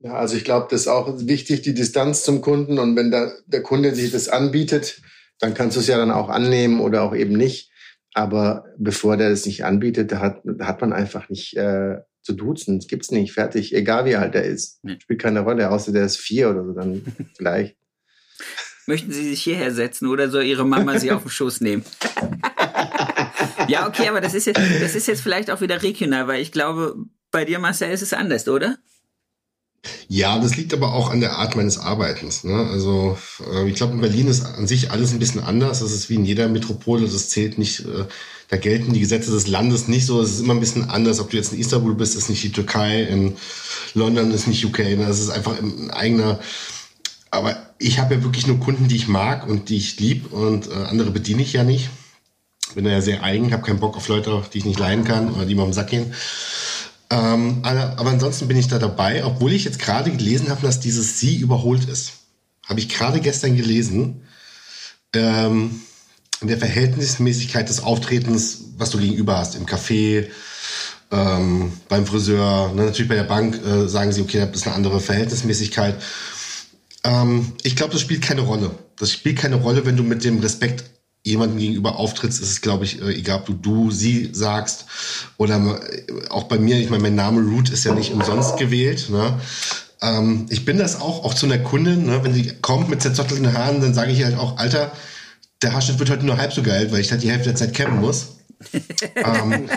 Ja, 0.00 0.14
also 0.14 0.36
ich 0.36 0.44
glaube, 0.44 0.66
das 0.70 0.82
ist 0.82 0.88
auch 0.88 1.18
wichtig, 1.20 1.62
die 1.62 1.74
Distanz 1.74 2.24
zum 2.24 2.42
Kunden. 2.42 2.78
Und 2.78 2.94
wenn 2.96 3.10
da, 3.10 3.32
der 3.46 3.62
Kunde 3.62 3.94
sich 3.94 4.10
das 4.10 4.28
anbietet, 4.28 5.00
dann 5.38 5.54
kannst 5.54 5.76
du 5.76 5.80
es 5.80 5.86
ja 5.86 5.96
dann 5.96 6.10
auch 6.10 6.28
annehmen 6.28 6.80
oder 6.80 7.02
auch 7.02 7.14
eben 7.14 7.32
nicht. 7.32 7.72
Aber 8.12 8.66
bevor 8.78 9.16
der 9.16 9.30
das 9.30 9.46
nicht 9.46 9.64
anbietet, 9.64 10.12
da 10.12 10.20
hat, 10.20 10.42
da 10.44 10.66
hat 10.66 10.80
man 10.80 10.92
einfach 10.92 11.28
nicht 11.30 11.56
äh, 11.56 12.00
zu 12.22 12.34
duzen. 12.34 12.78
Das 12.78 12.86
gibt's 12.86 13.10
nicht. 13.10 13.32
Fertig. 13.32 13.74
Egal 13.74 14.04
wie 14.04 14.16
alt 14.16 14.34
er 14.34 14.44
ist. 14.44 14.80
Spielt 14.98 15.22
keine 15.22 15.40
Rolle, 15.40 15.70
außer 15.70 15.92
der 15.92 16.04
ist 16.04 16.18
vier 16.18 16.50
oder 16.50 16.64
so, 16.64 16.72
dann 16.72 17.02
vielleicht. 17.36 17.76
Möchten 18.86 19.12
Sie 19.12 19.28
sich 19.28 19.42
hierher 19.42 19.72
setzen 19.72 20.08
oder 20.08 20.30
soll 20.30 20.44
Ihre 20.44 20.66
Mama 20.66 20.98
Sie 20.98 21.10
auf 21.10 21.22
den 21.22 21.30
Schoß 21.30 21.60
nehmen? 21.62 21.84
ja, 23.68 23.86
okay, 23.88 24.08
aber 24.08 24.20
das 24.20 24.34
ist, 24.34 24.46
jetzt, 24.46 24.60
das 24.80 24.94
ist 24.94 25.06
jetzt 25.06 25.22
vielleicht 25.22 25.50
auch 25.50 25.60
wieder 25.60 25.82
regional, 25.82 26.28
weil 26.28 26.42
ich 26.42 26.52
glaube, 26.52 26.96
bei 27.30 27.44
dir, 27.44 27.58
Marcel, 27.58 27.90
ist 27.90 28.02
es 28.02 28.12
anders, 28.12 28.46
oder? 28.46 28.76
Ja, 30.08 30.38
das 30.38 30.56
liegt 30.56 30.72
aber 30.72 30.92
auch 30.92 31.10
an 31.10 31.20
der 31.20 31.36
Art 31.36 31.56
meines 31.56 31.78
Arbeitens. 31.78 32.44
Ne? 32.44 32.54
Also 32.70 33.18
äh, 33.52 33.68
ich 33.68 33.74
glaube, 33.74 33.94
in 33.94 34.00
Berlin 34.00 34.28
ist 34.28 34.44
an 34.44 34.66
sich 34.66 34.90
alles 34.90 35.12
ein 35.12 35.18
bisschen 35.18 35.42
anders. 35.42 35.80
Das 35.80 35.92
ist 35.92 36.08
wie 36.08 36.14
in 36.14 36.24
jeder 36.24 36.48
Metropole. 36.48 37.02
Das 37.02 37.28
zählt 37.28 37.58
nicht. 37.58 37.80
Äh, 37.80 38.04
da 38.48 38.56
gelten 38.56 38.92
die 38.92 39.00
Gesetze 39.00 39.30
des 39.30 39.46
Landes 39.46 39.88
nicht 39.88 40.06
so. 40.06 40.22
Es 40.22 40.32
ist 40.32 40.40
immer 40.40 40.54
ein 40.54 40.60
bisschen 40.60 40.88
anders. 40.88 41.20
Ob 41.20 41.30
du 41.30 41.36
jetzt 41.36 41.52
in 41.52 41.58
Istanbul 41.58 41.94
bist, 41.94 42.16
ist 42.16 42.30
nicht 42.30 42.42
die 42.42 42.52
Türkei. 42.52 43.02
In 43.02 43.36
London 43.92 44.30
ist 44.30 44.46
nicht 44.46 44.64
UK. 44.64 44.78
Ne? 44.78 45.04
Das 45.06 45.20
ist 45.20 45.30
einfach 45.30 45.58
ein 45.58 45.90
eigener 45.90 46.38
aber 47.34 47.56
ich 47.78 47.98
habe 47.98 48.14
ja 48.14 48.22
wirklich 48.22 48.46
nur 48.46 48.60
Kunden, 48.60 48.88
die 48.88 48.96
ich 48.96 49.08
mag 49.08 49.46
und 49.46 49.68
die 49.68 49.76
ich 49.76 49.98
lieb 49.98 50.32
und 50.32 50.68
äh, 50.68 50.74
andere 50.74 51.10
bediene 51.10 51.42
ich 51.42 51.52
ja 51.52 51.64
nicht. 51.64 51.90
Bin 52.74 52.86
ja 52.86 53.00
sehr 53.00 53.22
eigen, 53.22 53.52
habe 53.52 53.62
keinen 53.62 53.80
Bock 53.80 53.96
auf 53.96 54.08
Leute, 54.08 54.42
die 54.52 54.58
ich 54.58 54.64
nicht 54.64 54.78
leiden 54.78 55.04
kann 55.04 55.32
oder 55.32 55.46
die 55.46 55.54
mir 55.54 55.62
am 55.62 55.72
Sack 55.72 55.88
gehen. 55.88 56.12
Ähm, 57.10 57.58
aber 57.62 58.10
ansonsten 58.10 58.48
bin 58.48 58.56
ich 58.56 58.68
da 58.68 58.78
dabei, 58.78 59.24
obwohl 59.24 59.52
ich 59.52 59.64
jetzt 59.64 59.78
gerade 59.78 60.10
gelesen 60.10 60.48
habe, 60.48 60.62
dass 60.62 60.80
dieses 60.80 61.20
Sie 61.20 61.36
überholt 61.36 61.84
ist. 61.88 62.12
Habe 62.66 62.80
ich 62.80 62.88
gerade 62.88 63.20
gestern 63.20 63.56
gelesen. 63.56 64.22
Ähm, 65.14 65.82
in 66.40 66.48
der 66.48 66.58
Verhältnismäßigkeit 66.58 67.68
des 67.68 67.82
Auftretens, 67.82 68.64
was 68.76 68.90
du 68.90 68.98
gegenüber 68.98 69.38
hast, 69.38 69.54
im 69.54 69.66
Café, 69.66 70.26
ähm, 71.12 71.72
beim 71.88 72.06
Friseur, 72.06 72.72
ne, 72.74 72.86
natürlich 72.86 73.08
bei 73.08 73.14
der 73.14 73.24
Bank 73.24 73.60
äh, 73.64 73.88
sagen 73.88 74.12
sie, 74.12 74.22
okay, 74.22 74.40
das 74.40 74.62
ist 74.62 74.66
eine 74.66 74.74
andere 74.74 75.00
Verhältnismäßigkeit. 75.00 75.96
Ähm, 77.04 77.52
ich 77.62 77.76
glaube, 77.76 77.92
das 77.92 78.00
spielt 78.00 78.22
keine 78.22 78.40
Rolle. 78.40 78.70
Das 78.96 79.12
spielt 79.12 79.38
keine 79.38 79.56
Rolle, 79.56 79.86
wenn 79.86 79.96
du 79.96 80.02
mit 80.02 80.24
dem 80.24 80.38
Respekt 80.40 80.84
jemandem 81.24 81.58
gegenüber 81.58 81.96
auftrittst, 81.96 82.42
ist 82.42 82.50
es, 82.50 82.60
glaube 82.60 82.84
ich, 82.84 83.00
äh, 83.00 83.14
egal, 83.14 83.40
ob 83.40 83.46
du 83.46 83.54
du, 83.54 83.90
sie 83.90 84.28
sagst 84.32 84.84
oder 85.38 85.56
äh, 85.56 86.28
auch 86.28 86.44
bei 86.44 86.58
mir, 86.58 86.78
ich 86.78 86.90
meine, 86.90 87.02
mein 87.02 87.14
Name 87.14 87.40
Root 87.40 87.70
ist 87.70 87.84
ja 87.84 87.94
nicht 87.94 88.12
umsonst 88.12 88.58
gewählt. 88.58 89.08
Ne? 89.08 89.40
Ähm, 90.02 90.46
ich 90.50 90.66
bin 90.66 90.76
das 90.76 91.00
auch, 91.00 91.24
auch 91.24 91.32
zu 91.32 91.46
einer 91.46 91.58
Kundin, 91.58 92.04
ne? 92.04 92.22
wenn 92.22 92.34
sie 92.34 92.52
kommt 92.60 92.90
mit 92.90 93.00
zerzottelten 93.00 93.54
Haaren, 93.54 93.80
dann 93.80 93.94
sage 93.94 94.12
ich 94.12 94.22
halt 94.22 94.36
auch, 94.36 94.58
Alter, 94.58 94.92
der 95.62 95.72
Haarschnitt 95.72 95.98
wird 95.98 96.10
heute 96.10 96.26
nur 96.26 96.36
halb 96.36 96.52
so 96.52 96.62
geil, 96.62 96.92
weil 96.92 97.00
ich 97.00 97.10
halt 97.10 97.22
die 97.22 97.30
Hälfte 97.30 97.48
der 97.48 97.56
Zeit 97.56 97.72
kämmen 97.72 98.00
muss. 98.00 98.36
ähm, 99.14 99.68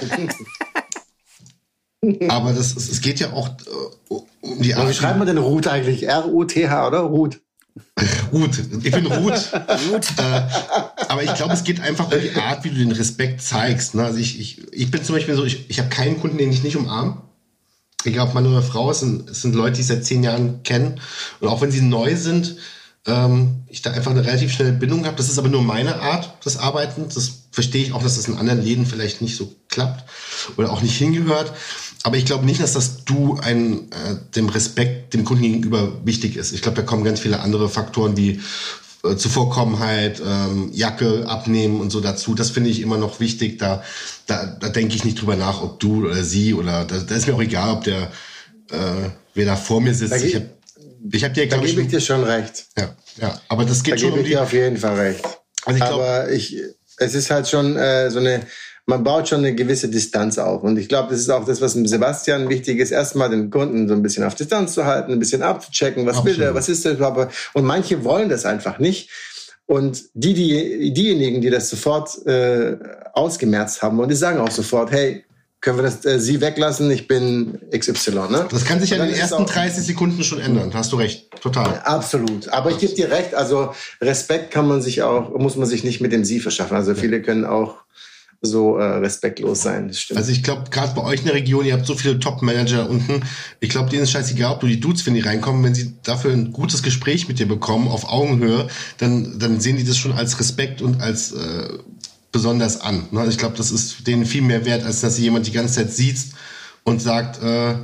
aber 2.30 2.52
das, 2.54 2.76
es 2.76 3.02
geht 3.02 3.22
ja 3.22 3.32
auch 3.32 3.50
äh, 3.50 4.16
die 4.42 4.76
Art. 4.76 4.90
Wie 4.90 4.94
schreibt 4.94 5.18
man 5.18 5.28
denn 5.28 5.38
Ruth 5.38 5.68
eigentlich? 5.68 6.08
R-U-T-H, 6.08 6.88
oder? 6.88 7.00
Ruth. 7.00 7.40
Ruth. 8.32 8.60
Ich 8.84 8.92
bin 8.92 9.06
Ruth. 9.06 9.52
äh, 9.54 10.42
aber 11.08 11.24
ich 11.24 11.34
glaube, 11.36 11.54
es 11.54 11.64
geht 11.64 11.80
einfach 11.80 12.12
um 12.12 12.20
die 12.20 12.40
Art, 12.40 12.64
wie 12.64 12.70
du 12.70 12.76
den 12.76 12.92
Respekt 12.92 13.42
zeigst. 13.42 13.96
Ne? 13.96 14.04
Also 14.04 14.20
ich, 14.20 14.40
ich, 14.40 14.74
ich 14.74 14.92
bin 14.92 15.04
zum 15.04 15.16
Beispiel 15.16 15.36
so, 15.36 15.46
ich, 15.46 15.70
ich 15.70 15.80
habe 15.80 15.90
keinen 15.90 16.20
Kunden, 16.20 16.38
den 16.38 16.52
ich 16.52 16.64
nicht 16.64 16.76
umarme. 16.76 17.22
Egal 18.04 18.28
ob 18.28 18.34
Mann 18.34 18.46
oder 18.46 18.62
Frau, 18.62 18.92
es 18.92 19.00
sind, 19.00 19.30
es 19.30 19.42
sind 19.42 19.56
Leute, 19.56 19.76
die 19.76 19.82
ich 19.82 19.88
seit 19.88 20.06
zehn 20.06 20.24
Jahren 20.24 20.64
kennen. 20.64 21.00
Und 21.40 21.48
auch 21.48 21.62
wenn 21.62 21.72
sie 21.72 21.82
neu 21.82 22.16
sind, 22.16 22.58
ähm, 23.06 23.64
ich 23.68 23.82
da 23.82 23.92
einfach 23.92 24.12
eine 24.12 24.26
relativ 24.26 24.52
schnelle 24.52 24.74
Bindung 24.74 25.06
habe. 25.06 25.18
Das 25.18 25.30
ist 25.30 25.40
aber 25.40 25.50
nur 25.50 25.64
meine 25.64 26.00
Art 26.02 26.46
des 26.46 26.58
Arbeitens. 26.58 27.16
Das 27.16 27.32
verstehe 27.52 27.84
ich 27.84 27.94
auch, 27.94 28.04
dass 28.04 28.16
das 28.16 28.28
in 28.28 28.38
anderen 28.38 28.62
Läden 28.62 28.86
vielleicht 28.86 29.22
nicht 29.22 29.36
so 29.36 29.54
klappt 29.70 30.04
oder 30.58 30.72
auch 30.72 30.82
nicht 30.82 30.98
hingehört. 30.98 31.54
Aber 32.08 32.16
ich 32.16 32.24
glaube 32.24 32.46
nicht, 32.46 32.62
dass 32.62 32.72
das 32.72 33.04
Du 33.04 33.38
ein, 33.38 33.92
äh, 33.92 34.16
dem 34.34 34.48
Respekt 34.48 35.14
dem 35.14 35.26
Kunden 35.26 35.44
gegenüber 35.44 36.06
wichtig 36.06 36.38
ist. 36.38 36.54
Ich 36.54 36.62
glaube, 36.62 36.78
da 36.78 36.84
kommen 36.84 37.04
ganz 37.04 37.20
viele 37.20 37.42
andere 37.42 37.68
Faktoren 37.68 38.16
wie 38.16 38.40
äh, 39.04 39.18
Zuvorkommenheit, 39.18 40.22
ähm, 40.26 40.70
Jacke 40.72 41.26
abnehmen 41.28 41.82
und 41.82 41.90
so 41.90 42.00
dazu. 42.00 42.34
Das 42.34 42.50
finde 42.50 42.70
ich 42.70 42.80
immer 42.80 42.98
noch 42.98 43.20
wichtig. 43.20 43.58
Da, 43.58 43.84
da, 44.26 44.46
da 44.46 44.70
denke 44.70 44.96
ich 44.96 45.04
nicht 45.04 45.20
drüber 45.20 45.36
nach, 45.36 45.62
ob 45.62 45.82
du 45.82 46.06
oder 46.06 46.24
sie 46.24 46.54
oder 46.54 46.86
da, 46.86 46.98
da 47.00 47.14
ist 47.14 47.28
mir 47.28 47.36
auch 47.36 47.42
egal, 47.42 47.72
ob 47.72 47.84
der 47.84 48.04
äh, 48.72 49.10
wer 49.34 49.46
da 49.46 49.58
vor 49.58 49.82
mir 49.82 49.94
sitzt. 49.94 50.14
Da 50.14 50.16
ich 50.16 50.34
habe 50.34 50.50
ich 51.12 51.24
hab 51.26 51.34
dir, 51.34 51.50
da 51.50 51.58
gebe 51.58 51.82
ich 51.82 51.88
dir 51.90 52.00
schon 52.00 52.24
recht. 52.24 52.68
Ja, 52.78 52.96
ja, 53.20 53.42
aber 53.50 53.66
das 53.66 53.84
geht 53.84 53.96
da 53.96 53.98
schon 53.98 54.12
gebe 54.12 54.22
um 54.22 54.26
ich 54.26 54.32
dir 54.32 54.44
auf 54.44 54.54
jeden 54.54 54.78
Fall 54.78 54.96
recht. 54.96 55.26
Also 55.66 55.78
ich 55.78 55.86
glaub, 55.86 56.00
aber 56.00 56.32
ich, 56.32 56.56
es 57.00 57.16
ist 57.16 57.30
halt 57.30 57.50
schon 57.50 57.76
äh, 57.76 58.10
so 58.10 58.20
eine 58.20 58.44
man 58.88 59.04
baut 59.04 59.28
schon 59.28 59.40
eine 59.40 59.54
gewisse 59.54 59.90
Distanz 59.90 60.38
auf. 60.38 60.64
Und 60.64 60.78
ich 60.78 60.88
glaube, 60.88 61.10
das 61.10 61.20
ist 61.20 61.30
auch 61.30 61.46
das, 61.46 61.60
was 61.60 61.74
Sebastian 61.74 62.50
wichtig 62.50 62.80
ist, 62.80 62.92
erstmal 62.92 63.30
den 63.30 63.50
Kunden 63.52 63.88
so 63.88 63.94
ein 63.94 64.02
bisschen 64.02 64.24
auf 64.24 64.34
Distanz 64.34 64.74
zu 64.74 64.86
halten, 64.86 65.12
ein 65.12 65.20
bisschen 65.20 65.44
abzuchecken, 65.44 66.06
was 66.06 66.18
Absolut. 66.18 66.38
will 66.38 66.46
der, 66.46 66.56
was 66.56 66.70
ist 66.70 66.86
der 66.86 66.94
überhaupt. 66.94 67.34
Und 67.54 67.66
manche 67.66 68.06
wollen 68.06 68.30
das 68.30 68.46
einfach 68.46 68.80
nicht. 68.80 69.10
Und 69.66 70.06
die, 70.14 70.34
die, 70.34 70.94
diejenigen, 70.94 71.42
die 71.42 71.50
das 71.50 71.70
sofort 71.70 72.26
äh, 72.26 72.78
ausgemerzt 73.14 73.82
haben, 73.82 74.00
und 74.00 74.08
die 74.08 74.16
sagen 74.16 74.40
auch 74.40 74.52
sofort, 74.52 74.90
hey, 74.92 75.26
können 75.60 75.80
wir 75.80 75.84
das 75.84 76.06
äh, 76.06 76.22
Sie 76.22 76.40
weglassen, 76.40 76.90
ich 76.90 77.10
bin 77.10 77.60
XY. 77.78 78.12
Ne? 78.30 78.48
Das 78.50 78.64
kann 78.64 78.80
sich 78.80 78.92
ja 78.92 79.04
in 79.04 79.10
den 79.10 79.20
ersten 79.20 79.46
30 79.46 79.86
Sekunden 79.86 80.24
schon 80.24 80.40
ändern, 80.40 80.74
hast 80.74 80.94
du 80.94 80.96
recht, 80.96 81.30
total. 81.42 81.82
Absolut. 81.84 82.48
Aber 82.54 82.72
ich 82.72 82.78
gebe 82.78 82.94
dir 82.94 83.12
recht, 83.12 83.36
also 83.36 83.74
Respekt 84.00 84.52
kann 84.52 84.66
man 84.66 84.82
sich 84.82 85.02
auch, 85.02 85.38
muss 85.38 85.58
man 85.58 85.68
sich 85.68 85.84
nicht 85.84 86.00
mit 86.00 86.14
dem 86.14 86.24
Sie 86.24 86.40
verschaffen. 86.40 86.78
Also 86.78 86.96
viele 86.96 87.22
können 87.22 87.44
auch 87.44 87.84
so 88.42 88.78
äh, 88.78 88.84
respektlos 88.84 89.64
sein. 89.64 89.88
Das 89.88 90.00
stimmt. 90.00 90.18
Also 90.18 90.32
ich 90.32 90.44
glaube, 90.44 90.70
gerade 90.70 90.94
bei 90.94 91.04
euch 91.04 91.20
in 91.20 91.26
der 91.26 91.34
Region, 91.34 91.66
ihr 91.66 91.74
habt 91.74 91.86
so 91.86 91.96
viele 91.96 92.20
Top-Manager 92.20 92.90
unten. 92.90 93.24
Ich 93.60 93.70
glaube, 93.70 93.90
denen 93.90 94.04
ist 94.04 94.12
scheißegal, 94.12 94.54
ob 94.54 94.60
du 94.60 94.68
die 94.68 94.80
Dudes, 94.80 95.06
wenn 95.06 95.16
die 95.16 95.22
reinkommen, 95.22 95.64
wenn 95.64 95.74
sie 95.74 95.96
dafür 96.04 96.32
ein 96.32 96.54
gutes 96.54 96.84
Gespräch 96.84 97.28
mit 97.28 97.40
dir 97.40 97.48
bekommen, 97.48 97.88
auf 97.88 98.10
Augenhöhe, 98.10 98.68
dann, 99.00 99.40
dann 99.40 99.60
sehen 99.60 99.78
die 99.78 99.84
das 99.84 99.98
schon 99.98 100.14
als 100.14 100.40
Respekt 100.40 100.82
und 100.82 101.02
als 101.02 101.32
äh, 101.32 101.80
besonders 102.32 102.82
an. 102.82 103.08
Ne? 103.12 103.26
Ich 103.28 103.38
glaube, 103.38 103.58
das 103.58 103.72
ist 103.72 104.06
denen 104.06 104.26
viel 104.26 104.44
mehr 104.44 104.66
wert, 104.66 104.84
als 104.84 105.02
dass 105.02 105.16
sie 105.16 105.24
jemand 105.24 105.48
die 105.48 105.52
ganze 105.52 105.76
Zeit 105.76 105.92
sieht 105.92 106.18
und 106.84 107.02
sagt, 107.02 107.42
äh, 107.42 107.76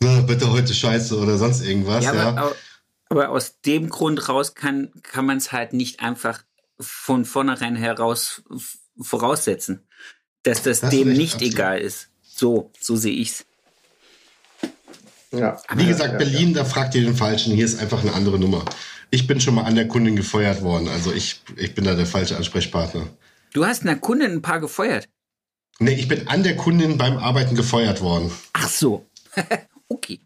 na, 0.00 0.20
bitte 0.20 0.52
heute 0.52 0.74
Scheiße 0.74 1.16
oder 1.18 1.38
sonst 1.38 1.62
irgendwas. 1.62 2.04
Ja, 2.04 2.14
ja. 2.14 2.28
Aber, 2.28 2.56
aber, 3.08 3.28
aus 3.30 3.60
dem 3.62 3.88
Grund 3.88 4.28
raus 4.28 4.54
kann, 4.54 4.92
kann 5.02 5.24
man 5.24 5.38
es 5.38 5.52
halt 5.52 5.72
nicht 5.72 6.00
einfach 6.00 6.42
von 6.78 7.24
vornherein 7.24 7.76
heraus 7.76 8.42
voraussetzen 9.00 9.85
dass 10.46 10.62
das, 10.62 10.80
das 10.80 10.90
dem 10.90 11.12
nicht 11.12 11.34
absolut. 11.34 11.54
egal 11.54 11.78
ist. 11.80 12.08
So, 12.22 12.70
so 12.78 12.96
sehe 12.96 13.12
ich's. 13.12 13.44
Ja. 15.32 15.60
Wie 15.74 15.86
gesagt, 15.86 16.12
ja, 16.12 16.18
Berlin, 16.18 16.50
ja. 16.50 16.62
da 16.62 16.64
fragt 16.64 16.94
ihr 16.94 17.02
den 17.02 17.16
Falschen. 17.16 17.54
Hier 17.54 17.64
ist 17.64 17.80
einfach 17.80 18.02
eine 18.02 18.12
andere 18.12 18.38
Nummer. 18.38 18.64
Ich 19.10 19.26
bin 19.26 19.40
schon 19.40 19.54
mal 19.54 19.64
an 19.64 19.74
der 19.74 19.88
Kundin 19.88 20.16
gefeuert 20.16 20.62
worden. 20.62 20.88
Also 20.88 21.12
ich, 21.12 21.42
ich 21.56 21.74
bin 21.74 21.84
da 21.84 21.94
der 21.94 22.06
falsche 22.06 22.36
Ansprechpartner. 22.36 23.08
Du 23.52 23.66
hast 23.66 23.82
einer 23.82 23.96
Kundin 23.96 24.32
ein 24.32 24.42
paar 24.42 24.60
gefeuert? 24.60 25.08
Nee, 25.78 25.94
ich 25.94 26.08
bin 26.08 26.28
an 26.28 26.42
der 26.42 26.56
Kundin 26.56 26.96
beim 26.96 27.18
Arbeiten 27.18 27.54
gefeuert 27.54 28.00
worden. 28.00 28.30
Ach 28.52 28.68
so. 28.68 29.06
okay. 29.88 30.20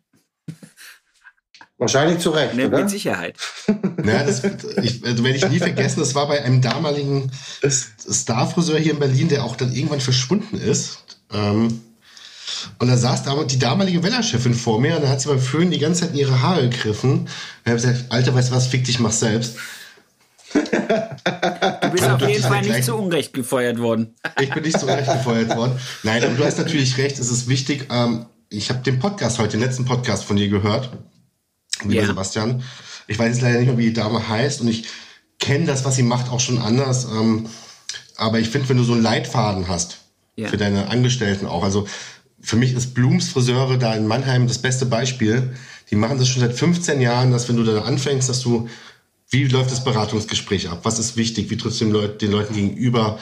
Wahrscheinlich 1.80 2.18
zu 2.18 2.28
Recht, 2.28 2.54
ne, 2.54 2.66
oder? 2.68 2.80
Mit 2.80 2.90
Sicherheit. 2.90 3.36
Naja, 4.02 4.24
das 4.24 4.42
ich, 4.82 5.04
also 5.04 5.24
werde 5.24 5.36
ich 5.36 5.48
nie 5.48 5.58
vergessen. 5.58 6.00
Das 6.00 6.14
war 6.14 6.26
bei 6.26 6.42
einem 6.42 6.62
damaligen 6.62 7.30
Starfriseur 7.62 8.78
hier 8.78 8.92
in 8.92 8.98
Berlin, 8.98 9.28
der 9.28 9.44
auch 9.44 9.56
dann 9.56 9.72
irgendwann 9.74 10.00
verschwunden 10.00 10.58
ist. 10.58 11.04
Ähm, 11.30 11.82
und 12.78 12.88
da 12.88 12.96
saß 12.96 13.24
die 13.46 13.58
damalige 13.58 14.02
Wellerchefin 14.02 14.54
vor 14.54 14.80
mir 14.80 14.96
und 14.96 15.02
dann 15.02 15.10
hat 15.10 15.20
sie 15.20 15.28
beim 15.28 15.38
Föhn 15.38 15.70
die 15.70 15.78
ganze 15.78 16.02
Zeit 16.02 16.12
in 16.12 16.16
ihre 16.16 16.40
Haare 16.40 16.68
gegriffen. 16.68 17.10
Und 17.10 17.28
ich 17.64 17.70
habe 17.70 17.76
gesagt, 17.76 18.04
Alter, 18.08 18.34
weißt 18.34 18.50
du 18.50 18.54
was, 18.54 18.66
fick 18.68 18.84
dich, 18.84 18.98
mach 19.00 19.12
selbst. 19.12 19.56
Du 20.54 21.90
bist 21.92 22.08
auf 22.08 22.20
jeden 22.26 22.42
Fall 22.42 22.62
nicht 22.62 22.84
zu 22.84 22.94
Unrecht 22.94 23.34
gefeuert 23.34 23.78
worden. 23.78 24.14
Ich 24.40 24.50
bin 24.50 24.62
nicht 24.62 24.80
zu 24.80 24.86
Unrecht 24.86 25.12
gefeuert 25.12 25.54
worden. 25.54 25.78
Nein, 26.02 26.24
aber 26.24 26.34
du 26.34 26.44
hast 26.44 26.56
natürlich 26.56 26.96
recht, 26.96 27.18
es 27.18 27.30
ist 27.30 27.48
wichtig. 27.48 27.88
Ähm, 27.90 28.24
ich 28.48 28.70
habe 28.70 28.80
den 28.80 28.98
Podcast 28.98 29.38
heute, 29.38 29.58
den 29.58 29.60
letzten 29.60 29.84
Podcast 29.84 30.24
von 30.24 30.36
dir 30.36 30.48
gehört 30.48 30.90
lieber 31.84 32.02
ja. 32.02 32.06
Sebastian. 32.06 32.62
Ich 33.06 33.18
weiß 33.18 33.28
jetzt 33.28 33.42
leider 33.42 33.58
nicht 33.58 33.68
mehr, 33.68 33.78
wie 33.78 33.86
die 33.86 33.92
Dame 33.92 34.28
heißt 34.28 34.60
und 34.60 34.68
ich 34.68 34.84
kenne 35.38 35.66
das, 35.66 35.84
was 35.84 35.96
sie 35.96 36.02
macht, 36.02 36.30
auch 36.30 36.40
schon 36.40 36.58
anders. 36.58 37.06
Ähm, 37.06 37.46
aber 38.16 38.38
ich 38.38 38.50
finde, 38.50 38.68
wenn 38.68 38.76
du 38.76 38.84
so 38.84 38.92
einen 38.92 39.02
Leitfaden 39.02 39.68
hast 39.68 39.98
ja. 40.36 40.48
für 40.48 40.56
deine 40.56 40.88
Angestellten 40.88 41.46
auch, 41.46 41.64
also 41.64 41.86
für 42.40 42.56
mich 42.56 42.72
ist 42.72 42.94
Blums 42.94 43.28
Friseure 43.28 43.78
da 43.78 43.94
in 43.94 44.06
Mannheim 44.06 44.46
das 44.46 44.58
beste 44.58 44.86
Beispiel. 44.86 45.54
Die 45.90 45.96
machen 45.96 46.18
das 46.18 46.28
schon 46.28 46.40
seit 46.40 46.54
15 46.54 47.00
Jahren, 47.00 47.32
dass 47.32 47.48
wenn 47.48 47.56
du 47.56 47.64
da 47.64 47.82
anfängst, 47.82 48.28
dass 48.28 48.40
du, 48.40 48.68
wie 49.28 49.44
läuft 49.44 49.70
das 49.70 49.84
Beratungsgespräch 49.84 50.68
ab? 50.68 50.80
Was 50.84 50.98
ist 50.98 51.16
wichtig? 51.16 51.50
Wie 51.50 51.56
trittst 51.56 51.80
du 51.80 51.86
den, 51.86 51.92
Leut 51.92 52.22
den 52.22 52.30
Leuten 52.30 52.54
gegenüber? 52.54 53.18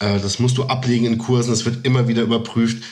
Äh, 0.00 0.20
das 0.20 0.38
musst 0.38 0.58
du 0.58 0.64
ablegen 0.64 1.06
in 1.06 1.18
Kursen, 1.18 1.50
das 1.50 1.64
wird 1.64 1.84
immer 1.84 2.08
wieder 2.08 2.22
überprüft. 2.22 2.82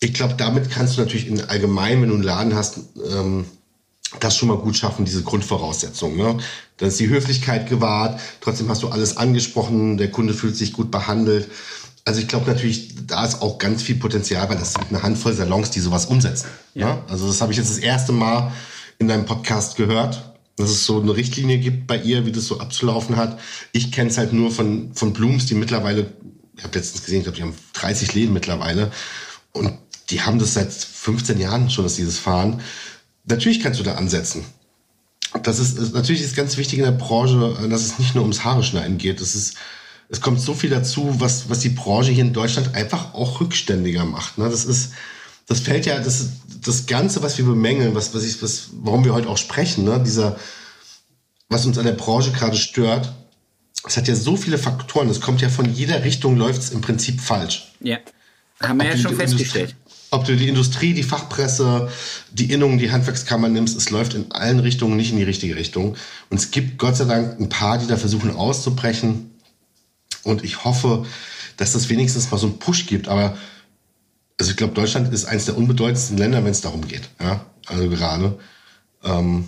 Ich 0.00 0.14
glaube, 0.14 0.34
damit 0.36 0.70
kannst 0.70 0.96
du 0.96 1.02
natürlich 1.02 1.26
in 1.26 1.40
allgemein, 1.42 2.00
wenn 2.00 2.08
du 2.08 2.14
einen 2.14 2.24
Laden 2.24 2.54
hast, 2.54 2.78
ähm, 3.10 3.44
das 4.18 4.36
schon 4.36 4.48
mal 4.48 4.58
gut 4.58 4.76
schaffen, 4.76 5.04
diese 5.04 5.22
Grundvoraussetzungen. 5.22 6.16
Ne? 6.16 6.38
Dann 6.78 6.88
ist 6.88 6.98
die 6.98 7.08
Höflichkeit 7.08 7.68
gewahrt, 7.68 8.20
trotzdem 8.40 8.68
hast 8.68 8.82
du 8.82 8.88
alles 8.88 9.16
angesprochen, 9.16 9.98
der 9.98 10.10
Kunde 10.10 10.34
fühlt 10.34 10.56
sich 10.56 10.72
gut 10.72 10.90
behandelt. 10.90 11.48
Also 12.04 12.20
ich 12.20 12.26
glaube 12.26 12.50
natürlich, 12.50 12.94
da 13.06 13.24
ist 13.24 13.40
auch 13.40 13.58
ganz 13.58 13.82
viel 13.82 13.96
Potenzial, 13.96 14.48
weil 14.48 14.58
das 14.58 14.72
sind 14.72 14.86
eine 14.88 15.02
Handvoll 15.02 15.32
Salons, 15.32 15.70
die 15.70 15.80
sowas 15.80 16.06
umsetzen. 16.06 16.48
Ja. 16.74 16.94
Ne? 16.94 17.02
Also 17.08 17.28
das 17.28 17.40
habe 17.40 17.52
ich 17.52 17.58
jetzt 17.58 17.70
das 17.70 17.78
erste 17.78 18.12
Mal 18.12 18.52
in 18.98 19.06
deinem 19.06 19.26
Podcast 19.26 19.76
gehört, 19.76 20.32
dass 20.56 20.70
es 20.70 20.84
so 20.84 21.00
eine 21.00 21.14
Richtlinie 21.14 21.58
gibt 21.58 21.86
bei 21.86 21.96
ihr, 21.98 22.26
wie 22.26 22.32
das 22.32 22.46
so 22.46 22.58
abzulaufen 22.58 23.16
hat. 23.16 23.38
Ich 23.72 23.92
kenne 23.92 24.10
es 24.10 24.18
halt 24.18 24.32
nur 24.32 24.50
von, 24.50 24.92
von 24.94 25.12
Blooms, 25.12 25.46
die 25.46 25.54
mittlerweile, 25.54 26.12
ich 26.56 26.64
habe 26.64 26.76
letztens 26.76 27.04
gesehen, 27.04 27.18
ich 27.18 27.24
glaube, 27.24 27.36
die 27.36 27.42
haben 27.42 27.54
30 27.74 28.14
Läden 28.14 28.32
mittlerweile 28.32 28.90
und 29.52 29.72
die 30.10 30.22
haben 30.22 30.38
das 30.38 30.54
seit 30.54 30.72
15 30.72 31.38
Jahren 31.38 31.70
schon, 31.70 31.84
dass 31.84 31.96
sie 31.96 32.04
das 32.04 32.18
fahren. 32.18 32.60
Natürlich 33.30 33.60
kannst 33.60 33.80
du 33.80 33.84
da 33.84 33.94
ansetzen. 33.94 34.44
Das 35.42 35.58
ist, 35.58 35.94
natürlich 35.94 36.22
ist 36.22 36.36
ganz 36.36 36.56
wichtig 36.56 36.80
in 36.80 36.84
der 36.84 36.90
Branche, 36.90 37.56
dass 37.68 37.82
es 37.82 37.98
nicht 37.98 38.14
nur 38.14 38.24
ums 38.24 38.44
Haare 38.44 38.62
schneiden 38.62 38.98
geht. 38.98 39.20
Das 39.20 39.34
ist, 39.34 39.54
es 40.08 40.20
kommt 40.20 40.40
so 40.40 40.54
viel 40.54 40.70
dazu, 40.70 41.14
was, 41.18 41.48
was 41.48 41.60
die 41.60 41.68
Branche 41.68 42.10
hier 42.10 42.24
in 42.24 42.32
Deutschland 42.32 42.74
einfach 42.74 43.14
auch 43.14 43.40
rückständiger 43.40 44.04
macht. 44.04 44.38
Ne? 44.38 44.48
Das 44.50 44.64
ist, 44.64 44.92
das 45.46 45.60
fällt 45.60 45.86
ja, 45.86 46.00
das, 46.00 46.26
das 46.64 46.86
Ganze, 46.86 47.22
was 47.22 47.38
wir 47.38 47.44
bemängeln, 47.44 47.94
was, 47.94 48.12
was 48.12 48.24
ich, 48.24 48.42
was, 48.42 48.70
warum 48.72 49.04
wir 49.04 49.14
heute 49.14 49.28
auch 49.28 49.38
sprechen, 49.38 49.84
ne? 49.84 50.02
dieser, 50.04 50.36
was 51.48 51.64
uns 51.64 51.78
an 51.78 51.84
der 51.84 51.92
Branche 51.92 52.32
gerade 52.32 52.56
stört, 52.56 53.12
es 53.86 53.96
hat 53.96 54.08
ja 54.08 54.14
so 54.14 54.36
viele 54.36 54.58
Faktoren. 54.58 55.08
Es 55.08 55.20
kommt 55.20 55.40
ja 55.40 55.48
von 55.48 55.72
jeder 55.72 56.04
Richtung, 56.04 56.36
läuft 56.36 56.60
es 56.60 56.70
im 56.70 56.80
Prinzip 56.80 57.20
falsch. 57.20 57.72
Ja, 57.80 57.98
haben 58.60 58.78
wir 58.78 58.86
Ob 58.86 58.92
ja 58.92 58.98
schon 58.98 59.16
festgestellt 59.16 59.74
ob 60.10 60.24
du 60.24 60.36
die 60.36 60.48
Industrie, 60.48 60.92
die 60.92 61.02
Fachpresse, 61.02 61.88
die 62.32 62.52
Innungen, 62.52 62.78
die 62.78 62.90
Handwerkskammer 62.90 63.48
nimmst, 63.48 63.76
es 63.76 63.90
läuft 63.90 64.14
in 64.14 64.32
allen 64.32 64.58
Richtungen 64.58 64.96
nicht 64.96 65.12
in 65.12 65.18
die 65.18 65.24
richtige 65.24 65.56
Richtung. 65.56 65.96
Und 66.30 66.38
es 66.38 66.50
gibt 66.50 66.78
Gott 66.78 66.96
sei 66.96 67.04
Dank 67.04 67.38
ein 67.38 67.48
paar, 67.48 67.78
die 67.78 67.86
da 67.86 67.96
versuchen 67.96 68.34
auszubrechen. 68.34 69.30
Und 70.24 70.44
ich 70.44 70.64
hoffe, 70.64 71.06
dass 71.56 71.72
das 71.72 71.88
wenigstens 71.88 72.30
mal 72.30 72.38
so 72.38 72.48
einen 72.48 72.58
Push 72.58 72.86
gibt. 72.86 73.08
Aber 73.08 73.36
also 74.38 74.50
ich 74.50 74.56
glaube, 74.56 74.74
Deutschland 74.74 75.12
ist 75.12 75.26
eines 75.26 75.44
der 75.44 75.56
unbedeutendsten 75.56 76.18
Länder, 76.18 76.44
wenn 76.44 76.50
es 76.50 76.60
darum 76.60 76.86
geht. 76.88 77.08
Ja? 77.20 77.46
Also 77.66 77.88
gerade 77.88 78.38
ähm, 79.04 79.44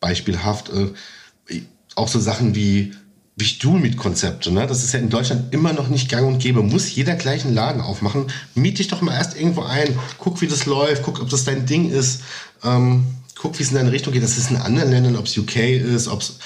beispielhaft 0.00 0.70
äh, 0.70 1.62
auch 1.94 2.08
so 2.08 2.20
Sachen 2.20 2.54
wie 2.54 2.92
wie 3.36 3.44
Stuhlmietkonzepte. 3.44 4.50
Ne? 4.50 4.66
Das 4.66 4.82
ist 4.82 4.92
ja 4.94 4.98
in 4.98 5.10
Deutschland 5.10 5.52
immer 5.52 5.74
noch 5.74 5.88
nicht 5.88 6.10
gang 6.10 6.26
und 6.26 6.38
gäbe. 6.38 6.62
Muss 6.62 6.94
jeder 6.94 7.14
gleich 7.14 7.44
einen 7.44 7.54
Laden 7.54 7.82
aufmachen. 7.82 8.26
Miet 8.54 8.78
dich 8.78 8.88
doch 8.88 9.02
mal 9.02 9.14
erst 9.14 9.38
irgendwo 9.38 9.62
ein. 9.62 9.98
Guck, 10.18 10.40
wie 10.40 10.46
das 10.46 10.64
läuft. 10.64 11.02
Guck, 11.02 11.20
ob 11.20 11.28
das 11.28 11.44
dein 11.44 11.66
Ding 11.66 11.90
ist. 11.90 12.22
Ähm, 12.64 13.04
guck, 13.38 13.58
wie 13.58 13.62
es 13.62 13.68
in 13.68 13.76
deine 13.76 13.92
Richtung 13.92 14.14
geht. 14.14 14.22
Das 14.22 14.38
ist 14.38 14.50
in 14.50 14.56
anderen 14.56 14.90
Ländern, 14.90 15.16
ob 15.16 15.26
es 15.26 15.36
UK 15.36 15.56
ist, 15.56 16.08
ob 16.08 16.22
es 16.22 16.38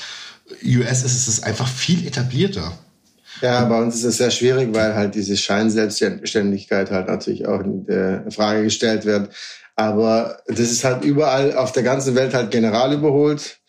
US 0.64 1.04
ist, 1.04 1.14
ist 1.14 1.28
es 1.28 1.42
einfach 1.44 1.68
viel 1.68 2.04
etablierter. 2.06 2.72
Ja, 3.40 3.64
bei 3.66 3.80
uns 3.80 3.94
ist 3.94 4.04
es 4.04 4.16
sehr 4.16 4.32
schwierig, 4.32 4.74
weil 4.74 4.94
halt 4.94 5.14
diese 5.14 5.36
Scheinselbstständigkeit 5.36 6.90
halt 6.90 7.06
natürlich 7.06 7.46
auch 7.46 7.60
in 7.60 7.86
der 7.86 8.24
Frage 8.30 8.64
gestellt 8.64 9.04
wird. 9.04 9.30
Aber 9.76 10.40
das 10.48 10.72
ist 10.72 10.84
halt 10.84 11.04
überall 11.04 11.56
auf 11.56 11.70
der 11.70 11.84
ganzen 11.84 12.16
Welt 12.16 12.34
halt 12.34 12.50
general 12.50 12.92
überholt. 12.92 13.59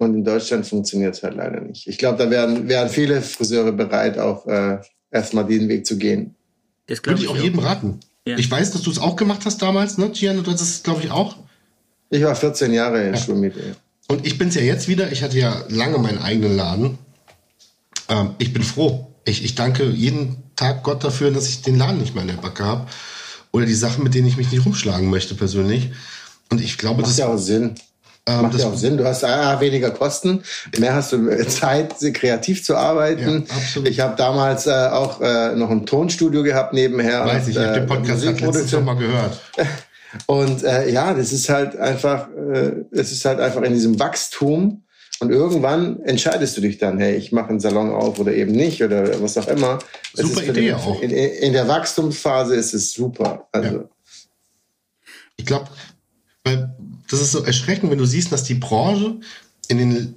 Und 0.00 0.14
in 0.14 0.24
Deutschland 0.24 0.66
funktioniert 0.66 1.14
es 1.14 1.22
halt 1.22 1.36
leider 1.36 1.60
nicht. 1.60 1.86
Ich 1.86 1.98
glaube, 1.98 2.16
da 2.16 2.30
wären, 2.30 2.66
wären 2.70 2.88
viele 2.88 3.20
Friseure 3.20 3.70
bereit, 3.70 4.18
auch 4.18 4.46
äh, 4.46 4.78
erstmal 5.10 5.44
diesen 5.44 5.68
Weg 5.68 5.84
zu 5.84 5.98
gehen. 5.98 6.36
Das 6.86 7.04
Würde 7.04 7.20
ich 7.20 7.28
auch 7.28 7.36
jedem 7.36 7.58
raten. 7.58 8.00
Ja. 8.26 8.38
Ich 8.38 8.50
weiß, 8.50 8.70
dass 8.70 8.80
du 8.80 8.90
es 8.90 8.98
auch 8.98 9.14
gemacht 9.14 9.42
hast 9.44 9.60
damals, 9.60 9.98
ne, 9.98 10.08
Gian? 10.08 10.42
Du 10.42 10.50
hast 10.50 10.62
es, 10.62 10.82
glaube 10.82 11.02
ich, 11.02 11.10
auch. 11.10 11.36
Ich 12.08 12.22
war 12.22 12.34
14 12.34 12.72
Jahre 12.72 13.08
in 13.08 13.14
ja. 13.14 13.20
Schulmiete. 13.20 13.76
Und 14.08 14.26
ich 14.26 14.38
bin 14.38 14.48
es 14.48 14.54
ja 14.54 14.62
jetzt 14.62 14.88
wieder. 14.88 15.12
Ich 15.12 15.22
hatte 15.22 15.38
ja 15.38 15.64
lange 15.68 15.98
meinen 15.98 16.18
eigenen 16.18 16.56
Laden. 16.56 16.98
Ähm, 18.08 18.30
ich 18.38 18.54
bin 18.54 18.62
froh. 18.62 19.12
Ich, 19.26 19.44
ich 19.44 19.54
danke 19.54 19.84
jeden 19.84 20.42
Tag 20.56 20.82
Gott 20.82 21.04
dafür, 21.04 21.30
dass 21.30 21.46
ich 21.46 21.60
den 21.60 21.76
Laden 21.76 22.00
nicht 22.00 22.14
mehr 22.14 22.22
in 22.22 22.28
der 22.28 22.36
Backe 22.36 22.64
habe. 22.64 22.86
Oder 23.52 23.66
die 23.66 23.74
Sachen, 23.74 24.02
mit 24.02 24.14
denen 24.14 24.28
ich 24.28 24.38
mich 24.38 24.50
nicht 24.50 24.64
rumschlagen 24.64 25.10
möchte 25.10 25.34
persönlich. 25.34 25.90
Und 26.50 26.62
ich 26.62 26.78
glaube, 26.78 27.02
Macht 27.02 27.10
das 27.10 27.18
ja 27.18 27.28
auch 27.28 27.36
Sinn. 27.36 27.74
Ähm, 28.26 28.42
Macht 28.42 28.58
ja 28.58 28.66
auch 28.66 28.76
Sinn. 28.76 28.96
Du 28.96 29.04
hast 29.04 29.24
ah, 29.24 29.60
weniger 29.60 29.90
Kosten, 29.90 30.42
mehr 30.78 30.94
hast 30.94 31.12
du 31.12 31.46
Zeit, 31.48 31.94
kreativ 32.14 32.64
zu 32.64 32.76
arbeiten. 32.76 33.46
Ja, 33.48 33.54
absolut. 33.56 33.88
Ich 33.88 34.00
habe 34.00 34.16
damals 34.16 34.66
äh, 34.66 34.70
auch 34.70 35.20
äh, 35.20 35.54
noch 35.54 35.70
ein 35.70 35.86
Tonstudio 35.86 36.42
gehabt 36.42 36.72
nebenher. 36.72 37.24
Weiß 37.24 37.48
ich, 37.48 37.56
ich 37.56 37.62
habe 37.62 37.74
den 37.74 37.84
äh, 37.84 37.86
Podcast 37.86 38.24
letztens 38.24 38.72
noch 38.72 38.84
mal 38.84 38.96
gehört. 38.96 39.40
Und 40.26 40.64
äh, 40.64 40.90
ja, 40.90 41.14
das 41.14 41.32
ist 41.32 41.48
halt 41.48 41.76
einfach, 41.76 42.28
äh, 42.30 42.84
es 42.90 43.12
ist 43.12 43.24
halt 43.24 43.40
einfach 43.40 43.62
in 43.62 43.72
diesem 43.72 43.98
Wachstum. 43.98 44.82
Und 45.20 45.30
irgendwann 45.30 46.02
entscheidest 46.02 46.56
du 46.56 46.62
dich 46.62 46.78
dann, 46.78 46.98
hey, 46.98 47.14
ich 47.14 47.30
mache 47.30 47.50
einen 47.50 47.60
Salon 47.60 47.90
auf 47.90 48.18
oder 48.18 48.32
eben 48.32 48.52
nicht 48.52 48.82
oder 48.82 49.20
was 49.22 49.36
auch 49.36 49.48
immer. 49.48 49.78
Super 50.14 50.42
Idee 50.42 50.68
den, 50.68 50.74
auch. 50.74 51.02
In, 51.02 51.10
in, 51.10 51.52
der 51.52 51.68
Wachstumsphase 51.68 52.56
ist 52.56 52.72
es 52.72 52.92
super. 52.92 53.46
Also, 53.52 53.76
ja. 53.76 53.84
Ich 55.36 55.44
glaube, 55.44 55.68
weil 56.42 56.74
das 57.10 57.20
ist 57.20 57.32
so 57.32 57.42
erschreckend, 57.42 57.90
wenn 57.90 57.98
du 57.98 58.06
siehst, 58.06 58.30
dass 58.30 58.44
die 58.44 58.54
Branche 58.54 59.16
in 59.68 59.78
den 59.78 60.14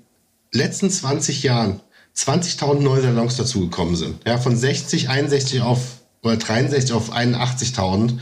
letzten 0.52 0.90
20 0.90 1.44
Jahren 1.44 1.82
20.000 2.16 2.82
neue 2.82 3.02
Salons 3.02 3.36
dazugekommen 3.36 3.96
sind. 3.96 4.26
Ja, 4.26 4.38
von 4.38 4.56
60, 4.56 5.10
61 5.10 5.62
auf 5.62 5.80
oder 6.22 6.38
63 6.38 6.94
auf 6.94 7.12
81.000. 7.12 8.20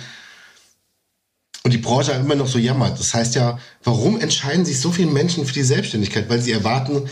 Und 1.63 1.73
die 1.73 1.77
Branche 1.77 2.13
immer 2.13 2.35
noch 2.35 2.47
so 2.47 2.57
jammert. 2.57 2.97
Das 2.99 3.13
heißt 3.13 3.35
ja, 3.35 3.59
warum 3.83 4.19
entscheiden 4.19 4.65
sich 4.65 4.79
so 4.79 4.91
viele 4.91 5.11
Menschen 5.11 5.45
für 5.45 5.53
die 5.53 5.63
Selbstständigkeit? 5.63 6.29
Weil 6.29 6.41
sie 6.41 6.53
erwarten, 6.53 7.09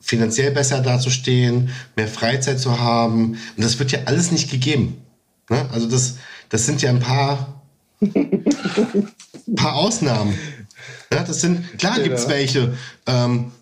finanziell 0.00 0.50
besser 0.50 0.80
dazustehen, 0.80 1.70
mehr 1.96 2.08
Freizeit 2.08 2.58
zu 2.58 2.78
haben. 2.78 3.38
Und 3.56 3.64
das 3.64 3.78
wird 3.78 3.92
ja 3.92 4.00
alles 4.06 4.32
nicht 4.32 4.50
gegeben. 4.50 5.00
Ne? 5.48 5.68
Also 5.72 5.88
das, 5.88 6.16
das 6.48 6.66
sind 6.66 6.82
ja 6.82 6.90
ein 6.90 7.00
paar, 7.00 7.62
paar 9.56 9.74
Ausnahmen. 9.76 10.36
Ja, 11.12 11.24
das 11.24 11.40
sind, 11.40 11.78
klar 11.78 12.00
gibt 12.00 12.18
es 12.18 12.28
welche, 12.28 12.76
ähm, 13.06 13.52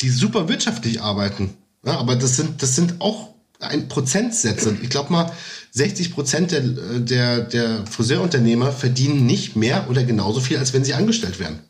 die 0.00 0.10
super 0.10 0.48
wirtschaftlich 0.48 1.00
arbeiten. 1.00 1.54
Ja, 1.84 1.98
aber 1.98 2.16
das 2.16 2.36
sind, 2.36 2.62
das 2.62 2.74
sind 2.74 3.00
auch 3.00 3.34
ein 3.60 3.88
Prozentsätze. 3.88 4.76
Ich 4.82 4.90
glaube 4.90 5.12
mal, 5.12 5.32
60 5.72 6.12
Prozent 6.12 6.52
der, 6.52 6.60
der, 6.60 7.40
der 7.40 7.86
Friseurunternehmer 7.86 8.72
verdienen 8.72 9.26
nicht 9.26 9.56
mehr 9.56 9.88
oder 9.88 10.04
genauso 10.04 10.40
viel, 10.40 10.58
als 10.58 10.72
wenn 10.72 10.84
sie 10.84 10.94
angestellt 10.94 11.38
wären. 11.38 11.60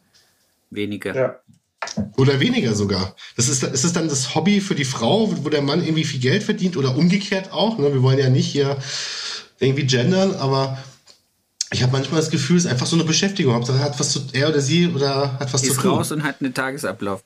Weniger. 0.71 1.15
Ja. 1.15 1.41
Oder 2.17 2.41
weniger 2.41 2.75
sogar. 2.75 3.15
Das 3.37 3.49
ist, 3.49 3.63
ist 3.63 3.85
es 3.85 3.93
dann 3.93 4.09
das 4.09 4.35
Hobby 4.35 4.61
für 4.61 4.75
die 4.75 4.85
Frau, 4.85 5.33
wo 5.45 5.49
der 5.49 5.63
Mann 5.63 5.83
irgendwie 5.83 6.05
viel 6.05 6.21
Geld 6.21 6.43
verdient 6.43 6.77
oder 6.77 6.97
umgekehrt 6.97 7.53
auch. 7.53 7.79
Ne? 7.79 7.93
Wir 7.93 8.03
wollen 8.03 8.19
ja 8.19 8.29
nicht 8.29 8.47
hier 8.47 8.77
irgendwie 9.59 9.87
gendern, 9.87 10.35
aber 10.35 10.79
ich 11.73 11.83
habe 11.83 11.93
manchmal 11.93 12.21
das 12.21 12.31
Gefühl, 12.31 12.57
es 12.57 12.65
ist 12.65 12.71
einfach 12.71 12.87
so 12.87 12.97
eine 12.97 13.05
Beschäftigung. 13.05 13.55
Hauptsache 13.55 13.81
hat 13.81 13.99
was 13.99 14.13
zu, 14.13 14.23
er 14.33 14.49
oder 14.49 14.61
sie 14.61 14.89
oder 14.89 15.39
hat 15.39 15.53
was 15.53 15.63
ist 15.63 15.75
zu 15.75 15.81
tun. 15.81 15.91
raus 15.93 16.13
und 16.13 16.23
hat 16.23 16.41
einen 16.41 16.55
Tagesablauf. 16.55 17.25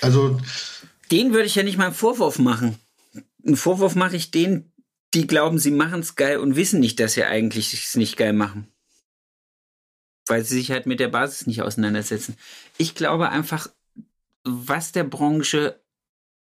Also. 0.00 0.40
Den 1.10 1.32
würde 1.32 1.46
ich 1.46 1.56
ja 1.56 1.62
nicht 1.62 1.76
mal 1.76 1.86
einen 1.86 1.94
Vorwurf 1.94 2.38
machen. 2.38 2.78
Einen 3.44 3.56
Vorwurf 3.56 3.94
mache 3.96 4.16
ich 4.16 4.30
denen, 4.30 4.72
die 5.12 5.26
glauben, 5.26 5.58
sie 5.58 5.72
machen 5.72 6.00
es 6.00 6.14
geil 6.14 6.38
und 6.38 6.56
wissen 6.56 6.80
nicht, 6.80 7.00
dass 7.00 7.14
sie 7.14 7.24
eigentlich 7.24 7.72
es 7.74 7.96
nicht 7.96 8.16
geil 8.16 8.32
machen. 8.32 8.68
Weil 10.26 10.44
sie 10.44 10.54
sich 10.54 10.70
halt 10.70 10.86
mit 10.86 11.00
der 11.00 11.08
Basis 11.08 11.46
nicht 11.46 11.62
auseinandersetzen. 11.62 12.36
Ich 12.78 12.94
glaube 12.94 13.28
einfach, 13.30 13.68
was 14.44 14.92
der 14.92 15.04
Branche 15.04 15.80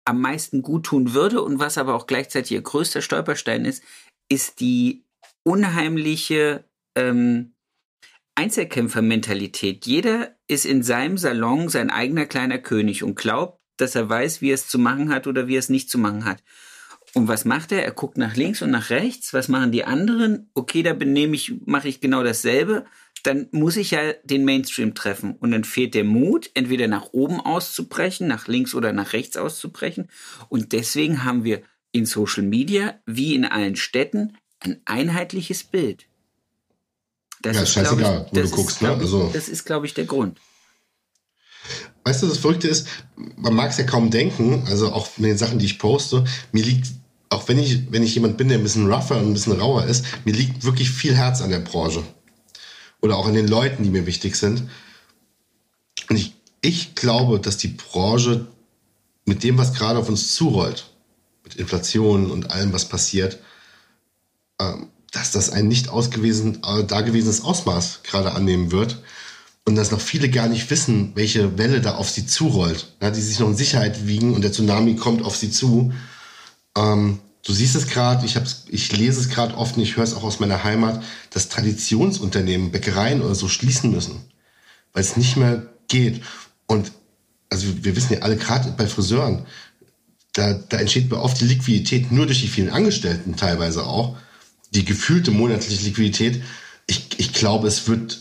am 0.05 0.21
meisten 0.21 0.63
gut 0.63 0.85
tun 0.85 1.15
würde 1.15 1.43
und 1.43 1.59
was 1.59 1.79
aber 1.79 1.95
auch 1.95 2.07
gleichzeitig 2.07 2.53
ihr 2.53 2.63
größter 2.63 3.03
Stolperstein 3.03 3.65
ist, 3.65 3.83
ist 4.29 4.61
die 4.61 5.05
unheimliche 5.45 6.65
ähm, 6.95 7.55
Einzelkämpfermentalität. 8.35 9.87
Jeder 9.87 10.37
ist 10.49 10.65
in 10.65 10.83
seinem 10.83 11.19
Salon 11.19 11.69
sein 11.69 11.91
eigener 11.91 12.27
kleiner 12.27 12.59
König 12.59 13.03
und 13.03 13.15
glaubt, 13.15 13.61
dass 13.77 13.95
er 13.95 14.09
weiß, 14.09 14.41
wie 14.41 14.51
er 14.51 14.55
es 14.55 14.69
zu 14.69 14.79
machen 14.79 15.13
hat 15.13 15.27
oder 15.27 15.49
wie 15.49 15.57
er 15.57 15.61
es 15.61 15.69
nicht 15.69 15.91
zu 15.91 15.99
machen 15.99 16.25
hat. 16.25 16.43
Und 17.15 17.29
was 17.29 17.45
macht 17.45 17.73
er? 17.73 17.85
Er 17.85 17.91
guckt 17.91 18.17
nach 18.17 18.37
links 18.37 18.63
und 18.63 18.71
nach 18.71 18.89
rechts. 18.91 19.35
Was 19.35 19.49
machen 19.49 19.71
die 19.71 19.85
anderen? 19.85 20.51
Okay, 20.55 20.83
da 20.83 20.95
benehme 20.95 21.35
ich, 21.35 21.55
mache 21.67 21.89
ich 21.89 22.01
genau 22.01 22.23
dasselbe. 22.23 22.85
Dann 23.23 23.49
muss 23.53 23.77
ich 23.77 23.91
ja 23.91 24.15
den 24.25 24.45
Mainstream 24.45 24.95
treffen. 24.95 25.37
Und 25.37 25.51
dann 25.51 25.65
fehlt 25.65 25.95
der 25.95 26.05
Mut, 26.05 26.51
entweder 26.55 26.89
nach 26.89 27.13
oben 27.13 27.39
auszubrechen, 27.41 28.29
nach 28.29 28.49
links 28.49 28.75
oder 28.75 28.93
nach 28.93 29.13
rechts 29.13 29.37
auszubrechen. 29.37 30.09
Und 30.49 30.73
deswegen 30.73 31.25
haben 31.25 31.45
wir 31.45 31.63
in 31.93 32.07
Social 32.07 32.45
Media, 32.45 32.99
wie 33.05 33.35
in 33.35 33.45
allen 33.45 33.77
Städten, 33.77 34.39
ein 34.61 34.81
einheitliches 34.87 35.65
Bild. 35.65 36.07
Das 37.43 37.57
ja, 37.57 37.63
ist 37.63 37.73
scheißegal, 37.73 38.27
ich, 38.31 38.39
wo 38.39 38.43
du 38.43 38.51
guckst. 38.51 38.83
ne? 38.83 38.93
Ich, 38.95 39.01
also. 39.01 39.31
Das 39.33 39.49
ist, 39.49 39.65
glaube 39.65 39.87
ich, 39.87 39.95
der 39.95 40.05
Grund. 40.05 40.39
Weißt 42.05 42.23
du, 42.23 42.27
das 42.27 42.39
Verrückte 42.39 42.69
ist, 42.69 42.89
man 43.37 43.55
mag 43.55 43.71
es 43.71 43.79
ja 43.79 43.85
kaum 43.85 44.11
denken, 44.11 44.65
also 44.67 44.93
auch 44.93 45.09
mit 45.19 45.31
den 45.31 45.39
Sachen, 45.39 45.59
die 45.59 45.67
ich 45.67 45.79
poste, 45.79 46.25
mir 46.51 46.65
liegt, 46.65 46.89
auch 47.29 47.47
wenn 47.49 47.59
ich, 47.59 47.93
wenn 47.93 48.03
ich 48.03 48.15
jemand 48.15 48.37
bin, 48.37 48.49
der 48.49 48.59
ein 48.59 48.63
bisschen 48.65 48.93
rougher 48.93 49.19
und 49.19 49.29
ein 49.29 49.33
bisschen 49.33 49.61
rauer 49.61 49.85
ist, 49.85 50.05
mir 50.25 50.35
liegt 50.35 50.65
wirklich 50.65 50.91
viel 50.91 51.15
Herz 51.15 51.41
an 51.41 51.51
der 51.51 51.61
Branche. 51.61 52.03
Oder 53.01 53.17
auch 53.17 53.27
an 53.27 53.35
den 53.35 53.49
Leuten, 53.49 53.83
die 53.83 53.91
mir 53.91 54.07
wichtig 54.07 54.37
sind. 54.37 54.69
Und 56.09 56.17
ich, 56.17 56.35
ich 56.61 56.95
glaube, 56.95 57.41
dass 57.41 57.57
die 57.57 57.69
Branche 57.69 58.47
mit 59.25 59.43
dem, 59.43 59.59
was 59.59 59.75
gerade 59.75 59.99
auf 59.99 60.09
uns 60.09 60.35
zurollt, 60.35 60.91
mit 61.45 61.57
Inflation 61.57 62.31
und 62.31 62.51
allem, 62.51 62.73
was 62.73 62.89
passiert, 62.89 63.39
ähm, 64.61 64.89
dass 65.13 65.31
das 65.31 65.51
ein 65.51 65.69
nicht 65.69 65.91
ausgewiesen, 65.91 66.63
äh, 66.65 66.85
dagewesenes 66.85 67.43
Ausmaß 67.43 68.01
gerade 68.03 68.33
annehmen 68.33 68.73
wird 68.73 69.03
und 69.65 69.77
dass 69.77 69.91
noch 69.91 70.01
viele 70.01 70.29
gar 70.29 70.49
nicht 70.49 70.71
wissen, 70.71 71.13
welche 71.15 71.59
Welle 71.59 71.81
da 71.81 71.95
auf 71.95 72.11
sie 72.11 72.27
zurollt, 72.27 72.95
ja, 73.01 73.11
die 73.11 73.21
sich 73.21 73.39
noch 73.39 73.49
in 73.49 73.57
Sicherheit 73.57 74.07
wiegen 74.07 74.35
und 74.35 74.43
der 74.43 74.53
Tsunami 74.53 74.97
kommt 74.97 75.23
auf 75.23 75.37
sie 75.37 75.51
zu. 75.51 75.93
Ähm, 76.77 77.21
du 77.47 77.53
siehst 77.53 77.77
es 77.77 77.87
gerade, 77.87 78.25
ich, 78.25 78.37
ich 78.69 78.97
lese 78.97 79.21
es 79.21 79.29
gerade 79.29 79.57
oft 79.57 79.77
und 79.77 79.83
ich 79.83 79.97
höre 79.97 80.05
es 80.05 80.15
auch 80.15 80.25
aus 80.25 80.41
meiner 80.41 80.65
Heimat, 80.65 81.05
dass 81.31 81.51
Traditionsunternehmen, 81.51 82.73
Bäckereien 82.73 83.21
oder 83.21 83.35
so 83.35 83.49
schließen 83.49 83.93
müssen, 83.93 84.25
weil 84.95 85.03
es 85.03 85.17
nicht 85.17 85.37
mehr 85.37 85.67
geht. 85.89 86.23
Und 86.67 86.91
also 87.51 87.67
wir 87.85 87.95
wissen 87.95 88.15
ja 88.15 88.21
alle 88.21 88.37
gerade 88.37 88.73
bei 88.77 88.87
Friseuren, 88.87 89.45
da, 90.33 90.55
da 90.55 90.79
entsteht 90.79 91.13
oft 91.13 91.39
die 91.39 91.45
Liquidität 91.45 92.11
nur 92.11 92.25
durch 92.25 92.41
die 92.41 92.49
vielen 92.49 92.71
Angestellten 92.71 93.37
teilweise 93.37 93.85
auch 93.85 94.17
die 94.75 94.85
gefühlte 94.85 95.31
monatliche 95.31 95.85
Liquidität, 95.85 96.43
ich, 96.87 97.19
ich 97.19 97.33
glaube, 97.33 97.69
es 97.69 97.89
wird, 97.89 98.19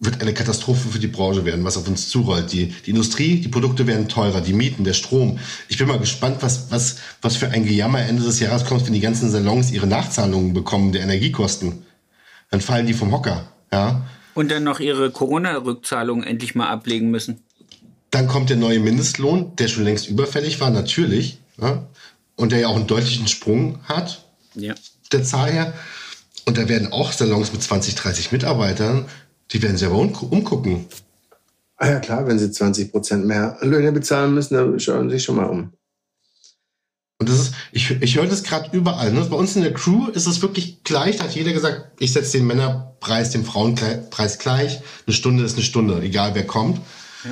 wird 0.00 0.20
eine 0.20 0.34
Katastrophe 0.34 0.88
für 0.88 0.98
die 0.98 1.06
Branche 1.06 1.44
werden, 1.44 1.64
was 1.64 1.76
auf 1.76 1.86
uns 1.88 2.08
zurollt. 2.08 2.52
Die, 2.52 2.74
die 2.86 2.90
Industrie, 2.90 3.40
die 3.40 3.48
Produkte 3.48 3.86
werden 3.86 4.08
teurer, 4.08 4.40
die 4.40 4.52
Mieten, 4.52 4.84
der 4.84 4.94
Strom. 4.94 5.38
Ich 5.68 5.78
bin 5.78 5.86
mal 5.86 5.98
gespannt, 5.98 6.38
was, 6.40 6.70
was, 6.70 6.96
was 7.22 7.36
für 7.36 7.50
ein 7.50 7.64
Gejammer 7.64 8.00
Ende 8.00 8.22
des 8.22 8.40
Jahres 8.40 8.64
kommt, 8.64 8.86
wenn 8.86 8.94
die 8.94 9.00
ganzen 9.00 9.30
Salons 9.30 9.70
ihre 9.70 9.86
Nachzahlungen 9.86 10.54
bekommen 10.54 10.92
der 10.92 11.02
Energiekosten. 11.02 11.84
Dann 12.50 12.60
fallen 12.60 12.86
die 12.86 12.94
vom 12.94 13.12
Hocker, 13.12 13.52
ja. 13.72 14.06
Und 14.34 14.50
dann 14.50 14.64
noch 14.64 14.80
ihre 14.80 15.10
Corona-Rückzahlungen 15.10 16.24
endlich 16.24 16.54
mal 16.54 16.68
ablegen 16.68 17.10
müssen. 17.10 17.40
Dann 18.10 18.26
kommt 18.26 18.48
der 18.48 18.56
neue 18.56 18.80
Mindestlohn, 18.80 19.54
der 19.56 19.68
schon 19.68 19.84
längst 19.84 20.08
überfällig 20.08 20.60
war, 20.60 20.70
natürlich. 20.70 21.38
Ja? 21.60 21.86
Und 22.36 22.52
der 22.52 22.60
ja 22.60 22.68
auch 22.68 22.76
einen 22.76 22.86
deutlichen 22.86 23.28
Sprung 23.28 23.80
hat. 23.86 24.24
Ja 24.54 24.74
der 25.12 25.24
Zahl 25.24 25.50
her. 25.50 25.72
Und 26.46 26.58
da 26.58 26.68
werden 26.68 26.92
auch 26.92 27.12
Salons 27.12 27.52
mit 27.52 27.62
20, 27.62 27.94
30 27.94 28.32
Mitarbeitern, 28.32 29.06
die 29.52 29.62
werden 29.62 29.76
selber 29.76 29.96
umgucken. 29.96 30.86
Ah 31.76 31.88
ja 31.88 32.00
klar, 32.00 32.26
wenn 32.26 32.38
sie 32.38 32.50
20 32.50 32.92
Prozent 32.92 33.26
mehr 33.26 33.56
Löhne 33.62 33.92
bezahlen 33.92 34.34
müssen, 34.34 34.54
dann 34.54 34.78
schauen 34.80 35.08
sie 35.08 35.16
sich 35.16 35.24
schon 35.24 35.36
mal 35.36 35.46
um. 35.46 35.72
Und 37.18 37.28
das 37.28 37.38
ist, 37.38 37.54
ich, 37.72 37.90
ich 37.90 38.16
höre 38.16 38.26
das 38.26 38.42
gerade 38.42 38.74
überall. 38.74 39.12
Ne? 39.12 39.20
Bei 39.26 39.36
uns 39.36 39.54
in 39.54 39.62
der 39.62 39.74
Crew 39.74 40.08
ist 40.08 40.26
es 40.26 40.40
wirklich 40.40 40.84
gleich. 40.84 41.18
Da 41.18 41.24
hat 41.24 41.34
jeder 41.34 41.52
gesagt, 41.52 42.00
ich 42.00 42.12
setze 42.12 42.38
den 42.38 42.46
Männerpreis 42.46 43.30
dem 43.30 43.44
Frauenpreis 43.44 44.38
gleich. 44.38 44.80
Eine 45.06 45.14
Stunde 45.14 45.44
ist 45.44 45.54
eine 45.54 45.64
Stunde, 45.64 46.00
egal 46.00 46.34
wer 46.34 46.46
kommt. 46.46 46.80
Ja. 47.24 47.30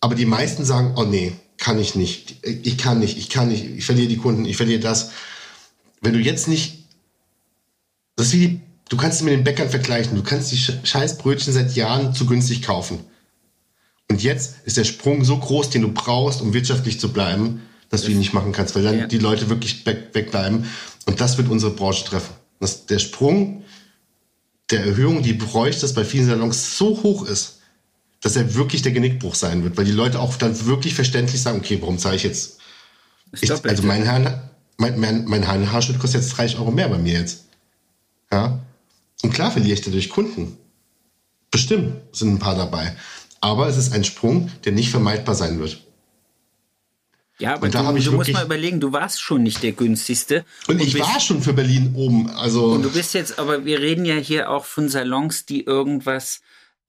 Aber 0.00 0.14
die 0.14 0.26
meisten 0.26 0.64
sagen, 0.64 0.94
oh 0.96 1.02
nee, 1.02 1.32
kann 1.58 1.78
ich 1.80 1.96
nicht. 1.96 2.44
Ich 2.44 2.78
kann 2.78 3.00
nicht, 3.00 3.18
ich 3.18 3.28
kann 3.28 3.48
nicht. 3.48 3.64
Ich 3.64 3.84
verliere 3.84 4.08
die 4.08 4.18
Kunden, 4.18 4.44
ich 4.44 4.56
verliere 4.56 4.80
das. 4.80 5.10
Wenn 6.00 6.12
du 6.12 6.20
jetzt 6.20 6.46
nicht 6.46 6.85
das 8.16 8.28
ist 8.28 8.32
wie, 8.32 8.60
du 8.88 8.96
kannst 8.96 9.18
es 9.18 9.22
mit 9.22 9.34
den 9.34 9.44
Bäckern 9.44 9.68
vergleichen. 9.68 10.16
Du 10.16 10.22
kannst 10.22 10.50
die 10.50 10.56
Scheißbrötchen 10.56 11.52
seit 11.52 11.74
Jahren 11.76 12.14
zu 12.14 12.26
günstig 12.26 12.62
kaufen. 12.62 13.00
Und 14.08 14.22
jetzt 14.22 14.56
ist 14.64 14.76
der 14.76 14.84
Sprung 14.84 15.24
so 15.24 15.36
groß, 15.36 15.70
den 15.70 15.82
du 15.82 15.92
brauchst, 15.92 16.40
um 16.40 16.54
wirtschaftlich 16.54 17.00
zu 17.00 17.12
bleiben, 17.12 17.62
dass 17.90 18.02
du 18.02 18.10
ihn 18.10 18.18
nicht 18.18 18.32
machen 18.32 18.52
kannst, 18.52 18.74
weil 18.74 18.82
dann 18.82 18.98
ja. 18.98 19.06
die 19.06 19.18
Leute 19.18 19.48
wirklich 19.48 19.84
wegbleiben. 19.84 20.66
Und 21.06 21.20
das 21.20 21.38
wird 21.38 21.48
unsere 21.48 21.72
Branche 21.72 22.04
treffen. 22.04 22.34
Dass 22.60 22.86
der 22.86 22.98
Sprung 22.98 23.64
der 24.70 24.84
Erhöhung, 24.84 25.22
die 25.22 25.34
bräuchte 25.34 25.86
es 25.86 25.94
bei 25.94 26.04
vielen 26.04 26.26
Salons 26.26 26.76
so 26.78 27.02
hoch 27.02 27.24
ist, 27.26 27.60
dass 28.20 28.34
er 28.34 28.54
wirklich 28.54 28.82
der 28.82 28.92
Genickbruch 28.92 29.34
sein 29.34 29.62
wird, 29.62 29.76
weil 29.76 29.84
die 29.84 29.92
Leute 29.92 30.18
auch 30.18 30.36
dann 30.36 30.66
wirklich 30.66 30.94
verständlich 30.94 31.40
sagen, 31.40 31.58
okay, 31.58 31.78
warum 31.80 31.98
zahle 31.98 32.16
ich 32.16 32.24
jetzt? 32.24 32.58
Ich, 33.40 33.50
also 33.50 33.82
mein 33.82 34.02
Herrn, 34.02 34.50
mein, 34.78 34.98
mein, 34.98 35.24
mein 35.26 35.46
Haarschnitt 35.46 35.98
kostet 35.98 36.22
jetzt 36.22 36.36
30 36.36 36.58
Euro 36.58 36.70
mehr 36.70 36.88
bei 36.88 36.98
mir 36.98 37.20
jetzt. 37.20 37.45
Ja. 38.30 38.60
Und 39.22 39.32
klar 39.32 39.50
verliere 39.50 39.74
ich 39.74 39.82
dadurch 39.82 40.10
Kunden. 40.10 40.56
Bestimmt 41.50 41.94
sind 42.12 42.34
ein 42.34 42.38
paar 42.38 42.54
dabei. 42.54 42.96
Aber 43.40 43.68
es 43.68 43.76
ist 43.76 43.92
ein 43.92 44.04
Sprung, 44.04 44.50
der 44.64 44.72
nicht 44.72 44.90
vermeidbar 44.90 45.34
sein 45.34 45.58
wird. 45.58 45.80
Ja, 47.38 47.54
aber 47.54 47.68
du, 47.68 48.02
du 48.02 48.12
musst 48.12 48.32
mal 48.32 48.44
überlegen, 48.44 48.80
du 48.80 48.92
warst 48.92 49.20
schon 49.20 49.42
nicht 49.42 49.62
der 49.62 49.72
günstigste. 49.72 50.44
Und, 50.68 50.80
und 50.80 50.86
ich 50.86 50.98
war 50.98 51.20
schon 51.20 51.42
für 51.42 51.52
Berlin 51.52 51.92
oben. 51.94 52.30
Also 52.30 52.72
und 52.72 52.82
du 52.82 52.90
bist 52.90 53.12
jetzt, 53.12 53.38
aber 53.38 53.66
wir 53.66 53.80
reden 53.80 54.06
ja 54.06 54.14
hier 54.14 54.50
auch 54.50 54.64
von 54.64 54.88
Salons, 54.88 55.44
die 55.44 55.64
irgendwas 55.64 56.40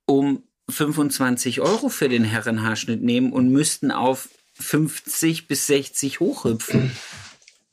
um 0.06 0.44
25 0.70 1.60
Euro 1.62 1.90
für 1.90 2.08
den 2.08 2.24
Herrenhaarschnitt 2.24 3.02
nehmen 3.04 3.34
und 3.34 3.50
müssten 3.50 3.92
auf 3.92 4.30
50 4.54 5.48
bis 5.48 5.68
60 5.68 6.22
hochhüpfen. 6.22 6.96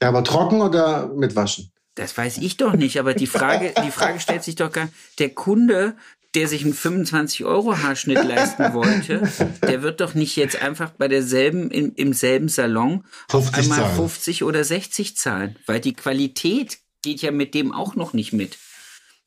Ja, 0.02 0.08
aber 0.08 0.24
trocken 0.24 0.60
oder 0.60 1.08
mit 1.14 1.36
Waschen? 1.36 1.70
Das 1.94 2.16
weiß 2.16 2.38
ich 2.38 2.56
doch 2.56 2.72
nicht, 2.72 2.98
aber 2.98 3.14
die 3.14 3.26
Frage, 3.26 3.72
die 3.84 3.90
Frage 3.90 4.18
stellt 4.18 4.42
sich 4.42 4.56
doch 4.56 4.72
gar, 4.72 4.88
der 5.18 5.30
Kunde, 5.30 5.94
der 6.34 6.48
sich 6.48 6.64
einen 6.64 6.74
25 6.74 7.44
Euro 7.44 7.78
Haarschnitt 7.78 8.24
leisten 8.24 8.74
wollte, 8.74 9.22
der 9.62 9.82
wird 9.82 10.00
doch 10.00 10.14
nicht 10.14 10.34
jetzt 10.34 10.60
einfach 10.60 10.90
bei 10.90 11.06
derselben, 11.06 11.70
im, 11.70 11.92
im 11.94 12.12
selben 12.12 12.48
Salon 12.48 13.04
auf 13.32 13.54
einmal 13.54 13.78
zahlen. 13.78 13.96
50 13.96 14.42
oder 14.42 14.64
60 14.64 15.16
zahlen, 15.16 15.56
weil 15.66 15.80
die 15.80 15.94
Qualität 15.94 16.78
geht 17.02 17.22
ja 17.22 17.30
mit 17.30 17.54
dem 17.54 17.72
auch 17.72 17.94
noch 17.94 18.12
nicht 18.12 18.32
mit. 18.32 18.58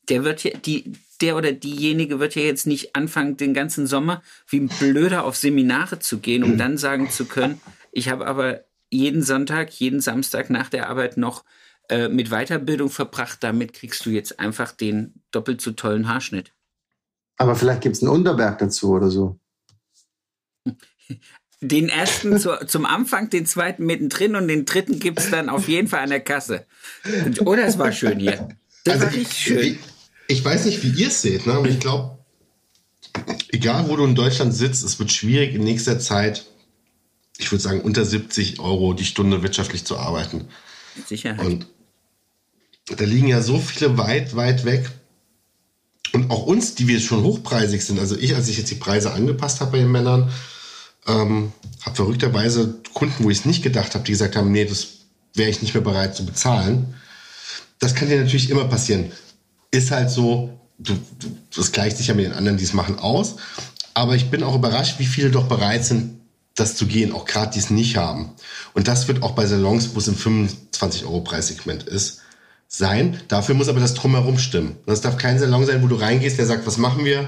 Der 0.10 0.26
wird 0.26 0.44
ja, 0.44 0.52
die, 0.57 0.91
der 1.22 1.38
oder 1.38 1.53
diejenige 1.53 2.19
wird 2.19 2.35
ja 2.35 2.41
jetzt 2.41 2.68
nicht 2.68 2.95
anfangen, 2.95 3.38
den 3.38 3.53
ganzen 3.53 3.88
Sommer 3.88 4.22
wie 4.48 4.60
ein 4.60 4.68
Blöder 4.68 5.23
auf 5.23 5.38
Seminare 5.38 5.99
zu 5.99 6.19
gehen, 6.19 6.44
um 6.44 6.57
dann 6.57 6.77
sagen 6.77 7.10
zu 7.10 7.26
können, 7.26 7.61
ich 7.91 8.10
habe 8.10 8.27
aber 8.27 8.61
jeden 8.89 9.23
Sonntag, 9.23 9.72
jeden 9.72 10.02
Samstag 10.02 10.49
nach 10.49 10.69
der 10.69 10.89
Arbeit 10.89 11.18
noch 11.18 11.44
äh, 11.89 12.09
mit 12.09 12.30
Weiterbildung 12.30 12.89
verbracht. 12.89 13.43
Damit 13.43 13.73
kriegst 13.73 14.05
du 14.05 14.09
jetzt 14.09 14.39
einfach 14.39 14.72
den 14.72 15.22
doppelt 15.31 15.61
so 15.61 15.72
tollen 15.72 16.07
Haarschnitt. 16.07 16.53
Aber 17.38 17.55
vielleicht 17.55 17.81
gibt 17.81 17.95
es 17.95 18.01
einen 18.01 18.11
Unterberg 18.11 18.59
dazu 18.59 18.91
oder 18.91 19.09
so. 19.09 19.39
Den 21.59 21.89
ersten 21.89 22.38
zu, 22.38 22.51
zum 22.68 22.85
Anfang, 22.85 23.31
den 23.31 23.47
zweiten 23.47 23.84
mittendrin 23.84 24.35
und 24.35 24.47
den 24.47 24.65
dritten 24.65 24.99
gibt 24.99 25.18
es 25.18 25.31
dann 25.31 25.49
auf 25.49 25.68
jeden 25.68 25.88
Fall 25.88 26.01
an 26.01 26.11
der 26.11 26.19
Kasse. 26.19 26.68
Und, 27.26 27.47
oh, 27.47 27.55
das 27.55 27.80
war 27.80 27.91
schön 27.91 28.19
hier. 28.19 28.49
Das 28.84 29.01
also 29.01 29.07
war 29.07 29.14
richtig 29.14 29.38
schön. 29.39 29.59
Ich, 29.59 29.80
ich 30.27 30.45
weiß 30.45 30.65
nicht, 30.65 30.84
wie 30.84 30.91
ihr 31.01 31.07
es 31.07 31.23
seht, 31.23 31.47
ne? 31.47 31.53
aber 31.53 31.68
ich 31.68 31.80
glaube, 31.80 32.19
egal 33.49 33.89
wo 33.89 33.95
du 33.95 34.05
in 34.05 34.14
Deutschland 34.14 34.53
sitzt, 34.53 34.84
es 34.84 34.99
wird 34.99 35.11
schwierig 35.11 35.55
in 35.55 35.64
nächster 35.64 35.97
Zeit, 35.97 36.45
ich 37.39 37.51
würde 37.51 37.64
sagen, 37.64 37.81
unter 37.81 38.05
70 38.05 38.59
Euro 38.59 38.93
die 38.93 39.05
Stunde 39.05 39.41
wirtschaftlich 39.41 39.84
zu 39.84 39.97
arbeiten. 39.97 40.49
Sicherheit. 41.07 41.43
Und 41.43 41.68
da 42.95 43.03
liegen 43.03 43.27
ja 43.27 43.41
so 43.41 43.59
viele 43.59 43.97
weit, 43.97 44.35
weit 44.35 44.65
weg. 44.65 44.89
Und 46.14 46.31
auch 46.31 46.43
uns, 46.45 46.76
die 46.76 46.88
wir 46.88 46.99
schon 46.99 47.23
hochpreisig 47.23 47.84
sind, 47.84 47.99
also 47.99 48.15
ich, 48.18 48.35
als 48.35 48.47
ich 48.47 48.57
jetzt 48.57 48.72
die 48.72 48.76
Preise 48.76 49.11
angepasst 49.11 49.59
habe 49.59 49.72
bei 49.72 49.80
den 49.80 49.91
Männern, 49.91 50.31
ähm, 51.05 51.51
habe 51.81 51.95
verrückterweise 51.95 52.76
Kunden, 52.93 53.23
wo 53.23 53.30
ich 53.30 53.39
es 53.39 53.45
nicht 53.45 53.64
gedacht 53.64 53.93
habe, 53.93 54.05
die 54.05 54.14
gesagt 54.14 54.35
haben, 54.35 54.51
nee, 54.51 54.65
das 54.65 54.88
wäre 55.34 55.49
ich 55.49 55.61
nicht 55.61 55.73
mehr 55.73 55.84
bereit 55.84 56.15
zu 56.15 56.26
bezahlen. 56.26 56.95
Das 57.80 57.93
kann 57.93 58.09
dir 58.09 58.22
natürlich 58.22 58.49
immer 58.49 58.65
passieren. 58.65 59.11
Ist 59.72 59.91
halt 59.91 60.09
so, 60.09 60.57
du, 60.80 60.93
du, 61.19 61.38
das 61.55 61.72
gleicht 61.72 61.97
sich 61.97 62.07
ja 62.07 62.14
mit 62.14 62.26
den 62.26 62.34
anderen, 62.34 62.57
die 62.57 62.64
es 62.64 62.73
machen, 62.73 62.97
aus. 62.97 63.35
Aber 63.93 64.15
ich 64.15 64.30
bin 64.30 64.43
auch 64.43 64.55
überrascht, 64.55 64.99
wie 64.99 65.05
viele 65.05 65.30
doch 65.30 65.47
bereit 65.47 65.85
sind, 65.85 66.22
das 66.55 66.76
zu 66.76 66.88
gehen, 66.88 67.11
auch 67.11 67.26
gerade 67.26 67.51
die 67.53 67.59
es 67.59 67.69
nicht 67.69 67.97
haben. 67.97 68.31
Und 68.73 68.88
das 68.88 69.07
wird 69.07 69.22
auch 69.23 69.31
bei 69.31 69.45
Salons, 69.45 69.93
wo 69.93 69.99
es 69.99 70.07
im 70.07 70.15
25 70.15 71.05
Euro 71.05 71.22
Preissegment 71.22 71.84
ist, 71.84 72.22
sein. 72.68 73.19
Dafür 73.27 73.56
muss 73.56 73.69
aber 73.69 73.80
das 73.80 73.94
Drumherum 73.94 74.38
stimmen. 74.38 74.77
Das 74.85 75.02
darf 75.02 75.18
kein 75.18 75.39
Salon 75.39 75.65
sein, 75.65 75.81
wo 75.84 75.88
du 75.88 75.95
reingehst, 75.95 76.38
der 76.38 76.45
sagt, 76.45 76.68
was 76.68 76.77
machen 76.77 77.06
wir? 77.06 77.27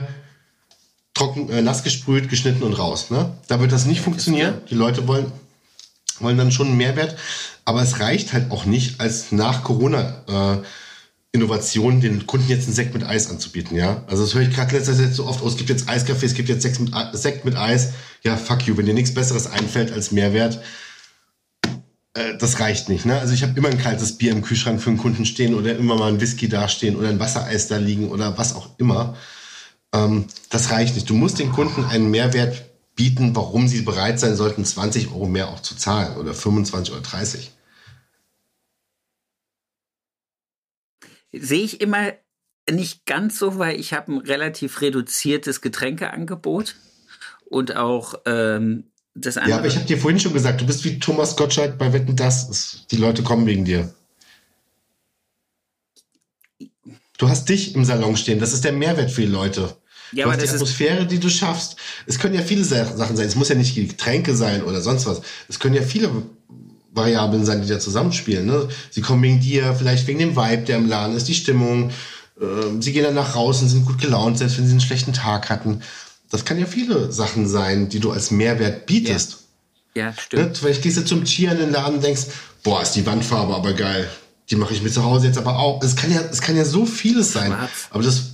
Trocken, 1.13 1.49
äh, 1.49 1.61
nass 1.61 1.83
gesprüht, 1.83 2.29
geschnitten 2.29 2.63
und 2.63 2.73
raus. 2.73 3.09
Ne? 3.09 3.33
Da 3.47 3.59
wird 3.59 3.71
das 3.71 3.85
nicht 3.85 4.01
funktionieren. 4.01 4.61
Die 4.69 4.75
Leute 4.75 5.07
wollen, 5.07 5.31
wollen 6.19 6.37
dann 6.37 6.51
schon 6.51 6.67
einen 6.67 6.77
Mehrwert. 6.77 7.17
Aber 7.65 7.81
es 7.81 7.99
reicht 7.99 8.33
halt 8.33 8.51
auch 8.51 8.65
nicht, 8.65 8.99
als 8.99 9.31
nach 9.31 9.63
Corona 9.63 10.23
äh, 10.27 10.65
Innovation 11.31 12.01
den 12.01 12.25
Kunden 12.25 12.49
jetzt 12.49 12.65
einen 12.65 12.73
Sekt 12.73 12.93
mit 12.93 13.03
Eis 13.03 13.29
anzubieten. 13.29 13.77
Ja, 13.77 14.03
also 14.07 14.23
das 14.23 14.33
höre 14.33 14.41
ich 14.41 14.49
gerade 14.49 14.75
letzter 14.75 14.95
Zeit 14.95 15.13
so 15.13 15.27
oft 15.27 15.43
aus. 15.43 15.51
Es 15.51 15.57
gibt 15.57 15.69
jetzt 15.69 15.87
Eiskaffee, 15.87 16.25
es 16.25 16.33
gibt 16.33 16.49
jetzt 16.49 16.63
Sekt 16.63 16.79
mit, 16.79 16.91
Sekt 17.13 17.45
mit 17.45 17.55
Eis. 17.55 17.89
Ja, 18.23 18.35
fuck 18.35 18.65
you. 18.65 18.75
Wenn 18.75 18.87
dir 18.87 18.95
nichts 18.95 19.13
Besseres 19.13 19.45
einfällt 19.45 19.91
als 19.91 20.11
Mehrwert, 20.11 20.59
äh, 22.13 22.37
das 22.37 22.59
reicht 22.59 22.89
nicht. 22.89 23.05
Ne? 23.05 23.19
Also 23.19 23.33
ich 23.33 23.43
habe 23.43 23.53
immer 23.57 23.69
ein 23.69 23.77
kaltes 23.77 24.17
Bier 24.17 24.31
im 24.31 24.41
Kühlschrank 24.41 24.81
für 24.81 24.89
einen 24.89 24.97
Kunden 24.97 25.25
stehen 25.25 25.53
oder 25.53 25.75
immer 25.75 25.95
mal 25.95 26.11
ein 26.11 26.21
Whisky 26.21 26.49
dastehen 26.49 26.95
oder 26.95 27.09
ein 27.09 27.19
Wassereis 27.19 27.67
da 27.67 27.77
liegen 27.77 28.09
oder 28.09 28.37
was 28.37 28.55
auch 28.55 28.69
immer. 28.77 29.15
Ähm, 29.93 30.27
das 30.49 30.71
reicht 30.71 30.95
nicht. 30.95 31.09
Du 31.09 31.15
musst 31.15 31.39
den 31.39 31.51
Kunden 31.51 31.85
einen 31.85 32.11
Mehrwert 32.11 32.65
bieten, 32.95 33.35
warum 33.35 33.67
sie 33.67 33.81
bereit 33.81 34.19
sein 34.19 34.35
sollten, 34.35 34.65
20 34.65 35.11
Euro 35.11 35.25
mehr 35.27 35.49
auch 35.49 35.61
zu 35.61 35.75
zahlen 35.75 36.17
oder 36.17 36.33
25 36.33 36.93
oder 36.93 37.01
30. 37.01 37.51
Sehe 41.31 41.63
ich 41.63 41.79
immer 41.79 42.13
nicht 42.69 43.05
ganz 43.05 43.39
so, 43.39 43.57
weil 43.57 43.79
ich 43.79 43.93
habe 43.93 44.11
ein 44.13 44.17
relativ 44.17 44.81
reduziertes 44.81 45.61
Getränkeangebot 45.61 46.75
und 47.45 47.75
auch 47.75 48.15
ähm, 48.25 48.91
das 49.21 49.37
andere. 49.37 49.51
Ja, 49.51 49.57
aber 49.57 49.67
ich 49.67 49.75
habe 49.75 49.85
dir 49.85 49.97
vorhin 49.97 50.19
schon 50.19 50.33
gesagt, 50.33 50.61
du 50.61 50.65
bist 50.65 50.83
wie 50.85 50.99
Thomas 50.99 51.35
Gottschalk 51.35 51.77
bei 51.77 51.93
Wetten 51.93 52.15
das. 52.15 52.85
Die 52.91 52.97
Leute 52.97 53.23
kommen 53.23 53.45
wegen 53.45 53.65
dir. 53.65 53.93
Du 57.17 57.27
hast 57.27 57.49
dich 57.49 57.75
im 57.75 57.83
Salon 57.83 58.15
stehen. 58.15 58.39
Das 58.39 58.53
ist 58.53 58.63
der 58.63 58.71
Mehrwert 58.71 59.11
für 59.11 59.21
die 59.21 59.27
Leute. 59.27 59.75
Ja, 60.11 60.23
du 60.23 60.31
aber 60.31 60.41
hast 60.41 60.49
die 60.49 60.55
Atmosphäre, 60.55 61.05
die 61.05 61.19
du 61.19 61.29
schaffst. 61.29 61.75
Es 62.05 62.17
können 62.17 62.33
ja 62.33 62.41
viele 62.41 62.63
Sachen 62.63 62.97
sein. 63.15 63.27
Es 63.27 63.35
muss 63.35 63.49
ja 63.49 63.55
nicht 63.55 63.75
Getränke 63.75 64.35
sein 64.35 64.63
oder 64.63 64.81
sonst 64.81 65.05
was. 65.05 65.21
Es 65.47 65.59
können 65.59 65.75
ja 65.75 65.81
viele 65.81 66.09
Variablen 66.91 67.45
sein, 67.45 67.61
die 67.61 67.67
da 67.67 67.79
zusammenspielen. 67.79 68.45
Ne? 68.45 68.67
Sie 68.89 69.01
kommen 69.01 69.21
wegen 69.21 69.39
dir, 69.39 69.75
vielleicht 69.75 70.07
wegen 70.07 70.19
dem 70.19 70.35
Vibe, 70.35 70.63
der 70.63 70.77
im 70.77 70.87
Laden 70.87 71.15
ist, 71.15 71.27
die 71.27 71.35
Stimmung. 71.35 71.91
Ähm, 72.41 72.81
sie 72.81 72.93
gehen 72.93 73.03
dann 73.03 73.15
nach 73.15 73.33
draußen, 73.33 73.67
sind 73.67 73.85
gut 73.85 73.99
gelaunt, 73.99 74.37
selbst 74.37 74.57
wenn 74.57 74.65
sie 74.65 74.71
einen 74.71 74.81
schlechten 74.81 75.13
Tag 75.13 75.49
hatten. 75.49 75.81
Das 76.29 76.45
kann 76.45 76.59
ja 76.59 76.65
viele 76.65 77.11
Sachen 77.11 77.47
sein, 77.47 77.89
die 77.89 77.99
du 77.99 78.11
als 78.11 78.31
Mehrwert 78.31 78.85
bietest. 78.85 79.39
Ja, 79.95 80.07
ja 80.07 80.13
stimmt. 80.13 80.49
Ne? 80.49 80.55
Vielleicht 80.55 80.83
gehst 80.83 80.97
du 80.97 81.05
zum 81.05 81.25
Tier 81.25 81.51
in 81.51 81.57
den 81.57 81.71
Laden 81.71 81.95
und 81.95 82.03
denkst, 82.03 82.27
boah, 82.63 82.81
ist 82.81 82.93
die 82.93 83.05
Wandfarbe 83.05 83.55
aber 83.55 83.73
geil. 83.73 84.09
Die 84.49 84.55
mache 84.55 84.73
ich 84.73 84.81
mir 84.81 84.89
zu 84.89 85.03
Hause 85.03 85.27
jetzt 85.27 85.37
aber 85.37 85.57
auch. 85.57 85.81
Es 85.83 85.95
kann 85.95 86.11
ja, 86.11 86.21
es 86.21 86.41
kann 86.41 86.55
ja 86.55 86.65
so 86.65 86.85
vieles 86.85 87.33
sein. 87.33 87.51
Schwarz. 87.51 87.87
Aber 87.91 88.03
das, 88.03 88.31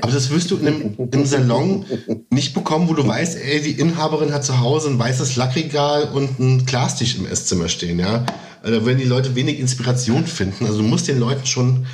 aber 0.00 0.12
das 0.12 0.30
wirst 0.30 0.50
du 0.50 0.56
in 0.56 0.66
einem, 0.66 0.94
im 1.10 1.26
Salon 1.26 1.84
nicht 2.30 2.54
bekommen, 2.54 2.88
wo 2.88 2.94
du 2.94 3.06
weißt, 3.06 3.36
ey, 3.36 3.60
die 3.62 3.72
Inhaberin 3.72 4.32
hat 4.32 4.44
zu 4.44 4.60
Hause 4.60 4.88
ein 4.88 4.98
weißes 4.98 5.36
Lackregal 5.36 6.04
und 6.12 6.38
ein 6.38 6.66
Glastisch 6.66 7.16
im 7.16 7.26
Esszimmer 7.26 7.68
stehen, 7.68 7.98
ja. 7.98 8.24
Also 8.62 8.78
da 8.78 8.86
werden 8.86 8.98
die 8.98 9.04
Leute 9.04 9.34
wenig 9.34 9.58
Inspiration 9.58 10.26
finden. 10.26 10.66
Also 10.66 10.78
du 10.78 10.84
musst 10.84 11.08
den 11.08 11.18
Leuten 11.18 11.46
schon 11.46 11.86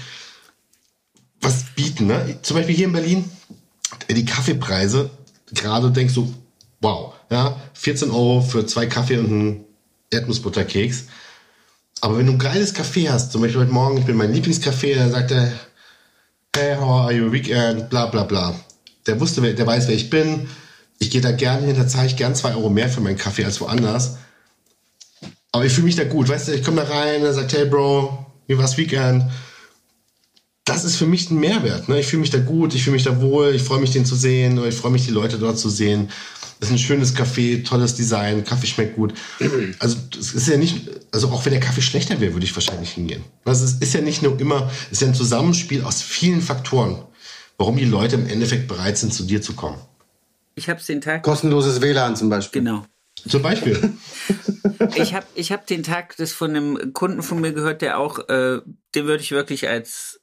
was 1.41 1.65
bieten, 1.75 2.07
ne? 2.07 2.39
Zum 2.43 2.57
Beispiel 2.57 2.75
hier 2.75 2.87
in 2.87 2.93
Berlin, 2.93 3.25
die 4.11 4.25
Kaffeepreise 4.25 5.11
gerade 5.53 5.91
denkst 5.91 6.15
du, 6.15 6.33
wow, 6.81 7.15
ja, 7.31 7.61
14 7.75 8.11
Euro 8.11 8.41
für 8.41 8.67
zwei 8.67 8.87
Kaffee 8.87 9.19
und 9.19 9.27
einen 9.27 9.65
Erdnussbutterkeks. 10.11 11.05
Aber 12.01 12.19
wenn 12.19 12.27
du 12.27 12.33
ein 12.33 12.39
geiles 12.39 12.75
Kaffee 12.75 13.11
hast, 13.11 13.33
zum 13.33 13.43
Beispiel 13.43 13.63
heute 13.63 13.73
Morgen, 13.73 13.99
ich 13.99 14.05
bin 14.05 14.17
mein 14.17 14.33
Lieblingscafé, 14.33 14.95
da 14.95 15.09
sagt 15.09 15.33
er, 15.33 15.53
hey, 16.57 16.77
how 16.77 17.03
are 17.03 17.13
you 17.13 17.33
weekend, 17.33 17.91
bla 17.91 18.07
bla 18.07 18.23
bla. 18.23 18.55
Der 19.07 19.21
wusste, 19.21 19.41
der 19.55 19.67
weiß, 19.67 19.89
wer 19.89 19.95
ich 19.95 20.11
bin. 20.11 20.49
Ich 21.01 21.11
gehe 21.11 21.21
da 21.21 21.33
gerne 21.33 21.67
hin, 21.67 21.77
da 21.77 21.87
zahle 21.87 22.07
ich 22.07 22.17
gern 22.17 22.35
zwei 22.35 22.55
Euro 22.55 22.71
mehr 22.71 22.89
für 22.89 23.01
meinen 23.01 23.17
Kaffee 23.17 23.45
als 23.45 23.61
woanders. 23.61 24.17
Aber 25.53 25.65
ich 25.65 25.73
fühle 25.73 25.87
mich 25.87 25.97
da 25.97 26.05
gut, 26.05 26.29
weißt 26.29 26.49
du, 26.49 26.53
ich 26.53 26.63
komme 26.63 26.83
da 26.83 26.89
rein, 26.89 27.23
er 27.23 27.33
sagt, 27.33 27.53
hey 27.53 27.65
Bro, 27.65 28.27
wie 28.47 28.59
war's 28.59 28.77
Weekend? 28.77 29.25
Das 30.83 30.93
ist 30.93 30.97
für 30.97 31.07
mich 31.07 31.31
ein 31.31 31.39
Mehrwert. 31.39 31.89
Ne? 31.89 32.01
Ich 32.01 32.07
fühle 32.07 32.21
mich 32.21 32.31
da 32.31 32.39
gut, 32.39 32.75
ich 32.75 32.85
fühle 32.85 32.95
mich 32.95 33.05
da 33.05 33.21
wohl, 33.21 33.55
ich 33.55 33.63
freue 33.63 33.81
mich, 33.81 33.91
den 33.91 34.05
zu 34.05 34.15
sehen 34.15 34.59
oder 34.59 34.69
ich 34.69 34.75
freue 34.75 34.93
mich, 34.93 35.05
die 35.05 35.11
Leute 35.11 35.39
dort 35.39 35.59
zu 35.59 35.69
sehen. 35.69 36.09
Das 36.61 36.69
ist 36.69 36.75
ein 36.75 36.79
schönes 36.79 37.17
Café, 37.17 37.65
tolles 37.65 37.95
Design, 37.95 38.45
Kaffee 38.45 38.67
schmeckt 38.67 38.97
gut. 38.97 39.15
Also 39.79 39.97
es 40.19 40.35
ist 40.35 40.49
ja 40.49 40.57
nicht, 40.57 40.89
also 41.13 41.29
auch 41.29 41.45
wenn 41.45 41.53
der 41.53 41.61
Kaffee 41.61 41.83
schlechter 41.83 42.21
wäre, 42.21 42.33
würde 42.33 42.45
ich 42.45 42.55
wahrscheinlich 42.55 42.91
hingehen. 42.91 43.23
Also 43.45 43.65
es 43.65 43.75
ist 43.75 43.95
ja 43.95 44.01
nicht 44.01 44.23
nur 44.23 44.39
immer, 44.41 44.71
es 44.87 44.93
ist 44.93 45.03
ja 45.03 45.09
ein 45.09 45.15
Zusammenspiel 45.15 45.83
aus 45.83 46.03
vielen 46.03 46.41
Faktoren, 46.41 47.03
warum 47.57 47.77
die 47.77 47.85
Leute 47.85 48.17
im 48.17 48.29
Endeffekt 48.29 48.69
bereit 48.69 48.99
sind, 48.99 49.13
zu 49.13 49.25
dir 49.25 49.43
zu 49.43 49.55
kommen. 49.55 49.79
Ich 50.55 50.69
habe 50.69 50.81
es 50.81 50.87
den 50.87 51.01
Tag. 51.01 51.23
Kostenloses 51.23 51.81
WLAN 51.81 52.17
zum 52.17 52.29
Beispiel. 52.29 52.63
Genau. 52.63 52.85
Zum 53.29 53.43
Beispiel. 53.43 53.95
ich 54.97 55.15
habe 55.15 55.27
ich 55.35 55.53
hab 55.53 55.67
den 55.67 55.83
Tag 55.83 56.17
das 56.17 56.33
von 56.33 56.51
einem 56.51 56.93
Kunden 56.93 57.23
von 57.23 57.41
mir 57.41 57.53
gehört, 57.53 57.83
der 57.83 57.99
auch, 57.99 58.29
äh, 58.29 58.61
den 58.95 59.07
würde 59.07 59.23
ich 59.23 59.31
wirklich 59.31 59.69
als 59.69 60.18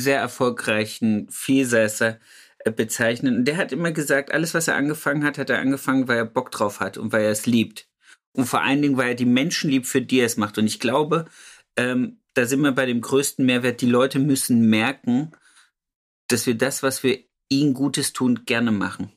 sehr 0.00 0.18
erfolgreichen 0.18 1.28
Vielseißer 1.30 2.18
äh, 2.64 2.70
bezeichnen. 2.72 3.36
Und 3.36 3.44
der 3.44 3.56
hat 3.56 3.72
immer 3.72 3.92
gesagt, 3.92 4.32
alles, 4.32 4.54
was 4.54 4.68
er 4.68 4.76
angefangen 4.76 5.24
hat, 5.24 5.38
hat 5.38 5.50
er 5.50 5.60
angefangen, 5.60 6.08
weil 6.08 6.18
er 6.18 6.24
Bock 6.24 6.50
drauf 6.50 6.80
hat 6.80 6.98
und 6.98 7.12
weil 7.12 7.22
er 7.22 7.30
es 7.30 7.46
liebt. 7.46 7.88
Und 8.32 8.46
vor 8.46 8.62
allen 8.62 8.82
Dingen, 8.82 8.96
weil 8.96 9.10
er 9.10 9.14
die 9.14 9.24
Menschen 9.24 9.70
liebt, 9.70 9.86
für 9.86 10.02
die 10.02 10.20
er 10.20 10.26
es 10.26 10.36
macht. 10.36 10.58
Und 10.58 10.66
ich 10.66 10.80
glaube, 10.80 11.26
ähm, 11.76 12.20
da 12.34 12.46
sind 12.46 12.60
wir 12.60 12.72
bei 12.72 12.86
dem 12.86 13.00
größten 13.00 13.44
Mehrwert. 13.44 13.80
Die 13.80 13.86
Leute 13.86 14.18
müssen 14.18 14.68
merken, 14.68 15.32
dass 16.28 16.46
wir 16.46 16.54
das, 16.54 16.82
was 16.82 17.02
wir 17.02 17.18
ihnen 17.48 17.74
Gutes 17.74 18.12
tun, 18.12 18.44
gerne 18.46 18.70
machen. 18.70 19.12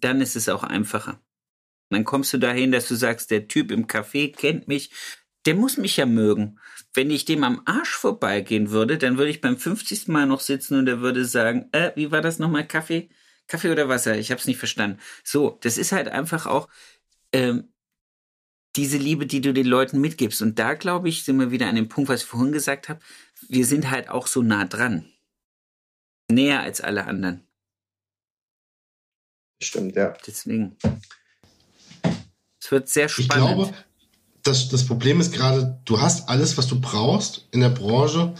Dann 0.00 0.20
ist 0.20 0.36
es 0.36 0.48
auch 0.48 0.62
einfacher. 0.64 1.20
dann 1.90 2.04
kommst 2.04 2.32
du 2.32 2.38
dahin, 2.38 2.72
dass 2.72 2.88
du 2.88 2.96
sagst, 2.96 3.30
der 3.30 3.46
Typ 3.46 3.70
im 3.70 3.86
Café 3.86 4.34
kennt 4.34 4.66
mich, 4.66 4.90
der 5.46 5.54
muss 5.54 5.76
mich 5.76 5.96
ja 5.96 6.06
mögen. 6.06 6.58
Wenn 6.96 7.10
ich 7.10 7.26
dem 7.26 7.44
am 7.44 7.60
Arsch 7.66 7.90
vorbeigehen 7.90 8.70
würde, 8.70 8.96
dann 8.96 9.18
würde 9.18 9.30
ich 9.30 9.42
beim 9.42 9.58
50. 9.58 10.08
Mal 10.08 10.26
noch 10.26 10.40
sitzen 10.40 10.78
und 10.78 10.88
er 10.88 11.00
würde 11.00 11.26
sagen, 11.26 11.68
äh, 11.72 11.92
wie 11.94 12.10
war 12.10 12.22
das 12.22 12.38
nochmal, 12.38 12.66
Kaffee? 12.66 13.10
Kaffee 13.48 13.70
oder 13.70 13.90
Wasser? 13.90 14.16
Ich 14.16 14.30
habe 14.30 14.40
es 14.40 14.46
nicht 14.46 14.56
verstanden. 14.56 14.98
So, 15.22 15.58
das 15.60 15.76
ist 15.76 15.92
halt 15.92 16.08
einfach 16.08 16.46
auch 16.46 16.68
ähm, 17.34 17.68
diese 18.76 18.96
Liebe, 18.96 19.26
die 19.26 19.42
du 19.42 19.52
den 19.52 19.66
Leuten 19.66 20.00
mitgibst. 20.00 20.40
Und 20.40 20.58
da, 20.58 20.72
glaube 20.72 21.10
ich, 21.10 21.22
sind 21.22 21.38
wir 21.38 21.50
wieder 21.50 21.68
an 21.68 21.76
dem 21.76 21.90
Punkt, 21.90 22.08
was 22.08 22.22
ich 22.22 22.26
vorhin 22.26 22.52
gesagt 22.52 22.88
habe. 22.88 23.00
Wir 23.46 23.66
sind 23.66 23.90
halt 23.90 24.08
auch 24.08 24.26
so 24.26 24.40
nah 24.40 24.64
dran. 24.64 25.04
Näher 26.30 26.60
als 26.60 26.80
alle 26.80 27.04
anderen. 27.04 27.46
Stimmt, 29.62 29.96
ja. 29.96 30.16
Deswegen. 30.26 30.76
Es 32.58 32.70
wird 32.70 32.88
sehr 32.88 33.10
spannend. 33.10 33.32
Ich 33.32 33.38
glaube, 33.38 33.85
das, 34.46 34.68
das 34.68 34.84
Problem 34.84 35.20
ist 35.20 35.32
gerade, 35.32 35.78
du 35.84 36.00
hast 36.00 36.28
alles, 36.28 36.56
was 36.56 36.66
du 36.66 36.80
brauchst 36.80 37.46
in 37.50 37.60
der 37.60 37.68
Branche, 37.68 38.34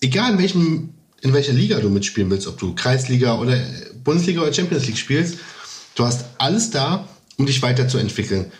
egal 0.00 0.32
in 0.32 0.38
welchem, 0.38 0.94
in 1.20 1.32
welcher 1.32 1.52
Liga 1.52 1.78
du 1.80 1.90
mitspielen 1.90 2.30
willst, 2.30 2.46
ob 2.46 2.58
du 2.58 2.74
Kreisliga 2.74 3.38
oder 3.38 3.58
Bundesliga 4.02 4.40
oder 4.40 4.52
Champions 4.52 4.86
League 4.86 4.98
spielst, 4.98 5.38
du 5.94 6.04
hast 6.04 6.24
alles 6.38 6.70
da, 6.70 7.06
um 7.36 7.46
dich 7.46 7.62
weiterzuentwickeln. 7.62 8.50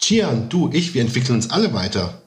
Chian, 0.00 0.48
du, 0.48 0.70
ich, 0.72 0.94
wir 0.94 1.02
entwickeln 1.02 1.34
uns 1.34 1.50
alle 1.50 1.74
weiter. 1.74 2.22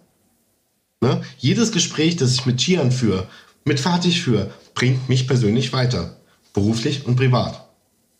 Ne? 1.02 1.22
Jedes 1.40 1.72
Gespräch, 1.72 2.16
das 2.16 2.34
ich 2.34 2.46
mit 2.46 2.58
Chian 2.58 2.92
führe, 2.92 3.28
mit 3.66 3.80
Fatih 3.80 4.12
führe, 4.12 4.54
bringt 4.76 5.10
mich 5.10 5.28
persönlich 5.28 5.74
weiter. 5.74 6.18
Beruflich 6.54 7.06
und 7.06 7.16
privat. 7.16 7.68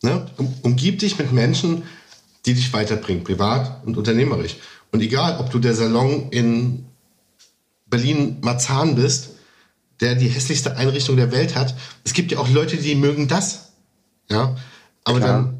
Ne? 0.02 0.26
Um, 0.36 0.52
umgib 0.62 0.98
dich 0.98 1.18
mit 1.18 1.32
Menschen, 1.32 1.84
die 2.44 2.54
dich 2.54 2.72
weiterbringen, 2.72 3.22
privat 3.22 3.84
und 3.86 3.96
unternehmerisch. 3.96 4.56
Und 4.92 5.00
egal, 5.00 5.38
ob 5.38 5.50
du 5.50 5.58
der 5.58 5.74
Salon 5.74 6.28
in 6.30 6.84
Berlin-Marzahn 7.86 8.94
bist, 8.94 9.30
der 10.00 10.14
die 10.14 10.28
hässlichste 10.28 10.76
Einrichtung 10.76 11.16
der 11.16 11.32
Welt 11.32 11.56
hat, 11.56 11.74
es 12.04 12.12
gibt 12.12 12.30
ja 12.30 12.38
auch 12.38 12.48
Leute, 12.48 12.76
die 12.76 12.94
mögen 12.94 13.26
das. 13.26 13.72
Ja, 14.30 14.56
aber 15.04 15.18
Klar. 15.18 15.32
dann, 15.32 15.58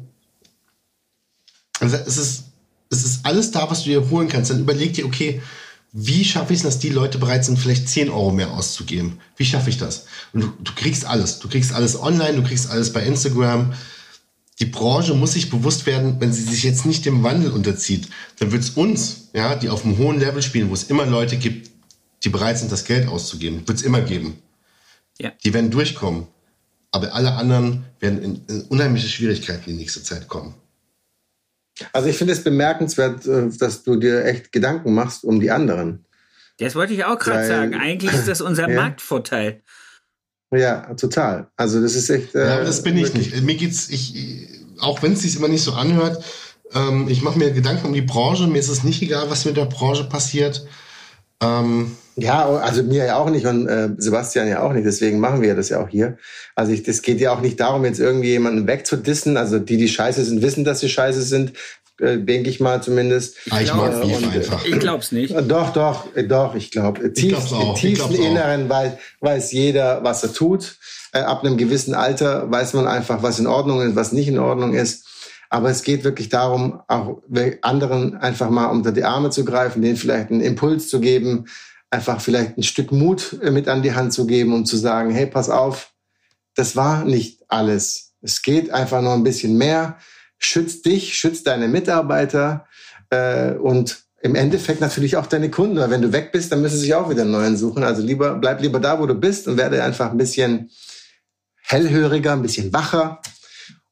also 1.79 1.97
es 1.97 2.17
ist, 2.17 2.43
es 2.89 3.03
ist 3.03 3.25
alles 3.25 3.51
da, 3.51 3.69
was 3.69 3.83
du 3.83 3.89
dir 3.89 4.09
holen 4.09 4.27
kannst. 4.27 4.51
Dann 4.51 4.59
überleg 4.59 4.93
dir, 4.93 5.05
okay, 5.05 5.41
wie 5.91 6.25
schaffe 6.25 6.53
ich 6.53 6.59
es, 6.59 6.63
dass 6.63 6.79
die 6.79 6.89
Leute 6.89 7.17
bereit 7.17 7.45
sind, 7.45 7.59
vielleicht 7.59 7.87
10 7.87 8.09
Euro 8.09 8.31
mehr 8.31 8.51
auszugeben? 8.51 9.19
Wie 9.37 9.45
schaffe 9.45 9.69
ich 9.69 9.77
das? 9.77 10.05
Und 10.33 10.41
du, 10.41 10.53
du 10.59 10.71
kriegst 10.75 11.05
alles. 11.05 11.39
Du 11.39 11.47
kriegst 11.47 11.71
alles 11.71 11.99
online, 11.99 12.35
du 12.35 12.43
kriegst 12.43 12.69
alles 12.69 12.91
bei 12.93 13.03
Instagram, 13.03 13.73
die 14.59 14.65
Branche 14.65 15.13
muss 15.13 15.33
sich 15.33 15.49
bewusst 15.49 15.85
werden, 15.85 16.17
wenn 16.19 16.31
sie 16.31 16.43
sich 16.43 16.63
jetzt 16.63 16.85
nicht 16.85 17.05
dem 17.05 17.23
Wandel 17.23 17.51
unterzieht, 17.51 18.07
dann 18.39 18.51
wird 18.51 18.63
es 18.63 18.71
uns, 18.71 19.29
ja, 19.33 19.55
die 19.55 19.69
auf 19.69 19.83
einem 19.83 19.97
hohen 19.97 20.19
Level 20.19 20.41
spielen, 20.41 20.69
wo 20.69 20.73
es 20.73 20.83
immer 20.83 21.05
Leute 21.05 21.37
gibt, 21.37 21.71
die 22.23 22.29
bereit 22.29 22.57
sind, 22.57 22.71
das 22.71 22.85
Geld 22.85 23.07
auszugeben, 23.07 23.67
wird 23.67 23.79
es 23.79 23.83
immer 23.83 24.01
geben. 24.01 24.37
Ja. 25.19 25.31
Die 25.43 25.53
werden 25.53 25.71
durchkommen. 25.71 26.27
Aber 26.91 27.13
alle 27.13 27.33
anderen 27.33 27.85
werden 27.99 28.21
in, 28.21 28.45
in 28.47 28.61
unheimliche 28.63 29.07
Schwierigkeiten 29.07 29.71
in 29.71 29.77
nächster 29.77 30.03
Zeit 30.03 30.27
kommen. 30.27 30.53
Also 31.91 32.07
ich 32.07 32.17
finde 32.17 32.33
es 32.33 32.43
bemerkenswert, 32.43 33.25
äh, 33.25 33.49
dass 33.57 33.83
du 33.83 33.95
dir 33.95 34.25
echt 34.25 34.51
Gedanken 34.51 34.93
machst 34.93 35.23
um 35.23 35.39
die 35.39 35.49
anderen. 35.49 36.05
Das 36.59 36.75
wollte 36.75 36.93
ich 36.93 37.03
auch 37.03 37.17
gerade 37.17 37.47
sagen. 37.47 37.73
Eigentlich 37.73 38.13
ist 38.13 38.27
das 38.27 38.41
unser 38.41 38.69
ja. 38.69 38.75
Marktvorteil. 38.75 39.61
Ja, 40.55 40.93
total. 40.95 41.47
Also 41.55 41.81
das 41.81 41.95
ist 41.95 42.09
echt. 42.09 42.35
Äh, 42.35 42.45
ja, 42.45 42.63
das 42.63 42.83
bin 42.83 42.97
ich 42.97 43.13
nicht. 43.13 43.41
Mir 43.41 43.55
geht's, 43.55 43.89
ich, 43.89 44.47
auch 44.79 45.01
wenn 45.01 45.13
es 45.13 45.21
sich 45.21 45.35
immer 45.35 45.47
nicht 45.47 45.63
so 45.63 45.73
anhört, 45.73 46.23
ähm, 46.73 47.07
ich 47.09 47.21
mache 47.21 47.39
mir 47.39 47.51
Gedanken 47.51 47.87
um 47.87 47.93
die 47.93 48.01
Branche. 48.01 48.47
Mir 48.47 48.59
ist 48.59 48.69
es 48.69 48.83
nicht 48.83 49.01
egal, 49.01 49.29
was 49.29 49.45
mit 49.45 49.57
der 49.57 49.65
Branche 49.65 50.03
passiert. 50.05 50.65
Ähm, 51.41 51.97
ja, 52.15 52.47
also 52.47 52.83
mir 52.83 53.05
ja 53.05 53.17
auch 53.17 53.29
nicht 53.29 53.45
und 53.47 53.67
äh, 53.67 53.89
Sebastian 53.97 54.47
ja 54.47 54.61
auch 54.61 54.73
nicht. 54.73 54.85
Deswegen 54.85 55.19
machen 55.19 55.41
wir 55.41 55.55
das 55.55 55.69
ja 55.69 55.81
auch 55.83 55.89
hier. 55.89 56.17
Also 56.55 56.71
ich, 56.71 56.83
das 56.83 57.01
geht 57.01 57.19
ja 57.19 57.33
auch 57.33 57.41
nicht 57.41 57.59
darum, 57.59 57.85
jetzt 57.85 57.99
irgendwie 57.99 58.29
jemanden 58.29 58.67
wegzudissen. 58.67 59.37
Also 59.37 59.59
die, 59.59 59.77
die 59.77 59.87
scheiße 59.87 60.23
sind, 60.23 60.41
wissen, 60.41 60.63
dass 60.63 60.81
sie 60.81 60.89
scheiße 60.89 61.23
sind 61.23 61.53
äh, 62.03 62.19
denke 62.19 62.49
ich 62.49 62.59
mal 62.59 62.83
zumindest. 62.83 63.37
Ich, 63.45 63.53
ich 63.53 63.73
mag 63.73 64.01
Beef 64.01 64.17
und, 64.17 64.35
einfach. 64.35 64.65
Ich 64.65 64.79
glaub's 64.79 65.11
nicht. 65.11 65.33
Doch, 65.47 65.71
doch, 65.71 66.07
doch, 66.27 66.55
ich 66.55 66.69
glaube. 66.69 67.13
Tief, 67.13 67.37
Im 67.51 67.75
tiefsten 67.75 68.15
Inneren 68.15 68.69
weiß, 68.69 68.93
weiß 69.21 69.51
jeder, 69.53 70.03
was 70.03 70.23
er 70.23 70.33
tut. 70.33 70.77
Äh, 71.13 71.19
ab 71.19 71.43
einem 71.43 71.57
gewissen 71.57 71.95
Alter 71.95 72.51
weiß 72.51 72.73
man 72.73 72.87
einfach, 72.87 73.23
was 73.23 73.39
in 73.39 73.47
Ordnung 73.47 73.81
ist, 73.81 73.95
was 73.95 74.11
nicht 74.11 74.27
in 74.27 74.39
Ordnung 74.39 74.73
ist. 74.73 75.07
Aber 75.49 75.69
es 75.69 75.83
geht 75.83 76.03
wirklich 76.03 76.29
darum, 76.29 76.81
auch 76.87 77.21
anderen 77.61 78.17
einfach 78.17 78.49
mal 78.49 78.67
unter 78.67 78.91
die 78.91 79.03
Arme 79.03 79.29
zu 79.29 79.45
greifen, 79.45 79.81
denen 79.81 79.97
vielleicht 79.97 80.31
einen 80.31 80.41
Impuls 80.41 80.89
zu 80.89 80.99
geben, 80.99 81.45
einfach 81.89 82.19
vielleicht 82.19 82.57
ein 82.57 82.63
Stück 82.63 82.91
Mut 82.91 83.37
äh, 83.41 83.51
mit 83.51 83.67
an 83.67 83.83
die 83.83 83.93
Hand 83.93 84.13
zu 84.13 84.27
geben, 84.27 84.53
um 84.53 84.65
zu 84.65 84.77
sagen, 84.77 85.11
hey, 85.11 85.27
pass 85.27 85.49
auf, 85.49 85.91
das 86.55 86.75
war 86.75 87.05
nicht 87.05 87.43
alles. 87.47 88.13
Es 88.21 88.41
geht 88.41 88.71
einfach 88.71 89.01
noch 89.01 89.13
ein 89.13 89.23
bisschen 89.23 89.57
mehr 89.57 89.97
schützt 90.45 90.85
dich, 90.85 91.15
schützt 91.17 91.47
deine 91.47 91.67
Mitarbeiter 91.67 92.67
äh, 93.09 93.53
und 93.53 94.03
im 94.21 94.35
Endeffekt 94.35 94.81
natürlich 94.81 95.17
auch 95.17 95.25
deine 95.25 95.51
Kunden. 95.51 95.77
Weil 95.77 95.89
wenn 95.89 96.01
du 96.01 96.13
weg 96.13 96.31
bist, 96.31 96.51
dann 96.51 96.61
müssen 96.61 96.75
sie 96.75 96.85
sich 96.85 96.95
auch 96.95 97.09
wieder 97.09 97.23
einen 97.23 97.31
neuen 97.31 97.57
suchen. 97.57 97.83
Also 97.83 98.01
lieber, 98.01 98.35
bleib 98.35 98.61
lieber 98.61 98.79
da, 98.79 98.99
wo 98.99 99.05
du 99.05 99.15
bist 99.15 99.47
und 99.47 99.57
werde 99.57 99.83
einfach 99.83 100.11
ein 100.11 100.17
bisschen 100.17 100.69
hellhöriger, 101.61 102.33
ein 102.33 102.41
bisschen 102.41 102.71
wacher 102.73 103.21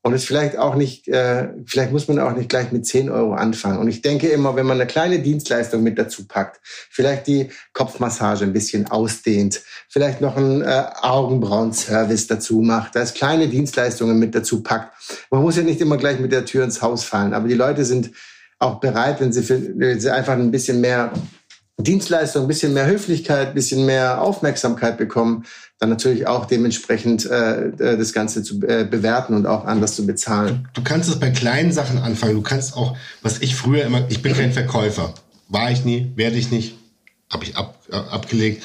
und 0.03 0.13
es 0.13 0.25
vielleicht 0.25 0.57
auch 0.57 0.75
nicht, 0.75 1.07
äh, 1.07 1.49
vielleicht 1.65 1.91
muss 1.91 2.07
man 2.07 2.19
auch 2.19 2.35
nicht 2.35 2.49
gleich 2.49 2.71
mit 2.71 2.85
10 2.85 3.09
Euro 3.09 3.33
anfangen. 3.33 3.77
Und 3.77 3.87
ich 3.87 4.01
denke 4.01 4.29
immer, 4.29 4.55
wenn 4.55 4.65
man 4.65 4.79
eine 4.79 4.87
kleine 4.87 5.19
Dienstleistung 5.19 5.83
mit 5.83 5.99
dazu 5.99 6.27
packt, 6.27 6.59
vielleicht 6.63 7.27
die 7.27 7.51
Kopfmassage 7.73 8.43
ein 8.43 8.53
bisschen 8.53 8.87
ausdehnt, 8.87 9.61
vielleicht 9.91 10.21
noch 10.21 10.37
einen 10.37 10.61
äh, 10.61 10.85
Augenbrauen-Service 11.01 12.27
dazu 12.27 12.61
macht, 12.61 12.95
da 12.95 13.01
ist 13.01 13.13
kleine 13.13 13.49
Dienstleistungen 13.49 14.17
mit 14.17 14.33
dazu 14.33 14.63
packt. 14.63 14.93
Man 15.29 15.41
muss 15.41 15.57
ja 15.57 15.63
nicht 15.63 15.81
immer 15.81 15.97
gleich 15.97 16.19
mit 16.19 16.31
der 16.31 16.45
Tür 16.45 16.63
ins 16.63 16.81
Haus 16.81 17.03
fallen, 17.03 17.33
aber 17.33 17.49
die 17.49 17.55
Leute 17.55 17.83
sind 17.83 18.11
auch 18.57 18.79
bereit, 18.79 19.19
wenn 19.19 19.33
sie, 19.33 19.47
wenn 19.49 19.99
sie 19.99 20.09
einfach 20.09 20.33
ein 20.33 20.49
bisschen 20.49 20.79
mehr 20.79 21.11
Dienstleistung, 21.77 22.43
ein 22.43 22.47
bisschen 22.47 22.73
mehr 22.73 22.85
Höflichkeit, 22.85 23.49
ein 23.49 23.53
bisschen 23.53 23.85
mehr 23.85 24.21
Aufmerksamkeit 24.21 24.97
bekommen, 24.97 25.45
dann 25.79 25.89
natürlich 25.89 26.25
auch 26.25 26.45
dementsprechend 26.45 27.25
äh, 27.25 27.69
äh, 27.69 27.97
das 27.97 28.13
Ganze 28.13 28.43
zu 28.43 28.61
äh, 28.61 28.85
bewerten 28.85 29.33
und 29.33 29.45
auch 29.45 29.65
anders 29.65 29.95
zu 29.95 30.05
bezahlen. 30.05 30.69
Du, 30.73 30.81
du 30.81 30.87
kannst 30.87 31.09
es 31.09 31.19
bei 31.19 31.31
kleinen 31.31 31.73
Sachen 31.73 31.97
anfangen. 31.97 32.35
Du 32.35 32.43
kannst 32.43 32.77
auch, 32.77 32.95
was 33.23 33.39
ich 33.39 33.55
früher 33.55 33.83
immer, 33.83 34.05
ich 34.07 34.21
bin 34.21 34.33
kein 34.33 34.53
Verkäufer. 34.53 35.15
War 35.49 35.71
ich 35.71 35.83
nie, 35.83 36.13
werde 36.15 36.37
ich 36.37 36.51
nicht, 36.51 36.77
habe 37.29 37.43
ich 37.43 37.57
ab, 37.57 37.75
äh, 37.91 37.95
abgelegt. 37.95 38.63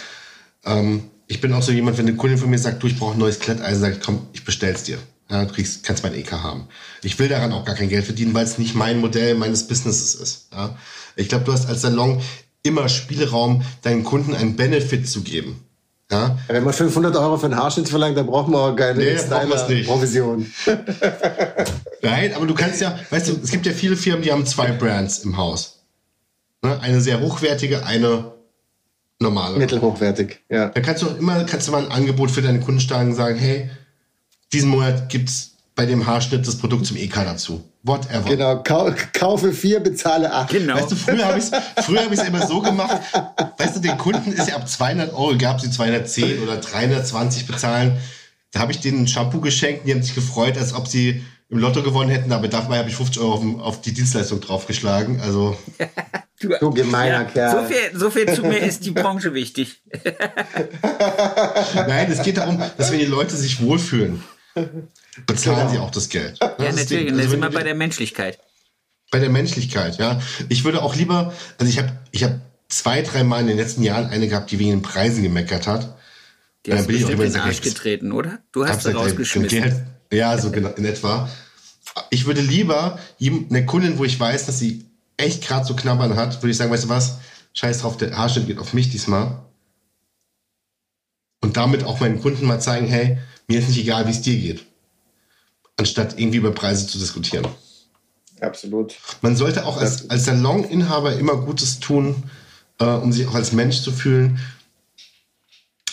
Ähm, 0.65 1.05
ich 1.27 1.41
bin 1.41 1.53
auch 1.53 1.63
so 1.63 1.73
jemand, 1.73 1.99
wenn 1.99 2.07
eine 2.07 2.17
Kundin 2.17 2.39
von 2.39 2.51
mir 2.51 2.59
sagt, 2.59 2.83
du, 2.83 2.87
ich 2.87 2.99
brauche 2.99 3.15
ein 3.15 3.19
neues 3.19 3.41
Kletteisen, 3.41 3.81
sage 3.81 3.97
ich, 3.97 4.01
komm, 4.01 4.27
ich 4.33 4.45
bestell's 4.45 4.85
dir. 4.85 4.99
Ja, 5.29 5.45
du 5.45 5.53
kriegst, 5.53 5.83
kannst 5.83 6.05
mein 6.05 6.15
EK 6.15 6.33
haben. 6.33 6.69
Ich 7.03 7.19
will 7.19 7.29
daran 7.29 7.53
auch 7.53 7.65
gar 7.65 7.75
kein 7.75 7.89
Geld 7.89 8.05
verdienen, 8.05 8.33
weil 8.33 8.45
es 8.45 8.59
nicht 8.59 8.77
mein 8.77 9.01
Modell 9.01 9.35
meines 9.35 9.67
Businesses 9.67 10.15
ist. 10.15 10.49
Ja. 10.53 10.77
Ich 11.17 11.29
glaube, 11.29 11.45
du 11.45 11.53
hast 11.53 11.69
als 11.69 11.83
Salon 11.83 12.23
immer 12.63 12.89
Spielraum, 12.89 13.63
deinen 13.83 14.05
Kunden 14.05 14.35
einen 14.35 14.55
Benefit 14.55 15.09
zu 15.09 15.23
geben. 15.23 15.61
Ja? 16.11 16.39
Wenn 16.47 16.63
man 16.63 16.73
500 16.73 17.17
Euro 17.17 17.37
für 17.39 17.47
einen 17.47 17.57
Haarschnitt 17.57 17.89
verlangt, 17.89 18.17
dann 18.17 18.27
braucht 18.27 18.49
man 18.49 18.61
auch 18.61 18.77
keine 18.77 19.01
nee, 19.01 19.83
Provision. 19.83 20.47
Nein, 22.03 22.33
aber 22.35 22.47
du 22.47 22.55
kannst 22.55 22.81
ja, 22.81 22.97
weißt 23.11 23.29
du, 23.29 23.41
es 23.43 23.51
gibt 23.51 23.67
ja 23.67 23.73
viele 23.73 23.97
Firmen, 23.97 24.23
die 24.23 24.31
haben 24.31 24.47
zwei 24.47 24.71
Brands 24.71 25.21
im 25.21 25.37
Haus. 25.37 25.81
Ne? 26.63 26.79
Eine 26.81 27.01
sehr 27.01 27.21
hochwertige, 27.21 27.85
eine 27.85 28.36
normale. 29.21 29.59
Mittelhochwertig, 29.59 30.41
ja. 30.49 30.69
Da 30.69 30.81
kannst 30.81 31.03
du 31.03 31.07
auch 31.07 31.17
immer, 31.19 31.45
kannst 31.45 31.69
du 31.69 31.73
mal 31.73 31.85
ein 31.85 31.91
Angebot 31.91 32.31
für 32.31 32.43
deine 32.43 32.61
Kunden 32.61 32.81
starten 32.81 33.11
und 33.11 33.15
sagen, 33.15 33.39
hey, 33.39 33.71
diesen 34.53 34.71
Monat 34.71 35.09
gibt's 35.09 35.53
bei 35.75 35.85
dem 35.85 36.07
Haarschnitt 36.07 36.47
das 36.47 36.57
Produkt 36.57 36.87
zum 36.87 36.97
EK 36.97 37.15
dazu. 37.15 37.63
Whatever. 37.83 38.29
Genau, 38.29 38.63
Kau 38.63 38.93
kaufe 39.13 39.53
vier, 39.53 39.81
bezahle 39.81 40.33
acht. 40.33 40.51
Genau. 40.51 40.75
Weißt 40.75 40.91
du, 40.91 40.97
früher 40.97 41.25
habe 41.25 41.39
ich 41.39 41.45
es 41.45 41.85
früher 41.85 42.05
hab 42.05 42.13
ich's 42.13 42.25
immer 42.25 42.47
so 42.47 42.61
gemacht. 42.61 42.97
Weißt 43.59 43.77
du, 43.77 43.81
den 43.81 43.97
Kunden 43.99 44.33
ist 44.33 44.49
ja 44.49 44.57
ab 44.57 44.69
200 44.69 45.13
Euro, 45.13 45.37
gab 45.37 45.61
sie 45.61 45.71
210 45.71 46.43
oder 46.43 46.57
320 46.57 47.47
bezahlen. 47.47 47.99
Da 48.53 48.61
habe 48.61 48.73
ich 48.73 48.81
denen 48.81 49.03
ein 49.03 49.09
Shampoo 49.09 49.41
geschenkt, 49.41 49.87
die 49.87 49.93
haben 49.93 50.03
sich 50.03 50.15
gefreut, 50.15 50.57
als 50.57 50.75
ob 50.75 50.89
sie 50.89 51.23
im 51.49 51.59
Lotto 51.59 51.83
gewonnen 51.83 52.11
hätten, 52.11 52.33
aber 52.33 52.49
dabei 52.49 52.79
habe 52.79 52.89
ich 52.89 52.97
50 52.97 53.23
Euro 53.23 53.35
auf, 53.35 53.61
auf, 53.61 53.81
die 53.81 53.93
Dienstleistung 53.93 54.41
draufgeschlagen. 54.41 55.21
Also. 55.21 55.57
du, 56.41 56.49
du 56.59 56.71
gemeiner 56.71 57.23
ja, 57.23 57.25
Kerl. 57.25 57.51
So 57.51 57.73
viel, 57.73 57.99
so 57.99 58.11
viel 58.11 58.35
zu 58.35 58.43
mir 58.43 58.59
ist 58.59 58.85
die 58.85 58.91
Branche 58.91 59.33
wichtig. 59.33 59.81
Nein, 61.75 62.11
es 62.11 62.23
geht 62.23 62.39
darum, 62.39 62.61
dass 62.77 62.91
wenn 62.91 62.99
die 62.99 63.05
Leute 63.05 63.37
sich 63.37 63.63
wohlfühlen 63.63 64.23
bezahlen 65.27 65.59
genau. 65.59 65.71
sie 65.71 65.79
auch 65.79 65.91
das 65.91 66.09
Geld. 66.09 66.39
Ja, 66.41 66.55
das 66.59 66.77
natürlich. 66.77 67.13
Und 67.13 67.15
also, 67.15 67.23
da 67.23 67.31
sind 67.31 67.41
wir 67.41 67.51
bei 67.51 67.63
der 67.63 67.75
Menschlichkeit. 67.75 68.39
Bei 69.11 69.21
der 69.21 69.31
Menschlichkeit, 69.31 69.99
ja. 69.99 70.21
Ich 70.49 70.65
würde 70.65 70.83
auch 70.83 70.97
lieber, 70.97 71.33
also 71.59 71.71
ich 71.71 71.79
habe 71.79 71.93
ich 72.11 72.25
hab 72.25 72.41
zwei, 72.69 73.03
drei 73.03 73.23
Mal 73.23 73.43
in 73.43 73.47
den 73.47 73.57
letzten 73.57 73.83
Jahren 73.83 74.07
eine 74.07 74.27
gehabt, 74.27 74.51
die 74.51 74.59
wegen 74.59 74.71
den 74.71 74.83
Preisen 74.83 75.23
gemeckert 75.23 75.67
hat. 75.67 75.97
Die 76.65 76.73
hast 76.73 76.89
bin 76.89 76.97
ich 76.97 77.05
auch 77.05 77.11
immer 77.11 77.25
in 77.25 77.33
den 77.33 77.41
Arsch 77.41 77.61
getreten, 77.61 78.11
oder? 78.11 78.41
Du 78.51 78.67
hast 78.67 78.83
sie 78.83 78.91
rausgeschmissen. 78.91 79.87
Ja, 80.13 80.37
so 80.39 80.51
genau, 80.51 80.71
in 80.71 80.85
etwa. 80.85 81.29
Ich 82.11 82.27
würde 82.27 82.41
lieber 82.41 82.99
eine 83.21 83.67
Kundin, 83.67 83.99
wo 83.99 84.05
ich 84.05 84.19
weiß, 84.19 84.47
dass 84.47 84.59
sie 84.59 84.85
echt 85.17 85.43
gerade 85.47 85.67
so 85.67 85.75
knabbern 85.75 86.17
hat, 86.17 86.43
würde 86.43 86.51
ich 86.51 86.57
sagen, 86.57 86.71
weißt 86.71 86.85
du 86.85 86.89
was? 86.89 87.19
Scheiß 87.55 87.79
drauf, 87.81 87.97
der 87.97 88.17
Haarschnitt 88.17 88.47
geht 88.47 88.59
auf 88.59 88.75
mich 88.75 88.91
diesmal. 88.91 89.43
Und 91.41 91.57
damit 91.57 91.85
auch 91.85 92.01
meinen 92.01 92.21
Kunden 92.21 92.47
mal 92.47 92.61
zeigen, 92.61 92.87
hey, 92.87 93.19
mir 93.49 93.59
ist 93.59 93.69
nicht 93.69 93.79
egal, 93.79 94.07
wie 94.07 94.11
es 94.11 94.23
dir 94.23 94.39
geht. 94.39 94.67
Anstatt 95.77 96.19
irgendwie 96.19 96.39
über 96.39 96.53
Preise 96.53 96.87
zu 96.87 96.99
diskutieren. 96.99 97.47
Absolut. 98.41 98.97
Man 99.23 99.37
sollte 99.37 99.65
auch 99.65 99.79
als, 99.79 100.11
als 100.11 100.25
Saloninhaber 100.25 101.17
immer 101.17 101.37
Gutes 101.37 101.81
tun, 101.81 102.25
äh, 102.79 102.85
um 102.85 103.13
sich 103.13 103.27
auch 103.27 103.35
als 103.35 103.53
Mensch 103.53 103.81
zu 103.81 103.93
fühlen. 103.93 104.39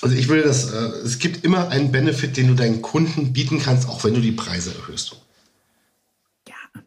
Also 0.04 0.18
ich 0.18 0.28
will 0.28 0.42
das, 0.42 0.70
äh, 0.70 0.78
es 1.06 1.18
gibt 1.18 1.46
immer 1.46 1.70
einen 1.70 1.92
Benefit, 1.94 2.36
den 2.36 2.48
du 2.48 2.56
deinen 2.56 2.82
Kunden 2.82 3.32
bieten 3.32 3.60
kannst, 3.60 3.88
auch 3.88 4.04
wenn 4.04 4.14
du 4.14 4.20
die 4.20 4.34
Preise 4.34 4.76
erhöhst. 4.76 5.16
Ja. 6.46 6.82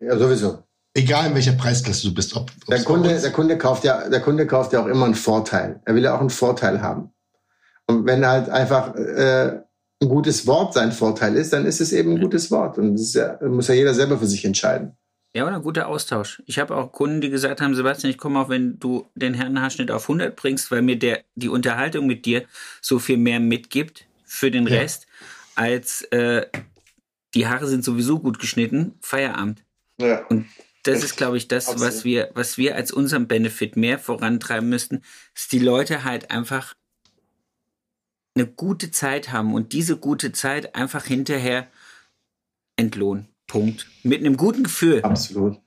Ja, 0.00 0.18
sowieso. 0.18 0.62
Egal 0.94 1.26
in 1.28 1.34
welcher 1.34 1.52
Preisklasse 1.52 2.08
du 2.08 2.14
bist. 2.14 2.34
Ob, 2.34 2.50
der, 2.68 2.82
Kunde, 2.82 3.20
der, 3.20 3.30
Kunde 3.30 3.58
kauft 3.58 3.84
ja, 3.84 4.08
der 4.08 4.20
Kunde 4.20 4.46
kauft 4.46 4.72
ja 4.72 4.82
auch 4.82 4.86
immer 4.86 5.04
einen 5.04 5.14
Vorteil. 5.14 5.80
Er 5.84 5.94
will 5.94 6.02
ja 6.02 6.14
auch 6.14 6.20
einen 6.20 6.30
Vorteil 6.30 6.80
haben. 6.80 7.10
Und 7.86 8.06
wenn 8.06 8.26
halt 8.26 8.48
einfach 8.48 8.94
äh, 8.94 9.60
ein 10.00 10.08
gutes 10.08 10.46
Wort 10.46 10.72
sein 10.72 10.92
Vorteil 10.92 11.36
ist, 11.36 11.52
dann 11.52 11.66
ist 11.66 11.82
es 11.82 11.92
eben 11.92 12.12
ein 12.12 12.20
gutes 12.20 12.50
Wort. 12.50 12.78
Und 12.78 12.94
das 12.94 13.12
ja, 13.12 13.38
muss 13.42 13.68
ja 13.68 13.74
jeder 13.74 13.92
selber 13.92 14.18
für 14.18 14.26
sich 14.26 14.46
entscheiden. 14.46 14.96
Ja, 15.34 15.46
oder 15.46 15.56
ein 15.56 15.62
guter 15.62 15.88
Austausch. 15.88 16.42
Ich 16.46 16.58
habe 16.58 16.76
auch 16.76 16.92
Kunden, 16.92 17.22
die 17.22 17.30
gesagt 17.30 17.62
haben, 17.62 17.74
Sebastian, 17.74 18.10
ich 18.10 18.18
komme 18.18 18.38
auch, 18.38 18.50
wenn 18.50 18.78
du 18.78 19.08
den 19.14 19.32
Herrenhaarschnitt 19.32 19.90
auf 19.90 20.04
100 20.04 20.36
bringst, 20.36 20.70
weil 20.70 20.82
mir 20.82 20.98
der, 20.98 21.24
die 21.36 21.48
Unterhaltung 21.48 22.06
mit 22.06 22.26
dir 22.26 22.44
so 22.82 22.98
viel 22.98 23.16
mehr 23.16 23.40
mitgibt 23.40 24.06
für 24.26 24.50
den 24.50 24.66
ja. 24.66 24.80
Rest, 24.80 25.06
als 25.54 26.02
äh, 26.10 26.46
die 27.34 27.46
Haare 27.46 27.66
sind 27.66 27.82
sowieso 27.82 28.18
gut 28.18 28.38
geschnitten, 28.38 28.98
Feierabend. 29.00 29.64
Ja. 29.98 30.26
Und 30.26 30.46
das 30.82 31.02
ist, 31.02 31.16
glaube 31.16 31.38
ich, 31.38 31.48
das, 31.48 31.80
was 31.80 32.04
wir, 32.04 32.30
was 32.34 32.58
wir 32.58 32.74
als 32.74 32.92
unseren 32.92 33.26
Benefit 33.26 33.76
mehr 33.76 33.98
vorantreiben 33.98 34.68
müssten, 34.68 35.02
dass 35.34 35.48
die 35.48 35.60
Leute 35.60 36.04
halt 36.04 36.30
einfach 36.30 36.74
eine 38.34 38.46
gute 38.46 38.90
Zeit 38.90 39.30
haben 39.30 39.54
und 39.54 39.72
diese 39.72 39.96
gute 39.96 40.32
Zeit 40.32 40.74
einfach 40.74 41.04
hinterher 41.04 41.68
entlohnen. 42.76 43.28
Punkt. 43.52 43.86
Mit 44.02 44.20
einem 44.20 44.38
guten 44.38 44.62
Gefühl. 44.62 45.02
Absolut. 45.02 45.60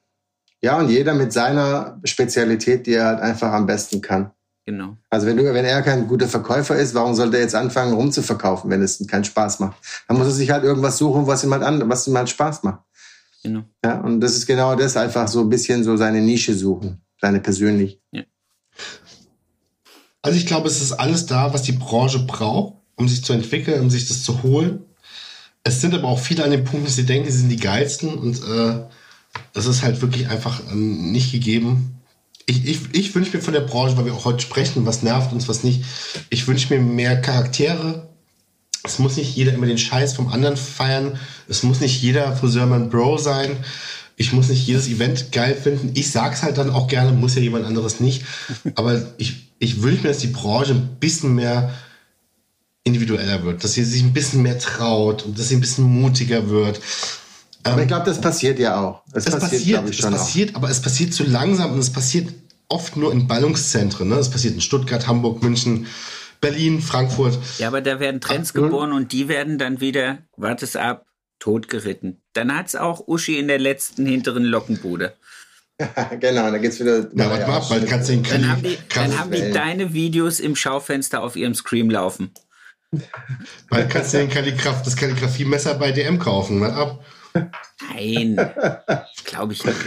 Ja, 0.59 0.79
und 0.79 0.89
jeder 0.89 1.13
mit 1.13 1.31
seiner 1.31 2.01
Spezialität, 2.03 2.87
die 2.87 2.93
er 2.93 3.05
halt 3.05 3.19
einfach 3.19 3.51
am 3.51 3.67
besten 3.67 4.01
kann. 4.01 4.31
Genau. 4.65 4.97
Also 5.11 5.27
wenn, 5.27 5.37
du, 5.37 5.43
wenn 5.53 5.65
er 5.65 5.83
kein 5.83 6.07
guter 6.07 6.27
Verkäufer 6.27 6.75
ist, 6.75 6.95
warum 6.95 7.13
sollte 7.13 7.37
er 7.37 7.43
jetzt 7.43 7.53
anfangen 7.53 7.93
rumzuverkaufen, 7.93 8.71
wenn 8.71 8.81
es 8.81 9.05
keinen 9.05 9.23
Spaß 9.23 9.59
macht? 9.59 9.77
Dann 10.07 10.17
muss 10.17 10.25
er 10.25 10.33
sich 10.33 10.49
halt 10.49 10.63
irgendwas 10.63 10.97
suchen, 10.97 11.27
was 11.27 11.43
ihm 11.43 11.53
halt, 11.53 11.61
an, 11.61 11.87
was 11.87 12.07
ihm 12.07 12.17
halt 12.17 12.27
Spaß 12.27 12.63
macht. 12.63 12.79
Genau. 13.43 13.65
Ja, 13.83 13.99
und 14.01 14.19
das 14.19 14.35
ist 14.35 14.47
genau 14.47 14.73
das, 14.73 14.97
einfach 14.97 15.27
so 15.27 15.41
ein 15.41 15.49
bisschen 15.49 15.83
so 15.83 15.95
seine 15.95 16.21
Nische 16.21 16.55
suchen, 16.55 17.03
seine 17.21 17.39
persönlich. 17.39 18.01
Ja. 18.11 18.23
Also 20.23 20.39
ich 20.39 20.47
glaube, 20.47 20.67
es 20.67 20.81
ist 20.81 20.93
alles 20.93 21.27
da, 21.27 21.53
was 21.53 21.61
die 21.61 21.73
Branche 21.73 22.25
braucht, 22.25 22.81
um 22.95 23.07
sich 23.07 23.23
zu 23.23 23.33
entwickeln, 23.33 23.79
um 23.81 23.91
sich 23.91 24.07
das 24.07 24.23
zu 24.23 24.41
holen. 24.41 24.85
Es 25.67 25.81
sind 25.81 25.95
aber 25.95 26.07
auch 26.07 26.19
viele 26.19 26.43
an 26.43 26.51
dem 26.51 26.63
Punkt, 26.63 26.85
dass 26.85 26.95
sie 26.95 27.07
denken, 27.07 27.29
sie 27.29 27.39
sind 27.39 27.49
die 27.49 27.57
geilsten 27.57 28.13
und 28.13 28.37
äh, 28.37 28.83
das 29.51 29.65
ist 29.65 29.81
halt 29.81 29.99
wirklich 30.01 30.29
einfach 30.29 30.61
ähm, 30.71 31.11
nicht 31.11 31.31
gegeben. 31.31 31.99
Ich, 32.45 32.63
ich, 32.65 32.79
ich 32.93 33.15
wünsche 33.15 33.35
mir 33.35 33.41
von 33.41 33.55
der 33.55 33.61
Branche, 33.61 33.97
weil 33.97 34.05
wir 34.05 34.13
auch 34.13 34.25
heute 34.25 34.41
sprechen, 34.41 34.85
was 34.85 35.01
nervt 35.01 35.33
uns, 35.33 35.47
was 35.47 35.63
nicht. 35.63 35.83
Ich 36.29 36.47
wünsche 36.47 36.71
mir 36.71 36.79
mehr 36.79 37.19
Charaktere. 37.19 38.07
Es 38.83 38.99
muss 38.99 39.17
nicht 39.17 39.35
jeder 39.35 39.53
immer 39.53 39.65
den 39.65 39.79
Scheiß 39.79 40.13
vom 40.13 40.27
anderen 40.27 40.55
feiern. 40.55 41.17
Es 41.49 41.63
muss 41.63 41.79
nicht 41.79 41.99
jeder 41.99 42.35
Friseur 42.35 42.67
mein 42.67 42.91
Bro 42.91 43.17
sein. 43.17 43.57
Ich 44.17 44.33
muss 44.33 44.49
nicht 44.49 44.67
jedes 44.67 44.87
Event 44.87 45.31
geil 45.31 45.55
finden. 45.55 45.91
Ich 45.95 46.11
sag's 46.11 46.43
halt 46.43 46.59
dann 46.59 46.69
auch 46.69 46.87
gerne, 46.87 47.11
muss 47.11 47.33
ja 47.33 47.41
jemand 47.41 47.65
anderes 47.65 47.99
nicht. 47.99 48.23
Aber 48.75 49.01
ich, 49.17 49.47
ich 49.57 49.81
wünsche 49.81 50.03
mir, 50.03 50.09
dass 50.09 50.19
die 50.19 50.27
Branche 50.27 50.73
ein 50.73 50.97
bisschen 50.99 51.33
mehr 51.33 51.73
individueller 52.85 53.43
wird, 53.43 53.63
dass 53.63 53.73
sie 53.73 53.83
sich 53.83 54.03
ein 54.03 54.13
bisschen 54.13 54.41
mehr 54.41 54.57
traut 54.57 55.25
und 55.25 55.37
dass 55.37 55.49
sie 55.49 55.55
ein 55.55 55.61
bisschen 55.61 55.83
mutiger 55.83 56.49
wird. 56.49 56.79
Aber 57.63 57.81
ich 57.81 57.87
glaube, 57.87 58.05
das 58.05 58.21
passiert 58.21 58.59
ja 58.59 58.79
auch. 58.79 59.01
Es, 59.11 59.25
es 59.25 59.37
passiert, 59.37 59.83
passiert 59.83 59.89
es 59.89 60.11
passiert, 60.11 60.51
auch. 60.51 60.55
aber 60.57 60.69
es 60.69 60.81
passiert 60.81 61.13
zu 61.13 61.23
langsam 61.23 61.73
und 61.73 61.79
es 61.79 61.91
passiert 61.91 62.31
oft 62.69 62.95
nur 62.95 63.11
in 63.11 63.27
Ballungszentren. 63.27 64.07
Ne? 64.07 64.15
Es 64.15 64.29
passiert 64.29 64.53
in 64.53 64.61
Stuttgart, 64.61 65.07
Hamburg, 65.07 65.41
München, 65.41 65.87
Berlin, 66.41 66.79
Frankfurt. 66.79 67.39
Ja, 67.57 67.67
aber 67.69 67.81
da 67.81 67.99
werden 67.99 68.21
Trends 68.21 68.51
Ach, 68.51 68.61
geboren 68.61 68.91
und 68.91 69.11
die 69.11 69.27
werden 69.27 69.57
dann 69.57 69.81
wieder, 69.81 70.19
wartes 70.37 70.75
ab, 70.75 71.07
totgeritten. 71.39 72.21
Dann 72.33 72.55
hat 72.55 72.67
es 72.67 72.75
auch 72.75 73.07
Uschi 73.07 73.39
in 73.39 73.47
der 73.47 73.59
letzten 73.59 74.05
hinteren 74.05 74.43
Lockenbude. 74.43 75.13
genau, 76.19 76.51
da 76.51 76.57
geht's 76.59 76.79
wieder. 76.79 77.09
Na, 77.13 77.29
warte 77.29 77.47
mal, 77.47 77.61
bald 77.67 77.87
kannst 77.87 78.09
du 78.09 78.13
den 78.13 78.23
Dann 78.23 78.49
haben 78.49 78.63
die, 78.63 78.77
dann 78.93 79.19
haben 79.19 79.31
die 79.31 79.51
deine 79.51 79.93
Videos 79.93 80.39
im 80.39 80.55
Schaufenster 80.55 81.21
auf 81.21 81.35
ihrem 81.35 81.55
Scream 81.55 81.89
laufen. 81.89 82.31
Bald 83.69 83.89
kannst 83.89 84.13
du 84.13 84.17
den 84.17 84.29
Kalligraf 84.29 84.81
das 84.83 84.95
Kalligrafiemesser 84.95 85.75
bei 85.75 85.91
DM 85.91 86.19
kaufen. 86.19 86.59
Mal 86.59 86.71
ab. 86.71 87.03
Nein, 87.93 88.35
glaube 89.25 89.53
ich 89.53 89.63
nicht. 89.65 89.77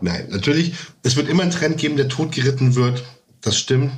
Nein, 0.00 0.26
natürlich, 0.30 0.74
es 1.02 1.16
wird 1.16 1.28
immer 1.28 1.42
einen 1.42 1.50
Trend 1.50 1.78
geben, 1.78 1.96
der 1.96 2.08
totgeritten 2.08 2.74
wird. 2.74 3.02
Das 3.40 3.58
stimmt. 3.58 3.92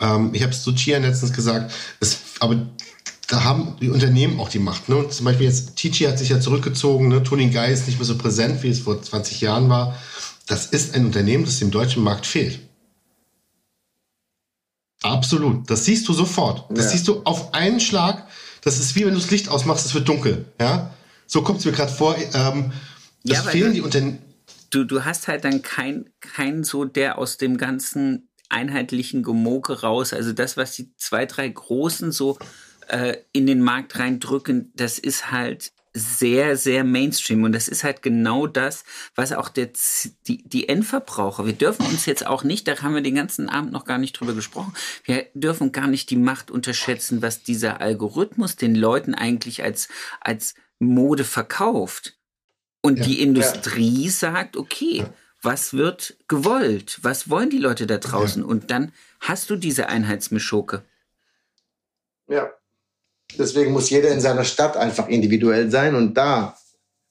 Ähm, 0.00 0.30
ich 0.32 0.42
habe 0.42 0.52
es 0.52 0.62
zu 0.62 0.74
Chian 0.74 1.02
letztens 1.02 1.32
gesagt. 1.32 1.72
Es, 2.00 2.18
aber 2.40 2.66
da 3.28 3.44
haben 3.44 3.76
die 3.80 3.90
Unternehmen 3.90 4.38
auch 4.40 4.48
die 4.48 4.58
Macht. 4.58 4.88
Ne? 4.88 5.08
Zum 5.08 5.24
Beispiel 5.24 5.46
jetzt, 5.46 5.76
Tici 5.76 6.04
hat 6.04 6.18
sich 6.18 6.28
ja 6.28 6.40
zurückgezogen, 6.40 7.08
ne? 7.08 7.22
Tony 7.22 7.48
Guy 7.48 7.72
ist 7.72 7.86
nicht 7.86 7.98
mehr 7.98 8.06
so 8.06 8.18
präsent, 8.18 8.62
wie 8.62 8.68
es 8.68 8.80
vor 8.80 9.02
20 9.02 9.40
Jahren 9.40 9.68
war. 9.68 9.98
Das 10.46 10.66
ist 10.66 10.94
ein 10.94 11.06
Unternehmen, 11.06 11.44
das 11.44 11.58
dem 11.58 11.70
deutschen 11.70 12.02
Markt 12.02 12.26
fehlt. 12.26 12.60
Absolut. 15.04 15.68
Das 15.68 15.84
siehst 15.84 16.08
du 16.08 16.14
sofort. 16.14 16.64
Das 16.70 16.86
ja. 16.86 16.90
siehst 16.92 17.08
du 17.08 17.20
auf 17.24 17.52
einen 17.52 17.78
Schlag. 17.78 18.26
Das 18.62 18.78
ist 18.78 18.96
wie 18.96 19.04
wenn 19.04 19.12
du 19.12 19.20
das 19.20 19.30
Licht 19.30 19.50
ausmachst, 19.50 19.84
es 19.84 19.94
wird 19.94 20.08
dunkel. 20.08 20.46
Ja? 20.58 20.94
So 21.26 21.42
kommt 21.42 21.58
es 21.58 21.66
mir 21.66 21.72
gerade 21.72 21.92
vor. 21.92 22.16
Ähm, 22.16 22.72
das 23.22 23.44
ja, 23.44 23.50
fehlen 23.50 23.68
du, 23.68 23.74
die 23.74 23.80
Unternehmen. 23.82 24.18
Du, 24.70 24.84
du 24.84 25.04
hast 25.04 25.28
halt 25.28 25.44
dann 25.44 25.60
kein, 25.60 26.08
kein 26.20 26.64
so, 26.64 26.86
der 26.86 27.18
aus 27.18 27.36
dem 27.36 27.58
ganzen 27.58 28.28
einheitlichen 28.48 29.22
Gemoke 29.22 29.80
raus, 29.82 30.14
also 30.14 30.32
das, 30.32 30.56
was 30.56 30.74
die 30.74 30.94
zwei, 30.96 31.26
drei 31.26 31.48
Großen 31.48 32.10
so 32.10 32.38
äh, 32.88 33.16
in 33.32 33.46
den 33.46 33.60
Markt 33.60 33.98
reindrücken, 33.98 34.72
das 34.74 34.98
ist 34.98 35.30
halt 35.30 35.72
sehr, 35.94 36.56
sehr 36.56 36.82
Mainstream. 36.82 37.44
Und 37.44 37.52
das 37.52 37.68
ist 37.68 37.84
halt 37.84 38.02
genau 38.02 38.48
das, 38.48 38.84
was 39.14 39.32
auch 39.32 39.48
der, 39.48 39.70
die, 40.26 40.42
die 40.46 40.68
Endverbraucher, 40.68 41.46
wir 41.46 41.52
dürfen 41.52 41.86
uns 41.86 42.04
jetzt 42.04 42.26
auch 42.26 42.42
nicht, 42.42 42.66
da 42.66 42.82
haben 42.82 42.94
wir 42.94 43.02
den 43.02 43.14
ganzen 43.14 43.48
Abend 43.48 43.72
noch 43.72 43.84
gar 43.84 43.98
nicht 43.98 44.12
drüber 44.12 44.34
gesprochen, 44.34 44.74
wir 45.04 45.26
dürfen 45.34 45.70
gar 45.70 45.86
nicht 45.86 46.10
die 46.10 46.16
Macht 46.16 46.50
unterschätzen, 46.50 47.22
was 47.22 47.44
dieser 47.44 47.80
Algorithmus 47.80 48.56
den 48.56 48.74
Leuten 48.74 49.14
eigentlich 49.14 49.62
als, 49.62 49.88
als 50.20 50.54
Mode 50.80 51.24
verkauft. 51.24 52.18
Und 52.82 52.98
ja, 52.98 53.04
die 53.04 53.22
Industrie 53.22 54.06
ja. 54.06 54.10
sagt, 54.10 54.56
okay, 54.56 55.06
was 55.40 55.74
wird 55.74 56.16
gewollt? 56.26 56.98
Was 57.02 57.30
wollen 57.30 57.50
die 57.50 57.58
Leute 57.58 57.86
da 57.86 57.98
draußen? 57.98 58.42
Ja. 58.42 58.48
Und 58.48 58.70
dann 58.70 58.92
hast 59.20 59.48
du 59.48 59.56
diese 59.56 59.88
Einheitsmischoke. 59.88 60.82
Ja, 62.26 62.50
Deswegen 63.38 63.72
muss 63.72 63.90
jeder 63.90 64.10
in 64.10 64.20
seiner 64.20 64.44
Stadt 64.44 64.76
einfach 64.76 65.08
individuell 65.08 65.70
sein 65.70 65.94
und 65.94 66.14
da 66.14 66.56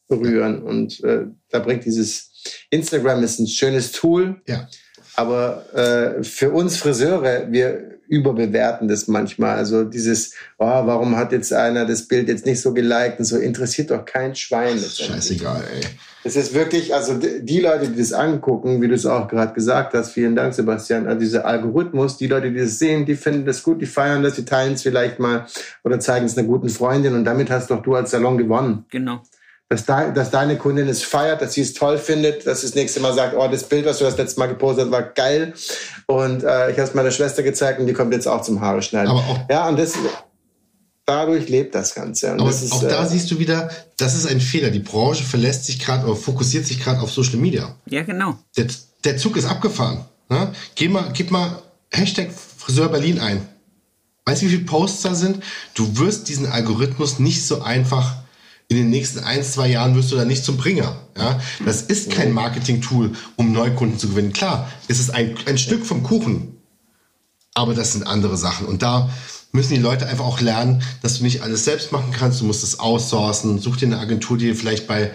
berühren. 0.08 0.62
Und 0.64 1.04
äh, 1.04 1.26
da 1.50 1.60
bringt 1.60 1.86
dieses 1.86 2.32
Instagram 2.70 3.24
ist 3.24 3.40
ein 3.40 3.48
schönes 3.48 3.92
Tool. 3.92 4.42
Ja. 4.48 4.68
Aber 5.16 5.74
äh, 5.74 6.24
für 6.24 6.52
uns 6.52 6.78
Friseure, 6.78 7.52
wir 7.52 8.00
überbewerten 8.08 8.88
das 8.88 9.08
manchmal. 9.08 9.58
Also 9.58 9.84
dieses, 9.84 10.34
oh, 10.58 10.66
warum 10.66 11.16
hat 11.16 11.32
jetzt 11.32 11.54
einer 11.54 11.86
das 11.86 12.08
Bild 12.08 12.28
jetzt 12.28 12.46
nicht 12.46 12.62
so 12.62 12.74
geliked 12.74 13.20
und 13.20 13.26
so, 13.26 13.38
interessiert 13.38 13.92
doch 13.92 14.06
kein 14.06 14.36
Schwein. 14.36 14.80
Scheißegal, 14.80 15.64
ey. 15.76 15.82
Es 16.24 16.36
ist 16.36 16.54
wirklich, 16.54 16.94
also 16.94 17.16
die 17.16 17.60
Leute, 17.60 17.90
die 17.90 18.00
das 18.00 18.14
angucken, 18.14 18.82
wie 18.82 18.88
du 18.88 18.96
es 18.96 19.06
auch 19.06 19.28
gerade 19.28 19.54
gesagt 19.54 19.94
hast, 19.94 20.12
vielen 20.12 20.36
Dank, 20.36 20.54
Sebastian, 20.54 21.06
also 21.08 21.20
dieser 21.20 21.46
Algorithmus, 21.46 22.18
die 22.18 22.28
Leute, 22.28 22.52
die 22.52 22.60
das 22.60 22.80
sehen, 22.80 23.06
die 23.06 23.16
finden 23.16 23.46
das 23.46 23.62
gut, 23.62 23.82
die 23.82 23.86
feiern 23.86 24.24
das, 24.24 24.36
die 24.36 24.46
teilen 24.46 24.74
es 24.74 24.84
vielleicht 24.84 25.20
mal 25.20 25.46
oder 25.84 26.00
zeigen 26.00 26.26
es 26.26 26.38
einer 26.38 26.48
guten 26.48 26.70
Freundin 26.70 27.14
und 27.14 27.26
damit 27.26 27.50
hast 27.50 27.72
doch 27.72 27.82
du 27.82 27.96
als 27.96 28.12
Salon 28.12 28.38
gewonnen. 28.38 28.86
Genau. 28.90 29.22
Dass, 29.68 29.86
de, 29.86 30.14
dass 30.14 30.30
deine 30.30 30.58
Kundin 30.58 30.88
es 30.88 31.04
feiert, 31.04 31.42
dass 31.42 31.54
sie 31.54 31.62
es 31.62 31.74
toll 31.74 31.98
findet, 31.98 32.46
dass 32.46 32.62
sie 32.62 32.68
das 32.68 32.76
nächste 32.76 33.00
Mal 33.00 33.14
sagt, 33.14 33.36
oh, 33.36 33.48
das 33.50 33.64
Bild, 33.64 33.86
was 33.86 33.98
du 33.98 34.06
das 34.06 34.18
letzte 34.18 34.40
Mal 34.40 34.48
gepostet 34.48 34.86
hast, 34.86 34.92
war 34.92 35.04
geil. 35.04 35.54
Und 36.06 36.44
äh, 36.44 36.70
ich 36.70 36.78
habe 36.78 36.88
es 36.88 36.94
meiner 36.94 37.12
Schwester 37.12 37.44
gezeigt 37.44 37.80
und 37.80 37.88
die 37.88 37.94
kommt 37.94 38.14
jetzt 38.14 38.28
auch 38.28 38.42
zum 38.42 38.62
Haare 38.62 38.82
schneiden. 38.82 39.10
Aber 39.10 39.20
auch 39.20 39.40
ja, 39.50 39.68
und 39.68 39.80
das, 39.80 39.96
dadurch 41.06 41.50
lebt 41.50 41.76
das 41.76 41.96
Ganze. 41.96 42.32
Und 42.32 42.42
Aber 42.42 42.50
das 42.50 42.62
ist, 42.62 42.72
auch 42.72 42.82
da 42.82 43.04
äh, 43.04 43.10
siehst 43.10 43.30
du 43.32 43.40
wieder, 43.40 43.70
das 43.98 44.16
ist 44.16 44.26
ein 44.26 44.40
Fehler. 44.40 44.70
Die 44.70 44.80
Branche 44.80 45.24
verlässt 45.24 45.66
sich 45.66 45.80
gerade 45.80 46.06
oder 46.06 46.16
fokussiert 46.16 46.66
sich 46.66 46.80
gerade 46.80 47.02
auf 47.02 47.12
Social 47.12 47.38
Media. 47.38 47.76
Ja, 47.86 48.04
genau. 48.04 48.38
Der, 48.58 48.68
der 49.04 49.18
Zug 49.18 49.38
ist 49.38 49.46
abgefahren. 49.46 50.06
Ne? 50.30 50.54
Geh 50.76 50.88
mal, 50.88 51.12
gib 51.14 51.32
mal 51.32 51.62
Hashtag 51.92 52.30
Friseur 52.58 52.90
Berlin 52.90 53.20
ein. 53.20 53.48
Weißt 54.26 54.42
du, 54.42 54.46
wie 54.46 54.52
viele 54.52 54.64
Posts 54.64 55.02
da 55.02 55.16
sind? 55.16 55.44
Du 55.74 55.98
wirst 55.98 56.30
diesen 56.30 56.48
Algorithmus 56.48 57.20
nicht 57.20 57.46
so 57.46 57.62
einfach 57.62 58.24
in 58.70 58.78
den 58.78 58.90
nächsten 58.90 59.20
ein, 59.20 59.44
zwei 59.44 59.68
Jahren 59.68 59.96
wirst 59.96 60.12
du 60.12 60.16
da 60.16 60.24
nicht 60.24 60.46
zum 60.46 60.56
Bringer. 60.56 60.96
Ja? 61.18 61.40
Das 61.66 61.82
ist 61.82 62.10
kein 62.10 62.32
Marketing-Tool, 62.32 63.12
um 63.36 63.52
Neukunden 63.52 64.00
zu 64.00 64.10
gewinnen. 64.10 64.32
Klar, 64.32 64.72
es 64.88 65.00
ist 65.00 65.14
ein, 65.14 65.36
ein 65.46 65.58
Stück 65.58 65.86
vom 65.86 66.04
Kuchen, 66.04 66.58
aber 67.54 67.74
das 67.74 67.92
sind 67.92 68.08
andere 68.08 68.38
Sachen. 68.38 68.66
Und 68.66 68.82
da 68.82 69.10
müssen 69.54 69.76
die 69.76 69.80
Leute 69.80 70.08
einfach 70.08 70.26
auch 70.26 70.42
lernen, 70.42 70.82
dass 71.02 71.20
du 71.20 71.24
nicht 71.24 71.42
alles 71.42 71.64
selbst 71.64 71.92
machen 71.92 72.12
kannst. 72.12 72.42
Du 72.42 72.46
musst 72.46 72.64
es 72.64 72.80
outsourcen. 72.80 73.60
Such 73.60 73.78
dir 73.78 73.86
eine 73.86 74.00
Agentur, 74.00 74.38
die 74.38 74.54
vielleicht 74.54 74.88
bei 74.88 75.12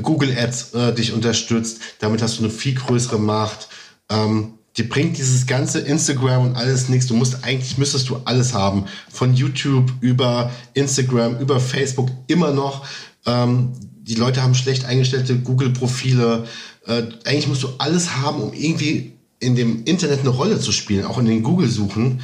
Google 0.00 0.36
Ads 0.38 0.74
äh, 0.74 0.94
dich 0.94 1.12
unterstützt. 1.12 1.80
Damit 1.98 2.22
hast 2.22 2.38
du 2.38 2.44
eine 2.44 2.52
viel 2.52 2.74
größere 2.74 3.18
Macht. 3.18 3.68
Ähm, 4.10 4.54
die 4.76 4.84
bringt 4.84 5.18
dieses 5.18 5.46
ganze 5.46 5.80
Instagram 5.80 6.46
und 6.46 6.56
alles 6.56 6.88
nichts. 6.88 7.06
Du 7.06 7.14
musst 7.14 7.44
eigentlich 7.44 7.76
müsstest 7.76 8.08
du 8.08 8.20
alles 8.24 8.54
haben. 8.54 8.86
Von 9.10 9.34
YouTube 9.34 9.90
über 10.00 10.50
Instagram, 10.74 11.38
über 11.38 11.60
Facebook 11.60 12.10
immer 12.26 12.52
noch. 12.52 12.86
Ähm, 13.26 13.72
die 14.02 14.14
Leute 14.14 14.42
haben 14.42 14.54
schlecht 14.54 14.84
eingestellte 14.84 15.38
Google-Profile. 15.38 16.46
Äh, 16.86 17.02
eigentlich 17.24 17.48
musst 17.48 17.62
du 17.62 17.68
alles 17.78 18.16
haben, 18.16 18.42
um 18.42 18.52
irgendwie 18.52 19.12
in 19.40 19.56
dem 19.56 19.84
Internet 19.84 20.20
eine 20.20 20.30
Rolle 20.30 20.58
zu 20.58 20.72
spielen, 20.72 21.04
auch 21.04 21.18
in 21.18 21.26
den 21.26 21.42
Google-Suchen. 21.42 22.20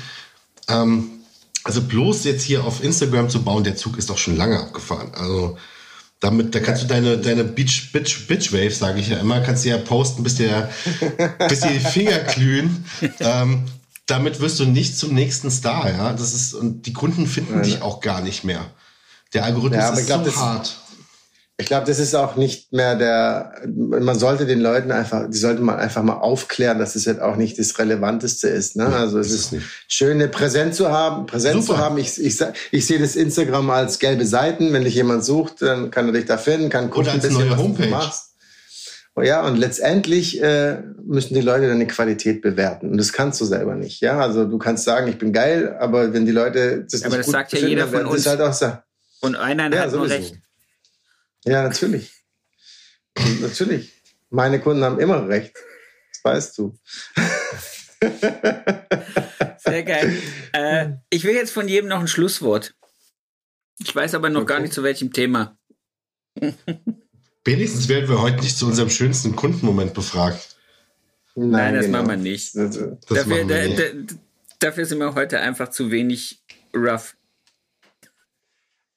Ähm, 0.68 1.10
also 1.68 1.82
bloß 1.82 2.24
jetzt 2.24 2.44
hier 2.44 2.64
auf 2.64 2.82
Instagram 2.82 3.28
zu 3.28 3.42
bauen, 3.42 3.62
der 3.62 3.76
Zug 3.76 3.98
ist 3.98 4.08
doch 4.08 4.16
schon 4.16 4.36
lange 4.36 4.58
abgefahren. 4.58 5.12
Also 5.12 5.58
damit, 6.18 6.54
da 6.54 6.60
kannst 6.60 6.82
du 6.82 6.86
deine, 6.86 7.18
deine 7.18 7.44
Beach, 7.44 7.92
Bitch, 7.92 8.26
Bitch 8.26 8.54
Waves, 8.54 8.78
sage 8.78 9.00
ich 9.00 9.08
ja 9.08 9.18
immer, 9.18 9.40
kannst 9.40 9.66
du 9.66 9.68
ja 9.68 9.76
posten, 9.76 10.22
bis 10.22 10.36
dir, 10.36 10.70
bis 11.46 11.60
dir 11.60 11.70
die 11.70 11.80
Finger 11.80 12.18
glühen. 12.34 12.86
Ähm, 13.20 13.66
damit 14.06 14.40
wirst 14.40 14.58
du 14.60 14.64
nicht 14.64 14.96
zum 14.96 15.12
nächsten 15.12 15.50
Star, 15.50 15.90
ja. 15.90 16.14
Das 16.14 16.32
ist, 16.32 16.54
und 16.54 16.86
die 16.86 16.94
Kunden 16.94 17.26
finden 17.26 17.56
ja, 17.56 17.60
dich 17.60 17.82
auch 17.82 18.00
gar 18.00 18.22
nicht 18.22 18.44
mehr. 18.44 18.64
Der 19.34 19.44
Algorithmus 19.44 19.78
ja, 19.78 19.90
ist 19.92 20.06
glaub, 20.06 20.24
so 20.24 20.34
hart. 20.36 20.74
Ich 21.60 21.66
glaube, 21.66 21.86
das 21.86 21.98
ist 21.98 22.14
auch 22.14 22.36
nicht 22.36 22.72
mehr 22.72 22.94
der, 22.94 23.62
man 23.66 24.16
sollte 24.16 24.46
den 24.46 24.60
Leuten 24.60 24.92
einfach, 24.92 25.28
die 25.28 25.38
sollte 25.38 25.60
man 25.60 25.76
einfach 25.76 26.04
mal 26.04 26.18
aufklären, 26.18 26.78
dass 26.78 26.94
es 26.94 27.04
jetzt 27.04 27.20
auch 27.20 27.34
nicht 27.34 27.58
das 27.58 27.76
Relevanteste 27.80 28.46
ist. 28.46 28.76
Ne? 28.76 28.86
Also 28.86 29.18
es 29.18 29.32
ist, 29.32 29.52
ist 29.52 29.64
schön, 29.88 30.12
eine 30.12 30.28
Präsenz 30.28 30.76
zu 30.76 30.92
haben, 30.92 31.26
Präsenz 31.26 31.66
Super. 31.66 31.78
zu 31.78 31.84
haben. 31.84 31.98
Ich, 31.98 32.16
ich, 32.22 32.38
ich 32.70 32.86
sehe 32.86 33.00
das 33.00 33.16
Instagram 33.16 33.70
als 33.70 33.98
gelbe 33.98 34.24
Seiten. 34.24 34.72
Wenn 34.72 34.84
dich 34.84 34.94
jemand 34.94 35.24
sucht, 35.24 35.60
dann 35.60 35.90
kann 35.90 36.06
er 36.06 36.12
dich 36.12 36.26
da 36.26 36.38
finden, 36.38 36.70
kann 36.70 36.90
gucken, 36.90 37.10
ein 37.10 37.20
bisschen, 37.20 37.50
was 37.50 37.58
Homepage. 37.58 37.86
du 37.86 37.90
machst. 37.90 38.28
Oh 39.16 39.22
ja, 39.22 39.44
und 39.44 39.56
letztendlich 39.56 40.40
äh, 40.40 40.80
müssen 41.04 41.34
die 41.34 41.40
Leute 41.40 41.66
deine 41.66 41.88
Qualität 41.88 42.40
bewerten. 42.40 42.90
Und 42.90 42.98
das 42.98 43.12
kannst 43.12 43.40
du 43.40 43.44
selber 43.44 43.74
nicht. 43.74 44.00
Ja, 44.00 44.20
also 44.20 44.44
du 44.44 44.58
kannst 44.58 44.84
sagen, 44.84 45.08
ich 45.08 45.18
bin 45.18 45.32
geil, 45.32 45.76
aber 45.80 46.12
wenn 46.12 46.24
die 46.24 46.30
Leute 46.30 46.86
das 46.88 47.02
aber 47.02 47.16
nicht 47.16 47.18
das 47.18 47.26
gut 47.26 47.32
sagt 47.32 47.52
ja 47.54 47.66
jeder 47.66 47.88
von 47.88 48.06
uns. 48.06 48.24
Halt 48.28 48.40
auch 48.40 48.52
sagen. 48.52 48.78
Und 49.22 49.34
einer 49.34 49.74
ja, 49.74 49.80
hat 49.80 49.90
sowieso. 49.90 50.14
nur 50.14 50.24
recht. 50.24 50.38
Ja, 51.48 51.62
natürlich. 51.62 52.12
natürlich. 53.40 53.92
Meine 54.30 54.60
Kunden 54.60 54.84
haben 54.84 55.00
immer 55.00 55.26
recht. 55.28 55.56
Das 56.12 56.24
weißt 56.24 56.58
du. 56.58 56.78
Sehr 59.58 59.82
geil. 59.82 60.16
Äh, 60.52 60.90
ich 61.10 61.24
will 61.24 61.34
jetzt 61.34 61.52
von 61.52 61.66
jedem 61.68 61.88
noch 61.88 62.00
ein 62.00 62.08
Schlusswort. 62.08 62.74
Ich 63.78 63.94
weiß 63.94 64.14
aber 64.14 64.28
noch 64.28 64.42
okay. 64.42 64.54
gar 64.54 64.60
nicht 64.60 64.72
zu 64.72 64.82
welchem 64.82 65.12
Thema. 65.12 65.56
Wenigstens 67.44 67.88
werden 67.88 68.08
wir 68.08 68.20
heute 68.20 68.40
nicht 68.40 68.58
zu 68.58 68.66
unserem 68.66 68.90
schönsten 68.90 69.34
Kundenmoment 69.34 69.94
befragt. 69.94 70.56
Nein, 71.34 71.50
Nein 71.50 71.74
das 71.74 71.86
genau. 71.86 71.98
machen 71.98 72.10
wir 72.10 72.16
nicht. 72.16 72.56
Das, 72.56 72.76
das 72.76 72.98
dafür, 73.08 73.48
wir 73.48 73.66
nicht. 73.68 73.78
Da, 73.78 73.84
da, 73.94 74.14
dafür 74.58 74.84
sind 74.84 74.98
wir 74.98 75.14
heute 75.14 75.40
einfach 75.40 75.70
zu 75.70 75.90
wenig 75.90 76.42
rough. 76.74 77.16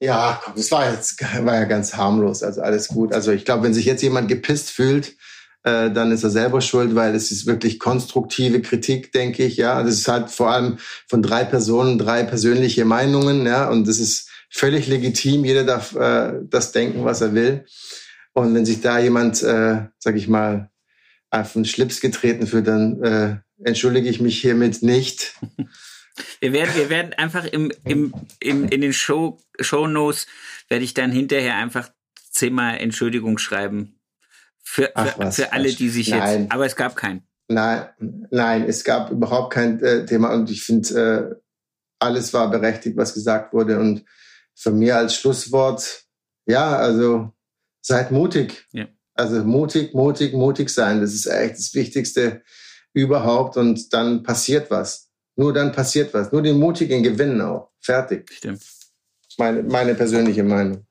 Ja, 0.01 0.41
komm, 0.43 0.55
das 0.55 0.71
war 0.71 0.91
jetzt 0.91 1.21
war 1.45 1.55
ja 1.55 1.65
ganz 1.65 1.95
harmlos, 1.95 2.41
also 2.41 2.61
alles 2.61 2.87
gut. 2.87 3.13
Also 3.13 3.31
ich 3.31 3.45
glaube, 3.45 3.63
wenn 3.63 3.73
sich 3.73 3.85
jetzt 3.85 4.01
jemand 4.01 4.27
gepisst 4.27 4.71
fühlt, 4.71 5.15
äh, 5.63 5.91
dann 5.91 6.11
ist 6.11 6.23
er 6.23 6.31
selber 6.31 6.59
schuld, 6.61 6.95
weil 6.95 7.13
es 7.13 7.31
ist 7.31 7.45
wirklich 7.45 7.77
konstruktive 7.77 8.61
Kritik, 8.63 9.11
denke 9.11 9.43
ich. 9.43 9.57
Ja, 9.57 9.83
das 9.83 9.93
ist 9.93 10.07
halt 10.07 10.31
vor 10.31 10.49
allem 10.49 10.79
von 11.07 11.21
drei 11.21 11.43
Personen 11.43 11.99
drei 11.99 12.23
persönliche 12.23 12.83
Meinungen, 12.83 13.45
ja, 13.45 13.69
und 13.69 13.87
das 13.87 13.99
ist 13.99 14.29
völlig 14.49 14.87
legitim. 14.87 15.45
Jeder 15.45 15.65
darf 15.65 15.95
äh, 15.95 16.33
das 16.49 16.71
denken, 16.71 17.05
was 17.05 17.21
er 17.21 17.35
will. 17.35 17.65
Und 18.33 18.55
wenn 18.55 18.65
sich 18.65 18.81
da 18.81 18.97
jemand, 18.97 19.43
äh, 19.43 19.85
sag 19.99 20.15
ich 20.15 20.27
mal, 20.27 20.71
auf 21.29 21.53
den 21.53 21.65
Schlips 21.65 22.01
getreten 22.01 22.47
fühlt, 22.47 22.67
dann 22.67 23.03
äh, 23.03 23.35
entschuldige 23.63 24.09
ich 24.09 24.19
mich 24.19 24.41
hiermit 24.41 24.81
nicht. 24.81 25.35
Wir 26.39 26.53
werden, 26.53 26.75
wir 26.75 26.89
werden 26.89 27.13
einfach 27.13 27.45
im, 27.45 27.71
im, 27.85 28.13
im, 28.39 28.67
in 28.67 28.81
den 28.81 28.93
Show, 28.93 29.39
Show 29.59 29.87
Notes 29.87 30.27
werde 30.67 30.83
ich 30.83 30.93
dann 30.93 31.11
hinterher 31.11 31.55
einfach 31.55 31.89
zehnmal 32.31 32.77
Entschuldigung 32.77 33.37
schreiben. 33.37 33.99
Für, 34.61 34.91
Ach, 34.95 35.15
für, 35.15 35.31
für 35.31 35.53
alle, 35.53 35.71
die 35.73 35.89
sich 35.89 36.09
nein. 36.09 36.43
jetzt. 36.43 36.51
Aber 36.51 36.65
es 36.65 36.75
gab 36.75 36.95
keinen. 36.95 37.23
Nein, 37.47 37.89
nein, 38.29 38.63
es 38.63 38.83
gab 38.83 39.11
überhaupt 39.11 39.53
kein 39.53 39.81
äh, 39.83 40.05
Thema 40.05 40.33
und 40.33 40.49
ich 40.49 40.63
finde, 40.63 41.33
äh, 41.33 41.35
alles 41.99 42.33
war 42.33 42.49
berechtigt, 42.49 42.97
was 42.97 43.13
gesagt 43.13 43.53
wurde. 43.53 43.79
Und 43.79 44.05
für 44.55 44.71
mir 44.71 44.97
als 44.97 45.15
Schlusswort, 45.15 46.05
ja, 46.45 46.77
also 46.77 47.31
seid 47.81 48.11
mutig. 48.11 48.67
Ja. 48.71 48.87
Also 49.13 49.43
mutig, 49.43 49.93
mutig, 49.93 50.33
mutig 50.33 50.69
sein. 50.69 51.01
Das 51.01 51.13
ist 51.13 51.25
echt 51.25 51.57
das 51.57 51.73
Wichtigste 51.73 52.41
überhaupt. 52.93 53.57
Und 53.57 53.93
dann 53.93 54.23
passiert 54.23 54.71
was. 54.71 55.10
Nur 55.41 55.53
dann 55.53 55.71
passiert 55.71 56.13
was. 56.13 56.31
Nur 56.31 56.43
den 56.43 56.59
Mutigen 56.59 57.01
gewinnen 57.01 57.41
auch. 57.41 57.71
Fertig. 57.79 58.31
Stimmt. 58.31 58.61
Meine, 59.39 59.63
meine 59.63 59.95
persönliche 59.95 60.43
Meinung. 60.43 60.85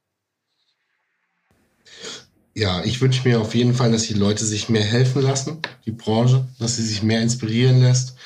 Ja, 2.52 2.82
ich 2.82 3.00
wünsche 3.00 3.28
mir 3.28 3.40
auf 3.40 3.54
jeden 3.54 3.74
Fall, 3.74 3.92
dass 3.92 4.08
die 4.08 4.14
Leute 4.14 4.44
sich 4.44 4.68
mehr 4.68 4.82
helfen 4.82 5.22
lassen, 5.22 5.62
die 5.86 5.92
Branche, 5.92 6.48
dass 6.58 6.74
sie 6.74 6.82
sich 6.82 7.04
mehr 7.04 7.22
inspirieren 7.22 7.80
lässt. 7.80 8.16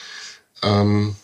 Ähm 0.63 1.15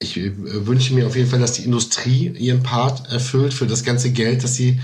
ich 0.00 0.16
äh, 0.16 0.32
wünsche 0.66 0.92
mir 0.92 1.06
auf 1.06 1.14
jeden 1.14 1.30
Fall, 1.30 1.38
dass 1.38 1.52
die 1.52 1.64
Industrie 1.64 2.30
ihren 2.36 2.64
Part 2.64 3.12
erfüllt 3.12 3.54
für 3.54 3.68
das 3.68 3.84
ganze 3.84 4.10
Geld, 4.10 4.42
das 4.42 4.56
sie 4.56 4.80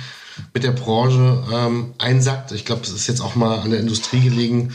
mit 0.54 0.62
der 0.62 0.70
Branche 0.70 1.42
ähm, 1.52 1.94
einsackt. 1.98 2.52
Ich 2.52 2.64
glaube, 2.64 2.82
es 2.82 2.92
ist 2.92 3.08
jetzt 3.08 3.22
auch 3.22 3.34
mal 3.34 3.58
an 3.58 3.72
der 3.72 3.80
Industrie 3.80 4.20
gelegen, 4.20 4.72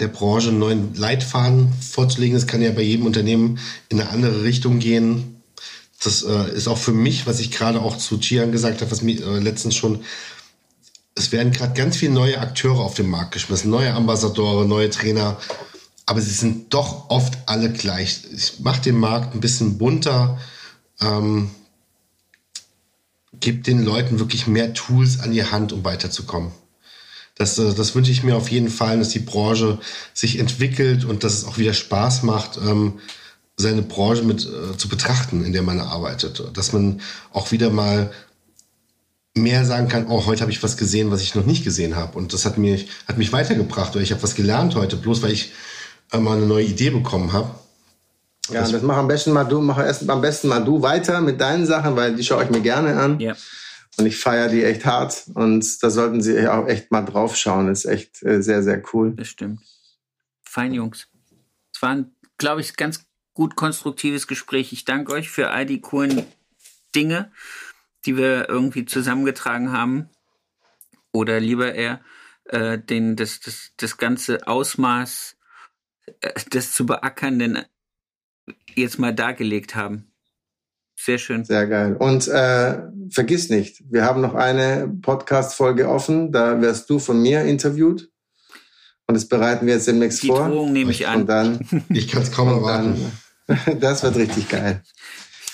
der 0.00 0.08
Branche 0.08 0.48
einen 0.48 0.58
neuen 0.58 0.94
Leitfaden 0.94 1.72
vorzulegen. 1.80 2.34
Das 2.34 2.46
kann 2.46 2.62
ja 2.62 2.70
bei 2.70 2.82
jedem 2.82 3.06
Unternehmen 3.06 3.58
in 3.88 4.00
eine 4.00 4.10
andere 4.10 4.42
Richtung 4.42 4.78
gehen. 4.78 5.42
Das 6.02 6.22
äh, 6.22 6.54
ist 6.54 6.68
auch 6.68 6.78
für 6.78 6.92
mich, 6.92 7.26
was 7.26 7.40
ich 7.40 7.50
gerade 7.50 7.80
auch 7.80 7.96
zu 7.96 8.18
Chian 8.18 8.52
gesagt 8.52 8.80
habe, 8.80 8.90
was 8.90 9.02
mir 9.02 9.20
äh, 9.20 9.38
letztens 9.40 9.74
schon, 9.74 10.04
es 11.14 11.32
werden 11.32 11.52
gerade 11.52 11.74
ganz 11.74 11.96
viele 11.96 12.12
neue 12.12 12.38
Akteure 12.38 12.80
auf 12.80 12.94
den 12.94 13.08
Markt 13.08 13.32
geschmissen, 13.32 13.70
neue 13.70 13.94
Ambassadore, 13.94 14.66
neue 14.66 14.90
Trainer, 14.90 15.38
aber 16.06 16.20
sie 16.20 16.30
sind 16.30 16.72
doch 16.72 17.10
oft 17.10 17.36
alle 17.46 17.72
gleich. 17.72 18.20
Ich 18.32 18.60
mache 18.60 18.82
den 18.82 18.96
Markt 18.96 19.34
ein 19.34 19.40
bisschen 19.40 19.78
bunter, 19.78 20.38
ähm, 21.00 21.50
gibt 23.40 23.66
den 23.66 23.82
Leuten 23.82 24.20
wirklich 24.20 24.46
mehr 24.46 24.74
Tools 24.74 25.20
an 25.20 25.32
die 25.32 25.44
Hand, 25.44 25.72
um 25.72 25.84
weiterzukommen. 25.84 26.52
Das, 27.38 27.58
äh, 27.58 27.72
das 27.74 27.94
wünsche 27.94 28.12
ich 28.12 28.22
mir 28.22 28.36
auf 28.36 28.50
jeden 28.50 28.68
Fall, 28.68 28.98
dass 28.98 29.10
die 29.10 29.20
Branche 29.20 29.78
sich 30.12 30.38
entwickelt 30.38 31.04
und 31.04 31.24
dass 31.24 31.34
es 31.34 31.44
auch 31.44 31.56
wieder 31.56 31.72
Spaß 31.72 32.24
macht, 32.24 32.58
ähm, 32.58 32.94
seine 33.56 33.82
Branche 33.82 34.22
mit 34.22 34.46
äh, 34.46 34.76
zu 34.76 34.88
betrachten, 34.88 35.44
in 35.44 35.52
der 35.52 35.62
man 35.62 35.80
arbeitet. 35.80 36.42
Dass 36.54 36.72
man 36.72 37.00
auch 37.32 37.50
wieder 37.50 37.70
mal 37.70 38.12
mehr 39.34 39.64
sagen 39.64 39.88
kann, 39.88 40.06
oh, 40.08 40.26
heute 40.26 40.42
habe 40.42 40.50
ich 40.50 40.62
was 40.62 40.76
gesehen, 40.76 41.10
was 41.10 41.22
ich 41.22 41.34
noch 41.34 41.46
nicht 41.46 41.64
gesehen 41.64 41.96
habe. 41.96 42.18
Und 42.18 42.32
das 42.32 42.44
hat 42.44 42.58
mich, 42.58 42.88
hat 43.06 43.18
mich 43.18 43.32
weitergebracht 43.32 43.94
oder 43.94 44.02
ich 44.02 44.10
habe 44.10 44.22
was 44.22 44.34
gelernt 44.34 44.74
heute, 44.74 44.96
bloß 44.96 45.22
weil 45.22 45.32
ich 45.32 45.52
äh, 46.12 46.18
mal 46.18 46.36
eine 46.36 46.46
neue 46.46 46.64
Idee 46.64 46.90
bekommen 46.90 47.32
habe. 47.32 47.50
Ja, 48.50 48.60
das, 48.60 48.72
das 48.72 48.82
mach 48.82 48.96
am 48.96 49.08
besten 49.08 49.32
mal 49.32 49.44
du, 49.44 49.60
mach 49.60 49.78
erst 49.78 50.08
am 50.08 50.20
besten 50.20 50.48
mal 50.48 50.64
du 50.64 50.80
weiter 50.80 51.20
mit 51.20 51.40
deinen 51.40 51.66
Sachen, 51.66 51.96
weil 51.96 52.14
die 52.16 52.24
schaue 52.24 52.44
ich 52.44 52.50
mir 52.50 52.60
gerne 52.60 52.98
an. 52.98 53.20
Ja. 53.20 53.36
Und 53.98 54.06
ich 54.06 54.18
feiere 54.18 54.48
die 54.48 54.62
echt 54.62 54.84
hart. 54.84 55.24
Und 55.34 55.82
da 55.82 55.90
sollten 55.90 56.20
Sie 56.20 56.46
auch 56.48 56.68
echt 56.68 56.92
mal 56.92 57.02
drauf 57.02 57.36
schauen. 57.36 57.68
Ist 57.68 57.84
echt 57.84 58.22
äh, 58.22 58.42
sehr, 58.42 58.62
sehr 58.62 58.82
cool. 58.92 59.14
Das 59.14 59.28
stimmt. 59.28 59.60
Fein, 60.42 60.72
Jungs. 60.72 61.08
Es 61.74 61.82
war 61.82 61.90
ein, 61.90 62.12
glaube 62.38 62.60
ich, 62.60 62.76
ganz 62.76 63.06
gut 63.34 63.56
konstruktives 63.56 64.26
Gespräch. 64.26 64.72
Ich 64.72 64.84
danke 64.84 65.12
euch 65.12 65.30
für 65.30 65.50
all 65.50 65.66
die 65.66 65.80
coolen 65.80 66.24
Dinge, 66.94 67.32
die 68.06 68.16
wir 68.16 68.48
irgendwie 68.48 68.84
zusammengetragen 68.84 69.72
haben. 69.72 70.08
Oder 71.12 71.40
lieber 71.40 71.74
eher 71.74 72.00
äh, 72.44 72.78
den, 72.78 73.16
das, 73.16 73.40
das, 73.40 73.72
das 73.76 73.96
ganze 73.96 74.46
Ausmaß 74.46 75.36
äh, 76.20 76.40
des 76.52 76.72
zu 76.72 76.86
beackernden 76.86 77.64
jetzt 78.74 78.98
mal 78.98 79.14
dargelegt 79.14 79.74
haben. 79.74 80.07
Sehr 81.00 81.18
schön. 81.18 81.44
Sehr 81.44 81.66
geil. 81.66 81.96
Und 81.98 82.26
äh, 82.28 82.78
vergiss 83.10 83.50
nicht, 83.50 83.82
wir 83.88 84.04
haben 84.04 84.20
noch 84.20 84.34
eine 84.34 84.92
Podcast-Folge 85.00 85.88
offen. 85.88 86.32
Da 86.32 86.60
wirst 86.60 86.90
du 86.90 86.98
von 86.98 87.22
mir 87.22 87.44
interviewt. 87.44 88.10
Und 89.06 89.14
das 89.14 89.26
bereiten 89.26 89.66
wir 89.66 89.74
jetzt 89.74 89.86
demnächst 89.86 90.22
Die 90.22 90.26
vor. 90.26 90.48
Drohung 90.48 90.72
nehme 90.72 90.90
ich 90.90 91.06
an. 91.06 91.22
Und 91.22 91.26
dann, 91.28 91.84
Ich 91.88 92.08
kann 92.08 92.22
es 92.22 92.32
kaum 92.32 92.48
erwarten. 92.48 93.12
dann, 93.46 93.80
das 93.80 94.02
wird 94.02 94.16
richtig 94.16 94.48
geil. 94.48 94.82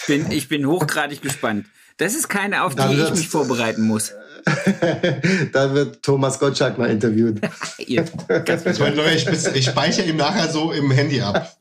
Ich 0.01 0.07
bin, 0.07 0.31
ich 0.33 0.49
bin 0.49 0.67
hochgradig 0.67 1.23
gespannt. 1.23 1.67
Das 1.99 2.15
ist 2.15 2.29
keine, 2.29 2.65
auf 2.65 2.75
Dann 2.75 2.91
die 2.91 3.01
ich 3.03 3.11
mich 3.11 3.29
vorbereiten 3.29 3.83
muss. 3.83 4.13
dann 5.53 5.75
wird 5.75 6.03
Thomas 6.03 6.39
Gottschalk 6.39 6.79
mal 6.79 6.91
interviewt. 6.91 7.41
Ich, 7.79 7.99
ich 7.99 9.65
speichere 9.65 10.07
ihm 10.07 10.17
nachher 10.17 10.49
so 10.51 10.73
im 10.73 10.91
Handy 10.91 11.21
ab. 11.21 11.55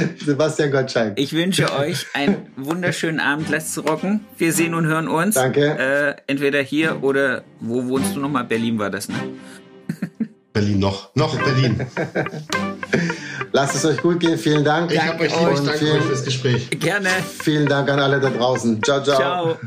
Sebastian 0.24 0.70
Gottschalk. 0.70 1.18
ich 1.18 1.32
wünsche 1.32 1.72
euch 1.72 2.06
einen 2.14 2.46
wunderschönen 2.56 3.20
Abend. 3.20 3.48
Lasst 3.50 3.76
es 3.76 3.84
rocken. 3.84 4.20
Wir 4.38 4.52
sehen 4.52 4.74
und 4.74 4.86
hören 4.86 5.08
uns. 5.08 5.34
Danke. 5.34 5.60
Äh, 5.78 6.14
entweder 6.26 6.60
hier 6.62 7.02
oder 7.02 7.42
wo 7.60 7.86
wohnst 7.88 8.16
du 8.16 8.20
nochmal? 8.20 8.44
Berlin 8.44 8.78
war 8.78 8.90
das, 8.90 9.08
ne? 9.08 9.16
Berlin 10.52 10.78
noch. 10.78 11.14
Noch 11.14 11.36
Berlin. 11.36 11.86
Lasst 13.52 13.74
es 13.74 13.84
euch 13.84 14.00
gut 14.02 14.20
gehen. 14.20 14.38
Vielen 14.38 14.64
Dank. 14.64 14.92
Ich 14.92 15.00
habe 15.00 15.24
euch 15.24 15.30
lieb. 15.30 15.56
Danke 15.56 15.72
vielen, 15.78 15.96
euch 15.96 16.02
fürs 16.04 16.24
Gespräch. 16.24 16.70
Gerne. 16.70 17.08
vielen 17.40 17.66
Dank 17.66 17.88
an 17.88 18.00
alle 18.00 18.20
da 18.20 18.30
draußen. 18.30 18.82
Ciao, 18.82 19.02
ciao. 19.02 19.16
Ciao. 19.16 19.58